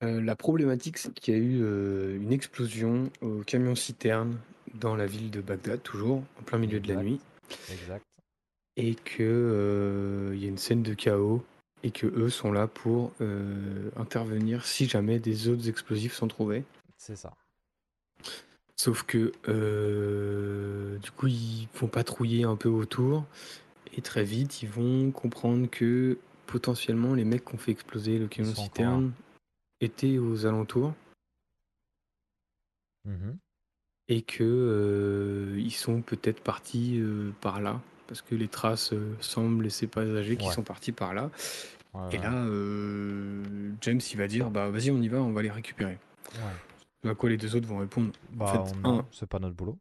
La 0.00 0.34
problématique, 0.34 0.98
c'est 0.98 1.14
qu'il 1.14 1.34
y 1.34 1.36
a 1.36 1.40
eu 1.40 2.16
une 2.16 2.32
explosion 2.32 3.08
au 3.20 3.42
camion-citerne 3.42 4.36
dans 4.74 4.96
la 4.96 5.06
ville 5.06 5.30
de 5.30 5.40
Bagdad, 5.40 5.80
toujours, 5.80 6.24
en 6.40 6.42
plein 6.42 6.58
milieu 6.58 6.80
de 6.80 6.92
la 6.92 7.00
nuit, 7.00 7.20
Exact. 7.70 8.04
Et 8.76 8.94
que 8.94 9.22
euh, 9.22 10.30
il 10.34 10.42
y 10.42 10.46
a 10.46 10.48
une 10.48 10.58
scène 10.58 10.82
de 10.82 10.94
chaos 10.94 11.44
et 11.82 11.90
que 11.90 12.06
eux 12.06 12.30
sont 12.30 12.52
là 12.52 12.66
pour 12.66 13.12
euh, 13.20 13.90
intervenir 13.96 14.64
si 14.64 14.88
jamais 14.88 15.18
des 15.18 15.48
autres 15.48 15.68
explosifs 15.68 16.14
sont 16.14 16.28
trouvés. 16.28 16.64
C'est 16.96 17.16
ça. 17.16 17.34
Sauf 18.76 19.02
que 19.02 19.32
euh, 19.48 20.98
du 20.98 21.10
coup, 21.10 21.26
ils 21.26 21.68
vont 21.74 21.88
patrouiller 21.88 22.44
un 22.44 22.56
peu 22.56 22.68
autour 22.68 23.24
et 23.96 24.00
très 24.00 24.24
vite, 24.24 24.62
ils 24.62 24.68
vont 24.68 25.10
comprendre 25.10 25.68
que 25.68 26.18
potentiellement 26.46 27.14
les 27.14 27.24
mecs 27.24 27.44
qui 27.44 27.54
ont 27.54 27.58
fait 27.58 27.72
exploser 27.72 28.18
le 28.18 28.28
camion 28.28 28.54
citerne 28.54 29.12
étaient 29.80 30.18
aux 30.18 30.46
alentours 30.46 30.94
Mhm. 33.04 33.36
et 34.08 34.22
que 34.22 34.44
euh, 34.44 35.58
ils 35.58 35.72
sont 35.72 36.02
peut-être 36.02 36.40
partis 36.40 37.00
euh, 37.00 37.32
par 37.40 37.60
là 37.60 37.80
parce 38.12 38.20
que 38.20 38.34
les 38.34 38.48
traces 38.48 38.92
euh, 38.92 39.16
semblent 39.20 39.64
laisser 39.64 39.86
présager 39.86 40.36
qu'ils 40.36 40.48
Ouais. 40.48 40.54
sont 40.54 40.62
partis 40.62 40.92
par 40.92 41.14
là. 41.14 41.30
Ouais, 41.94 42.00
Et 42.12 42.18
là, 42.18 42.34
euh, 42.44 43.42
James, 43.80 44.00
il 44.12 44.18
va 44.18 44.26
dire, 44.28 44.50
bah 44.50 44.68
vas-y, 44.68 44.90
on 44.90 45.00
y 45.00 45.08
va, 45.08 45.18
on 45.22 45.32
va 45.32 45.40
les 45.40 45.50
récupérer. 45.50 45.96
Ouais. 47.04 47.10
À 47.10 47.14
quoi 47.14 47.30
les 47.30 47.38
deux 47.38 47.56
autres 47.56 47.66
vont 47.66 47.78
répondre, 47.78 48.10
Bah, 48.34 48.52
fait, 48.66 48.74
on- 48.84 49.02
c'est 49.12 49.26
pas 49.28 49.38
notre 49.38 49.54
boulot. 49.54 49.78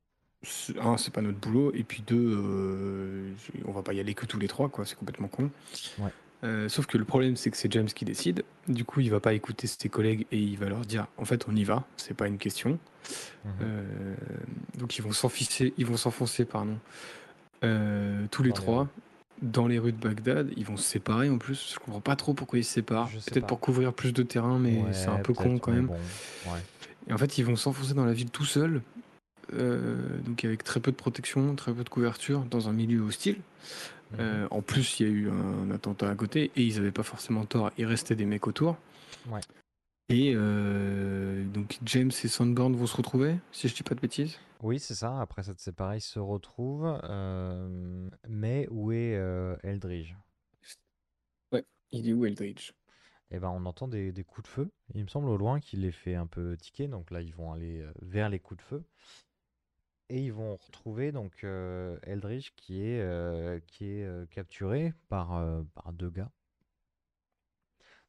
un, 0.81 0.95
c'est 0.97 1.13
pas 1.13 1.21
notre 1.21 1.39
boulot, 1.39 1.73
et 1.73 1.83
puis 1.83 2.03
deux, 2.07 2.35
euh, 2.37 3.31
on 3.65 3.73
va 3.73 3.81
pas 3.83 3.91
y 3.93 3.99
aller 3.99 4.13
que 4.13 4.25
tous 4.25 4.39
les 4.39 4.47
trois, 4.47 4.69
quoi, 4.69 4.85
c'est 4.85 4.95
complètement 4.95 5.27
con. 5.27 5.51
Ouais. 5.99 6.09
Euh, 6.43 6.69
sauf 6.69 6.85
que 6.87 6.97
le 6.97 7.05
problème, 7.05 7.35
c'est 7.35 7.51
que 7.51 7.57
c'est 7.57 7.71
James 7.71 7.85
qui 7.87 8.05
décide. 8.05 8.43
Du 8.69 8.83
coup, 8.85 9.01
il 9.01 9.11
va 9.11 9.19
pas 9.19 9.33
écouter 9.33 9.67
ses 9.67 9.89
collègues 9.89 10.25
et 10.31 10.37
il 10.39 10.57
va 10.57 10.69
leur 10.69 10.79
dire, 10.85 11.05
en 11.17 11.25
fait, 11.25 11.45
on 11.49 11.55
y 11.55 11.63
va, 11.65 11.85
c'est 11.97 12.15
pas 12.15 12.27
une 12.27 12.37
question. 12.39 12.79
Mhm. 13.45 13.51
Euh, 13.61 14.15
donc 14.77 14.97
ils 14.97 15.01
vont 15.03 15.11
s'enfoncer, 15.11 15.73
ils 15.77 15.85
vont 15.85 15.97
s'enfoncer, 15.97 16.45
pardon, 16.45 16.77
euh, 17.63 18.25
tous 18.31 18.43
les 18.43 18.51
trois 18.53 18.87
dans 19.41 19.67
les 19.67 19.79
rues 19.79 19.91
de 19.91 19.97
Bagdad. 19.97 20.51
Ils 20.55 20.65
vont 20.65 20.77
se 20.77 20.83
séparer 20.83 21.29
en 21.29 21.37
plus. 21.37 21.73
Je 21.73 21.79
comprends 21.79 22.01
pas 22.01 22.15
trop 22.15 22.33
pourquoi 22.33 22.59
ils 22.59 22.63
se 22.63 22.73
séparent. 22.73 23.09
Peut-être 23.09 23.47
pour 23.47 23.59
couvrir 23.59 23.93
plus 23.93 24.13
de 24.13 24.23
terrain, 24.23 24.59
mais 24.59 24.81
Ouais, 24.81 24.93
c'est 24.93 25.07
un 25.07 25.17
peu 25.17 25.33
con 25.33 25.57
quand 25.57 25.71
même. 25.71 25.87
bon, 25.87 25.93
ouais. 25.93 26.59
Et 27.07 27.13
en 27.13 27.17
fait, 27.17 27.37
ils 27.37 27.45
vont 27.45 27.55
s'enfoncer 27.55 27.93
dans 27.93 28.05
la 28.05 28.13
ville 28.13 28.29
tout 28.29 28.45
seuls, 28.45 28.81
euh, 29.53 29.95
donc 30.25 30.45
avec 30.45 30.63
très 30.63 30.79
peu 30.79 30.91
de 30.91 30.95
protection, 30.95 31.55
très 31.55 31.73
peu 31.73 31.83
de 31.83 31.89
couverture, 31.89 32.41
dans 32.41 32.69
un 32.69 32.73
milieu 32.73 33.01
hostile. 33.01 33.37
Mhm. 34.11 34.17
Euh, 34.19 34.47
en 34.51 34.61
plus, 34.61 34.99
il 34.99 35.07
y 35.07 35.09
a 35.09 35.11
eu 35.13 35.29
un 35.29 35.71
attentat 35.71 36.09
à 36.09 36.15
côté 36.15 36.51
et 36.55 36.61
ils 36.63 36.75
n'avaient 36.75 36.91
pas 36.91 37.03
forcément 37.03 37.45
tort. 37.45 37.71
Il 37.77 37.85
restait 37.85 38.15
des 38.15 38.25
mecs 38.25 38.45
autour. 38.45 38.77
Ouais. 39.29 39.41
Et 40.09 40.33
euh, 40.35 41.43
donc 41.45 41.79
James 41.85 42.11
et 42.23 42.27
Sandborn 42.27 42.75
vont 42.75 42.85
se 42.85 42.97
retrouver, 42.97 43.37
si 43.51 43.67
je 43.67 43.75
dis 43.75 43.83
pas 43.83 43.95
de 43.95 44.01
bêtises? 44.01 44.37
Oui, 44.61 44.79
c'est 44.79 44.95
ça. 44.95 45.19
Après 45.19 45.43
cette 45.43 45.59
séparée, 45.59 45.97
ils 45.97 46.01
se 46.01 46.19
retrouvent. 46.19 46.99
euh, 47.03 48.09
mais 48.27 48.67
où 48.69 48.91
est 48.91 49.15
euh, 49.15 49.55
Eldridge? 49.63 50.13
Il 51.91 52.07
est 52.09 52.13
où 52.13 52.25
Eldridge? 52.25 52.71
Eh 53.31 53.39
ben, 53.39 53.49
on 53.49 53.65
entend 53.65 53.87
des, 53.87 54.11
des 54.11 54.23
coups 54.23 54.43
de 54.43 54.51
feu. 54.51 54.71
Il 54.93 55.03
me 55.03 55.07
semble 55.07 55.29
au 55.29 55.37
loin 55.37 55.59
qu'il 55.59 55.81
les 55.81 55.91
fait 55.91 56.15
un 56.15 56.27
peu 56.27 56.55
tiquer. 56.57 56.87
Donc 56.87 57.11
là, 57.11 57.21
ils 57.21 57.33
vont 57.33 57.51
aller 57.53 57.85
vers 58.01 58.29
les 58.29 58.39
coups 58.39 58.57
de 58.59 58.63
feu. 58.63 58.83
Et 60.09 60.19
ils 60.25 60.33
vont 60.33 60.57
retrouver 60.57 61.11
donc 61.11 61.43
euh, 61.43 61.97
Eldridge 62.03 62.51
qui 62.55 62.83
est, 62.83 62.99
euh, 62.99 63.59
qui 63.67 63.85
est 63.85 64.03
euh, 64.05 64.25
capturé 64.25 64.93
par, 65.09 65.35
euh, 65.37 65.63
par 65.73 65.93
deux 65.93 66.09
gars. 66.09 66.29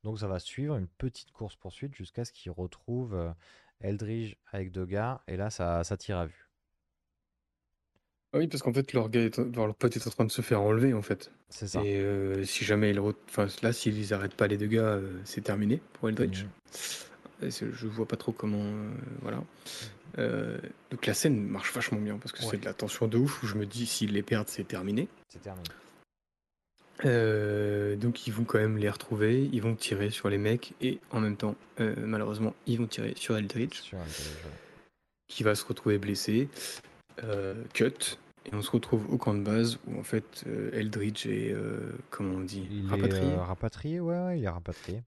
Donc 0.05 0.19
ça 0.19 0.27
va 0.27 0.39
suivre 0.39 0.77
une 0.77 0.89
petite 0.89 1.31
course-poursuite 1.33 1.95
jusqu'à 1.95 2.25
ce 2.25 2.33
qu'ils 2.33 2.51
retrouvent 2.53 3.15
euh, 3.15 3.31
Eldridge 3.81 4.35
avec 4.51 4.73
deux 4.73 4.85
gars. 4.87 5.23
Et 5.29 5.37
là, 5.37 5.51
ça, 5.51 5.85
ça 5.85 5.97
tire 5.97 6.19
à 6.19 6.27
vue. 6.27 6.49
Ah 8.35 8.39
Oui, 8.39 8.49
parce 8.49 8.63
qu'en 8.63 8.73
fait, 8.73 8.93
leur, 8.95 9.11
gars 9.11 9.21
est 9.21 9.39
en- 9.39 9.45
leur 9.67 9.75
pote 9.75 9.95
est 9.97 10.07
en 10.07 10.11
train 10.11 10.25
de 10.25 10.31
se 10.33 10.43
faire 10.43 10.61
enlever, 10.63 10.95
en 10.95 11.03
fait. 11.03 11.31
C'est 11.51 11.69
ça. 11.69 11.83
Et 11.85 11.99
euh, 12.01 12.45
si 12.45 12.65
jamais 12.65 12.91
ils... 12.91 12.99
Enfin, 12.99 13.47
là, 13.63 13.73
s'ils 13.73 14.13
arrêtent 14.15 14.35
pas 14.35 14.47
les 14.49 14.57
deux 14.57 14.67
gars, 14.67 14.83
euh, 14.83 15.21
c'est 15.25 15.43
terminé 15.43 15.81
pour 15.95 16.09
Eldridge. 16.09 16.45
Mhm. 16.45 16.51
Et 17.43 17.51
Je 17.51 17.87
vois 17.87 18.07
pas 18.07 18.17
trop 18.17 18.33
comment. 18.33 18.63
euh, 18.63 18.91
voilà. 19.21 19.43
Donc 20.91 21.07
la 21.07 21.15
scène 21.15 21.43
marche 21.45 21.73
vachement 21.73 21.99
bien 21.99 22.17
parce 22.19 22.33
que 22.33 22.41
Ouais. 22.43 22.49
c'est 22.53 22.57
de 22.59 22.65
la 22.65 22.75
tension 22.75 23.09
de 23.09 23.19
ouf 23.19 23.43
où 23.43 23.47
je 23.47 23.57
me 23.57 23.67
dis 23.67 23.87
s'ils 23.87 24.13
les 24.13 24.23
perdent, 24.23 24.49
c'est 24.49 24.63
terminé. 24.65 25.09
C'est 25.29 25.43
terminé. 25.43 25.69
Euh, 27.05 27.97
donc 27.97 28.27
ils 28.27 28.33
vont 28.33 28.45
quand 28.45 28.59
même 28.59 28.77
les 28.77 28.91
retrouver, 28.91 29.49
ils 29.53 29.63
vont 29.63 29.75
tirer 29.75 30.11
sur 30.11 30.29
les 30.29 30.39
mecs 30.39 30.75
et 30.81 31.01
en 31.11 31.21
même 31.21 31.37
temps, 31.37 31.57
euh, 31.81 31.95
malheureusement, 31.99 32.55
ils 32.67 32.79
vont 32.79 32.87
tirer 32.87 33.15
sur 33.17 33.35
ouais. 33.35 33.43
qui 35.29 35.43
va 35.43 35.55
se 35.55 35.65
retrouver 35.65 35.99
blessé. 35.99 36.49
Euh, 37.25 37.55
cut. 37.75 38.19
Et 38.47 38.55
on 38.55 38.63
se 38.63 38.71
retrouve 38.71 39.09
au 39.13 39.19
camp 39.19 39.35
de 39.35 39.43
base 39.43 39.79
où 39.87 40.01
en 40.01 40.03
fait 40.03 40.43
euh, 40.49 40.71
Eldridge 40.73 41.27
est, 41.27 41.55
comment 42.11 42.37
on 42.37 42.41
dit, 42.41 42.67
Il 42.71 42.89
rapatrié. 42.89 43.31
est 43.31 43.37
rapatrié, 43.37 44.01
ouais, 44.01 44.19
ouais, 44.19 44.39
il 44.41 44.45
est 44.45 44.49
rapatrié. 44.49 45.03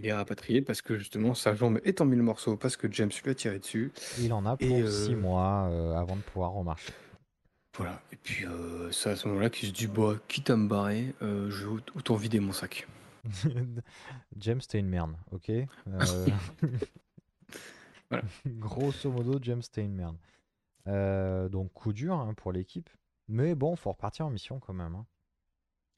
Il 0.00 0.06
est 0.06 0.12
rapatrié 0.14 0.62
parce 0.62 0.80
que 0.80 0.96
justement 0.96 1.34
sa 1.34 1.54
jambe 1.54 1.78
est 1.84 2.00
en 2.00 2.06
mille 2.06 2.22
morceaux 2.22 2.56
parce 2.56 2.76
que 2.76 2.90
James 2.90 3.10
lui 3.22 3.30
a 3.30 3.34
tiré 3.34 3.58
dessus. 3.58 3.92
Il 4.18 4.32
en 4.32 4.46
a 4.46 4.56
pour 4.56 4.66
Et, 4.66 4.90
six 4.90 5.12
euh, 5.12 5.16
mois 5.16 5.66
avant 5.96 6.16
de 6.16 6.22
pouvoir 6.22 6.52
remarcher. 6.52 6.92
Voilà. 7.80 8.00
Et 8.12 8.16
puis 8.16 8.44
euh, 8.46 8.90
c'est 8.92 9.10
à 9.10 9.16
ce 9.16 9.26
moment-là 9.28 9.48
qu'il 9.50 9.68
se 9.68 9.72
dit 9.74 9.86
bah 9.86 10.14
quitte 10.28 10.50
à 10.50 10.56
me 10.56 10.68
barrer, 10.68 11.14
euh, 11.22 11.48
je 11.50 11.64
vais 11.66 11.72
aut- 11.72 11.80
autant 11.96 12.14
vider 12.16 12.38
mon 12.40 12.52
sac. 12.52 12.86
James, 14.36 14.60
t'es 14.68 14.78
une 14.78 14.88
merde, 14.88 15.14
ok 15.30 15.48
Euh, 15.88 16.26
Voilà. 18.10 18.24
Grosso 18.46 19.10
modo, 19.10 19.38
James, 19.42 19.62
t'es 19.72 19.82
une 19.84 19.94
merde. 19.94 20.16
Euh, 20.88 21.48
donc 21.48 21.72
coup 21.72 21.92
dur 21.92 22.14
hein, 22.14 22.34
pour 22.34 22.52
l'équipe. 22.52 22.88
Mais 23.28 23.54
bon, 23.54 23.76
faut 23.76 23.90
repartir 23.92 24.26
en 24.26 24.30
mission 24.30 24.58
quand 24.58 24.72
même. 24.74 24.94
hein. 24.94 25.06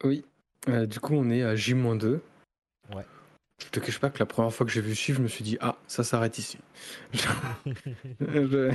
Oui. 0.05 0.25
Euh, 0.69 0.87
du 0.87 1.01
coup 1.01 1.15
on 1.15 1.31
est 1.31 1.43
à 1.43 1.57
J-2. 1.57 2.21
Ouais. 2.95 3.07
Je 3.59 3.69
te 3.71 3.81
cache 3.81 3.99
pas 4.01 4.11
que 4.11 4.19
la 4.19 4.27
première 4.27 4.53
fois 4.53 4.67
que 4.67 4.73
j'ai 4.73 4.81
vu 4.81 4.95
ce 4.95 5.01
chiffre, 5.01 5.19
je 5.19 5.23
me 5.23 5.29
suis 5.29 5.45
dit 5.45 5.57
ah 5.61 5.77
ça 5.87 6.05
s'arrête 6.05 6.39
ici. 6.39 6.59
Je- 7.13 8.73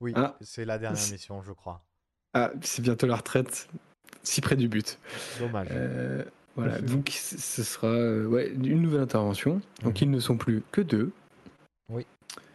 oui, 0.00 0.12
Ah. 0.14 0.36
c'est 0.40 0.64
la 0.64 0.78
dernière 0.78 1.10
mission, 1.10 1.40
je 1.42 1.52
crois. 1.52 1.82
Ah 2.38 2.52
c'est 2.60 2.82
bientôt 2.82 3.06
la 3.06 3.16
retraite, 3.16 3.66
si 4.22 4.40
près 4.42 4.56
du 4.56 4.68
but. 4.68 4.98
Dommage. 5.38 5.68
Euh, 5.70 6.22
voilà, 6.54 6.80
donc 6.82 7.08
ce 7.10 7.62
sera 7.62 7.86
euh, 7.88 8.26
ouais, 8.26 8.50
une 8.52 8.82
nouvelle 8.82 9.00
intervention. 9.00 9.60
Donc 9.82 9.94
Mhm. 10.00 10.02
ils 10.02 10.10
ne 10.10 10.20
sont 10.20 10.36
plus 10.36 10.62
que 10.70 10.80
deux. 10.82 11.12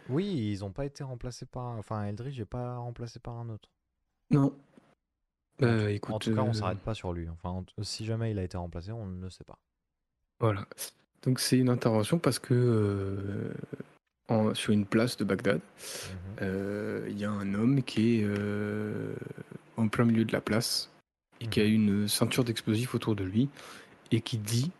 Oui, 0.08 0.24
ils 0.26 0.64
ont 0.64 0.70
pas 0.72 0.84
été 0.84 1.04
remplacés 1.04 1.46
par. 1.46 1.78
Enfin, 1.78 2.04
Eldridge 2.04 2.38
n'est 2.38 2.44
pas 2.44 2.76
remplacé 2.76 3.18
par 3.20 3.34
un 3.38 3.48
autre. 3.48 3.68
Non. 4.30 4.52
Bah, 5.58 5.68
en, 5.74 5.78
tout- 5.78 5.86
écoute, 5.88 6.14
en 6.14 6.18
tout 6.18 6.34
cas, 6.34 6.40
on 6.42 6.50
euh, 6.50 6.52
s'arrête 6.52 6.78
pas 6.80 6.94
sur 6.94 7.12
lui. 7.12 7.28
Enfin, 7.28 7.64
si 7.82 8.04
jamais 8.04 8.32
il 8.32 8.38
a 8.38 8.42
été 8.42 8.56
remplacé, 8.56 8.90
on 8.92 9.06
ne 9.06 9.28
sait 9.30 9.44
pas. 9.44 9.58
Voilà. 10.40 10.66
Donc 11.22 11.38
c'est 11.38 11.56
une 11.56 11.68
intervention 11.68 12.18
parce 12.18 12.40
que 12.40 12.52
euh, 12.52 13.52
en- 14.28 14.54
sur 14.54 14.72
une 14.72 14.86
place 14.86 15.16
de 15.16 15.24
Bagdad, 15.24 15.60
Mhm. 15.60 16.36
euh, 16.42 17.06
il 17.08 17.18
y 17.18 17.24
a 17.24 17.30
un 17.30 17.54
homme 17.54 17.82
qui 17.84 18.18
est 18.20 18.24
euh, 18.24 19.14
en 19.76 19.88
plein 19.88 20.04
milieu 20.04 20.24
de 20.24 20.32
la 20.32 20.40
place 20.40 20.90
et 21.40 21.46
qui 21.48 21.60
a 21.60 21.64
Mhm. 21.64 21.72
une 21.72 22.08
ceinture 22.08 22.44
d'explosifs 22.44 22.94
autour 22.94 23.14
de 23.16 23.24
lui 23.24 23.48
et 24.10 24.20
qui 24.20 24.38
dit 24.38 24.70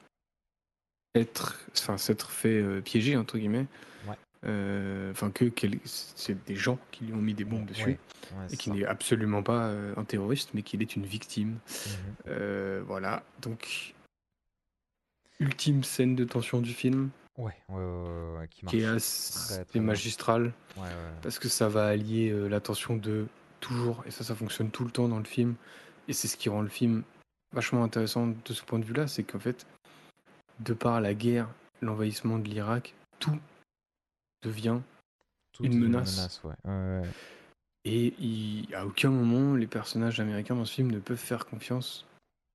être, 1.15 1.59
enfin 1.77 1.99
s'être 1.99 2.31
fait 2.31 2.61
euh, 2.61 2.81
piéger 2.81 3.17
entre 3.17 3.39
guillemets. 3.39 3.67
Ouais. 4.09 4.17
Euh, 4.47 5.11
Enfin 5.13 5.31
que 5.31 5.45
c'est 5.85 6.43
des 6.47 6.57
gens 6.57 6.79
qui 6.91 7.05
lui 7.05 7.13
ont 7.13 7.21
mis 7.23 7.35
des 7.35 7.45
bombes 7.45 7.67
dessus 7.67 7.85
Ouais, 7.85 7.99
ouais, 8.39 8.47
et 8.53 8.57
qui 8.57 8.71
n'est 8.71 8.85
absolument 8.87 9.43
pas 9.43 9.67
euh, 9.67 9.93
un 9.97 10.05
terroriste 10.05 10.51
mais 10.55 10.63
qu'il 10.63 10.81
est 10.83 10.97
une 10.97 11.05
victime. 11.07 11.51
Mhm. 11.51 11.59
Euh, 12.29 12.83
voilà, 12.87 13.23
donc 13.43 13.95
ultime 15.41 15.83
scène 15.85 16.15
de 16.17 16.25
tension 16.25 16.61
du 16.61 16.73
film 16.73 17.11
Ouais, 17.39 17.53
ouais, 17.71 17.77
ouais, 17.77 17.83
ouais, 17.83 18.39
ouais, 18.41 18.49
qui 18.49 18.65
marche. 18.65 18.77
qui 18.77 18.83
est 18.83 18.87
assez 18.87 19.59
ouais. 20.77 20.89
parce 21.23 21.39
que 21.39 21.49
ça 21.49 21.69
va 21.69 21.87
allier 21.87 22.31
euh, 22.31 22.47
la 22.47 22.61
tension 22.61 22.97
de 22.97 23.27
toujours 23.63 24.03
et 24.07 24.11
ça 24.11 24.25
ça 24.25 24.35
fonctionne 24.35 24.71
tout 24.71 24.85
le 24.85 24.91
temps 24.91 25.09
dans 25.09 25.19
le 25.19 25.25
film 25.25 25.55
et 26.09 26.13
c'est 26.13 26.29
ce 26.29 26.37
qui 26.37 26.51
rend 26.51 26.61
le 26.61 26.69
film 26.69 27.03
vachement 27.55 27.83
intéressant 27.85 28.27
de 28.27 28.53
ce 28.53 28.63
point 28.65 28.79
de 28.79 28.85
vue-là, 28.85 29.07
c'est 29.07 29.23
qu'en 29.23 29.39
fait 29.39 29.67
de 30.61 30.75
par 30.75 31.01
la 31.01 31.15
guerre, 31.15 31.49
l'envahissement 31.81 32.39
de 32.39 32.49
l'Irak, 32.49 32.95
tout 33.19 33.39
devient 34.43 34.81
Tout 35.53 35.65
une 35.65 35.79
menace. 35.79 36.41
ouais. 36.45 36.55
Ouais, 36.65 37.01
ouais. 37.03 37.09
Et 37.85 38.15
il- 38.19 38.75
à 38.75 38.87
aucun 38.87 39.11
moment, 39.11 39.55
les 39.55 39.67
personnages 39.67 40.21
américains 40.21 40.55
dans 40.55 40.65
ce 40.65 40.75
film 40.75 40.91
ne 40.91 40.99
peuvent 40.99 41.17
faire 41.19 41.47
confiance 41.47 42.07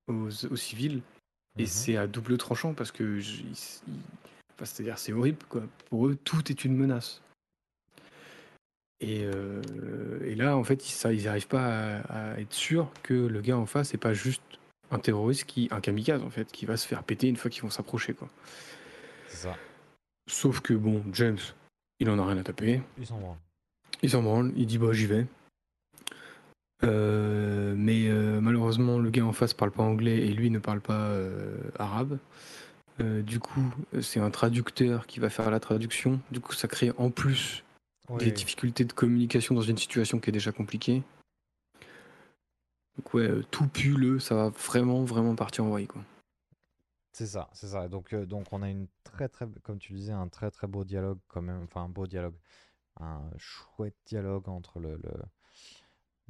aux, 0.07 0.29
aux 0.45 0.55
civils. 0.55 1.01
Et 1.57 1.63
Mhm. 1.63 1.67
c'est 1.67 1.97
à 1.97 2.07
double 2.07 2.37
tranchant 2.37 2.73
parce 2.73 2.91
que, 2.91 3.19
enfin, 3.19 4.65
c'est-à-dire, 4.65 4.97
c'est 4.97 5.13
horrible 5.13 5.43
quoi. 5.49 5.63
Pour 5.89 6.07
eux, 6.07 6.15
tout 6.15 6.49
est 6.51 6.65
une 6.65 6.75
menace. 6.75 7.21
Et, 8.99 9.23
euh, 9.25 9.61
et 10.25 10.35
là, 10.35 10.57
en 10.57 10.63
fait, 10.63 10.87
ils, 10.87 10.91
ça, 10.91 11.13
ils 11.13 11.25
n'arrivent 11.25 11.47
pas 11.47 11.99
à, 11.99 12.31
à 12.33 12.39
être 12.39 12.53
sûrs 12.53 12.91
que 13.03 13.13
le 13.13 13.41
gars 13.41 13.57
en 13.57 13.65
face 13.65 13.93
n'est 13.93 13.99
pas 13.99 14.13
juste 14.13 14.41
un 14.89 14.99
terroriste 14.99 15.45
qui, 15.45 15.67
un 15.71 15.81
kamikaze 15.81 16.23
en 16.23 16.29
fait, 16.29 16.51
qui 16.51 16.65
va 16.65 16.77
se 16.77 16.87
faire 16.87 17.03
péter 17.03 17.27
une 17.27 17.35
fois 17.35 17.51
qu'ils 17.51 17.61
vont 17.61 17.69
s'approcher 17.69 18.13
quoi. 18.13 18.29
C'est 19.27 19.47
ça. 19.47 19.55
Sauf 20.27 20.61
que 20.61 20.73
bon, 20.73 21.03
James, 21.13 21.37
il 21.99 22.09
en 22.09 22.17
a 22.19 22.25
rien 22.25 22.37
à 22.37 22.43
taper. 22.43 22.81
Ils 22.97 23.05
s'en 23.05 23.19
branlent. 23.19 23.37
Il 24.01 24.09
s'en 24.09 24.23
branle, 24.23 24.51
il 24.55 24.65
dit 24.65 24.77
bah 24.77 24.93
j'y 24.93 25.05
vais. 25.05 25.25
Euh, 26.83 27.73
mais 27.75 28.07
euh, 28.07 28.39
malheureusement, 28.39 28.99
le 28.99 29.09
gars 29.09 29.25
en 29.25 29.33
face 29.33 29.53
parle 29.53 29.71
pas 29.71 29.83
anglais 29.83 30.17
et 30.17 30.33
lui 30.33 30.49
ne 30.49 30.59
parle 30.59 30.81
pas 30.81 31.11
arabe. 31.77 32.17
Du 32.99 33.39
coup, 33.39 33.71
c'est 34.01 34.19
un 34.19 34.31
traducteur 34.31 35.05
qui 35.05 35.19
va 35.19 35.29
faire 35.29 35.51
la 35.51 35.59
traduction. 35.59 36.19
Du 36.31 36.39
coup, 36.39 36.53
ça 36.53 36.67
crée 36.67 36.91
en 36.97 37.11
plus 37.11 37.63
Oui, 38.09 38.19
des 38.19 38.31
difficultés 38.31 38.85
de 38.85 38.93
communication 38.93 39.53
dans 39.53 39.61
une 39.61 39.77
situation 39.77 40.19
qui 40.19 40.29
est 40.29 40.33
déjà 40.33 40.51
compliquée. 40.51 41.03
Donc 42.97 43.13
ouais, 43.13 43.27
euh, 43.27 43.43
tout 43.51 43.67
pue 43.67 43.95
le, 43.95 44.19
ça 44.19 44.35
va 44.35 44.49
vraiment, 44.49 45.03
vraiment 45.03 45.35
partir 45.35 45.65
en 45.65 45.69
vrille, 45.69 45.87
quoi. 45.87 46.03
C'est 47.13 47.27
ça, 47.27 47.49
c'est 47.53 47.67
ça. 47.67 47.87
Donc, 47.87 48.13
euh, 48.13 48.25
donc 48.25 48.53
on 48.53 48.61
a 48.61 48.69
une 48.69 48.87
très 49.03 49.27
très, 49.27 49.47
comme 49.63 49.79
tu 49.79 49.93
disais, 49.93 50.13
un 50.13 50.27
très 50.27 50.51
très 50.51 50.67
beau 50.67 50.83
dialogue 50.83 51.19
quand 51.27 51.41
même, 51.41 51.63
enfin 51.63 51.83
un 51.83 51.89
beau 51.89 52.05
dialogue, 52.07 52.35
un 52.99 53.29
chouette 53.37 53.97
dialogue 54.05 54.47
entre 54.49 54.79
le, 54.79 54.97
le, 54.97 55.13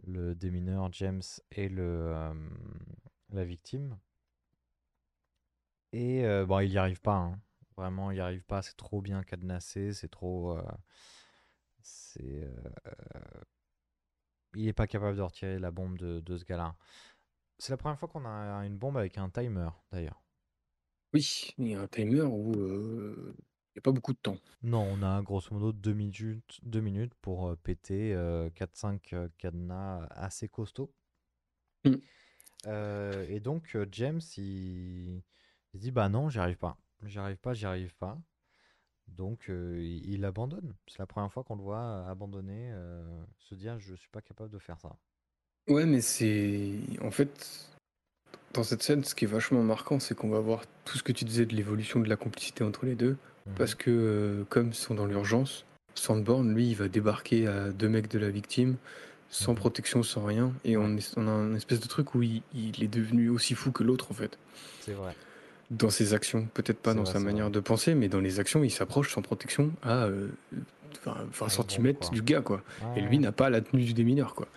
le 0.05 0.35
démineur 0.35 0.91
James 0.93 1.23
et 1.51 1.69
le, 1.69 1.83
euh, 1.83 2.33
la 3.31 3.43
victime. 3.43 3.97
Et 5.91 6.25
euh, 6.25 6.45
bon, 6.45 6.59
il 6.59 6.69
n'y 6.69 6.77
arrive 6.77 7.01
pas, 7.01 7.15
hein. 7.17 7.39
Vraiment, 7.75 8.11
il 8.11 8.15
n'y 8.15 8.21
arrive 8.21 8.43
pas. 8.43 8.61
C'est 8.61 8.77
trop 8.77 9.01
bien 9.01 9.23
cadenassé, 9.23 9.93
c'est 9.93 10.07
trop, 10.09 10.57
euh, 10.57 10.63
c'est, 12.17 12.43
euh, 12.43 13.41
il 14.55 14.65
n'est 14.65 14.73
pas 14.73 14.87
capable 14.87 15.17
de 15.17 15.21
retirer 15.21 15.59
la 15.59 15.71
bombe 15.71 15.97
de, 15.97 16.19
de 16.19 16.37
ce 16.37 16.45
gars-là. 16.45 16.75
C'est 17.59 17.71
la 17.71 17.77
première 17.77 17.99
fois 17.99 18.07
qu'on 18.07 18.25
a 18.25 18.65
une 18.65 18.77
bombe 18.77 18.97
avec 18.97 19.17
un 19.17 19.29
timer, 19.29 19.69
d'ailleurs. 19.91 20.21
Oui, 21.13 21.53
il 21.57 21.69
y 21.69 21.75
a 21.75 21.81
un 21.81 21.87
timer 21.87 22.21
où 22.21 22.53
euh, 22.53 23.33
il 23.37 23.77
n'y 23.77 23.79
a 23.79 23.81
pas 23.81 23.91
beaucoup 23.91 24.13
de 24.13 24.19
temps. 24.19 24.37
Non, 24.61 24.81
on 24.81 25.01
a 25.01 25.21
grosso 25.21 25.53
modo 25.53 25.71
deux 25.71 25.93
minutes, 25.93 26.59
deux 26.63 26.81
minutes 26.81 27.13
pour 27.21 27.47
euh, 27.47 27.55
péter 27.55 28.13
4-5 28.13 29.13
euh, 29.13 29.29
cadenas 29.37 30.05
assez 30.11 30.49
costauds. 30.49 30.93
Mm. 31.85 31.95
Euh, 32.65 33.25
et 33.29 33.39
donc, 33.39 33.75
euh, 33.75 33.85
James, 33.91 34.21
il, 34.37 35.23
il 35.73 35.79
dit 35.79 35.91
Bah 35.91 36.09
non, 36.09 36.29
j'y 36.29 36.39
arrive 36.39 36.57
pas. 36.57 36.77
J'y 37.03 37.19
arrive 37.19 37.37
pas, 37.37 37.53
j'y 37.53 37.65
arrive 37.65 37.95
pas. 37.95 38.19
Donc, 39.07 39.49
euh, 39.49 39.77
il, 39.79 40.13
il 40.13 40.25
abandonne. 40.25 40.73
C'est 40.87 40.99
la 40.99 41.05
première 41.07 41.31
fois 41.31 41.43
qu'on 41.43 41.55
le 41.55 41.63
voit 41.63 42.05
abandonner, 42.07 42.71
euh, 42.73 43.03
se 43.39 43.55
dire 43.55 43.79
Je 43.79 43.95
suis 43.95 44.09
pas 44.09 44.21
capable 44.21 44.49
de 44.49 44.59
faire 44.59 44.79
ça. 44.79 44.95
Ouais, 45.69 45.85
mais 45.85 46.01
c'est... 46.01 46.73
En 47.01 47.11
fait, 47.11 47.69
dans 48.53 48.63
cette 48.63 48.83
scène, 48.83 49.03
ce 49.03 49.15
qui 49.15 49.25
est 49.25 49.27
vachement 49.27 49.63
marquant, 49.63 49.99
c'est 49.99 50.15
qu'on 50.15 50.29
va 50.29 50.39
voir 50.39 50.63
tout 50.85 50.97
ce 50.97 51.03
que 51.03 51.11
tu 51.11 51.25
disais 51.25 51.45
de 51.45 51.55
l'évolution 51.55 51.99
de 51.99 52.07
la 52.09 52.15
complicité 52.15 52.63
entre 52.63 52.85
les 52.85 52.95
deux. 52.95 53.17
Mhm. 53.47 53.53
Parce 53.55 53.75
que, 53.75 53.89
euh, 53.91 54.43
comme 54.49 54.69
ils 54.69 54.73
sont 54.75 54.95
dans 54.95 55.05
l'urgence, 55.05 55.65
Sandborn, 55.95 56.53
lui, 56.53 56.69
il 56.69 56.75
va 56.75 56.87
débarquer 56.87 57.47
à 57.47 57.71
deux 57.71 57.89
mecs 57.89 58.07
de 58.09 58.19
la 58.19 58.29
victime, 58.29 58.77
sans 59.29 59.53
Mhm. 59.53 59.57
protection, 59.57 60.03
sans 60.03 60.23
rien. 60.25 60.53
Et 60.63 60.77
on, 60.77 60.95
est- 60.95 61.17
on 61.17 61.27
a 61.27 61.31
un 61.31 61.55
espèce 61.55 61.79
de 61.79 61.87
truc 61.87 62.13
où 62.15 62.21
il, 62.21 62.43
il 62.53 62.83
est 62.83 62.87
devenu 62.87 63.29
aussi 63.29 63.55
fou 63.55 63.71
que 63.71 63.83
l'autre, 63.83 64.11
en 64.11 64.13
fait. 64.13 64.37
C'est 64.81 64.93
vrai. 64.93 65.13
Dans 65.69 65.89
ses 65.89 66.13
actions. 66.13 66.47
Peut-être 66.53 66.79
pas 66.79 66.93
dans 66.93 67.03
vrai, 67.03 67.13
sa 67.13 67.19
manière 67.19 67.45
vrai. 67.45 67.53
de 67.53 67.59
penser, 67.59 67.93
mais 67.95 68.07
dans 68.07 68.21
les 68.21 68.39
actions, 68.39 68.63
il 68.63 68.71
s'approche 68.71 69.13
sans 69.13 69.21
protection 69.21 69.71
à 69.83 70.05
euh, 70.05 70.29
20, 71.05 71.13
20 71.13 71.19
Ouais, 71.19 71.25
bon, 71.57 71.63
cm 71.67 71.93
du 72.13 72.21
gars, 72.21 72.41
quoi. 72.41 72.63
Et 72.95 73.01
lui 73.01 73.19
n'a 73.19 73.31
pas 73.33 73.49
la 73.49 73.61
tenue 73.61 73.83
du 73.83 73.93
démineur, 73.93 74.33
quoi. 74.33 74.47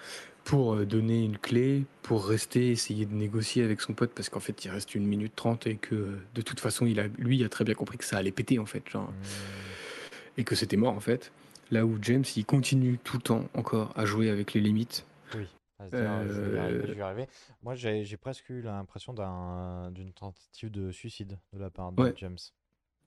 Pour 0.44 0.74
euh, 0.74 0.86
donner 0.86 1.22
une 1.24 1.36
clé, 1.36 1.84
pour 2.02 2.26
rester, 2.26 2.70
essayer 2.70 3.06
de 3.06 3.14
négocier 3.14 3.62
avec 3.64 3.80
son 3.80 3.92
pote, 3.92 4.11
parce 4.14 4.28
qu'en 4.28 4.40
fait, 4.40 4.64
il 4.64 4.70
reste 4.70 4.94
une 4.94 5.04
minute 5.06 5.34
trente 5.34 5.66
et 5.66 5.76
que 5.76 5.94
euh, 5.94 6.18
de 6.34 6.42
toute 6.42 6.61
façon, 6.61 6.86
il 6.86 6.98
a, 7.00 7.08
lui, 7.18 7.38
il 7.38 7.44
a 7.44 7.48
très 7.48 7.64
bien 7.64 7.74
compris 7.74 7.98
que 7.98 8.04
ça 8.04 8.16
allait 8.16 8.30
péter, 8.32 8.58
en 8.58 8.66
fait, 8.66 8.82
genre, 8.88 9.08
Hmm. 9.11 10.38
et 10.38 10.44
que 10.44 10.54
c'était 10.54 10.76
mort, 10.76 10.94
en 10.94 11.00
fait. 11.00 11.32
Là 11.72 11.84
où 11.86 11.98
James, 12.02 12.24
il 12.36 12.44
continue 12.44 12.98
tout 13.02 13.16
le 13.16 13.22
temps 13.22 13.48
encore 13.54 13.92
à 13.96 14.04
jouer 14.06 14.30
avec 14.30 14.54
les 14.54 14.61
limites. 14.61 15.04
Oui, 15.36 15.46
à 15.81 15.87
se 15.87 15.97
dire, 15.97 16.11
euh, 16.11 16.26
je 16.28 16.41
vais 16.41 16.57
y 16.57 16.59
arriver, 16.61 16.81
je 16.87 16.93
vais 16.93 16.99
y 16.99 17.03
arriver. 17.03 17.26
Moi, 17.62 17.74
j'ai 17.74 18.05
j'ai 18.05 18.16
presque 18.16 18.49
eu 18.51 18.61
l'impression 18.62 19.12
d'un- 19.14 19.91
d'une 19.93 20.12
tentative 20.12 20.70
de 20.70 20.91
suicide 20.93 21.39
de 21.53 21.59
la 21.59 21.70
part 21.70 21.93
de 21.93 22.03
Ouais. 22.03 22.12
James. 22.16 22.39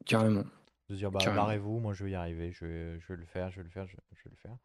Carrément. 0.05 0.43
De 0.89 0.93
se 0.95 0.99
dire, 0.99 1.11
bah, 1.11 1.19
Carrément. 1.19 1.43
barrez-vous, 1.43 1.79
moi 1.79 1.93
je 1.93 2.03
vais 2.03 2.11
y 2.11 2.15
arriver, 2.15 2.51
je 2.51 2.65
vais, 2.65 2.99
je 2.99 3.07
vais 3.07 3.15
le 3.15 3.25
faire, 3.25 3.49
je 3.51 3.57
vais 3.57 3.63
le 3.63 3.69
faire, 3.69 3.85
je, 3.87 3.95
je 4.13 4.23
vais 4.25 4.31
le 4.31 4.35
faire. 4.37 4.57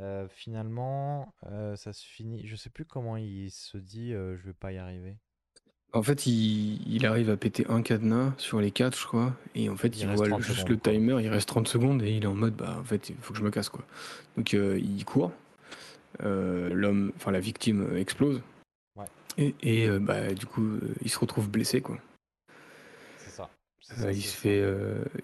Euh, 0.00 0.26
finalement, 0.28 1.32
euh, 1.46 1.76
ça 1.76 1.92
se 1.92 2.04
finit. 2.04 2.46
Je 2.46 2.56
sais 2.56 2.70
plus 2.70 2.84
comment 2.84 3.16
il 3.16 3.50
se 3.50 3.76
dit, 3.78 4.12
euh, 4.14 4.36
je 4.36 4.42
vais 4.46 4.52
pas 4.54 4.72
y 4.72 4.78
arriver. 4.78 5.16
En 5.92 6.02
fait, 6.02 6.26
il, 6.26 6.80
il 6.90 7.04
arrive 7.04 7.28
à 7.28 7.36
péter 7.36 7.66
un 7.68 7.82
cadenas 7.82 8.32
sur 8.38 8.60
les 8.62 8.70
quatre, 8.70 8.98
je 8.98 9.06
crois. 9.06 9.36
Et 9.54 9.68
en 9.68 9.76
fait, 9.76 9.88
Il 9.88 10.00
il, 10.00 10.06
reste 10.06 10.16
voit 10.16 10.28
30 10.28 10.40
juste 10.42 10.60
secondes, 10.60 10.70
le 10.70 10.76
quoi. 10.78 10.92
timer, 10.92 11.22
il 11.22 11.28
reste 11.28 11.48
30 11.48 11.68
secondes 11.68 12.02
et 12.02 12.16
il 12.16 12.22
est 12.24 12.26
en 12.26 12.34
mode, 12.34 12.54
bah, 12.56 12.78
en 12.80 12.84
fait, 12.84 13.10
il 13.10 13.16
faut 13.16 13.34
que 13.34 13.38
je 13.38 13.44
me 13.44 13.50
casse, 13.50 13.68
quoi. 13.68 13.84
Donc, 14.38 14.54
euh, 14.54 14.78
il 14.82 15.04
court. 15.04 15.30
Euh, 16.22 16.70
L'homme, 16.72 17.12
enfin, 17.16 17.30
la 17.30 17.40
victime 17.40 17.88
euh, 17.92 17.98
explose. 18.00 18.42
Ouais. 18.96 19.06
Et, 19.38 19.54
et, 19.62 19.88
euh, 19.88 19.98
bah, 19.98 20.32
du 20.34 20.46
coup, 20.46 20.78
il 21.02 21.10
se 21.10 21.18
retrouve 21.18 21.48
blessé, 21.48 21.80
quoi. 21.80 21.98
C'est 23.18 23.30
ça. 23.30 23.48
c'est 23.80 24.00
ça, 24.00 24.12
il, 24.12 24.22
se 24.22 24.36
fait, 24.36 24.62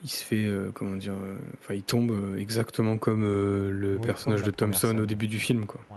il 0.03 0.09
se 0.09 0.25
fait, 0.25 0.49
comment 0.75 0.97
dire, 0.97 1.15
enfin, 1.61 1.75
il 1.75 1.83
tombe 1.83 2.37
exactement 2.39 2.99
comme 2.99 3.23
le 3.23 3.97
Oui, 3.97 4.07
personnage 4.07 4.43
de 4.43 4.51
Thompson 4.51 4.97
au 4.99 5.07
début 5.07 5.29
du 5.29 5.39
film, 5.39 5.67
quoi. 5.67 5.81
Ouais, 5.91 5.97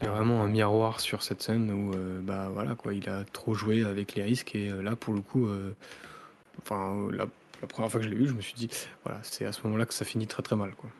Il 0.00 0.04
y 0.04 0.08
a 0.08 0.10
vraiment 0.10 0.42
un 0.42 0.48
miroir 0.48 1.00
sur 1.00 1.22
cette 1.22 1.42
scène 1.42 1.70
où 1.70 1.94
euh, 1.94 2.20
bah 2.20 2.50
voilà 2.52 2.74
quoi, 2.74 2.92
il 2.92 3.08
a 3.08 3.24
trop 3.24 3.54
joué 3.54 3.82
avec 3.82 4.14
les 4.14 4.22
risques 4.22 4.54
et 4.54 4.68
euh, 4.68 4.82
là 4.82 4.94
pour 4.94 5.14
le 5.14 5.22
coup, 5.22 5.46
euh, 5.46 5.74
enfin 6.58 7.08
la, 7.12 7.26
la 7.62 7.66
première 7.66 7.90
fois 7.90 8.00
que 8.00 8.04
je 8.04 8.10
l'ai 8.10 8.16
vu, 8.16 8.28
je 8.28 8.34
me 8.34 8.42
suis 8.42 8.52
dit 8.52 8.68
voilà 9.04 9.18
c'est 9.22 9.46
à 9.46 9.52
ce 9.52 9.62
moment-là 9.64 9.86
que 9.86 9.94
ça 9.94 10.04
finit 10.04 10.26
très 10.26 10.42
très 10.42 10.54
mal 10.54 10.74
quoi. 10.74 10.90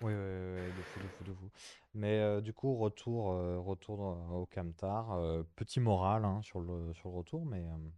Oui, 0.00 0.14
oui, 0.14 0.54
oui, 0.54 0.62
de 0.74 0.82
fou, 0.82 1.00
de 1.00 1.08
fou, 1.08 1.24
de 1.24 1.32
fou. 1.34 1.50
Mais 1.94 2.18
euh, 2.18 2.40
du 2.40 2.52
coup, 2.52 2.76
retour, 2.76 3.30
euh, 3.32 3.58
retour 3.60 3.96
dans- 3.96 4.30
au 4.40 4.46
Camtar. 4.46 5.12
euh, 5.12 5.42
petit 5.56 5.78
moral 5.80 6.24
hein, 6.24 6.40
sur 6.42 6.60
le, 6.60 6.92
sur 6.94 7.10
le 7.10 7.16
retour, 7.16 7.46
mais, 7.46 7.64
euh, 7.64 7.90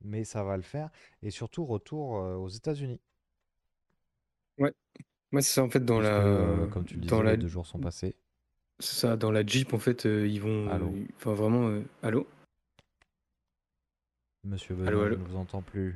mais 0.00 0.24
ça 0.24 0.42
va 0.42 0.56
le 0.56 0.62
faire. 0.62 0.88
Et 1.22 1.30
surtout, 1.30 1.64
retour 1.66 2.16
euh, 2.16 2.36
aux 2.36 2.48
États-Unis. 2.48 3.00
Ouais, 4.58 4.72
moi 5.32 5.42
c'est 5.42 5.52
ça 5.54 5.64
en 5.64 5.70
fait 5.70 5.84
dans 5.84 6.00
Puisque, 6.00 6.18
la 6.18 6.20
euh, 6.20 6.66
comme 6.68 6.84
tu 6.86 6.94
le 6.96 7.02
dans 7.06 7.22
disais, 7.22 7.22
la 7.22 7.32
les 7.32 7.36
deux 7.36 7.48
jours 7.48 7.66
sont 7.66 7.80
passés. 7.80 8.16
c'est 8.80 8.94
ça 9.00 9.16
dans 9.16 9.30
la 9.30 9.44
Jeep 9.44 9.74
en 9.74 9.78
fait 9.78 10.06
euh, 10.06 10.26
ils 10.26 10.40
vont 10.40 10.50
Allô 10.64 11.00
euh, 11.02 11.06
enfin 11.16 11.34
vraiment 11.34 11.68
euh, 11.68 11.82
allô? 12.02 12.26
Monsieur 14.44 14.74
allô 14.86 15.02
je 15.04 15.04
allô? 15.04 15.16
ne 15.18 15.22
vous 15.22 15.36
entends 15.36 15.60
plus. 15.60 15.94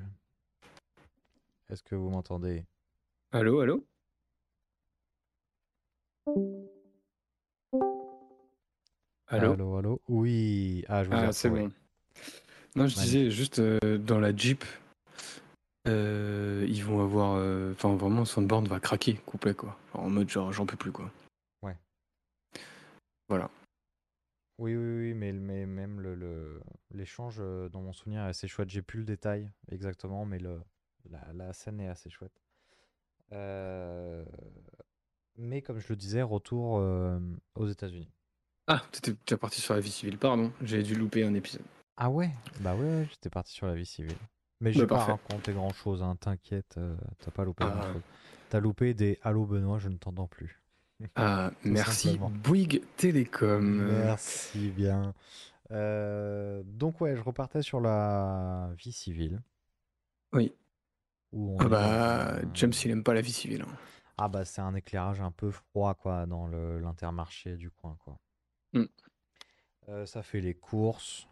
Est-ce 1.71 1.83
que 1.83 1.95
vous 1.95 2.11
m'entendez? 2.11 2.67
Allô 3.33 3.61
allô? 3.61 3.85
Allô 9.27 9.53
Allô, 9.53 9.77
allô 9.77 10.01
Oui. 10.09 10.85
Ah, 10.89 11.05
je 11.05 11.09
vous 11.11 11.15
ai 11.17 11.27
ah 11.27 11.33
c'est 11.33 11.49
retrouvé. 11.49 11.63
bon 11.69 11.73
non 12.77 12.87
je 12.87 12.95
Magnifique. 12.97 13.03
disais 13.05 13.31
juste 13.31 13.59
euh, 13.59 13.99
dans 13.99 14.21
la 14.21 14.35
Jeep 14.35 14.65
euh, 15.89 16.65
ils 16.69 16.85
vont 16.85 17.01
avoir 17.03 17.35
euh, 17.37 17.73
enfin 17.73 17.97
vraiment 17.97 18.25
Sandborn 18.25 18.67
va 18.69 18.79
craquer 18.81 19.15
complet 19.27 19.55
quoi 19.55 19.77
en 19.95 20.09
mode 20.11 20.29
genre 20.29 20.53
j'en 20.53 20.67
peux 20.67 20.77
plus 20.77 20.93
quoi 20.93 21.11
Ouais. 21.63 21.77
voilà 23.29 23.51
Oui, 24.59 24.77
oui, 24.77 24.99
oui, 24.99 25.15
mais, 25.15 25.33
mais 25.33 25.65
même 25.67 26.01
le, 26.01 26.15
le- 26.15 26.61
l'échange 26.91 27.39
euh, 27.41 27.69
dans 27.71 27.81
mon 27.81 27.93
souvenir 27.95 28.21
est 28.23 28.29
assez 28.29 28.47
chouette. 28.47 28.69
J'ai 28.69 28.83
plus 28.83 28.99
le 28.99 29.07
détail 29.07 29.51
exactement, 29.71 30.27
mais 30.27 30.39
le, 30.39 30.61
la, 31.09 31.33
la 31.33 31.53
scène 31.55 31.81
est 31.81 31.89
assez 31.89 32.11
chouette. 32.11 32.39
Euh, 33.33 34.23
mais 35.41 35.63
comme 35.63 35.79
je 35.81 35.87
le 35.89 35.97
disais, 35.97 36.23
retour 36.23 36.79
euh, 36.79 37.19
aux 37.55 37.69
États-Unis. 37.69 38.11
Ah, 38.67 38.83
t'étais 38.93 39.13
déjà 39.27 39.37
parti 39.37 39.61
sur 39.61 39.75
la 39.75 39.81
vie 39.81 39.91
civile, 39.91 40.19
pardon. 40.19 40.53
J'ai 40.63 40.83
dû 40.83 40.95
louper 40.95 41.25
un 41.25 41.35
épisode. 41.35 41.63
Ah 41.97 42.09
ouais? 42.11 42.31
Bah 42.61 42.75
ouais, 42.77 42.83
ouais, 42.85 43.07
j'étais 43.11 43.31
parti 43.31 43.53
sur 43.53 43.67
la 43.67 43.75
vie 43.75 43.87
civile. 43.87 44.17
Mais 44.61 44.71
Bah, 44.71 44.79
j'ai 44.79 44.87
pas 44.87 44.97
parfait. 44.97 45.13
raconté 45.13 45.53
grand-chose, 45.53 46.03
hein, 46.03 46.17
t'inquiète, 46.21 46.77
euh, 46.79 46.95
t'as 47.19 47.31
pas 47.31 47.45
loupé 47.45 47.65
Ah. 47.67 47.71
grand-chose. 47.71 48.03
T'as 48.51 48.61
loupé 48.61 48.95
des 48.95 49.19
Allô 49.23 49.45
Benoît, 49.47 49.79
je 49.79 49.89
ne 49.89 49.97
t'entends 49.97 50.27
plus. 50.29 50.61
Ah, 51.17 51.51
merci 51.65 52.09
simplement. 52.09 52.31
Bouygues 52.31 52.83
Télécom. 52.97 53.87
Merci 54.05 54.69
bien. 54.71 55.15
Euh, 55.71 56.63
donc 56.67 57.01
ouais, 57.01 57.17
je 57.17 57.23
repartais 57.23 57.63
sur 57.63 57.81
la 57.81 58.71
vie 58.77 58.93
civile. 58.93 59.41
Oui. 60.33 60.53
Où 61.33 61.55
on 61.55 61.59
Ah 61.61 61.65
est 61.65 61.69
bah, 61.69 62.35
un- 62.37 62.51
James, 62.55 62.73
il 62.85 62.91
aime 62.91 63.03
pas 63.05 63.15
la 63.15 63.21
vie 63.23 63.33
civile. 63.33 63.63
hein. 63.63 63.77
Ah 64.21 64.29
bah 64.29 64.45
c'est 64.45 64.61
un 64.61 64.75
éclairage 64.75 65.21
un 65.21 65.31
peu 65.31 65.51
froid 65.51 65.95
quoi 65.95 66.27
dans 66.27 66.47
le- 66.47 66.79
l'intermarché 66.79 67.57
du 67.57 67.71
coin 67.71 67.97
quoi. 68.05 68.19
Mm. 68.73 68.85
Euh, 69.89 70.07
ça 70.07 70.23
fait 70.23 70.41
les 70.41 70.55
courses. 70.55 71.27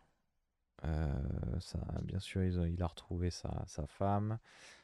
Euh, 0.85 1.13
ça, 1.61 1.79
bien 2.03 2.21
sûr, 2.21 2.43
ils 2.45 2.59
ont- 2.59 2.65
il 2.65 2.83
a 2.83 2.87
retrouvé 2.87 3.31
sa, 3.31 3.65
sa 3.67 3.87
femme. 3.87 4.39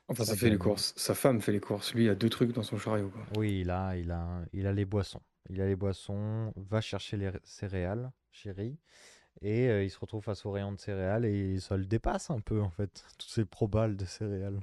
Enfin, 0.08 0.24
ça 0.24 0.36
fait 0.36 0.50
les 0.50 0.58
courses. 0.58 0.92
Sa 0.96 1.14
femme 1.14 1.40
fait 1.40 1.52
les 1.52 1.60
courses. 1.60 1.94
Lui, 1.94 2.04
il 2.04 2.10
a 2.10 2.14
deux 2.14 2.28
trucs 2.28 2.52
dans 2.52 2.62
son 2.62 2.78
chariot. 2.78 3.08
Quoi. 3.10 3.22
Oui, 3.36 3.60
il 3.60 3.70
a, 3.70 3.96
il 3.96 4.10
a, 4.10 4.44
il 4.52 4.66
a 4.66 4.72
les 4.72 4.84
boissons. 4.84 5.22
Il 5.50 5.60
a 5.60 5.66
les 5.66 5.76
boissons, 5.76 6.52
va 6.56 6.80
chercher 6.80 7.16
les 7.16 7.28
ré- 7.30 7.40
céréales, 7.44 8.10
chérie, 8.32 8.76
et 9.42 9.68
euh, 9.68 9.84
il 9.84 9.90
se 9.90 9.98
retrouve 9.98 10.24
face 10.24 10.46
au 10.46 10.52
rayon 10.52 10.72
de 10.72 10.80
céréales 10.80 11.24
et 11.26 11.60
ça 11.60 11.76
le 11.76 11.84
dépasse 11.86 12.30
un 12.30 12.40
peu 12.40 12.60
en 12.62 12.70
fait, 12.70 13.04
toutes 13.18 13.30
ces 13.30 13.44
probales 13.44 13.96
de 13.96 14.04
céréales. 14.04 14.60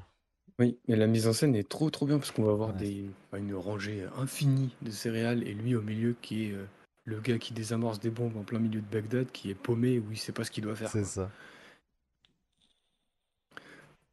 Oui, 0.62 0.78
mais 0.88 0.96
la 0.96 1.08
mise 1.08 1.28
en 1.28 1.34
scène 1.34 1.56
est 1.56 1.68
trop 1.68 1.90
trop 1.90 2.06
bien 2.06 2.20
parce 2.20 2.30
qu'on 2.30 2.44
va 2.44 2.52
avoir 2.52 2.70
Ouais. 2.70 2.78
des, 2.78 3.10
enfin, 3.28 3.40
une 3.42 3.56
rangée 3.56 4.06
infinie 4.16 4.76
de 4.84 4.92
céréales 4.92 5.42
et 5.48 5.54
lui 5.56 5.76
au 5.76 5.82
milieu 5.82 6.16
qui 6.22 6.46
est 6.46 6.52
euh, 6.54 6.66
le 7.06 7.20
gars 7.20 7.40
qui 7.40 7.54
désamorce 7.54 8.00
des 8.00 8.12
bombes 8.12 8.38
en 8.38 8.44
plein 8.44 8.60
milieu 8.60 8.80
de 8.80 8.86
Bagdad, 8.86 9.32
qui 9.32 9.50
est 9.50 9.56
paumé 9.56 9.98
où 9.98 10.12
il 10.12 10.18
sait 10.20 10.32
pas 10.32 10.44
ce 10.44 10.52
qu'il 10.52 10.64
doit 10.64 10.76
faire. 10.76 10.90
C'est 10.90 11.00
quoi. 11.00 11.08
ça. 11.08 11.32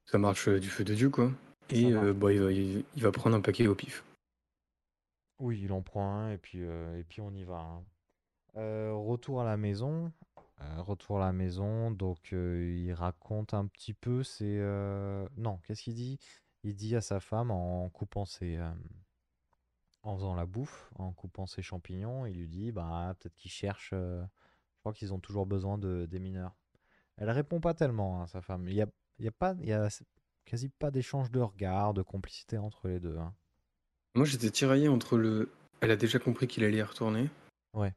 Ça 0.07 0.17
marche 0.17 0.49
euh, 0.49 0.59
du 0.59 0.69
feu 0.71 0.85
de 0.85 0.95
Dieu, 0.95 1.11
quoi. 1.11 1.31
Et 1.69 1.93
marche. 1.93 2.07
euh, 2.07 2.13
bah, 2.15 2.33
il, 2.33 2.41
va, 2.41 2.51
il- 2.51 2.85
il 2.97 3.03
va 3.03 3.13
prendre 3.13 3.37
un 3.37 3.43
paquet 3.43 3.67
au 3.67 3.75
pif. 3.75 4.03
Oui, 5.41 5.61
il 5.63 5.73
en 5.73 5.83
prend 5.83 6.15
un 6.15 6.33
et 6.33 6.39
puis, 6.39 6.61
euh, 6.63 6.99
et 6.99 7.05
puis 7.05 7.21
on 7.21 7.33
y 7.35 7.45
va. 7.45 7.59
hein. 7.59 7.85
Euh, 8.57 8.93
retour 8.95 9.43
à 9.43 9.45
la 9.45 9.57
maison. 9.59 10.11
Euh, 10.61 10.83
retour 10.83 11.21
à 11.23 11.27
la 11.27 11.33
maison. 11.33 11.91
Donc 11.91 12.33
euh, 12.33 12.75
il 12.77 12.93
raconte 12.93 13.55
un 13.55 13.67
petit 13.67 13.95
peu 13.95 14.23
ses... 14.23 14.59
euh, 14.59 15.27
Non, 15.37 15.59
qu'est-ce 15.67 15.83
qu'il 15.83 15.95
dit? 15.95 16.19
Il 16.65 16.75
dit 16.75 16.97
à 16.97 17.01
sa 17.01 17.21
femme 17.21 17.51
en 17.51 17.89
coupant 17.91 18.25
ses... 18.25 18.57
euh, 18.57 18.71
En 20.03 20.17
faisant 20.17 20.35
la 20.35 20.47
bouffe, 20.47 20.91
en 20.97 21.13
coupant 21.13 21.47
ses 21.47 21.63
champignons, 21.63 22.27
il 22.27 22.37
lui 22.39 22.49
dit, 22.49 22.73
bah 22.73 23.15
peut-être 23.19 23.35
qu'ils 23.37 23.51
cherchent... 23.51 23.91
euh, 23.93 24.23
Je 24.75 24.81
crois 24.81 24.93
qu'ils 24.93 25.13
ont 25.13 25.21
toujours 25.21 25.47
besoin 25.47 25.79
de, 25.79 26.07
des 26.07 26.19
mineurs. 26.19 26.57
Elle 27.17 27.31
répond 27.31 27.61
pas 27.61 27.75
tellement, 27.75 28.23
hein, 28.23 28.27
sa 28.27 28.41
femme. 28.41 28.69
Il 28.69 28.75
y 28.75 28.83
a, 28.83 28.87
il 29.19 29.25
y 29.25 29.29
a 29.29 29.33
pas... 29.33 29.55
Il 29.61 29.69
y 29.69 29.73
a 29.73 29.89
quasi 30.45 30.71
pas 30.71 30.91
d'échange 30.91 31.31
de 31.31 31.41
regards, 31.41 31.93
de 31.93 32.01
complicité 32.01 32.57
entre 32.57 32.89
les 32.89 33.01
deux. 33.01 33.19
hein. 33.19 33.35
Moi, 34.15 34.25
j'étais 34.25 34.51
tiraillé 34.51 34.89
entre 34.89 35.19
le. 35.19 35.51
Elle 35.83 35.91
a 35.91 35.97
déjà 35.97 36.19
compris 36.19 36.47
qu'il 36.49 36.65
allait 36.65 36.79
y 36.79 36.83
retourner. 36.83 37.29
Ouais. 37.75 37.93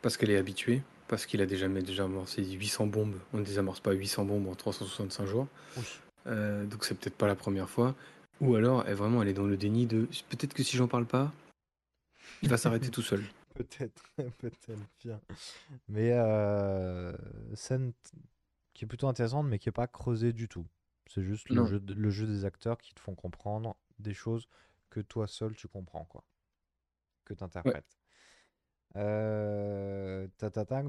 Parce 0.00 0.16
qu'elle 0.16 0.30
est 0.30 0.38
habituée. 0.38 0.82
Parce 1.08 1.26
qu'il 1.26 1.40
a 1.42 1.46
déjà, 1.46 1.68
déjà 1.68 2.04
amorcé 2.04 2.44
800 2.44 2.86
bombes. 2.86 3.18
On 3.32 3.38
ne 3.38 3.44
désamorce 3.44 3.80
pas 3.80 3.92
800 3.92 4.24
bombes 4.24 4.48
en 4.48 4.54
365 4.54 5.26
jours. 5.26 5.46
Oui. 5.76 5.82
Euh, 6.26 6.64
donc, 6.66 6.84
c'est 6.84 6.94
peut-être 6.94 7.16
pas 7.16 7.26
la 7.26 7.34
première 7.34 7.68
fois. 7.68 7.94
Ou 8.40 8.54
alors, 8.54 8.84
elle, 8.86 8.94
vraiment, 8.94 9.22
elle 9.22 9.28
est 9.28 9.34
dans 9.34 9.46
le 9.46 9.56
déni 9.56 9.86
de. 9.86 10.08
Peut-être 10.28 10.54
que 10.54 10.62
si 10.62 10.76
j'en 10.76 10.88
parle 10.88 11.06
pas, 11.06 11.32
il 12.42 12.48
va 12.48 12.56
s'arrêter 12.56 12.90
tout 12.90 13.02
seul. 13.02 13.22
Peut-être, 13.54 14.02
peut-être 14.38 14.70
bien. 14.98 15.20
Mais 15.88 16.12
euh, 16.12 17.12
scène 17.54 17.92
qui 18.72 18.86
est 18.86 18.88
plutôt 18.88 19.08
intéressante, 19.08 19.46
mais 19.46 19.58
qui 19.58 19.68
est 19.68 19.72
pas 19.72 19.86
creusée 19.86 20.32
du 20.32 20.48
tout. 20.48 20.66
C'est 21.06 21.22
juste 21.22 21.52
jeu, 21.52 21.82
le 21.86 22.10
jeu 22.10 22.26
des 22.26 22.46
acteurs 22.46 22.78
qui 22.78 22.94
te 22.94 23.00
font 23.00 23.14
comprendre 23.14 23.76
des 23.98 24.14
choses 24.14 24.48
que 24.88 25.00
toi 25.00 25.26
seul 25.26 25.54
tu 25.54 25.68
comprends, 25.68 26.06
quoi. 26.06 26.24
Que 27.26 27.34
tu 27.34 27.44
interprètes. 27.44 27.98
Euh, 28.96 30.26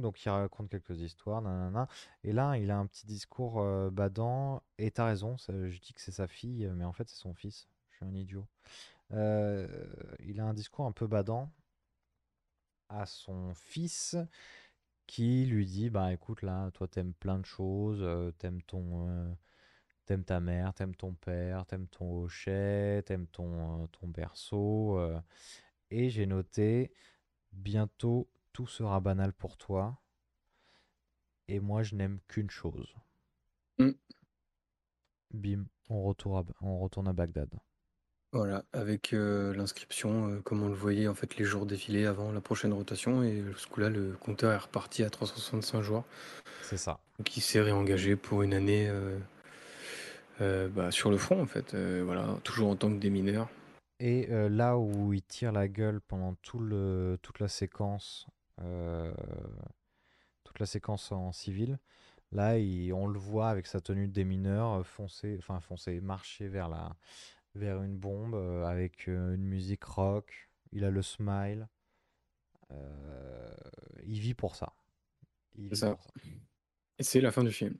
donc 0.01 0.23
il 0.25 0.29
raconte 0.29 0.69
quelques 0.69 1.01
histoires, 1.01 1.41
nanana. 1.41 1.87
Et 2.23 2.33
là, 2.33 2.57
il 2.57 2.71
a 2.71 2.77
un 2.77 2.85
petit 2.85 3.05
discours 3.05 3.61
euh, 3.61 3.89
badant. 3.89 4.61
Et 4.77 4.91
t'as 4.91 5.05
raison, 5.05 5.37
je 5.37 5.79
dis 5.79 5.93
que 5.93 6.01
c'est 6.01 6.11
sa 6.11 6.27
fille, 6.27 6.69
mais 6.75 6.85
en 6.85 6.93
fait, 6.93 7.07
c'est 7.07 7.15
son 7.19 7.33
fils. 7.33 7.67
Je 7.91 7.97
suis 7.97 8.05
un 8.05 8.15
idiot. 8.15 8.45
Euh, 9.13 9.67
il 10.25 10.39
a 10.39 10.45
un 10.45 10.53
discours 10.53 10.85
un 10.85 10.91
peu 10.91 11.07
badant 11.07 11.51
à 12.89 13.05
son 13.05 13.53
fils 13.55 14.15
qui 15.07 15.45
lui 15.45 15.65
dit 15.65 15.89
bah 15.89 16.13
écoute 16.13 16.41
là 16.41 16.71
toi 16.71 16.87
t'aimes 16.87 17.13
plein 17.13 17.39
de 17.39 17.45
choses 17.45 17.99
euh, 18.01 18.31
t'aimes 18.39 18.61
ton 18.63 19.35
t'aimes 20.05 20.23
ta 20.23 20.39
mère 20.39 20.73
t'aimes 20.73 20.95
ton 20.95 21.13
père 21.13 21.65
t'aimes 21.65 21.87
ton 21.87 22.23
hochet 22.23 23.03
t'aimes 23.05 23.27
ton 23.27 23.87
ton 23.87 24.07
berceau 24.07 24.99
et 25.91 26.09
j'ai 26.09 26.25
noté 26.25 26.91
bientôt 27.53 28.27
tout 28.51 28.67
sera 28.67 28.99
banal 28.99 29.33
pour 29.33 29.57
toi 29.57 29.97
et 31.47 31.59
moi 31.59 31.83
je 31.83 31.95
n'aime 31.95 32.19
qu'une 32.27 32.49
chose 32.49 32.93
Mm. 33.79 33.89
bim 35.31 35.65
on 35.89 36.03
retourne 36.03 36.37
à, 36.37 36.51
on 36.61 36.79
retourne 36.79 37.07
à 37.07 37.13
Bagdad 37.13 37.49
Voilà, 38.33 38.63
avec 38.71 39.13
euh, 39.13 39.53
l'inscription, 39.55 40.29
euh, 40.29 40.41
comme 40.41 40.61
on 40.61 40.67
le 40.69 40.75
voyait 40.75 41.07
en 41.07 41.15
fait 41.15 41.37
les 41.37 41.45
jours 41.45 41.65
défilés 41.65 42.05
avant 42.05 42.31
la 42.31 42.39
prochaine 42.41 42.71
rotation, 42.73 43.23
et 43.23 43.43
ce 43.57 43.67
coup-là, 43.67 43.89
le 43.89 44.13
compteur 44.13 44.51
est 44.53 44.57
reparti 44.57 45.03
à 45.03 45.09
365 45.09 45.81
jours. 45.81 46.05
c'est 46.61 46.77
ça 46.77 46.99
il 47.35 47.41
s'est 47.41 47.61
réengagé 47.61 48.15
pour 48.15 48.43
une 48.43 48.53
année 48.53 48.87
euh, 48.89 49.17
euh, 50.41 50.67
bah, 50.67 50.91
sur 50.91 51.09
le 51.09 51.17
front 51.17 51.41
en 51.41 51.45
fait, 51.45 51.73
euh, 51.73 52.01
voilà, 52.05 52.27
toujours 52.43 52.69
en 52.69 52.75
tant 52.75 52.89
que 52.89 52.97
démineur. 52.99 53.49
Et 54.03 54.27
euh, 54.29 54.49
là 54.49 54.77
où 54.77 55.13
il 55.13 55.23
tire 55.23 55.51
la 55.51 55.67
gueule 55.67 55.99
pendant 56.01 56.35
tout 56.43 56.59
le, 56.59 57.17
toute 57.23 57.39
la 57.39 57.47
séquence, 57.47 58.27
euh, 58.61 59.11
toute 60.45 60.59
la 60.59 60.65
séquence 60.65 61.11
en 61.11 61.31
civil, 61.31 61.79
là 62.31 62.57
il- 62.57 62.93
on 62.93 63.07
le 63.07 63.19
voit 63.19 63.49
avec 63.49 63.67
sa 63.67 63.81
tenue 63.81 64.07
de 64.07 64.13
démineur 64.13 64.73
euh, 64.79 64.83
foncer, 64.83 65.35
enfin 65.39 65.59
foncer, 65.59 66.01
marcher 66.01 66.47
vers 66.47 66.69
la, 66.69 66.95
vers 67.55 67.83
une 67.83 67.97
bombe 67.97 68.35
euh, 68.35 68.65
avec 68.65 69.07
une 69.07 69.37
musique 69.45 69.83
rock. 69.85 70.49
Il 70.73 70.85
a 70.85 70.91
le 70.91 71.01
smile. 71.03 71.67
Il 74.05 74.19
vit 74.19 74.33
pour 74.35 74.55
ça. 74.55 74.73
Il 75.55 75.69
C'est 75.69 75.75
vit 75.75 75.81
ça. 75.81 75.97
pour 75.97 76.01
ça. 76.03 76.11
Et 76.97 77.03
c'est 77.03 77.21
la 77.21 77.31
fin 77.31 77.43
du 77.43 77.51
film. 77.51 77.77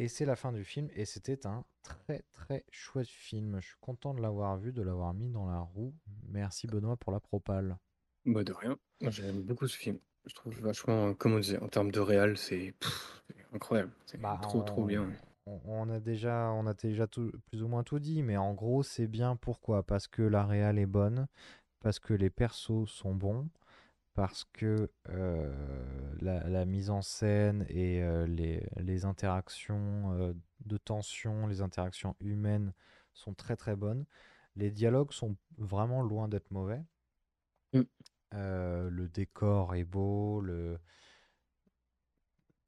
Et 0.00 0.06
c'est 0.06 0.24
la 0.24 0.36
fin 0.36 0.52
du 0.52 0.62
film, 0.62 0.88
et 0.94 1.04
c'était 1.04 1.44
un 1.44 1.64
très 1.82 2.22
très 2.32 2.64
chouette 2.70 3.08
film. 3.08 3.58
Je 3.60 3.66
suis 3.66 3.76
content 3.80 4.14
de 4.14 4.20
l'avoir 4.20 4.56
vu, 4.56 4.72
de 4.72 4.80
l'avoir 4.80 5.12
mis 5.12 5.28
dans 5.28 5.46
la 5.46 5.58
roue. 5.58 5.92
Merci 6.28 6.68
Benoît 6.68 6.96
pour 6.96 7.10
la 7.10 7.18
propale. 7.18 7.76
Bah 8.24 8.44
de 8.44 8.52
rien, 8.52 8.78
j'aime 9.00 9.42
beaucoup 9.42 9.66
ce 9.66 9.76
film. 9.76 9.98
Je 10.24 10.34
trouve 10.36 10.54
vachement, 10.60 11.14
comme 11.14 11.32
on 11.32 11.40
disait, 11.40 11.58
en 11.58 11.66
termes 11.66 11.90
de 11.90 11.98
réal, 11.98 12.38
c'est 12.38 12.74
incroyable, 13.52 13.90
c'est 14.06 14.20
Bah, 14.20 14.38
trop 14.40 14.62
trop 14.62 14.84
bien. 14.84 15.10
On, 15.46 15.60
on 15.64 15.88
a 15.90 15.98
déjà, 15.98 16.52
on 16.52 16.66
a 16.68 16.74
déjà 16.74 17.08
tout- 17.08 17.32
plus 17.46 17.64
ou 17.64 17.66
moins 17.66 17.82
tout 17.82 17.98
dit, 17.98 18.22
mais 18.22 18.36
en 18.36 18.54
gros, 18.54 18.84
c'est 18.84 19.08
bien 19.08 19.34
pourquoi? 19.34 19.82
Parce 19.82 20.06
que 20.06 20.22
la 20.22 20.44
réal 20.46 20.78
est 20.78 20.86
bonne, 20.86 21.26
parce 21.80 21.98
que 21.98 22.14
les 22.14 22.30
persos 22.30 22.86
sont 22.88 23.14
bons, 23.16 23.48
parce 24.18 24.42
que 24.52 24.90
euh, 25.10 26.12
la, 26.20 26.42
la 26.48 26.64
mise 26.64 26.90
en 26.90 27.02
scène 27.02 27.64
et 27.68 28.02
euh, 28.02 28.26
les, 28.26 28.68
les 28.78 29.04
interactions 29.04 30.12
euh, 30.14 30.34
de 30.64 30.76
tension, 30.76 31.46
les 31.46 31.60
interactions 31.60 32.16
humaines 32.18 32.72
sont 33.14 33.32
très 33.32 33.54
très 33.54 33.76
bonnes. 33.76 34.06
Les 34.56 34.72
dialogues 34.72 35.12
sont 35.12 35.36
vraiment 35.56 36.02
loin 36.02 36.26
d'être 36.26 36.50
mauvais. 36.50 36.84
Mm. 37.72 37.82
Le 38.32 39.06
décor 39.06 39.76
est 39.76 39.84
beau, 39.84 40.40
le... 40.40 40.80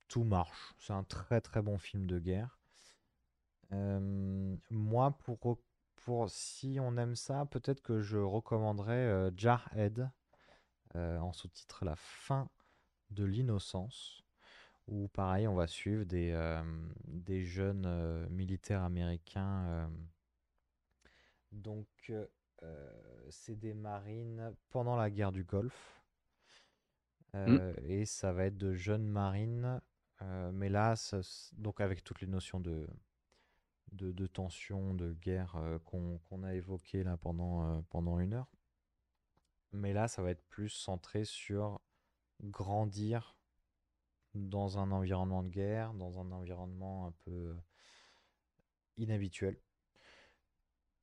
tout 0.06 0.22
marche. 0.22 0.76
C'est 0.78 0.92
un 0.92 1.02
très 1.02 1.40
très 1.40 1.62
bon 1.62 1.78
film 1.78 2.06
de 2.06 2.20
guerre. 2.20 2.60
Moi, 3.72 5.18
pour, 5.24 5.58
pour 5.96 6.30
si 6.30 6.78
on 6.80 6.96
aime 6.96 7.16
ça, 7.16 7.44
peut-être 7.46 7.82
que 7.82 8.00
je 8.00 8.18
recommanderais 8.18 9.32
Jarhead, 9.36 10.12
euh, 10.96 11.18
en 11.18 11.32
sous-titre 11.32 11.84
La 11.84 11.96
fin 11.96 12.48
de 13.10 13.24
l'innocence, 13.24 14.24
où 14.86 15.08
pareil, 15.08 15.46
on 15.48 15.54
va 15.54 15.66
suivre 15.66 16.04
des, 16.04 16.32
euh, 16.32 16.62
des 17.06 17.44
jeunes 17.44 17.84
euh, 17.86 18.28
militaires 18.28 18.82
américains. 18.82 19.90
donc, 21.52 22.12
c'est 23.30 23.58
des 23.58 23.74
marines 23.74 24.54
pendant 24.70 24.96
la 24.96 25.10
guerre 25.10 25.32
du 25.32 25.44
Golfe. 25.44 26.02
Euh, 27.34 27.74
Et 27.86 28.04
ça 28.04 28.32
va 28.32 28.46
être 28.46 28.58
de 28.58 28.74
jeunes 28.74 29.06
marines. 29.06 29.80
mais 30.52 30.68
là, 30.68 30.96
ça 30.96 31.20
donc 31.52 31.80
avec 31.80 32.04
toutes 32.04 32.20
les 32.20 32.26
notions 32.26 32.60
de, 32.60 32.86
de, 33.92 34.12
de 34.12 34.26
tension, 34.26 34.94
de 34.94 35.12
guerre 35.14 35.56
euh, 35.56 35.78
qu'on 35.80 36.42
a 36.42 36.54
évoquées 36.54 37.04
là 37.04 37.16
pendant, 37.16 37.64
euh, 37.78 37.80
pendant 37.90 38.18
une 38.18 38.34
heure. 38.34 38.50
Mais 39.72 39.92
là, 39.92 40.08
ça 40.08 40.22
va 40.22 40.30
être 40.30 40.44
plus 40.48 40.68
centré 40.68 41.24
sur 41.24 41.80
grandir 42.42 43.36
dans 44.34 44.78
un 44.78 44.90
environnement 44.92 45.42
de 45.42 45.48
guerre, 45.48 45.94
dans 45.94 46.18
un 46.20 46.30
environnement 46.32 47.06
un 47.06 47.12
peu 47.24 47.56
inhabituel. 48.96 49.60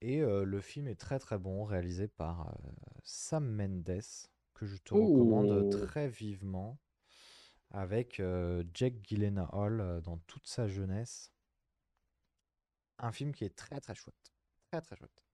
Et 0.02 0.22
euh, 0.22 0.44
le 0.44 0.61
film 0.61 0.88
est 0.88 0.99
très 0.99 1.19
très 1.19 1.38
bon, 1.38 1.65
réalisé 1.65 2.07
par 2.07 2.48
euh, 2.49 2.69
Sam 3.03 3.49
Mendes, 3.49 4.02
que 4.53 4.65
je 4.65 4.77
te 4.77 4.94
recommande 4.94 5.49
Oh. 5.49 5.69
très 5.69 6.07
vivement, 6.07 6.77
avec 7.72 8.19
euh, 8.19 8.64
Jake 8.73 9.02
Gyllenhaal 9.03 9.81
euh, 9.81 10.02
dans 10.02 10.18
toute 10.19 10.48
sa 10.48 10.68
jeunesse. 10.68 11.31
Un 12.99 13.11
film 13.11 13.34
qui 13.34 13.44
est 13.44 13.56
très 13.56 13.80
très 13.80 13.95
chouette. 13.95 14.34
Très 14.72 14.81
très 14.81 14.95
chouette. 14.95 15.27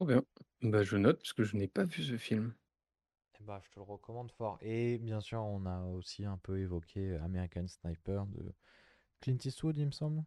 Trop 0.00 0.06
bien. 0.06 0.24
Bah 0.62 0.82
je 0.82 0.96
note 0.96 1.18
parce 1.18 1.34
que 1.34 1.44
je 1.44 1.56
n'ai 1.58 1.68
pas 1.68 1.84
vu 1.84 2.02
ce 2.02 2.16
film. 2.16 2.54
Eh 3.38 3.44
ben, 3.44 3.60
je 3.62 3.68
te 3.68 3.78
le 3.78 3.82
recommande 3.82 4.32
fort. 4.32 4.56
Et 4.62 4.96
bien 4.96 5.20
sûr, 5.20 5.42
on 5.42 5.66
a 5.66 5.78
aussi 5.88 6.24
un 6.24 6.38
peu 6.38 6.58
évoqué 6.58 7.16
American 7.16 7.66
Sniper 7.66 8.24
de 8.24 8.50
Clint 9.20 9.36
Eastwood, 9.44 9.76
il 9.76 9.84
me 9.84 9.90
semble. 9.90 10.24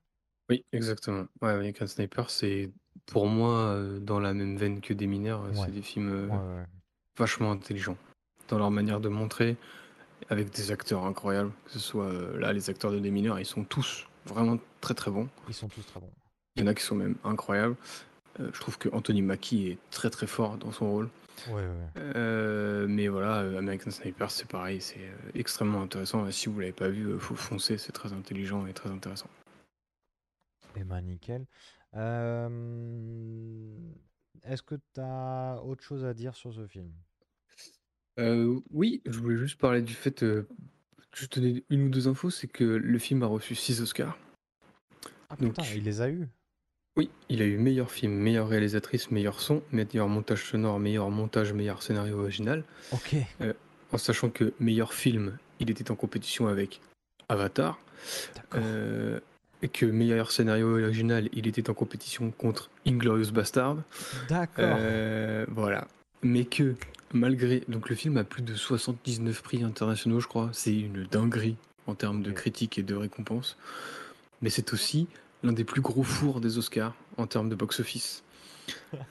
Oui, 0.47 0.63
exactement. 0.73 1.25
Ouais, 1.41 1.49
American 1.49 1.87
Sniper, 1.87 2.29
c'est 2.29 2.71
pour 3.07 3.25
moi 3.25 3.61
euh, 3.61 3.99
dans 3.99 4.19
la 4.19 4.35
même 4.35 4.57
veine 4.57 4.79
que 4.79 4.93
des 4.93 5.07
mineurs, 5.07 5.43
euh, 5.43 5.49
Ouais. 5.49 5.65
c'est 5.65 5.71
des 5.71 5.81
films 5.81 6.11
euh, 6.11 6.27
Ouais, 6.27 6.55
ouais. 6.61 6.65
vachement 7.17 7.51
intelligents 7.51 7.97
dans 8.49 8.59
leur 8.59 8.69
manière 8.69 8.99
de 8.99 9.09
montrer, 9.09 9.57
avec 10.29 10.51
des 10.51 10.69
acteurs 10.69 11.03
incroyables. 11.03 11.51
Que 11.65 11.71
ce 11.71 11.79
soit 11.79 12.05
euh, 12.05 12.37
là, 12.37 12.53
les 12.53 12.69
acteurs 12.69 12.91
de 12.91 12.99
des 12.99 13.09
mineurs, 13.09 13.39
ils 13.39 13.45
sont 13.47 13.63
tous 13.63 14.05
vraiment 14.27 14.59
très 14.81 14.93
très 14.93 15.09
bons. 15.09 15.29
Ils 15.47 15.55
sont 15.55 15.67
tous 15.67 15.81
très 15.83 15.99
bons. 15.99 16.13
Il 16.55 16.61
y 16.61 16.63
en 16.63 16.67
a 16.67 16.75
qui 16.75 16.83
sont 16.83 16.93
même 16.93 17.15
incroyables. 17.23 17.75
Euh, 18.39 18.49
je 18.53 18.59
trouve 18.59 18.77
que 18.77 18.89
Anthony 18.89 19.21
Mackie 19.21 19.67
est 19.67 19.77
très 19.91 20.09
très 20.09 20.27
fort 20.27 20.57
dans 20.57 20.71
son 20.71 20.89
rôle. 20.89 21.09
Ouais, 21.47 21.53
ouais. 21.55 21.89
Euh, 21.97 22.87
mais 22.87 23.07
voilà, 23.07 23.41
euh, 23.41 23.57
American 23.57 23.91
Sniper, 23.91 24.29
c'est 24.31 24.47
pareil, 24.47 24.81
c'est 24.81 24.99
extrêmement 25.35 25.81
intéressant. 25.81 26.29
Si 26.31 26.49
vous 26.49 26.59
l'avez 26.59 26.73
pas 26.73 26.89
vu, 26.89 27.19
faut 27.19 27.35
foncer, 27.35 27.77
c'est 27.77 27.91
très 27.91 28.13
intelligent 28.13 28.65
et 28.65 28.73
très 28.73 28.89
intéressant. 28.89 29.29
Eh 30.75 30.83
ben 30.83 31.01
nickel. 31.01 31.45
Euh, 31.95 32.49
Est-ce 34.43 34.63
que 34.63 34.75
tu 34.75 34.99
as 34.99 35.61
autre 35.63 35.83
chose 35.83 36.05
à 36.05 36.13
dire 36.13 36.35
sur 36.35 36.53
ce 36.53 36.65
film? 36.67 36.91
Euh, 38.19 38.59
oui, 38.71 39.01
je 39.05 39.19
voulais 39.19 39.37
juste 39.37 39.59
parler 39.59 39.81
du 39.81 39.93
fait, 39.93 40.23
euh, 40.23 40.47
juste 41.13 41.39
donner 41.39 41.63
une 41.69 41.83
ou 41.83 41.89
deux 41.89 42.07
infos, 42.07 42.29
c'est 42.29 42.47
que 42.47 42.63
le 42.63 42.99
film 42.99 43.23
a 43.23 43.27
reçu 43.27 43.55
6 43.55 43.81
Oscars. 43.81 44.17
Ah 45.29 45.35
Donc, 45.35 45.55
putain, 45.55 45.63
il 45.75 45.83
les 45.83 46.01
a 46.01 46.09
eus. 46.09 46.27
Oui, 46.95 47.09
il 47.29 47.41
a 47.41 47.45
eu 47.45 47.57
meilleur 47.57 47.91
film, 47.91 48.13
meilleure 48.13 48.47
réalisatrice, 48.47 49.09
meilleur 49.09 49.39
son, 49.39 49.63
meilleur 49.71 50.07
montage 50.07 50.43
sonore, 50.43 50.79
meilleur 50.79 51.09
montage, 51.09 51.53
meilleur 51.53 51.81
scénario 51.81 52.19
original. 52.19 52.63
Ok. 52.91 53.15
En 53.91 53.97
sachant 53.97 54.29
que 54.29 54.53
meilleur 54.59 54.93
film, 54.93 55.37
il 55.59 55.69
était 55.71 55.89
en 55.91 55.95
compétition 55.95 56.47
avec 56.47 56.81
Avatar. 57.29 57.79
D'accord. 58.35 58.61
Euh, 58.63 59.19
et 59.61 59.69
que 59.69 59.85
meilleur 59.85 60.31
scénario 60.31 60.77
original, 60.77 61.29
il 61.33 61.47
était 61.47 61.69
en 61.69 61.73
compétition 61.73 62.31
contre 62.31 62.69
Inglorious 62.85 63.31
Bastard. 63.31 63.77
D'accord. 64.29 64.75
Euh, 64.77 65.45
voilà. 65.49 65.87
Mais 66.21 66.45
que 66.45 66.75
malgré. 67.13 67.63
Donc 67.67 67.89
le 67.89 67.95
film 67.95 68.17
a 68.17 68.23
plus 68.23 68.41
de 68.41 68.55
79 68.55 69.41
prix 69.41 69.63
internationaux, 69.63 70.19
je 70.19 70.27
crois. 70.27 70.49
C'est 70.53 70.77
une 70.77 71.05
dinguerie 71.05 71.55
en 71.87 71.95
termes 71.95 72.21
de 72.21 72.31
Ok. 72.31 72.37
critiques 72.37 72.77
et 72.77 72.83
de 72.83 72.95
récompenses. 72.95 73.57
Mais 74.41 74.49
c'est 74.49 74.73
aussi 74.73 75.07
l'un 75.43 75.53
des 75.53 75.63
plus 75.63 75.81
gros 75.81 76.03
fours 76.03 76.41
des 76.41 76.57
Oscars 76.57 76.95
en 77.17 77.27
termes 77.27 77.49
de 77.49 77.55
box-office. 77.55 78.23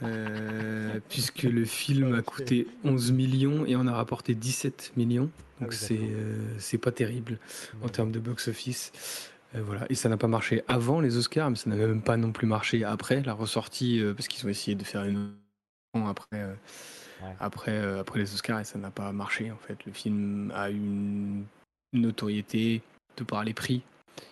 Euh, 0.02 0.98
puisque 1.08 1.42
le 1.42 1.64
film 1.64 2.14
a 2.14 2.22
coûté 2.22 2.66
11 2.84 3.12
millions 3.12 3.66
et 3.66 3.76
en 3.76 3.86
a 3.86 3.92
rapporté 3.92 4.34
17 4.34 4.92
millions. 4.96 5.30
Ah 5.60 5.64
Donc 5.64 5.72
c'est 5.74 5.94
d'accord. 5.94 6.08
euh, 6.14 6.54
c'est 6.58 6.78
pas 6.78 6.92
terrible 6.92 7.38
en 7.82 7.88
termes 7.88 8.10
de 8.12 8.18
box-office. 8.18 8.92
Euh, 9.54 9.62
voilà. 9.62 9.84
Et 9.90 9.94
ça 9.94 10.08
n'a 10.08 10.16
pas 10.16 10.28
marché 10.28 10.62
avant 10.68 11.00
les 11.00 11.16
Oscars, 11.18 11.50
mais 11.50 11.56
ça 11.56 11.68
n'a 11.68 11.76
même 11.76 12.00
pas 12.02 12.16
non 12.16 12.32
plus 12.32 12.46
marché 12.46 12.82
après 12.84 13.22
la 13.22 13.34
ressortie, 13.34 14.02
parce 14.16 14.26
qu'ils 14.28 14.46
ont 14.46 14.50
essayé 14.50 14.74
de 14.74 14.84
faire 14.84 15.04
une 15.04 15.32
après, 15.94 16.26
Ouais. 17.22 17.36
après, 17.38 17.78
après 17.98 18.18
les 18.18 18.32
Oscars 18.34 18.58
et 18.60 18.64
ça 18.64 18.78
n'a 18.78 18.90
pas 18.90 19.12
marché 19.12 19.52
en 19.52 19.58
fait. 19.58 19.84
Le 19.84 19.92
film 19.92 20.50
a 20.56 20.70
une 20.70 21.44
notoriété 21.92 22.82
de 23.18 23.24
par 23.24 23.44
les 23.44 23.52
prix 23.54 23.82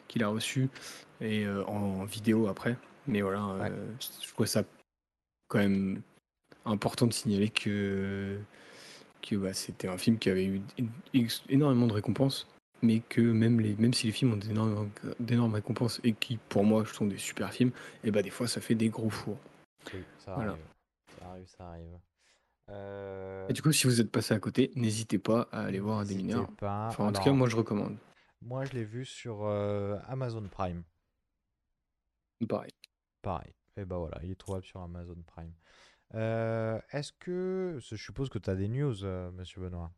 qu'il 0.08 0.22
a 0.24 0.28
reçus 0.28 0.68
et 1.20 1.44
euh, 1.44 1.64
en, 1.66 2.04
vidéo 2.04 2.48
après. 2.48 2.76
Mais 3.06 3.20
voilà, 3.22 3.46
Ouais. 3.54 3.70
euh, 3.70 3.92
je 4.22 4.28
trouve 4.32 4.46
ça 4.46 4.64
quand 5.48 5.58
même 5.58 6.02
important 6.64 7.06
de 7.06 7.12
signaler 7.12 7.48
que, 7.48 8.38
que 9.22 9.36
bah, 9.36 9.52
c'était 9.54 9.88
un 9.88 9.98
film 9.98 10.18
qui 10.18 10.30
avait 10.30 10.46
eu 10.46 10.60
énormément 11.48 11.86
de 11.86 11.92
récompenses, 11.92 12.46
mais 12.82 13.00
que 13.08 13.20
même, 13.20 13.60
les, 13.60 13.74
même 13.76 13.92
si 13.94 14.06
les 14.06 14.12
films 14.12 14.34
ont 14.34 14.90
d'énormes 15.18 15.54
récompenses 15.54 16.00
et 16.04 16.12
qui, 16.12 16.36
pour 16.48 16.64
moi, 16.64 16.84
sont 16.86 17.06
des 17.06 17.18
super 17.18 17.52
films, 17.52 17.72
et 18.04 18.10
bah 18.10 18.22
des 18.22 18.30
fois 18.30 18.46
ça 18.46 18.60
fait 18.60 18.74
des 18.74 18.88
gros 18.88 19.10
fours. 19.10 19.38
Oui, 19.92 20.02
ça 20.18 20.34
Voilà. 20.34 20.52
arrive. 20.52 20.64
Ça 21.18 21.26
arrive, 21.30 21.46
ça 21.46 21.68
arrive. 21.68 21.98
Euh, 22.70 23.48
Et 23.48 23.52
du 23.52 23.62
coup, 23.62 23.72
si 23.72 23.86
vous 23.86 24.00
êtes 24.00 24.10
passé 24.10 24.32
à 24.34 24.38
côté, 24.38 24.70
n'hésitez 24.76 25.18
pas 25.18 25.48
à 25.50 25.62
aller 25.62 25.80
voir 25.80 26.04
des 26.04 26.14
mineurs. 26.14 26.48
pas. 26.52 26.86
Enfin, 26.88 27.06
en 27.08 27.12
tout 27.12 27.22
cas, 27.22 27.32
moi 27.32 27.48
je 27.48 27.56
recommande. 27.56 27.96
Moi, 28.42 28.64
je 28.64 28.72
l'ai 28.72 28.84
vu 28.84 29.04
sur 29.04 29.44
euh, 29.44 29.98
Amazon 30.08 30.46
Prime. 30.48 30.82
Pareil. 32.48 32.70
Pareil. 33.22 33.54
Et 33.76 33.84
bah 33.84 33.98
voilà, 33.98 34.18
il 34.22 34.30
est 34.30 34.34
trouvable 34.38 34.64
sur 34.64 34.80
Amazon 34.80 35.22
Prime. 35.26 35.52
Euh, 36.14 36.80
Est-ce 36.90 37.12
que. 37.12 37.78
Je 37.80 37.96
suppose 37.96 38.28
que 38.28 38.38
tu 38.38 38.50
as 38.50 38.56
des 38.56 38.68
news, 38.68 39.04
euh, 39.04 39.30
monsieur 39.32 39.60
Benoît? 39.60 39.92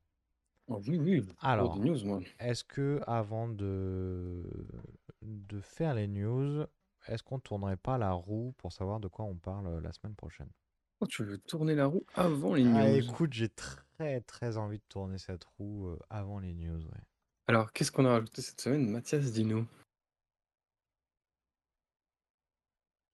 Oh, 0.69 0.81
oui, 0.87 0.99
oui, 0.99 1.23
Alors. 1.41 1.77
news. 1.79 2.23
Est-ce 2.39 2.65
que 2.65 3.01
avant 3.07 3.49
de, 3.49 4.43
de 5.23 5.61
faire 5.61 5.95
les 5.95 6.09
news, 6.09 6.65
est-ce 7.07 7.23
qu'on 7.23 7.39
tournerait 7.39 7.77
pas 7.77 7.99
la 7.99 8.13
roue 8.13 8.55
pour 8.59 8.73
savoir 8.73 9.01
de 9.01 9.09
quoi 9.09 9.25
on 9.25 9.37
parle 9.37 9.81
la 9.81 9.93
semaine 9.93 10.15
prochaine? 10.15 10.51
Oh, 11.01 11.07
tu 11.07 11.25
veux 11.25 11.39
tourner 11.39 11.75
la 11.75 11.87
roue 11.87 12.05
avant 12.15 12.55
les 12.55 12.65
news? 12.65 12.77
Ah, 12.77 12.89
écoute, 12.89 13.33
j'ai 13.33 13.49
très 13.49 14.21
très 14.21 14.57
envie 14.57 14.79
de 14.79 14.85
tourner 14.89 15.19
cette 15.19 15.45
roue 15.45 15.97
avant 16.11 16.39
les 16.39 16.55
news. 16.55 16.81
ouais. 16.85 17.01
Alors, 17.53 17.71
qu'est-ce 17.71 17.93
qu'on 17.93 18.07
a 18.07 18.13
rajouté 18.13 18.41
cette 18.41 18.63
semaine? 18.63 18.89
Mathias, 18.89 19.31
dis-nous. 19.31 19.67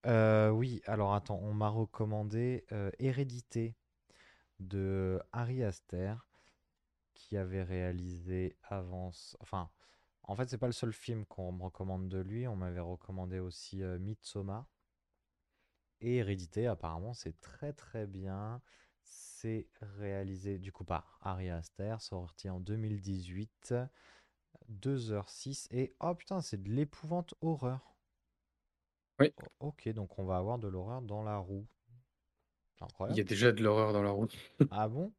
Euh, 0.05 0.49
oui, 0.49 0.81
alors 0.85 1.13
attends, 1.13 1.41
on 1.43 1.53
m'a 1.53 1.67
recommandé 1.67 2.63
euh, 2.71 2.89
Hérédité 2.99 3.75
de 4.61 5.21
Harry 5.33 5.61
Aster, 5.61 6.13
qui 7.13 7.35
avait 7.35 7.63
réalisé 7.63 8.55
Avance. 8.63 9.35
Enfin, 9.41 9.69
en 10.23 10.37
fait, 10.37 10.47
c'est 10.49 10.57
pas 10.57 10.67
le 10.67 10.71
seul 10.71 10.93
film 10.93 11.25
qu'on 11.25 11.51
me 11.51 11.63
recommande 11.63 12.07
de 12.07 12.19
lui. 12.19 12.47
On 12.47 12.55
m'avait 12.55 12.79
recommandé 12.79 13.39
aussi 13.39 13.83
euh. 13.83 13.99
Et 15.99 16.15
Hérédité, 16.15 16.65
apparemment, 16.65 17.13
c'est 17.13 17.41
très 17.41 17.73
très 17.73 18.07
bien. 18.07 18.61
C'est 19.03 19.67
réalisé 19.81 20.59
du 20.59 20.71
coup 20.71 20.85
par 20.85 21.19
Harry 21.23 21.49
Aster, 21.49 21.97
sorti 21.99 22.49
en 22.49 22.61
2018, 22.61 23.73
2h06. 24.69 25.67
Et 25.71 25.93
oh 25.99 26.15
putain, 26.15 26.41
c'est 26.41 26.61
de 26.61 26.69
l'épouvante 26.69 27.33
horreur. 27.41 27.95
Oui. 29.19 29.33
O- 29.59 29.67
Ok, 29.67 29.89
donc 29.89 30.17
on 30.19 30.25
va 30.25 30.37
avoir 30.37 30.59
de 30.59 30.67
l'horreur 30.67 31.01
dans 31.01 31.23
la 31.23 31.37
roue. 31.37 31.67
Il 33.09 33.17
y 33.17 33.19
a 33.19 33.23
déjà 33.23 33.51
de 33.51 33.61
l'horreur 33.61 33.91
dans 33.93 34.03
la 34.03 34.11
roue. 34.11 34.27
Ah 34.71 34.87
bon? 34.87 35.11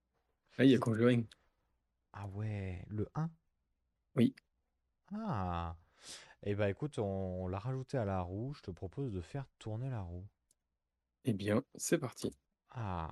Ah, 0.58 0.64
il 0.64 0.70
y 0.70 0.74
a 0.74 0.78
Conjuring. 0.78 1.26
Ah 2.12 2.26
ouais, 2.28 2.84
le 2.88 3.08
1? 3.14 3.30
Oui. 4.16 4.34
Ah. 5.12 5.76
Eh 6.42 6.54
ben 6.54 6.68
écoute, 6.68 6.98
on, 6.98 7.04
on 7.44 7.48
l'a 7.48 7.58
rajouté 7.58 7.98
à 7.98 8.04
la 8.04 8.22
roue. 8.22 8.54
Je 8.54 8.62
te 8.62 8.70
propose 8.70 9.12
de 9.12 9.20
faire 9.20 9.46
tourner 9.58 9.90
la 9.90 10.00
roue. 10.02 10.26
Eh 11.24 11.34
bien, 11.34 11.62
c'est 11.74 11.98
parti. 11.98 12.34
Ah. 12.70 13.10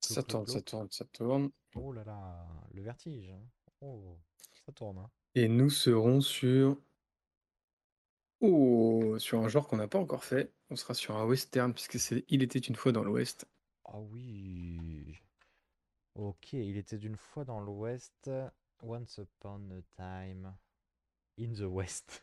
Ça 0.00 0.22
tourne, 0.22 0.46
ça 0.46 0.62
tourne, 0.62 0.88
ça 0.90 1.04
tourne. 1.06 1.50
Oh 1.74 1.92
là 1.92 2.04
là, 2.04 2.46
le 2.72 2.82
vertige. 2.82 3.30
hein. 3.30 3.42
Oh, 3.80 4.16
ça 4.64 4.72
tourne. 4.72 4.98
hein. 4.98 5.10
Et 5.36 5.48
nous 5.48 5.68
serons 5.68 6.22
sur... 6.22 6.78
Oh, 8.40 9.16
sur 9.18 9.40
un 9.40 9.48
genre 9.48 9.68
qu'on 9.68 9.76
n'a 9.76 9.86
pas 9.86 9.98
encore 9.98 10.24
fait. 10.24 10.50
On 10.70 10.76
sera 10.76 10.94
sur 10.94 11.14
un 11.14 11.26
western, 11.26 11.74
puisque 11.74 12.00
c'est 12.00 12.24
Il 12.30 12.42
était 12.42 12.58
une 12.58 12.74
fois 12.74 12.90
dans 12.90 13.04
l'Ouest. 13.04 13.46
Ah 13.84 14.00
oui. 14.00 15.20
Ok, 16.14 16.54
il 16.54 16.78
était 16.78 16.96
d'une 16.96 17.16
fois 17.16 17.44
dans 17.44 17.60
l'Ouest. 17.60 18.30
Once 18.82 19.18
upon 19.18 19.60
a 19.72 19.82
time 19.94 20.54
in 21.38 21.52
the 21.52 21.68
West. 21.68 22.22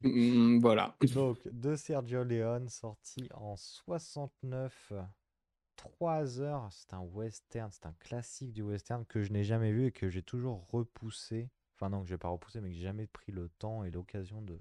Mm, 0.00 0.58
voilà. 0.62 0.96
Donc, 1.14 1.46
de 1.46 1.76
Sergio 1.76 2.24
Leone, 2.24 2.70
sorti 2.70 3.28
en 3.34 3.56
69. 3.56 4.94
3 5.76 6.40
heures. 6.40 6.68
C'est 6.70 6.94
un 6.94 7.00
western, 7.00 7.70
c'est 7.70 7.84
un 7.84 7.94
classique 8.00 8.54
du 8.54 8.62
western 8.62 9.04
que 9.04 9.20
je 9.22 9.34
n'ai 9.34 9.44
jamais 9.44 9.70
vu 9.70 9.88
et 9.88 9.92
que 9.92 10.08
j'ai 10.08 10.22
toujours 10.22 10.66
repoussé. 10.70 11.50
Enfin, 11.82 11.90
non, 11.90 12.02
que 12.04 12.08
j'ai 12.08 12.16
pas 12.16 12.28
repoussé, 12.28 12.60
mais 12.60 12.68
que 12.68 12.76
j'ai 12.76 12.82
jamais 12.82 13.08
pris 13.08 13.32
le 13.32 13.48
temps 13.48 13.82
et 13.82 13.90
l'occasion 13.90 14.40
de, 14.40 14.56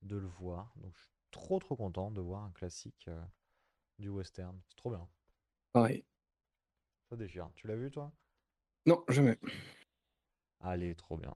de 0.00 0.16
le 0.16 0.26
voir. 0.26 0.72
Donc, 0.76 0.94
je 0.96 1.02
suis 1.02 1.10
trop, 1.30 1.58
trop 1.58 1.76
content 1.76 2.10
de 2.10 2.22
voir 2.22 2.44
un 2.44 2.50
classique 2.52 3.04
euh, 3.08 3.22
du 3.98 4.08
western. 4.08 4.58
C'est 4.66 4.76
trop 4.76 4.88
bien. 4.88 5.06
Pareil. 5.74 6.02
Ça 7.10 7.16
déchire. 7.16 7.50
Tu 7.56 7.66
l'as 7.66 7.76
vu, 7.76 7.90
toi? 7.90 8.10
Non, 8.86 9.04
jamais. 9.10 9.38
Allez, 10.60 10.94
trop 10.94 11.18
bien. 11.18 11.34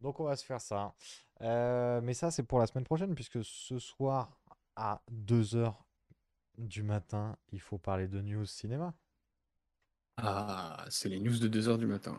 Donc 0.00 0.18
on 0.20 0.24
va 0.24 0.36
se 0.36 0.44
faire 0.44 0.60
ça. 0.62 0.94
Euh, 1.42 2.00
mais 2.00 2.14
ça, 2.14 2.30
c'est 2.30 2.44
pour 2.44 2.60
la 2.60 2.66
semaine 2.66 2.84
prochaine, 2.84 3.14
puisque 3.14 3.44
ce 3.44 3.78
soir, 3.78 4.40
à 4.74 5.02
2h 5.10 5.84
du 6.56 6.82
matin, 6.82 7.36
il 7.50 7.60
faut 7.60 7.76
parler 7.76 8.08
de 8.08 8.22
news 8.22 8.46
cinéma. 8.46 8.94
Ah, 10.18 10.84
c'est 10.90 11.08
les 11.08 11.18
news 11.18 11.38
de 11.38 11.48
2h 11.48 11.78
du 11.78 11.86
matin. 11.86 12.18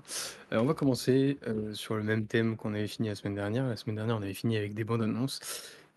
Euh, 0.51 0.57
on 0.57 0.65
va 0.65 0.73
commencer 0.73 1.37
euh, 1.47 1.73
sur 1.73 1.95
le 1.95 2.03
même 2.03 2.25
thème 2.25 2.57
qu'on 2.57 2.73
avait 2.73 2.87
fini 2.87 3.07
la 3.09 3.15
semaine 3.15 3.35
dernière. 3.35 3.67
La 3.67 3.75
semaine 3.77 3.95
dernière, 3.95 4.17
on 4.17 4.21
avait 4.21 4.33
fini 4.33 4.57
avec 4.57 4.73
des 4.73 4.83
bandes 4.83 5.03
annonces. 5.03 5.39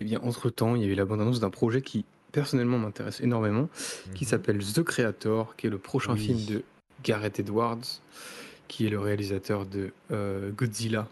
Et 0.00 0.04
bien, 0.04 0.20
entre-temps, 0.22 0.76
il 0.76 0.82
y 0.82 0.84
avait 0.84 0.94
la 0.94 1.06
bande 1.06 1.22
annonce 1.22 1.40
d'un 1.40 1.48
projet 1.50 1.80
qui, 1.80 2.04
personnellement, 2.32 2.78
m'intéresse 2.78 3.20
énormément, 3.22 3.68
qui 4.14 4.24
Mhm. 4.24 4.30
s'appelle 4.30 4.58
The 4.58 4.82
Creator, 4.82 5.56
qui 5.56 5.68
est 5.68 5.70
le 5.70 5.78
prochain 5.78 6.12
Oui. 6.12 6.20
film 6.26 6.44
de 6.44 6.62
Gareth 7.02 7.40
Edwards, 7.40 7.80
qui 8.68 8.86
est 8.86 8.90
le 8.90 9.00
réalisateur 9.00 9.64
de 9.64 9.92
euh, 10.10 10.50
Godzilla, 10.52 11.08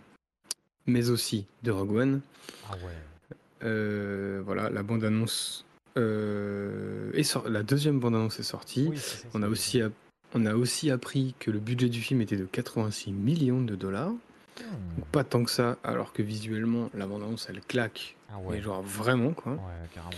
mais 0.86 1.08
aussi 1.08 1.46
de 1.62 1.70
Rogue 1.70 1.92
One. 1.96 2.20
Ah 2.68 2.74
ouais. 2.76 3.36
Euh, 3.62 4.42
voilà, 4.44 4.68
la 4.68 4.82
bande-annonce 4.82 5.64
euh, 5.96 7.10
est 7.14 7.22
sor- 7.22 7.48
la 7.48 7.62
deuxième 7.62 8.00
bande-annonce 8.00 8.38
est 8.38 8.42
sortie. 8.42 8.88
Oui, 8.90 8.98
c'est 8.98 9.22
ça, 9.22 9.28
On 9.32 9.42
a 9.42 9.46
c'est- 9.46 9.52
aussi, 9.52 9.80
app- 9.80 9.92
on 10.34 10.46
a 10.46 10.54
aussi 10.54 10.90
appris 10.90 11.34
que 11.38 11.50
le 11.50 11.58
budget 11.58 11.88
du 11.88 12.00
film 12.00 12.20
était 12.20 12.36
de 12.36 12.44
86 12.44 13.12
millions 13.12 13.62
de 13.62 13.74
dollars. 13.74 14.10
Hmm. 14.10 14.96
Donc 14.98 15.06
pas 15.10 15.24
tant 15.24 15.44
que 15.44 15.50
ça, 15.50 15.76
alors 15.82 16.12
que 16.12 16.22
visuellement, 16.22 16.90
la 16.94 17.06
bande-annonce, 17.06 17.46
elle 17.50 17.60
claque. 17.60 18.16
Ah 18.30 18.34
Mais 18.50 18.60
genre 18.62 18.82
vraiment, 18.82 19.32
quoi. 19.32 19.52
Ouais, 19.52 19.88
carrément. 19.94 20.12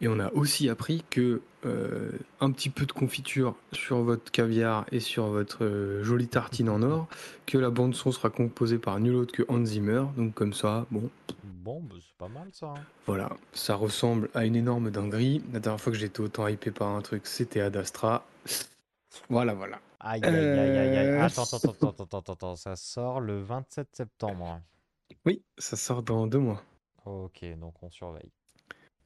Et 0.00 0.08
on 0.08 0.18
a 0.18 0.32
aussi 0.32 0.68
appris 0.68 1.04
que 1.10 1.42
euh, 1.64 2.10
un 2.40 2.50
petit 2.50 2.70
peu 2.70 2.86
de 2.86 2.92
confiture 2.92 3.54
sur 3.70 3.98
votre 3.98 4.32
caviar 4.32 4.84
et 4.90 4.98
sur 4.98 5.26
votre 5.26 5.64
euh, 5.64 6.02
jolie 6.02 6.26
tartine 6.26 6.68
en 6.68 6.82
or, 6.82 7.06
que 7.46 7.56
la 7.56 7.70
bande 7.70 7.94
son 7.94 8.10
sera 8.10 8.28
composée 8.30 8.78
par 8.78 8.98
nul 8.98 9.14
autre 9.14 9.32
que 9.32 9.44
Hans 9.48 9.64
Zimmer. 9.64 10.02
Donc 10.16 10.34
comme 10.34 10.52
ça, 10.54 10.86
bon, 10.90 11.08
Bon, 11.64 11.80
bah, 11.80 11.94
c'est 12.00 12.16
pas 12.18 12.26
mal 12.26 12.48
ça. 12.50 12.74
hein. 12.76 12.80
voilà, 13.06 13.30
ça 13.52 13.76
ressemble 13.76 14.28
à 14.34 14.44
une 14.44 14.56
énorme 14.56 14.90
dinguerie. 14.90 15.40
La 15.52 15.60
dernière 15.60 15.80
fois 15.80 15.92
que 15.92 15.98
j'étais 15.98 16.20
autant 16.20 16.48
hypé 16.48 16.72
par 16.72 16.88
un 16.88 17.00
truc, 17.02 17.22
c'était 17.28 17.60
Ad 17.60 17.76
Astra. 17.76 18.26
Voilà, 19.28 19.54
voilà. 19.54 19.80
Aïe, 20.00 20.20
aïe, 20.24 20.34
aïe, 20.34 20.58
aïe, 20.58 20.78
aïe. 20.96 21.06
Euh, 21.08 21.22
Attends, 21.22 21.42
attends, 21.44 21.56
attends, 21.70 21.88
attends, 21.90 22.18
attends, 22.18 22.32
attends, 22.32 22.56
ça 22.56 22.76
sort 22.76 23.20
le 23.20 23.40
27 23.40 23.88
septembre. 23.92 24.60
Oui, 25.26 25.42
ça 25.58 25.76
sort 25.76 26.02
dans 26.02 26.26
deux 26.26 26.38
mois. 26.38 26.62
Ok, 27.04 27.44
donc 27.58 27.74
on 27.82 27.90
surveille. 27.90 28.30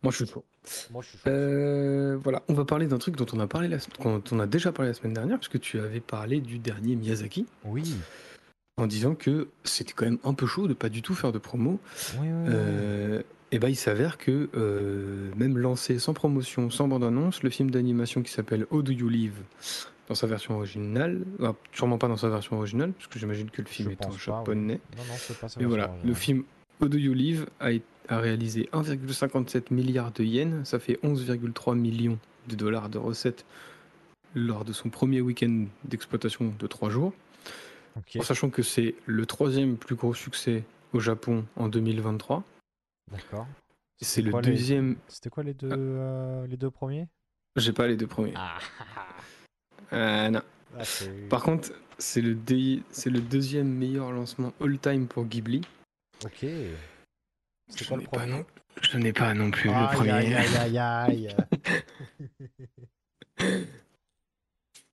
Moi, 0.03 0.13
je 0.13 0.25
suis 0.25 0.27
chaud. 0.33 0.45
Moi, 0.91 1.03
je 1.03 1.09
suis 1.09 1.19
chaud. 1.19 1.25
Euh, 1.29 2.19
voilà, 2.23 2.43
on 2.49 2.55
va 2.55 2.65
parler 2.65 2.87
d'un 2.87 2.99
truc 2.99 3.17
dont 3.17 3.27
on 3.33 3.41
a 3.41 3.47
parlé 3.47 3.67
la, 3.69 3.79
dont 4.03 4.23
on 4.31 4.39
a 4.41 4.47
déjà 4.47 4.71
parlé 4.73 4.91
la 4.91 4.95
semaine 4.95 5.15
dernière, 5.15 5.39
puisque 5.39 5.59
tu 5.61 5.81
avais 5.81 6.01
parlé 6.01 6.41
du 6.41 6.59
dernier 6.59 6.95
Miyazaki, 6.97 7.47
Oui, 7.65 7.97
en 8.77 8.87
disant 8.87 9.15
que 9.15 9.49
c'était 9.65 9.95
quand 9.95 10.05
même 10.05 10.19
un 10.23 10.35
peu 10.35 10.47
chaud 10.47 10.69
de 10.69 10.75
pas 10.75 10.89
du 10.91 11.03
tout 11.03 11.15
faire 11.15 11.33
de 11.33 11.39
promo. 11.39 11.81
oui, 12.21 12.21
oui. 12.21 12.29
oui. 12.29 12.49
Euh, 12.53 13.23
et 13.53 13.59
ben, 13.59 13.69
il 13.69 13.77
s'avère 13.77 14.19
que 14.19 14.51
euh, 14.55 15.31
même 15.37 15.57
lancé 15.57 15.99
sans 15.99 16.13
promotion, 16.15 16.69
sans 16.71 16.89
bande-annonce, 16.89 17.43
le 17.43 17.51
film 17.51 17.71
d'animation 17.71 18.23
qui 18.23 18.33
s'appelle 18.33 18.67
How 18.71 18.83
Do 18.83 18.93
You 18.93 19.09
Live, 19.09 19.39
dans 20.09 20.15
sa 20.15 20.27
version 20.27 20.55
originale, 20.57 21.25
ah, 21.43 21.55
sûrement 21.73 21.99
pas 21.99 22.09
dans 22.09 22.17
sa 22.17 22.29
version 22.29 22.57
originale, 22.57 22.93
parce 22.93 23.07
que 23.09 23.19
j'imagine 23.19 23.51
que 23.51 23.63
le 23.63 23.69
film 23.69 23.89
Je 23.91 23.95
est 23.95 24.07
en 24.07 24.11
oui. 24.11 24.19
japonais. 24.19 24.81
Non, 24.97 25.05
non, 25.05 25.15
c'est 25.17 25.39
pas 25.39 25.49
ça. 25.49 25.59
Mais 25.61 25.67
voilà, 25.67 25.95
le 26.05 26.15
film 26.15 26.45
How 26.81 26.89
Do 26.89 26.99
You 26.99 27.13
Live 27.15 27.47
a, 27.61 27.71
réalisé 28.09 28.69
1,57 28.73 29.73
milliard 29.75 30.13
de 30.13 30.23
yens, 30.23 30.69
ça 30.69 30.79
fait 30.79 30.99
11,3 31.03 31.77
millions 31.77 32.19
de 32.49 32.55
dollars 32.55 32.89
de 32.89 32.99
recettes 32.99 33.45
lors 34.35 34.65
de 34.65 34.73
son 34.73 34.91
premier 34.91 35.21
week-end 35.21 35.65
d'exploitation 35.85 36.55
de 36.59 36.67
3 36.67 36.91
jours. 36.91 37.13
En 38.19 38.23
sachant 38.23 38.51
que 38.51 38.63
c'est 38.63 38.95
le 39.07 39.25
troisième 39.25 39.77
plus 39.79 39.95
gros 39.97 40.13
succès 40.15 40.65
au 40.93 41.01
Japon 41.01 41.45
en 41.57 41.69
2023. 41.69 42.45
d'accord. 43.11 43.47
C'est 43.99 44.21
le 44.21 44.31
les- 44.31 44.41
deuxième. 44.43 44.97
C'était 45.09 45.31
quoi 45.31 45.43
les 45.43 45.55
deux, 45.55 45.71
euh, 45.73 46.47
les 46.47 46.59
deux 46.59 46.71
premiers? 46.71 47.09
J'ai 47.57 47.73
pas 47.73 47.87
les 47.87 47.97
deux 47.97 48.07
premiers. 48.07 48.35
Ah, 48.37 48.59
Euh, 49.93 50.31
non. 50.31 50.43
ah, 50.79 50.85
c'est- 50.85 51.29
Par 51.29 51.43
contre, 51.43 51.71
c'est 51.99 52.21
le, 52.21 52.35
dé- 52.35 52.83
c'est 52.91 53.11
le 53.11 53.21
deuxième 53.21 53.69
meilleur 53.69 54.13
lancement 54.13 54.53
all-time 54.61 55.07
pour 55.07 55.25
Ghibli. 55.25 55.63
Ok. 56.25 56.43
Je 56.43 57.85
quoi 57.87 57.97
le 57.97 58.03
n'ai 58.03 58.09
pas, 58.09 58.19
premier 58.19 58.33
non... 58.33 58.45
Je 58.83 58.99
n'ai 58.99 59.13
pas 59.13 59.33
non 59.35 59.51
plus 59.51 59.69
le 59.71 59.95
premier. 59.95 60.11
aïe, 60.11 60.35
aïe, 60.35 60.79
aïe, 60.79 60.79
aïe. 60.79 61.37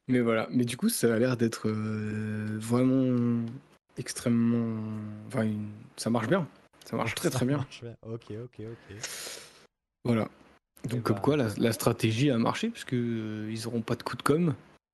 Mais 0.09 0.19
voilà, 0.19 0.47
mais 0.51 0.65
du 0.65 0.75
coup, 0.75 0.89
ça 0.89 1.13
a 1.15 1.17
l'air 1.17 1.37
d'être 1.37 1.69
euh, 1.69 2.57
vraiment 2.59 3.41
extrêmement. 3.97 4.77
Enfin, 5.27 5.43
une- 5.43 5.69
ça 5.95 6.09
marche 6.09 6.27
bien. 6.27 6.45
Ça 6.85 6.97
marche 6.97 7.15
très 7.15 7.29
très 7.29 7.45
bien. 7.45 7.65
Ok, 8.05 8.25
ok, 8.31 8.59
ok. 8.59 8.95
Voilà. 10.03 10.27
Donc, 10.89 10.99
Eh 10.99 11.03
comme 11.03 11.15
bah. 11.15 11.21
quoi, 11.21 11.37
la, 11.37 11.47
la 11.57 11.71
stratégie 11.71 12.29
a 12.31 12.37
marché, 12.37 12.71
que 12.85 12.95
euh, 12.97 13.49
ils 13.49 13.65
auront 13.65 13.81
pas 13.81 13.95
de 13.95 14.03
coup 14.03 14.17
de 14.17 14.21
com. 14.23 14.53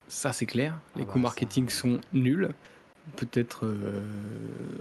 Ça, 0.10 0.34
c'est 0.34 0.46
clair. 0.46 0.80
Les 0.96 1.04
Ah 1.04 1.06
coûts 1.06 1.08
bah, 1.14 1.14
ça- 1.16 1.20
marketing 1.22 1.70
sont 1.70 2.02
nuls. 2.12 2.50
Peut-être 3.16 3.66
euh, 3.66 4.04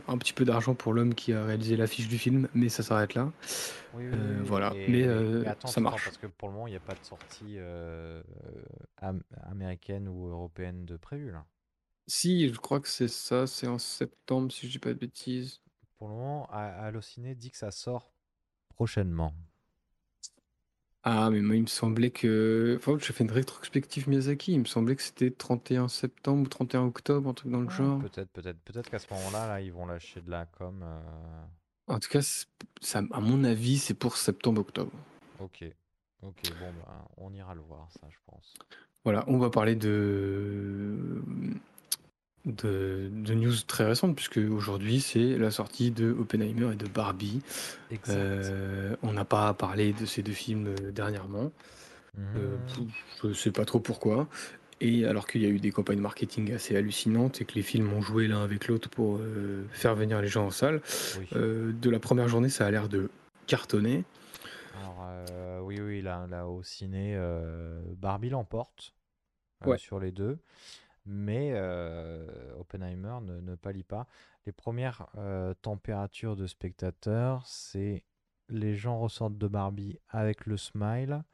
un 0.06 0.18
petit 0.18 0.32
peu 0.34 0.44
d'argent 0.44 0.74
pour 0.74 0.92
l'homme 0.92 1.14
qui 1.14 1.32
a 1.32 1.44
réalisé 1.44 1.76
l'affiche 1.76 2.08
du 2.08 2.18
film, 2.18 2.48
mais 2.52 2.68
ça 2.68 2.82
s'arrête 2.82 3.14
là. 3.14 3.32
Oui, 3.94 4.04
oui, 4.04 4.10
Euh, 4.12 4.40
oui, 4.40 4.46
voilà. 4.46 4.72
et- 4.74 4.88
Mais, 4.90 5.04
euh, 5.06 5.44
attends, 5.48 5.68
ça 5.68 5.80
marche. 5.80 6.04
parce 6.04 6.18
que 6.18 6.26
pour 6.26 6.48
le 6.48 6.54
moment, 6.54 6.66
il 6.66 6.70
n'y 6.72 6.76
a 6.76 6.80
pas 6.80 6.94
de 6.94 7.04
sortie 7.04 7.56
am- 8.98 9.22
américaine 9.44 10.08
ou 10.08 10.26
européenne 10.26 10.84
de 10.84 10.96
prévu 10.96 11.30
là. 11.30 11.46
Si, 12.06 12.48
je 12.52 12.58
crois 12.58 12.80
que 12.80 12.88
c'est 12.88 13.08
ça, 13.08 13.46
c'est 13.46 13.66
en 13.66 13.78
septembre, 13.78 14.50
si 14.52 14.66
je 14.66 14.72
dis 14.72 14.78
pas 14.78 14.90
de 14.94 14.98
bêtises. 14.98 15.60
Pour 15.98 16.08
le 16.08 16.14
moment, 16.14 16.48
Allociné 16.50 17.34
dit 17.34 17.50
que 17.50 17.56
ça 17.58 17.70
sort 17.70 18.12
prochainement. 18.68 19.32
Ah, 21.04 21.30
mais 21.30 21.40
moi, 21.40 21.56
il 21.56 21.62
me 21.62 21.66
semblait 21.68 22.10
que. 22.10 22.74
Enfin, 22.78 22.98
j'ai 22.98 23.12
fait 23.12 23.24
une 23.24 23.30
rétrospective 23.30 24.08
Miyazaki. 24.08 24.52
Il 24.54 24.60
me 24.60 24.64
semblait 24.64 24.96
que 24.96 25.02
c'était 25.02 25.30
31 25.30 25.88
septembre 25.88 26.42
ou 26.42 26.48
31 26.48 26.82
octobre, 26.82 27.30
un 27.30 27.34
truc 27.34 27.50
dans 27.52 27.60
le 27.60 27.68
Ah, 27.70 27.76
genre. 27.76 27.98
Peut-être, 28.00 28.30
peut-être, 28.30 28.58
peut-être 28.64 28.90
qu'à 28.90 28.98
ce 28.98 29.06
moment-là, 29.14 29.46
là, 29.46 29.60
ils 29.60 29.72
vont 29.72 29.86
lâcher 29.86 30.20
de 30.20 30.30
la 30.30 30.44
com. 30.46 30.80
euh, 30.82 31.44
En 31.86 31.98
tout 31.98 32.08
cas, 32.10 32.20
c'est- 32.20 32.46
ça, 32.82 33.00
à 33.12 33.20
mon 33.20 33.44
avis, 33.44 33.78
c'est 33.78 33.94
pour 33.94 34.16
septembre-octobre. 34.16 34.90
Ok, 35.40 35.64
ok, 36.22 36.42
bon, 36.58 36.72
bah, 36.74 37.04
on 37.16 37.32
ira 37.32 37.54
le 37.54 37.60
voir, 37.62 37.88
ça, 37.92 38.06
je 38.10 38.16
pense. 38.26 38.54
Voilà, 39.04 39.24
on 39.28 39.38
va 39.38 39.48
parler 39.50 39.76
de... 39.76 41.22
de, 42.48 43.08
de 43.12 43.34
news 43.34 43.54
très 43.66 43.84
récentes, 43.84 44.16
puisque 44.16 44.38
aujourd'hui, 44.38 45.00
c'est 45.00 45.36
la 45.38 45.50
sortie 45.50 45.90
de 45.90 46.10
Oppenheimer 46.12 46.72
et 46.72 46.76
de 46.76 46.86
Barbie. 46.86 47.40
Exact. 47.90 48.16
Euh, 48.16 48.96
on 49.02 49.12
n'a 49.12 49.24
pas 49.24 49.54
parlé 49.54 49.92
de 49.92 50.06
ces 50.06 50.22
deux 50.22 50.32
films 50.32 50.68
euh, 50.68 50.90
dernièrement. 50.90 51.52
Euh, 52.18 52.56
Mhm. 52.78 52.88
je 53.24 53.32
sais 53.32 53.52
pas 53.52 53.64
trop 53.64 53.80
pourquoi. 53.80 54.26
Et 54.80 55.04
alors 55.06 55.26
qu'il 55.26 55.42
y 55.42 55.46
a 55.46 55.48
eu 55.48 55.58
des 55.60 55.70
campagnes 55.72 56.00
marketing 56.00 56.52
assez 56.52 56.76
hallucinantes 56.76 57.40
et 57.40 57.44
que 57.44 57.54
les 57.54 57.62
films 57.62 57.92
ont 57.92 58.00
joué 58.00 58.26
l'un 58.28 58.42
avec 58.42 58.68
l'autre 58.68 58.88
pour 58.88 59.18
euh, 59.18 59.64
faire 59.72 59.94
venir 59.94 60.20
les 60.20 60.28
gens 60.28 60.46
en 60.46 60.50
salle, 60.50 60.80
Oui. 61.18 61.26
de 61.32 61.90
la 61.90 61.98
première 61.98 62.28
journée, 62.28 62.48
ça 62.48 62.66
a 62.66 62.70
l'air 62.70 62.88
de 62.88 63.10
cartonner. 63.46 64.04
Alors, 64.80 65.64
oui, 65.64 65.80
oui, 65.80 66.00
là, 66.00 66.26
là 66.30 66.46
au 66.46 66.62
ciné, 66.62 67.18
Barbie 67.96 68.30
l'emporte 68.30 68.94
Ouais. 69.66 69.78
sur 69.78 69.98
les 69.98 70.12
deux, 70.12 70.38
mais 71.08 71.52
euh, 71.54 72.54
Oppenheimer 72.58 73.18
ne, 73.22 73.40
ne 73.40 73.54
pâlit 73.54 73.82
pas. 73.82 74.06
Les 74.46 74.52
premières 74.52 75.08
euh, 75.16 75.54
températures 75.62 76.36
de 76.36 76.46
spectateurs, 76.46 77.46
c'est 77.46 78.04
les 78.50 78.76
gens 78.76 78.98
ressortent 79.00 79.38
de 79.38 79.48
Barbie 79.48 79.98
avec 80.08 80.46
le 80.46 80.56
smile 80.56 81.24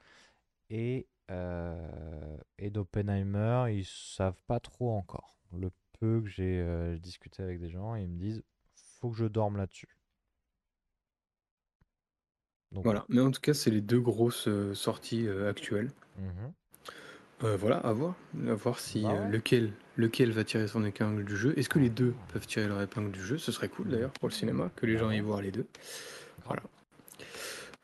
et, 0.70 1.08
euh, 1.30 2.36
et 2.58 2.70
d'Oppenheimer, 2.70 3.66
ils 3.76 3.84
savent 3.84 4.40
pas 4.46 4.60
trop 4.60 4.92
encore. 4.96 5.36
Le 5.52 5.70
peu 5.98 6.20
que 6.20 6.28
j'ai 6.28 6.98
discuté 7.00 7.42
avec 7.42 7.60
des 7.60 7.68
gens, 7.70 7.94
ils 7.94 8.08
me 8.08 8.18
disent 8.18 8.42
faut 8.74 9.10
que 9.10 9.16
je 9.16 9.26
dorme 9.26 9.56
là-dessus. 9.56 9.96
Donc, 12.72 12.84
Voilà, 12.84 13.04
mais 13.08 13.20
en 13.20 13.30
tout 13.30 13.40
cas, 13.40 13.54
c'est 13.54 13.70
les 13.70 13.80
deux 13.80 14.00
grosses 14.00 14.48
sorties 14.74 15.28
actuelles. 15.28 15.92
mhm. 16.16 16.52
Euh, 17.42 17.56
voilà, 17.56 17.76
à 17.78 17.92
voir. 17.92 18.14
À 18.48 18.54
voir 18.54 18.78
si 18.78 19.02
Bah 19.02 19.10
euh, 19.12 19.24
ouais. 19.26 19.30
lequel, 19.32 19.72
lequel 19.96 20.30
va 20.32 20.44
tirer 20.44 20.68
son 20.68 20.84
épingle 20.84 21.24
du 21.24 21.36
jeu. 21.36 21.52
Est-ce 21.58 21.68
que 21.68 21.78
les 21.78 21.90
deux 21.90 22.14
peuvent 22.32 22.46
tirer 22.46 22.68
leur 22.68 22.80
épingle 22.80 23.10
du 23.10 23.22
jeu? 23.22 23.38
Ce 23.38 23.52
serait 23.52 23.68
cool 23.68 23.88
d'ailleurs 23.88 24.12
pour 24.12 24.28
le 24.28 24.34
cinéma, 24.34 24.70
que 24.76 24.86
les 24.86 24.94
Bah 24.94 25.00
gens 25.00 25.08
ouais. 25.08 25.14
aillent 25.14 25.20
voir 25.20 25.42
les 25.42 25.50
deux. 25.50 25.66
Voilà. 26.46 26.62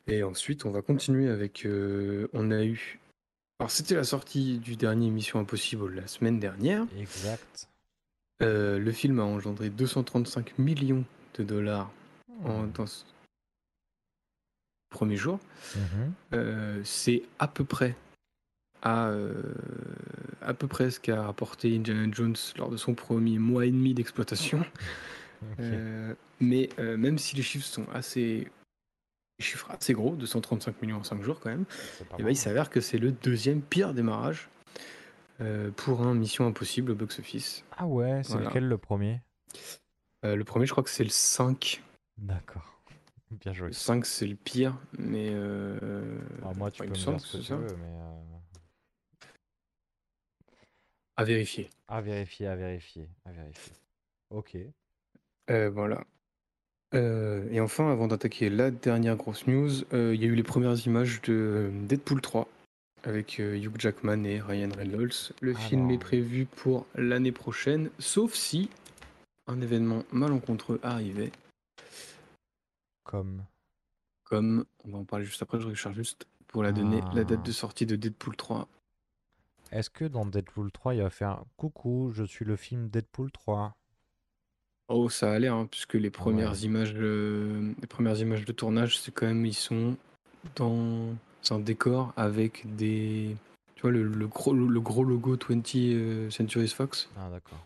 Et 0.07 0.23
ensuite, 0.23 0.65
on 0.65 0.71
va 0.71 0.81
continuer 0.81 1.29
avec. 1.29 1.65
euh, 1.65 2.27
on 2.33 2.49
a 2.51 2.63
eu. 2.63 2.99
Alors, 3.59 3.69
c'était 3.69 3.93
la 3.95 4.03
sortie 4.03 4.57
du 4.57 4.75
dernier 4.75 5.09
Mission 5.11 5.39
Impossible 5.39 5.93
la 5.93 6.07
semaine 6.07 6.39
dernière. 6.39 6.85
Exact. 6.97 7.67
Euh, 8.41 8.79
le 8.79 8.91
film 8.91 9.19
a 9.19 9.23
engendré 9.23 9.69
235 9.69 10.57
millions 10.57 11.03
de 11.37 11.43
dollars 11.43 11.91
en, 12.43 12.63
Hmm. 12.63 12.71
dans 12.71 12.87
ce 12.87 13.03
premier 14.89 15.15
jour. 15.15 15.39
Euh, 16.33 16.81
c'est 16.83 17.21
à 17.37 17.47
peu 17.47 17.63
près 17.63 17.95
à, 18.81 19.07
euh, 19.09 19.33
à 20.41 20.53
peu 20.53 20.67
près 20.67 20.91
ce 20.91 20.99
qu'a 20.99 21.21
rapporté 21.23 21.75
Indiana 21.75 22.07
Jones 22.11 22.35
lors 22.57 22.69
de 22.69 22.77
son 22.77 22.93
premier 22.95 23.37
mois 23.39 23.65
et 23.65 23.71
demi 23.71 23.93
d'exploitation. 23.93 24.63
Euh, 25.59 26.13
mais 26.39 26.69
euh, 26.79 26.97
même 26.97 27.17
si 27.17 27.35
les 27.35 27.41
chiffres 27.41 27.65
sont 27.65 27.87
assez 27.93 28.47
des 29.39 29.45
chiffres 29.45 29.71
assez 29.71 29.93
gros, 29.93 30.15
235 30.15 30.81
millions 30.83 30.97
en 30.97 31.03
5 31.03 31.23
jours 31.23 31.39
quand 31.39 31.49
même, 31.49 31.65
et 31.99 32.03
ben, 32.17 32.23
mal, 32.25 32.31
il 32.33 32.35
s'avère 32.35 32.69
que 32.69 32.79
c'est 32.79 32.99
le 32.99 33.11
deuxième 33.11 33.61
pire 33.61 33.93
démarrage 33.95 34.49
euh, 35.41 35.71
pour 35.71 36.01
un 36.01 36.13
Mission 36.13 36.45
Impossible 36.45 36.91
au 36.91 36.95
box-office. 36.95 37.63
Ah 37.77 37.87
ouais, 37.87 38.21
c'est 38.23 38.33
Voilà. 38.33 38.49
lequel 38.49 38.67
le 38.67 38.77
premier? 38.77 39.21
Euh, 40.23 40.35
le 40.35 40.43
premier, 40.43 40.67
je 40.67 40.71
crois 40.73 40.83
que 40.83 40.91
c'est 40.91 41.03
le 41.03 41.09
5. 41.09 41.81
D'accord. 42.19 42.79
Bien 43.31 43.51
joué. 43.53 43.67
Le 43.69 43.73
5, 43.73 44.05
c'est 44.05 44.27
le 44.27 44.35
pire, 44.35 44.77
mais... 44.99 45.29
euh, 45.31 46.19
Alors 46.43 46.55
moi, 46.55 46.69
tu 46.69 46.83
peux 46.83 46.89
me 46.89 46.93
dire 46.93 47.19
ce 47.19 47.31
que 47.31 47.37
que 47.37 47.43
c'est 47.43 47.55
tu 47.55 47.59
veux, 47.59 47.75
mais 47.77 48.39
À 51.17 51.23
vérifier. 51.23 51.69
à 51.87 52.01
vérifier, 52.01 52.47
à 52.47 52.55
vérifier, 52.55 53.07
à 53.25 53.31
vérifier. 53.31 53.73
Ok. 54.29 54.57
Euh, 55.49 55.69
voilà. 55.69 56.03
Euh, 56.93 57.47
et 57.51 57.59
enfin, 57.61 57.91
avant 57.91 58.07
d'attaquer 58.07 58.49
la 58.49 58.71
dernière 58.71 59.15
grosse 59.17 59.47
news, 59.47 59.69
euh, 59.93 60.13
il 60.15 60.21
y 60.21 60.25
a 60.25 60.27
eu 60.27 60.35
les 60.35 60.43
premières 60.43 60.85
images 60.85 61.21
de 61.21 61.69
Deadpool 61.87 62.21
3 62.21 62.47
avec 63.03 63.39
Hugh 63.39 63.71
Jackman 63.79 64.23
et 64.25 64.39
Ryan 64.41 64.69
Reynolds. 64.75 65.33
Le 65.41 65.53
film 65.53 65.89
est 65.91 65.97
prévu 65.97 66.45
pour 66.45 66.85
l'année 66.95 67.31
prochaine, 67.31 67.89
sauf 67.99 68.33
si 68.33 68.69
un 69.47 69.59
événement 69.61 70.03
malencontreux 70.11 70.79
arrivait, 70.83 71.31
Comme. 73.03 73.43
comme, 74.23 74.65
on 74.85 74.91
va 74.91 74.97
en 74.99 75.03
parler 75.03 75.25
juste 75.25 75.41
après, 75.41 75.59
je 75.59 75.67
recherche 75.67 75.95
juste 75.95 76.27
pour 76.47 76.61
la 76.63 76.71
donner 76.71 77.01
la 77.13 77.23
date 77.23 77.39
Ah. 77.41 77.47
de 77.47 77.51
sortie 77.51 77.85
de 77.85 77.95
Deadpool 77.95 78.35
3. 78.35 78.67
Est-ce 79.71 79.89
que 79.89 80.05
dans 80.05 80.25
Deadpool 80.25 80.71
3, 80.71 80.95
il 80.95 81.01
va 81.01 81.09
faire 81.09 81.43
Coucou, 81.57 82.11
je 82.13 82.23
suis 82.23 82.45
le 82.45 82.55
film 82.55 82.89
Deadpool 82.89 83.31
3 83.31 83.75
Oh, 84.89 85.09
ça 85.09 85.31
a 85.31 85.39
l'air, 85.39 85.53
hein, 85.55 85.67
puisque 85.71 85.93
les 85.93 86.09
premières 86.09 86.51
Ouais. 86.51 86.57
images, 86.59 86.93
euh, 86.97 87.71
les 87.79 87.87
premières 87.87 88.17
images 88.19 88.43
de 88.43 88.51
tournage, 88.51 88.99
c'est 88.99 89.13
quand 89.13 89.25
même, 89.27 89.45
ils 89.45 89.53
sont 89.53 89.95
dans 90.57 91.15
un 91.49 91.59
décor 91.59 92.11
avec 92.17 92.63
des, 92.75 93.37
tu 93.75 93.81
vois, 93.83 93.91
le, 93.91 94.03
le 94.03 94.27
gros, 94.27 94.53
le 94.53 94.81
gros 94.81 95.05
logo 95.05 95.37
20 95.47 95.75
euh, 95.75 96.29
Century 96.29 96.67
Fox. 96.67 97.09
Ah, 97.17 97.29
d'accord. 97.29 97.65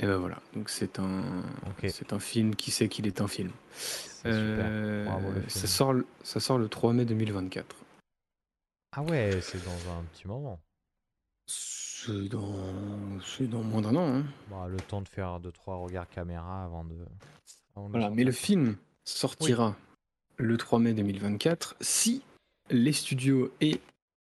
Et 0.00 0.06
ben 0.06 0.16
voilà, 0.16 0.40
donc 0.54 0.68
c'est 0.70 0.98
un, 1.00 1.42
c'est 1.88 2.12
un 2.12 2.18
film 2.20 2.54
qui 2.54 2.70
sait 2.70 2.88
qu'il 2.88 3.06
est 3.06 3.20
un 3.20 3.26
film. 3.28 3.50
C'est 3.72 4.32
super. 4.32 4.64
Euh, 4.66 5.04
Bravo, 5.04 5.30
le 5.32 5.42
ça 5.42 5.60
film. 5.60 5.66
sort, 5.66 5.92
le- 5.92 6.06
ça 6.22 6.38
sort 6.40 6.58
le 6.58 6.68
3 6.68 6.92
mai 6.92 7.04
2024. 7.04 7.76
Ah 8.96 9.02
ouais, 9.02 9.38
c'est 9.42 9.62
dans 9.64 9.92
un 9.92 10.02
petit 10.12 10.26
moment. 10.28 10.60
C'est 11.50 12.28
dans, 12.28 12.54
c'est 13.24 13.48
dans 13.48 13.62
moins 13.62 13.80
d'un 13.82 13.96
an. 13.96 14.16
hein. 14.18 14.24
Bah, 14.50 14.66
le 14.68 14.76
temps 14.76 15.00
de 15.00 15.08
faire 15.08 15.40
2-3 15.40 15.82
regards 15.82 16.08
caméra 16.08 16.64
avant 16.64 16.84
de. 16.84 16.94
avant 17.74 17.86
de 17.86 17.92
Voilà, 17.92 18.10
mais 18.10 18.24
le 18.24 18.32
sortir, 18.32 18.46
film 18.46 18.76
sortira 19.04 19.76
le 20.36 20.56
3 20.56 20.78
mai 20.78 20.92
2024 20.92 21.76
si 21.80 22.22
les 22.70 22.92
studios 22.92 23.50
et 23.60 23.80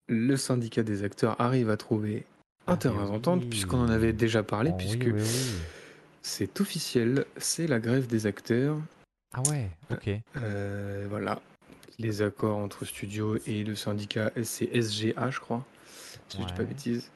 le 0.09 0.37
syndicat 0.37 0.83
des 0.85 1.03
acteurs 1.03 1.39
arrivent 1.41 1.69
à 1.71 1.77
trouver 1.77 2.25
un 2.69 2.75
Ah, 2.75 2.77
terrain 2.77 3.05
mais 3.05 3.11
d'entente, 3.11 3.41
oui. 3.43 3.49
puisqu'on 3.51 3.79
en 3.81 3.89
avait 3.91 4.13
déjà 4.13 4.43
parlé, 4.45 4.71
Oh, 4.73 4.77
oui, 4.79 4.85
puisque 4.85 5.13
oui, 5.13 5.21
oui. 5.21 5.59
c'est 6.23 6.61
officiel, 6.61 7.27
c'est 7.37 7.67
la 7.67 7.81
grève 7.81 8.07
des 8.07 8.27
acteurs. 8.27 8.79
Ah 9.35 9.43
ouais, 9.51 9.69
ok. 9.91 10.11
Euh, 10.37 11.07
voilà, 11.11 11.43
les 11.99 12.23
accords 12.23 12.57
entre 12.57 12.85
studios 12.85 13.37
et 13.47 13.65
le 13.65 13.75
syndicat, 13.75 14.31
c'est 14.45 14.67
SGA, 14.81 15.31
je 15.31 15.41
crois, 15.41 15.65
si 16.29 16.39
je 16.41 16.47
dis 16.47 16.53
pas 16.53 16.61
Ouais. 16.61 16.67
bêtise, 16.67 17.11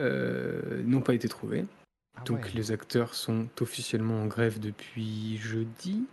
euh, 0.00 0.82
n'ont 0.84 1.00
pas 1.00 1.14
été 1.14 1.28
trouvés. 1.28 1.64
Ah 2.16 2.22
Donc 2.24 2.44
ouais. 2.44 2.50
les 2.54 2.72
acteurs 2.72 3.14
sont 3.14 3.48
officiellement 3.60 4.22
en 4.22 4.26
grève 4.26 4.58
depuis 4.58 5.36
jeudi. 5.38 6.04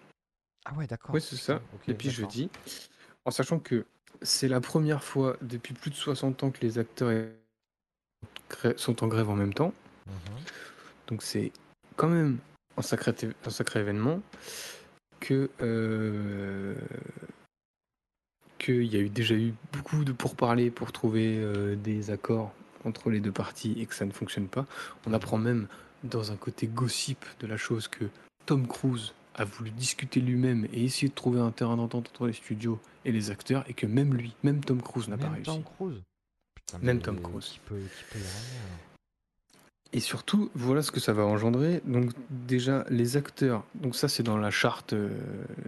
Ah 0.65 0.73
ouais, 0.75 0.87
d'accord. 0.87 1.13
Oui, 1.13 1.21
c'est 1.21 1.35
ça, 1.35 1.61
depuis 1.87 2.09
jeudi. 2.09 2.49
En 3.25 3.31
sachant 3.31 3.59
que 3.59 3.85
c'est 4.21 4.47
la 4.47 4.61
première 4.61 5.03
fois 5.03 5.37
depuis 5.41 5.73
plus 5.73 5.91
de 5.91 5.95
60 5.95 6.43
ans 6.43 6.51
que 6.51 6.61
les 6.61 6.77
acteurs 6.79 7.11
sont 8.77 9.03
en 9.03 9.07
grève 9.07 9.29
en 9.29 9.35
même 9.35 9.53
temps. 9.53 9.73
Mhm. 10.07 10.13
Donc 11.07 11.23
c'est 11.23 11.51
quand 11.95 12.07
même 12.07 12.37
un 12.77 12.81
sacré, 12.81 13.13
té- 13.13 13.29
un 13.45 13.49
sacré 13.49 13.79
événement 13.81 14.21
que 15.19 15.49
euh, 15.61 16.75
qu'il 18.57 18.83
y 18.85 18.95
a 18.95 18.99
eu 18.99 19.09
déjà 19.09 19.35
eu 19.35 19.53
beaucoup 19.73 20.03
de 20.03 20.11
pourparlers 20.11 20.71
pour 20.71 20.91
trouver 20.91 21.37
euh, 21.37 21.75
des 21.75 22.09
accords 22.11 22.53
entre 22.85 23.09
les 23.09 23.19
deux 23.19 23.31
parties 23.31 23.75
et 23.79 23.85
que 23.85 23.95
ça 23.95 24.05
ne 24.05 24.11
fonctionne 24.11 24.47
pas. 24.47 24.65
On 25.05 25.13
apprend 25.13 25.37
même 25.37 25.67
dans 26.03 26.31
un 26.31 26.35
côté 26.35 26.67
gossip 26.67 27.25
de 27.39 27.47
la 27.47 27.57
chose 27.57 27.87
que 27.87 28.05
Tom 28.45 28.67
Cruise 28.67 29.13
a 29.35 29.43
voulu 29.43 29.71
discuter 29.71 30.21
lui-même 30.21 30.67
et 30.71 30.85
essayer 30.85 31.09
de 31.09 31.13
trouver 31.13 31.39
un 31.39 31.51
terrain 31.51 31.75
d'entente 31.75 32.09
entre 32.09 32.27
les 32.27 32.33
studios 32.33 32.79
et 33.03 33.11
les 33.11 33.31
acteurs 33.31 33.65
et 33.67 33.73
que 33.73 33.85
même 33.85 34.13
lui, 34.13 34.33
même 34.43 34.63
Tom 34.63 34.81
Cruise 34.81 35.07
n'a 35.07 35.17
pas 35.17 35.29
réussi. 35.29 35.43
Tom 35.43 35.63
Cruise. 35.63 36.01
Putain, 36.55 36.77
Même 36.79 37.01
Tom 37.01 37.19
Cruise. 37.19 37.45
Qui 37.45 37.59
peut, 37.59 37.75
qui 37.75 38.03
peut 38.13 38.19
y 38.19 38.21
arriver 38.21 38.57
alors 38.65 38.79
Et 39.91 39.99
surtout, 39.99 40.49
voilà 40.55 40.81
ce 40.81 40.91
que 40.91 40.99
ça 40.99 41.11
va 41.11 41.25
engendrer. 41.25 41.81
Donc 41.85 42.11
déjà, 42.29 42.85
les 42.89 43.17
acteurs, 43.17 43.65
donc 43.75 43.95
ça 43.95 44.07
c'est 44.07 44.23
dans 44.23 44.37
la 44.37 44.51
charte 44.51 44.93
euh, 44.93 45.09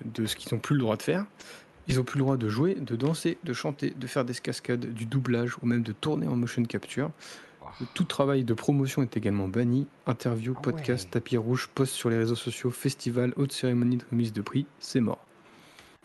de 0.06 0.26
ce 0.26 0.35
qu'ils 0.35 0.53
n'ont 0.53 0.61
plus 0.61 0.76
le 0.76 0.81
droit 0.81 0.95
de 0.95 1.03
faire. 1.03 1.26
Ils 1.88 1.97
n'ont 1.97 2.03
plus 2.03 2.18
le 2.18 2.23
droit 2.23 2.38
de 2.38 2.49
jouer, 2.49 2.76
de 2.76 2.95
danser, 2.95 3.38
de 3.43 3.53
chanter, 3.53 3.91
de 3.91 4.07
faire 4.07 4.26
des 4.26 4.34
cascades, 4.34 4.93
du 4.93 5.05
doublage 5.05 5.57
ou 5.61 5.65
même 5.65 5.84
de 5.84 5.93
tourner 5.93 6.27
en 6.27 6.35
motion 6.35 6.64
capture. 6.64 7.11
Tout 7.93 8.05
travail 8.05 8.43
de 8.43 8.53
promotion 8.53 9.01
est 9.03 9.18
également 9.18 9.47
banni. 9.47 9.88
Interview, 10.05 10.53
Ah 10.57 10.61
podcast, 10.61 11.05
ouais. 11.05 11.11
tapis 11.11 11.38
rouge, 11.38 11.69
post 11.73 11.93
sur 11.93 12.09
les 12.09 12.18
réseaux 12.18 12.35
sociaux, 12.35 12.72
festival, 12.72 13.34
haute 13.35 13.51
cérémonie 13.51 13.97
de 13.97 14.03
remise 14.09 14.34
de 14.34 14.41
prix, 14.41 14.65
c'est 14.80 15.01
mort. 15.01 15.23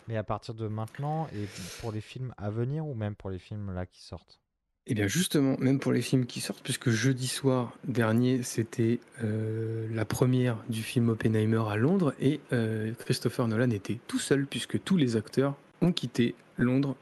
Mais 0.07 0.17
à 0.17 0.23
partir 0.23 0.53
de 0.53 0.67
maintenant, 0.67 1.27
et 1.33 1.47
pour 1.79 1.91
les 1.91 2.01
films 2.01 2.33
à 2.37 2.49
venir 2.49 2.85
ou 2.85 2.93
même 2.93 3.15
pour 3.15 3.29
les 3.29 3.39
films 3.39 3.73
là 3.73 3.85
qui 3.85 4.03
sortent? 4.03 4.39
Et 4.85 4.95
bien 4.95 5.07
justement, 5.07 5.55
même 5.59 5.79
pour 5.79 5.93
les 5.93 6.01
films 6.01 6.25
qui 6.25 6.41
sortent, 6.41 6.61
puisque 6.61 6.89
jeudi 6.89 7.27
soir 7.27 7.71
dernier, 7.85 8.43
c'était 8.43 8.99
euh, 9.23 9.87
la 9.91 10.03
première 10.03 10.57
du 10.67 10.83
film 10.83 11.07
Oppenheimer 11.07 11.63
à 11.69 11.77
Londres, 11.77 12.13
et 12.19 12.41
euh, 12.51 12.91
Christopher 12.99 13.47
Nolan 13.47 13.69
était 13.69 13.99
tout 14.07 14.19
seul, 14.19 14.45
puisque 14.45 14.83
tous 14.83 14.97
les 14.97 15.15
acteurs 15.15 15.55
ont 15.83 15.91
quitté 15.91 16.35
Londres, 16.57 16.95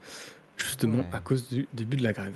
justement 0.58 1.00
Ouais. 1.00 1.10
à 1.14 1.20
cause 1.20 1.48
du 1.50 1.68
début 1.74 1.98
de 1.98 2.04
la 2.04 2.14
grève. 2.14 2.36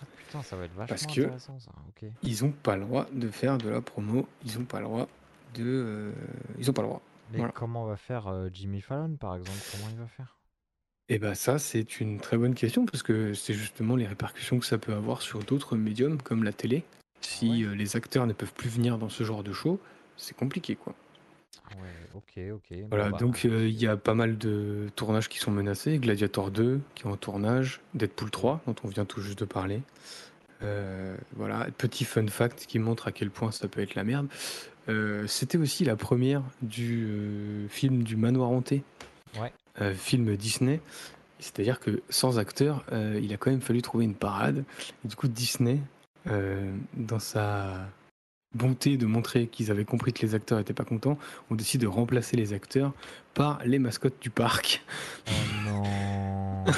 Ah, 0.00 0.04
Putain, 0.16 0.42
ça 0.42 0.56
va 0.56 0.64
être 0.64 0.72
vachement 0.74 0.86
Parce 0.88 1.06
que- 1.06 1.20
intéressant 1.22 1.58
ça. 1.58 1.70
Ok. 1.88 2.08
Ils 2.22 2.44
n'ont 2.44 2.52
pas 2.52 2.76
le 2.76 2.82
droit 2.84 3.06
de 3.12 3.28
faire 3.28 3.58
de 3.58 3.68
la 3.68 3.80
promo, 3.80 4.26
ils 4.44 4.58
n'ont 4.58 4.64
pas 4.64 4.78
le 4.80 4.86
droit 4.86 5.08
de... 5.54 5.62
euh, 5.64 6.12
ils 6.58 6.66
n'ont 6.66 6.72
pas 6.72 6.82
le 6.82 6.88
droit. 6.88 7.02
Mais 7.32 7.38
Voilà. 7.38 7.52
comment 7.52 7.84
va 7.86 7.96
faire 7.96 8.28
euh, 8.28 8.48
Jimmy 8.52 8.80
Fallon 8.80 9.16
par 9.16 9.36
exemple? 9.36 9.58
Comment 9.72 9.90
il 9.90 9.98
va 9.98 10.06
faire? 10.06 10.36
Et 11.08 11.18
ben 11.20 11.34
ça, 11.34 11.58
c'est 11.60 12.00
une 12.00 12.18
très 12.18 12.36
bonne 12.36 12.54
question, 12.54 12.84
parce 12.84 13.02
que 13.04 13.32
c'est 13.32 13.54
justement 13.54 13.94
les 13.94 14.06
répercussions 14.08 14.58
que 14.58 14.66
ça 14.66 14.76
peut 14.76 14.92
avoir 14.92 15.22
sur 15.22 15.38
d'autres 15.44 15.76
médiums, 15.76 16.20
comme 16.20 16.42
la 16.42 16.52
télé. 16.52 16.82
Si 17.20 17.64
ouais. 17.64 17.70
euh, 17.70 17.74
les 17.76 17.96
acteurs 17.96 18.26
ne 18.26 18.32
peuvent 18.32 18.52
plus 18.52 18.68
venir 18.68 18.98
dans 18.98 19.08
ce 19.08 19.22
genre 19.22 19.44
de 19.44 19.52
show, 19.52 19.80
c'est 20.16 20.36
compliqué, 20.36 20.74
quoi. 20.74 20.94
Ouais, 21.80 21.92
ok, 22.14 22.40
ok. 22.54 22.78
Bon, 22.82 22.86
Voilà, 22.90 23.10
bah, 23.10 23.18
donc 23.18 23.44
euh, 23.44 23.68
il 23.68 23.74
y 23.80 23.86
a 23.86 23.96
pas 23.96 24.14
mal 24.14 24.38
de 24.38 24.88
tournages 24.94 25.28
qui 25.28 25.38
sont 25.38 25.50
menacés. 25.50 25.98
Gladiator 25.98 26.50
2 26.50 26.80
qui 26.94 27.04
est 27.04 27.06
en 27.06 27.16
tournage, 27.16 27.80
Deadpool 27.94 28.30
3 28.30 28.60
dont 28.66 28.74
on 28.84 28.88
vient 28.88 29.04
tout 29.04 29.20
juste 29.20 29.38
de 29.40 29.44
parler. 29.44 29.82
Euh, 30.62 31.16
voilà, 31.34 31.66
petit 31.76 32.04
fun 32.04 32.26
fact 32.28 32.66
qui 32.66 32.78
montre 32.78 33.08
à 33.08 33.12
quel 33.12 33.30
point 33.30 33.50
ça 33.50 33.68
peut 33.68 33.80
être 33.80 33.94
la 33.94 34.04
merde. 34.04 34.28
Euh, 34.88 35.26
C'était 35.26 35.58
aussi 35.58 35.84
la 35.84 35.96
première 35.96 36.42
du 36.62 37.06
euh, 37.08 37.68
film 37.68 38.02
du 38.04 38.16
Manoir 38.16 38.50
hanté, 38.50 38.82
Ouais. 39.40 39.52
euh, 39.80 39.92
film 39.92 40.36
Disney. 40.36 40.80
C'est-à-dire 41.40 41.80
que 41.80 42.00
sans 42.08 42.38
acteur, 42.38 42.84
euh, 42.92 43.20
il 43.22 43.32
a 43.34 43.36
quand 43.36 43.50
même 43.50 43.60
fallu 43.60 43.82
trouver 43.82 44.04
une 44.04 44.14
parade. 44.14 44.64
Et 45.04 45.08
du 45.08 45.16
coup, 45.16 45.28
Disney, 45.28 45.80
euh, 46.28 46.72
dans 46.94 47.18
sa 47.18 47.86
bonté 48.56 48.96
de 48.96 49.06
montrer 49.06 49.46
qu'ils 49.46 49.70
avaient 49.70 49.84
compris 49.84 50.12
que 50.12 50.22
les 50.22 50.34
acteurs 50.34 50.58
n'étaient 50.58 50.72
pas 50.72 50.84
contents, 50.84 51.18
ont 51.50 51.54
décidé 51.54 51.84
de 51.84 51.90
remplacer 51.90 52.36
les 52.36 52.52
acteurs 52.52 52.92
par 53.34 53.60
les 53.64 53.78
mascottes 53.78 54.20
du 54.20 54.30
parc. 54.30 54.82
Oh 55.28 55.30
non 55.64 55.82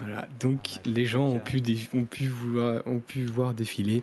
Voilà, 0.00 0.26
donc 0.40 0.58
Ah 0.76 0.80
les 0.86 1.06
gens 1.06 1.26
ont 1.26 1.38
pu, 1.38 1.62
ont 1.94 2.04
pu, 2.04 2.26
voir, 2.26 2.82
ont 2.86 2.98
pu 2.98 3.24
voir 3.26 3.54
défiler 3.54 4.02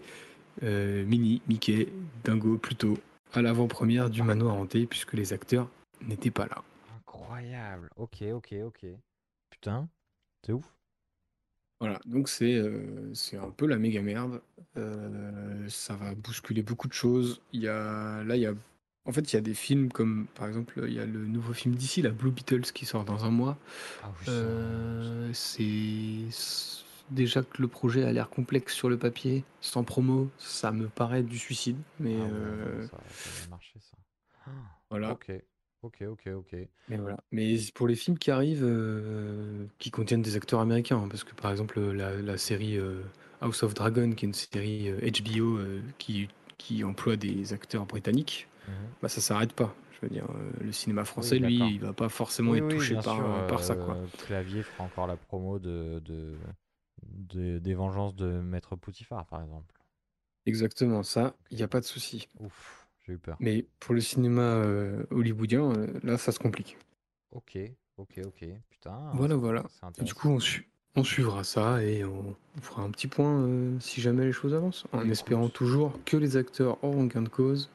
euh, 0.64 1.06
Minnie, 1.06 1.42
Mickey, 1.48 1.90
Dingo 2.24 2.58
plutôt 2.58 2.98
à 3.34 3.42
l'avant-première 3.42 4.10
du 4.10 4.24
manoir 4.24 4.56
hanté 4.56 4.86
puisque 4.86 5.14
les 5.14 5.34
acteurs 5.34 5.70
n'étaient 6.02 6.32
pas 6.32 6.48
là. 6.48 6.64
Incroyable. 6.98 7.90
Ok, 7.98 8.24
ok, 8.34 8.56
ok. 8.66 8.86
Putain, 9.50 9.90
c'est 10.46 10.54
ouf. 10.54 10.66
Voilà, 11.82 12.00
donc 12.06 12.30
c'est 12.30 12.56
euh, 12.56 13.14
c'est 13.14 13.36
un 13.38 13.50
peu 13.50 13.66
la 13.66 13.78
méga 13.78 14.02
merde. 14.02 14.42
Euh, 14.78 15.68
ça 15.68 15.96
va 15.96 16.14
bousculer 16.16 16.62
beaucoup 16.62 16.88
de 16.88 16.94
choses. 16.94 17.42
Il 17.52 17.62
y 17.62 17.68
a, 17.68 18.24
là, 18.24 18.36
il 18.38 18.42
y 18.42 18.46
a, 18.46 18.54
en 19.06 19.12
fait, 19.12 19.34
il 19.34 19.36
y 19.36 19.40
a 19.40 19.42
des 19.42 19.56
films 19.56 19.92
comme, 19.92 20.28
par 20.36 20.48
exemple, 20.48 20.80
il 20.88 20.94
y 20.94 21.00
a 21.00 21.06
le 21.06 21.26
nouveau 21.26 21.54
film 21.54 21.76
d'ici, 21.76 22.02
la 22.04 22.12
Blue 22.12 22.32
Beatles, 22.32 22.72
qui 22.72 22.86
sort 22.86 23.04
dans 23.04 23.26
un 23.26 23.32
mois. 23.32 23.58
Ah 24.04 24.12
oui, 24.20 24.26
ça- 24.26 24.32
Euh, 24.32 25.30
c'est 25.34 26.28
déjà 27.10 27.42
que 27.44 27.62
le 27.62 27.68
projet 27.68 28.04
a 28.06 28.14
l'air 28.14 28.30
complexe 28.30 28.74
sur 28.74 28.88
le 28.88 28.98
papier, 28.98 29.44
sans 29.60 29.84
promo, 29.84 30.30
ça 30.38 30.72
me 30.72 30.88
paraît 30.88 31.24
du 31.24 31.38
suicide. 31.40 31.78
Mais 32.00 32.16
Ah 32.22 32.26
ouais, 32.26 32.84
ça, 32.88 32.98
ça 33.10 33.30
va 33.44 33.50
marcher 33.50 33.80
ça. 33.80 33.98
Voilà. 34.92 35.12
Ok, 35.14 35.32
ok, 35.82 36.02
ok, 36.10 36.28
ok. 36.36 36.56
Mais 36.88 36.98
voilà. 36.98 37.18
Mais 37.32 37.58
pour 37.74 37.88
les 37.88 37.96
films 37.96 38.18
qui 38.20 38.32
arrivent, 38.32 38.64
euh, 38.66 39.66
qui 39.80 39.92
contiennent 39.92 40.22
des 40.22 40.36
acteurs 40.36 40.60
américains, 40.60 40.98
hein, 40.98 41.08
parce 41.10 41.24
que 41.24 41.34
par 41.36 41.52
exemple 41.52 41.80
la, 41.80 42.16
la 42.22 42.38
série 42.38 42.78
euh, 42.78 43.04
House 43.42 43.64
of 43.64 43.74
Dragon, 43.74 44.12
qui 44.12 44.26
est 44.26 44.28
une 44.28 44.34
série 44.34 44.90
euh, 44.90 45.00
HBO 45.02 45.58
euh, 45.58 45.82
qui, 45.98 46.28
qui 46.58 46.84
emploie 46.84 47.16
des 47.16 47.54
acteurs 47.54 47.86
britanniques, 47.86 48.48
Mhm. 48.68 48.96
bah 49.02 49.10
ça 49.10 49.22
s'arrête 49.22 49.54
pas. 49.54 49.76
Je 49.92 50.00
veux 50.08 50.10
dire, 50.10 50.28
euh, 50.32 50.52
le 50.62 50.72
cinéma 50.74 51.06
français, 51.06 51.40
lui, 51.40 51.58
d'accord. 51.60 51.76
il 51.76 51.82
va 51.82 51.94
pas 51.94 52.10
forcément 52.10 52.56
Oui, 52.56 52.60
être 52.60 52.68
oui, 52.68 52.70
touché 52.70 52.96
bien 52.96 53.02
par, 53.02 53.16
sûr, 53.16 53.36
euh, 53.36 53.44
par 53.44 53.64
ça, 53.64 53.76
quoi. 53.78 54.00
euh, 54.04 54.10
Clavier 54.20 54.64
fera 54.64 54.84
encore 54.84 55.08
la 55.08 55.18
promo 55.18 55.60
de, 55.60 56.00
de, 56.06 56.40
de- 57.04 57.60
des 57.60 57.74
vengeances 57.76 58.16
de 58.16 58.28
Maître 58.42 58.76
Poutifard, 58.76 59.28
par 59.28 59.42
exemple. 59.42 59.76
Exactement, 60.46 61.02
ça, 61.02 61.36
il 61.50 61.58
n'y 61.58 61.64
a 61.64 61.68
pas 61.68 61.80
de 61.80 61.86
souci. 61.86 62.28
Ouf, 62.40 62.81
j'ai 63.08 63.14
eu 63.14 63.18
peur. 63.18 63.38
Mais 63.40 63.66
pour 63.80 63.94
le 63.96 64.02
cinéma 64.02 64.42
euh, 64.42 65.04
hollywoodien, 65.12 65.72
euh, 65.76 65.88
là, 66.04 66.18
ça 66.18 66.32
se 66.32 66.40
complique. 66.40 66.78
Ok, 67.32 67.58
ok, 67.98 68.20
ok. 68.26 68.46
Putain. 68.70 68.98
Voilà, 69.14 69.36
c'est- 69.36 69.40
voilà. 69.40 69.64
Et 70.00 70.04
du 70.04 70.14
coup, 70.14 70.30
on, 70.30 70.40
su- 70.40 70.68
on 70.96 71.04
suivra 71.04 71.44
ça 71.44 71.84
et 71.84 72.04
on, 72.04 72.36
on 72.58 72.62
fera 72.62 72.84
un 72.84 72.90
petit 72.92 73.08
point 73.08 73.44
euh, 73.44 73.80
si 73.80 74.02
jamais 74.02 74.26
les 74.26 74.32
choses 74.34 74.54
avancent, 74.54 74.86
en 74.92 75.00
Écoute. 75.00 75.12
espérant 75.12 75.50
toujours 75.50 75.98
que 76.06 76.18
les 76.18 76.36
acteurs 76.38 76.84
auront 76.84 77.06
gain 77.06 77.22
de 77.22 77.30
cause 77.30 77.70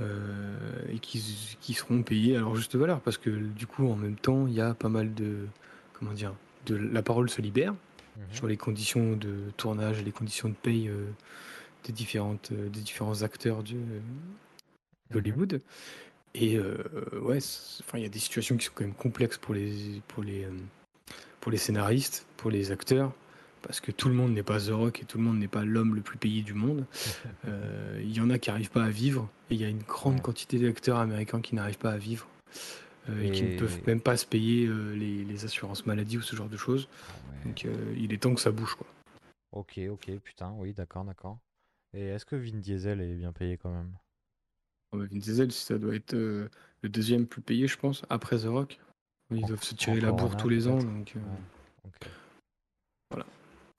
euh, 0.00 0.56
et 0.88 0.98
qu'ils 0.98 1.74
seront 1.74 2.02
payés 2.02 2.36
à 2.36 2.40
leur 2.40 2.54
juste 2.56 2.76
valeur, 2.76 3.00
parce 3.00 3.18
que 3.18 3.30
du 3.30 3.66
coup, 3.66 3.88
en 3.88 3.96
même 3.96 4.16
temps, 4.16 4.46
il 4.46 4.54
y 4.54 4.60
a 4.60 4.74
pas 4.74 4.88
mal 4.88 5.14
de 5.14 5.46
comment 5.94 6.12
dire 6.12 6.34
de 6.66 6.76
la 6.76 7.02
parole 7.02 7.28
se 7.30 7.40
libère 7.40 7.74
Mhm. 8.16 8.24
sur 8.34 8.46
les 8.48 8.56
conditions 8.56 9.16
de 9.16 9.50
tournage 9.56 10.02
les 10.02 10.10
conditions 10.12 10.48
de 10.48 10.54
paye 10.54 10.88
euh, 10.88 11.06
des, 11.84 11.92
différentes, 11.92 12.50
euh, 12.52 12.68
des 12.68 12.80
différents 12.80 13.22
acteurs 13.22 13.62
du- 13.62 13.76
Mhm. 13.76 14.02
d'Hollywood. 15.12 15.60
Et 16.34 16.56
euh, 16.56 16.76
ouais, 17.22 17.38
enfin, 17.80 17.98
il 17.98 18.02
y 18.02 18.06
a 18.06 18.10
des 18.10 18.18
situations 18.20 18.56
qui 18.56 18.66
sont 18.66 18.72
quand 18.74 18.84
même 18.84 18.94
complexes 18.94 19.38
pour 19.38 19.54
les, 19.54 20.00
pour 20.08 20.22
les, 20.22 20.44
euh, 20.44 20.50
pour 21.40 21.50
les 21.50 21.58
scénaristes, 21.58 22.26
pour 22.36 22.50
les 22.50 22.70
acteurs, 22.70 23.12
parce 23.62 23.80
que 23.80 23.90
tout 23.90 24.08
le 24.08 24.14
monde 24.14 24.32
n'est 24.32 24.44
pas 24.44 24.60
The 24.60 24.68
Rock 24.70 25.02
et 25.02 25.04
tout 25.04 25.18
le 25.18 25.24
monde 25.24 25.38
n'est 25.38 25.48
pas 25.48 25.64
l'homme 25.64 25.94
le 25.96 26.00
plus 26.02 26.18
payé 26.18 26.42
du 26.42 26.54
monde. 26.54 26.86
Euh, 27.48 27.98
Il 28.02 28.12
y 28.14 28.20
en 28.20 28.28
a 28.30 28.38
qui 28.38 28.50
n'arrivent 28.50 28.70
pas 28.70 28.84
à 28.84 28.90
vivre, 28.90 29.28
et 29.50 29.54
il 29.54 29.60
y 29.60 29.64
a 29.64 29.68
une 29.68 29.82
grande 29.82 30.16
Ouais. 30.16 30.20
quantité 30.20 30.58
d'acteurs 30.58 30.98
américains 30.98 31.40
qui 31.40 31.54
n'arrivent 31.54 31.78
pas 31.78 31.92
à 31.92 31.96
vivre. 31.96 32.28
euh, 33.08 33.22
et... 33.22 33.30
qui 33.30 33.42
ne 33.44 33.58
peuvent 33.58 33.80
même 33.86 34.00
pas 34.02 34.16
se 34.18 34.26
payer 34.26 34.66
les, 34.94 35.24
les 35.24 35.44
assurances 35.46 35.86
maladie 35.86 36.18
ou 36.18 36.22
ce 36.22 36.36
genre 36.36 36.50
de 36.50 36.56
choses. 36.58 36.86
Ah 36.92 37.12
ouais. 37.30 37.44
Donc 37.46 37.66
il 37.96 38.12
est 38.12 38.18
temps 38.18 38.34
que 38.34 38.40
ça 38.42 38.50
bouge 38.50 38.74
quoi. 38.74 38.86
Ok, 39.52 39.80
ok, 39.90 40.10
putain, 40.22 40.52
oui, 40.58 40.72
d'accord, 40.74 41.04
d'accord. 41.04 41.38
Et 41.92 42.06
est-ce 42.06 42.24
que 42.24 42.36
Vin 42.36 42.58
Diesel 42.58 43.00
est 43.00 43.14
bien 43.16 43.32
payé 43.32 43.56
quand 43.56 43.70
même? 43.70 43.92
Oh, 44.92 44.98
Vin 44.98 45.06
Diesel, 45.18 45.52
ça 45.52 45.78
doit 45.78 45.94
être 45.94 46.14
euh, 46.14 46.48
le 46.82 46.88
deuxième 46.88 47.26
plus 47.26 47.42
payé, 47.42 47.66
je 47.66 47.76
pense, 47.76 48.02
après 48.10 48.38
The 48.38 48.44
Rock. 48.46 48.78
Ils 49.30 49.44
En- 49.44 49.48
doivent 49.48 49.62
se 49.62 49.74
tirer 49.74 50.00
la 50.00 50.12
bourre 50.12 50.36
tous 50.36 50.48
les 50.48 50.68
ans. 50.68 50.78
Donc, 50.78 51.14
euh, 51.16 51.20
Ouais, 51.20 51.84
ok. 51.84 52.08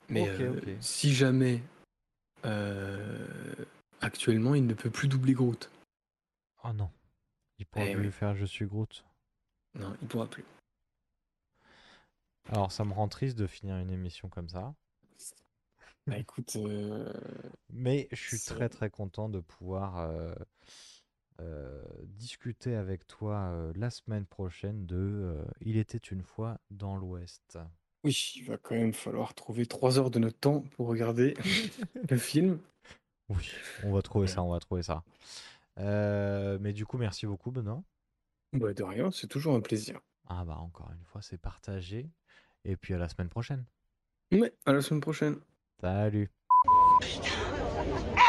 Mais 0.10 0.30
euh, 0.30 0.60
si 0.82 1.14
jamais 1.14 1.62
actuellement 4.02 4.56
il 4.56 4.66
ne 4.66 4.74
peut 4.74 4.90
plus 4.90 5.08
doubler 5.08 5.34
Groot, 5.34 5.70
Oh 6.64 6.74
non. 6.74 6.90
Il 7.60 7.66
pourra 7.66 7.86
Eh 7.86 7.94
plus 7.94 8.06
oui. 8.08 8.12
faire 8.12 8.36
Je 8.36 8.46
suis 8.46 8.66
Groot. 8.66 9.04
non, 9.76 9.96
il 10.02 10.08
pourra 10.08 10.28
plus. 10.28 10.44
Alors, 12.50 12.72
ça 12.72 12.84
me 12.86 12.92
rend 12.94 13.08
triste 13.08 13.38
de 13.38 13.48
finir 13.48 13.78
une 13.78 13.90
émission 13.92 14.28
comme 14.30 14.50
ça. 14.50 14.74
Bah 16.07 16.18
écoute, 16.18 16.56
euh, 16.56 17.11
Mais 17.69 18.07
je 18.11 18.36
suis 18.36 18.40
très 18.40 18.69
très 18.69 18.90
content 18.90 19.30
de 19.30 19.40
pouvoir 19.40 19.98
euh, 19.99 20.34
euh, 21.40 21.84
discuter 22.06 22.76
avec 22.76 23.06
toi 23.07 23.72
la 23.76 23.90
semaine 23.90 24.26
prochaine 24.26 24.86
de 24.86 25.38
Il 25.61 25.78
était 25.78 25.98
une 25.98 26.23
fois 26.23 26.60
dans 26.72 26.95
l'Ouest. 26.95 27.60
oui, 28.03 28.34
il 28.36 28.45
va 28.45 28.57
quand 28.57 28.76
même 28.76 28.94
falloir 28.94 29.34
trouver 29.36 29.65
trois 29.68 29.99
heures 29.99 30.10
de 30.11 30.19
notre 30.19 30.40
temps 30.40 30.61
pour 30.76 30.88
regarder 30.88 31.36
le 32.10 32.18
film. 32.18 32.60
Oui, 33.30 33.52
on 33.84 33.94
va 33.94 34.02
trouver 34.02 34.28
ça, 34.28 34.44
on 34.44 34.49
va 34.52 34.60
trouver 34.60 34.84
ça. 34.84 35.03
Euh, 35.78 36.57
mais 36.60 36.73
du 36.73 36.86
coup, 36.86 36.98
merci 36.98 37.26
beaucoup, 37.26 37.52
Benoît. 37.52 37.84
Bah, 38.53 38.73
de 38.73 38.84
rien, 38.84 39.11
c'est 39.11 39.28
toujours 39.28 39.56
un 39.56 39.61
plaisir. 39.61 40.02
Ah 40.28 40.44
bah 40.45 40.57
encore 40.57 40.91
une 40.91 41.03
fois, 41.06 41.22
c'est 41.22 41.38
partagé. 41.38 42.10
Et 42.65 42.76
puis 42.76 42.94
à 42.94 42.98
la 42.98 43.07
semaine 43.07 43.30
prochaine. 43.30 43.65
Mais 44.32 44.53
à 44.65 44.73
la 44.73 44.82
semaine 44.82 45.02
prochaine. 45.02 45.38
Salut. 45.82 46.30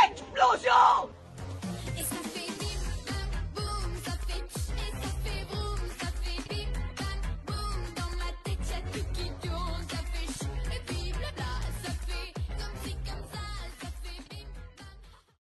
Explosion 0.09 0.91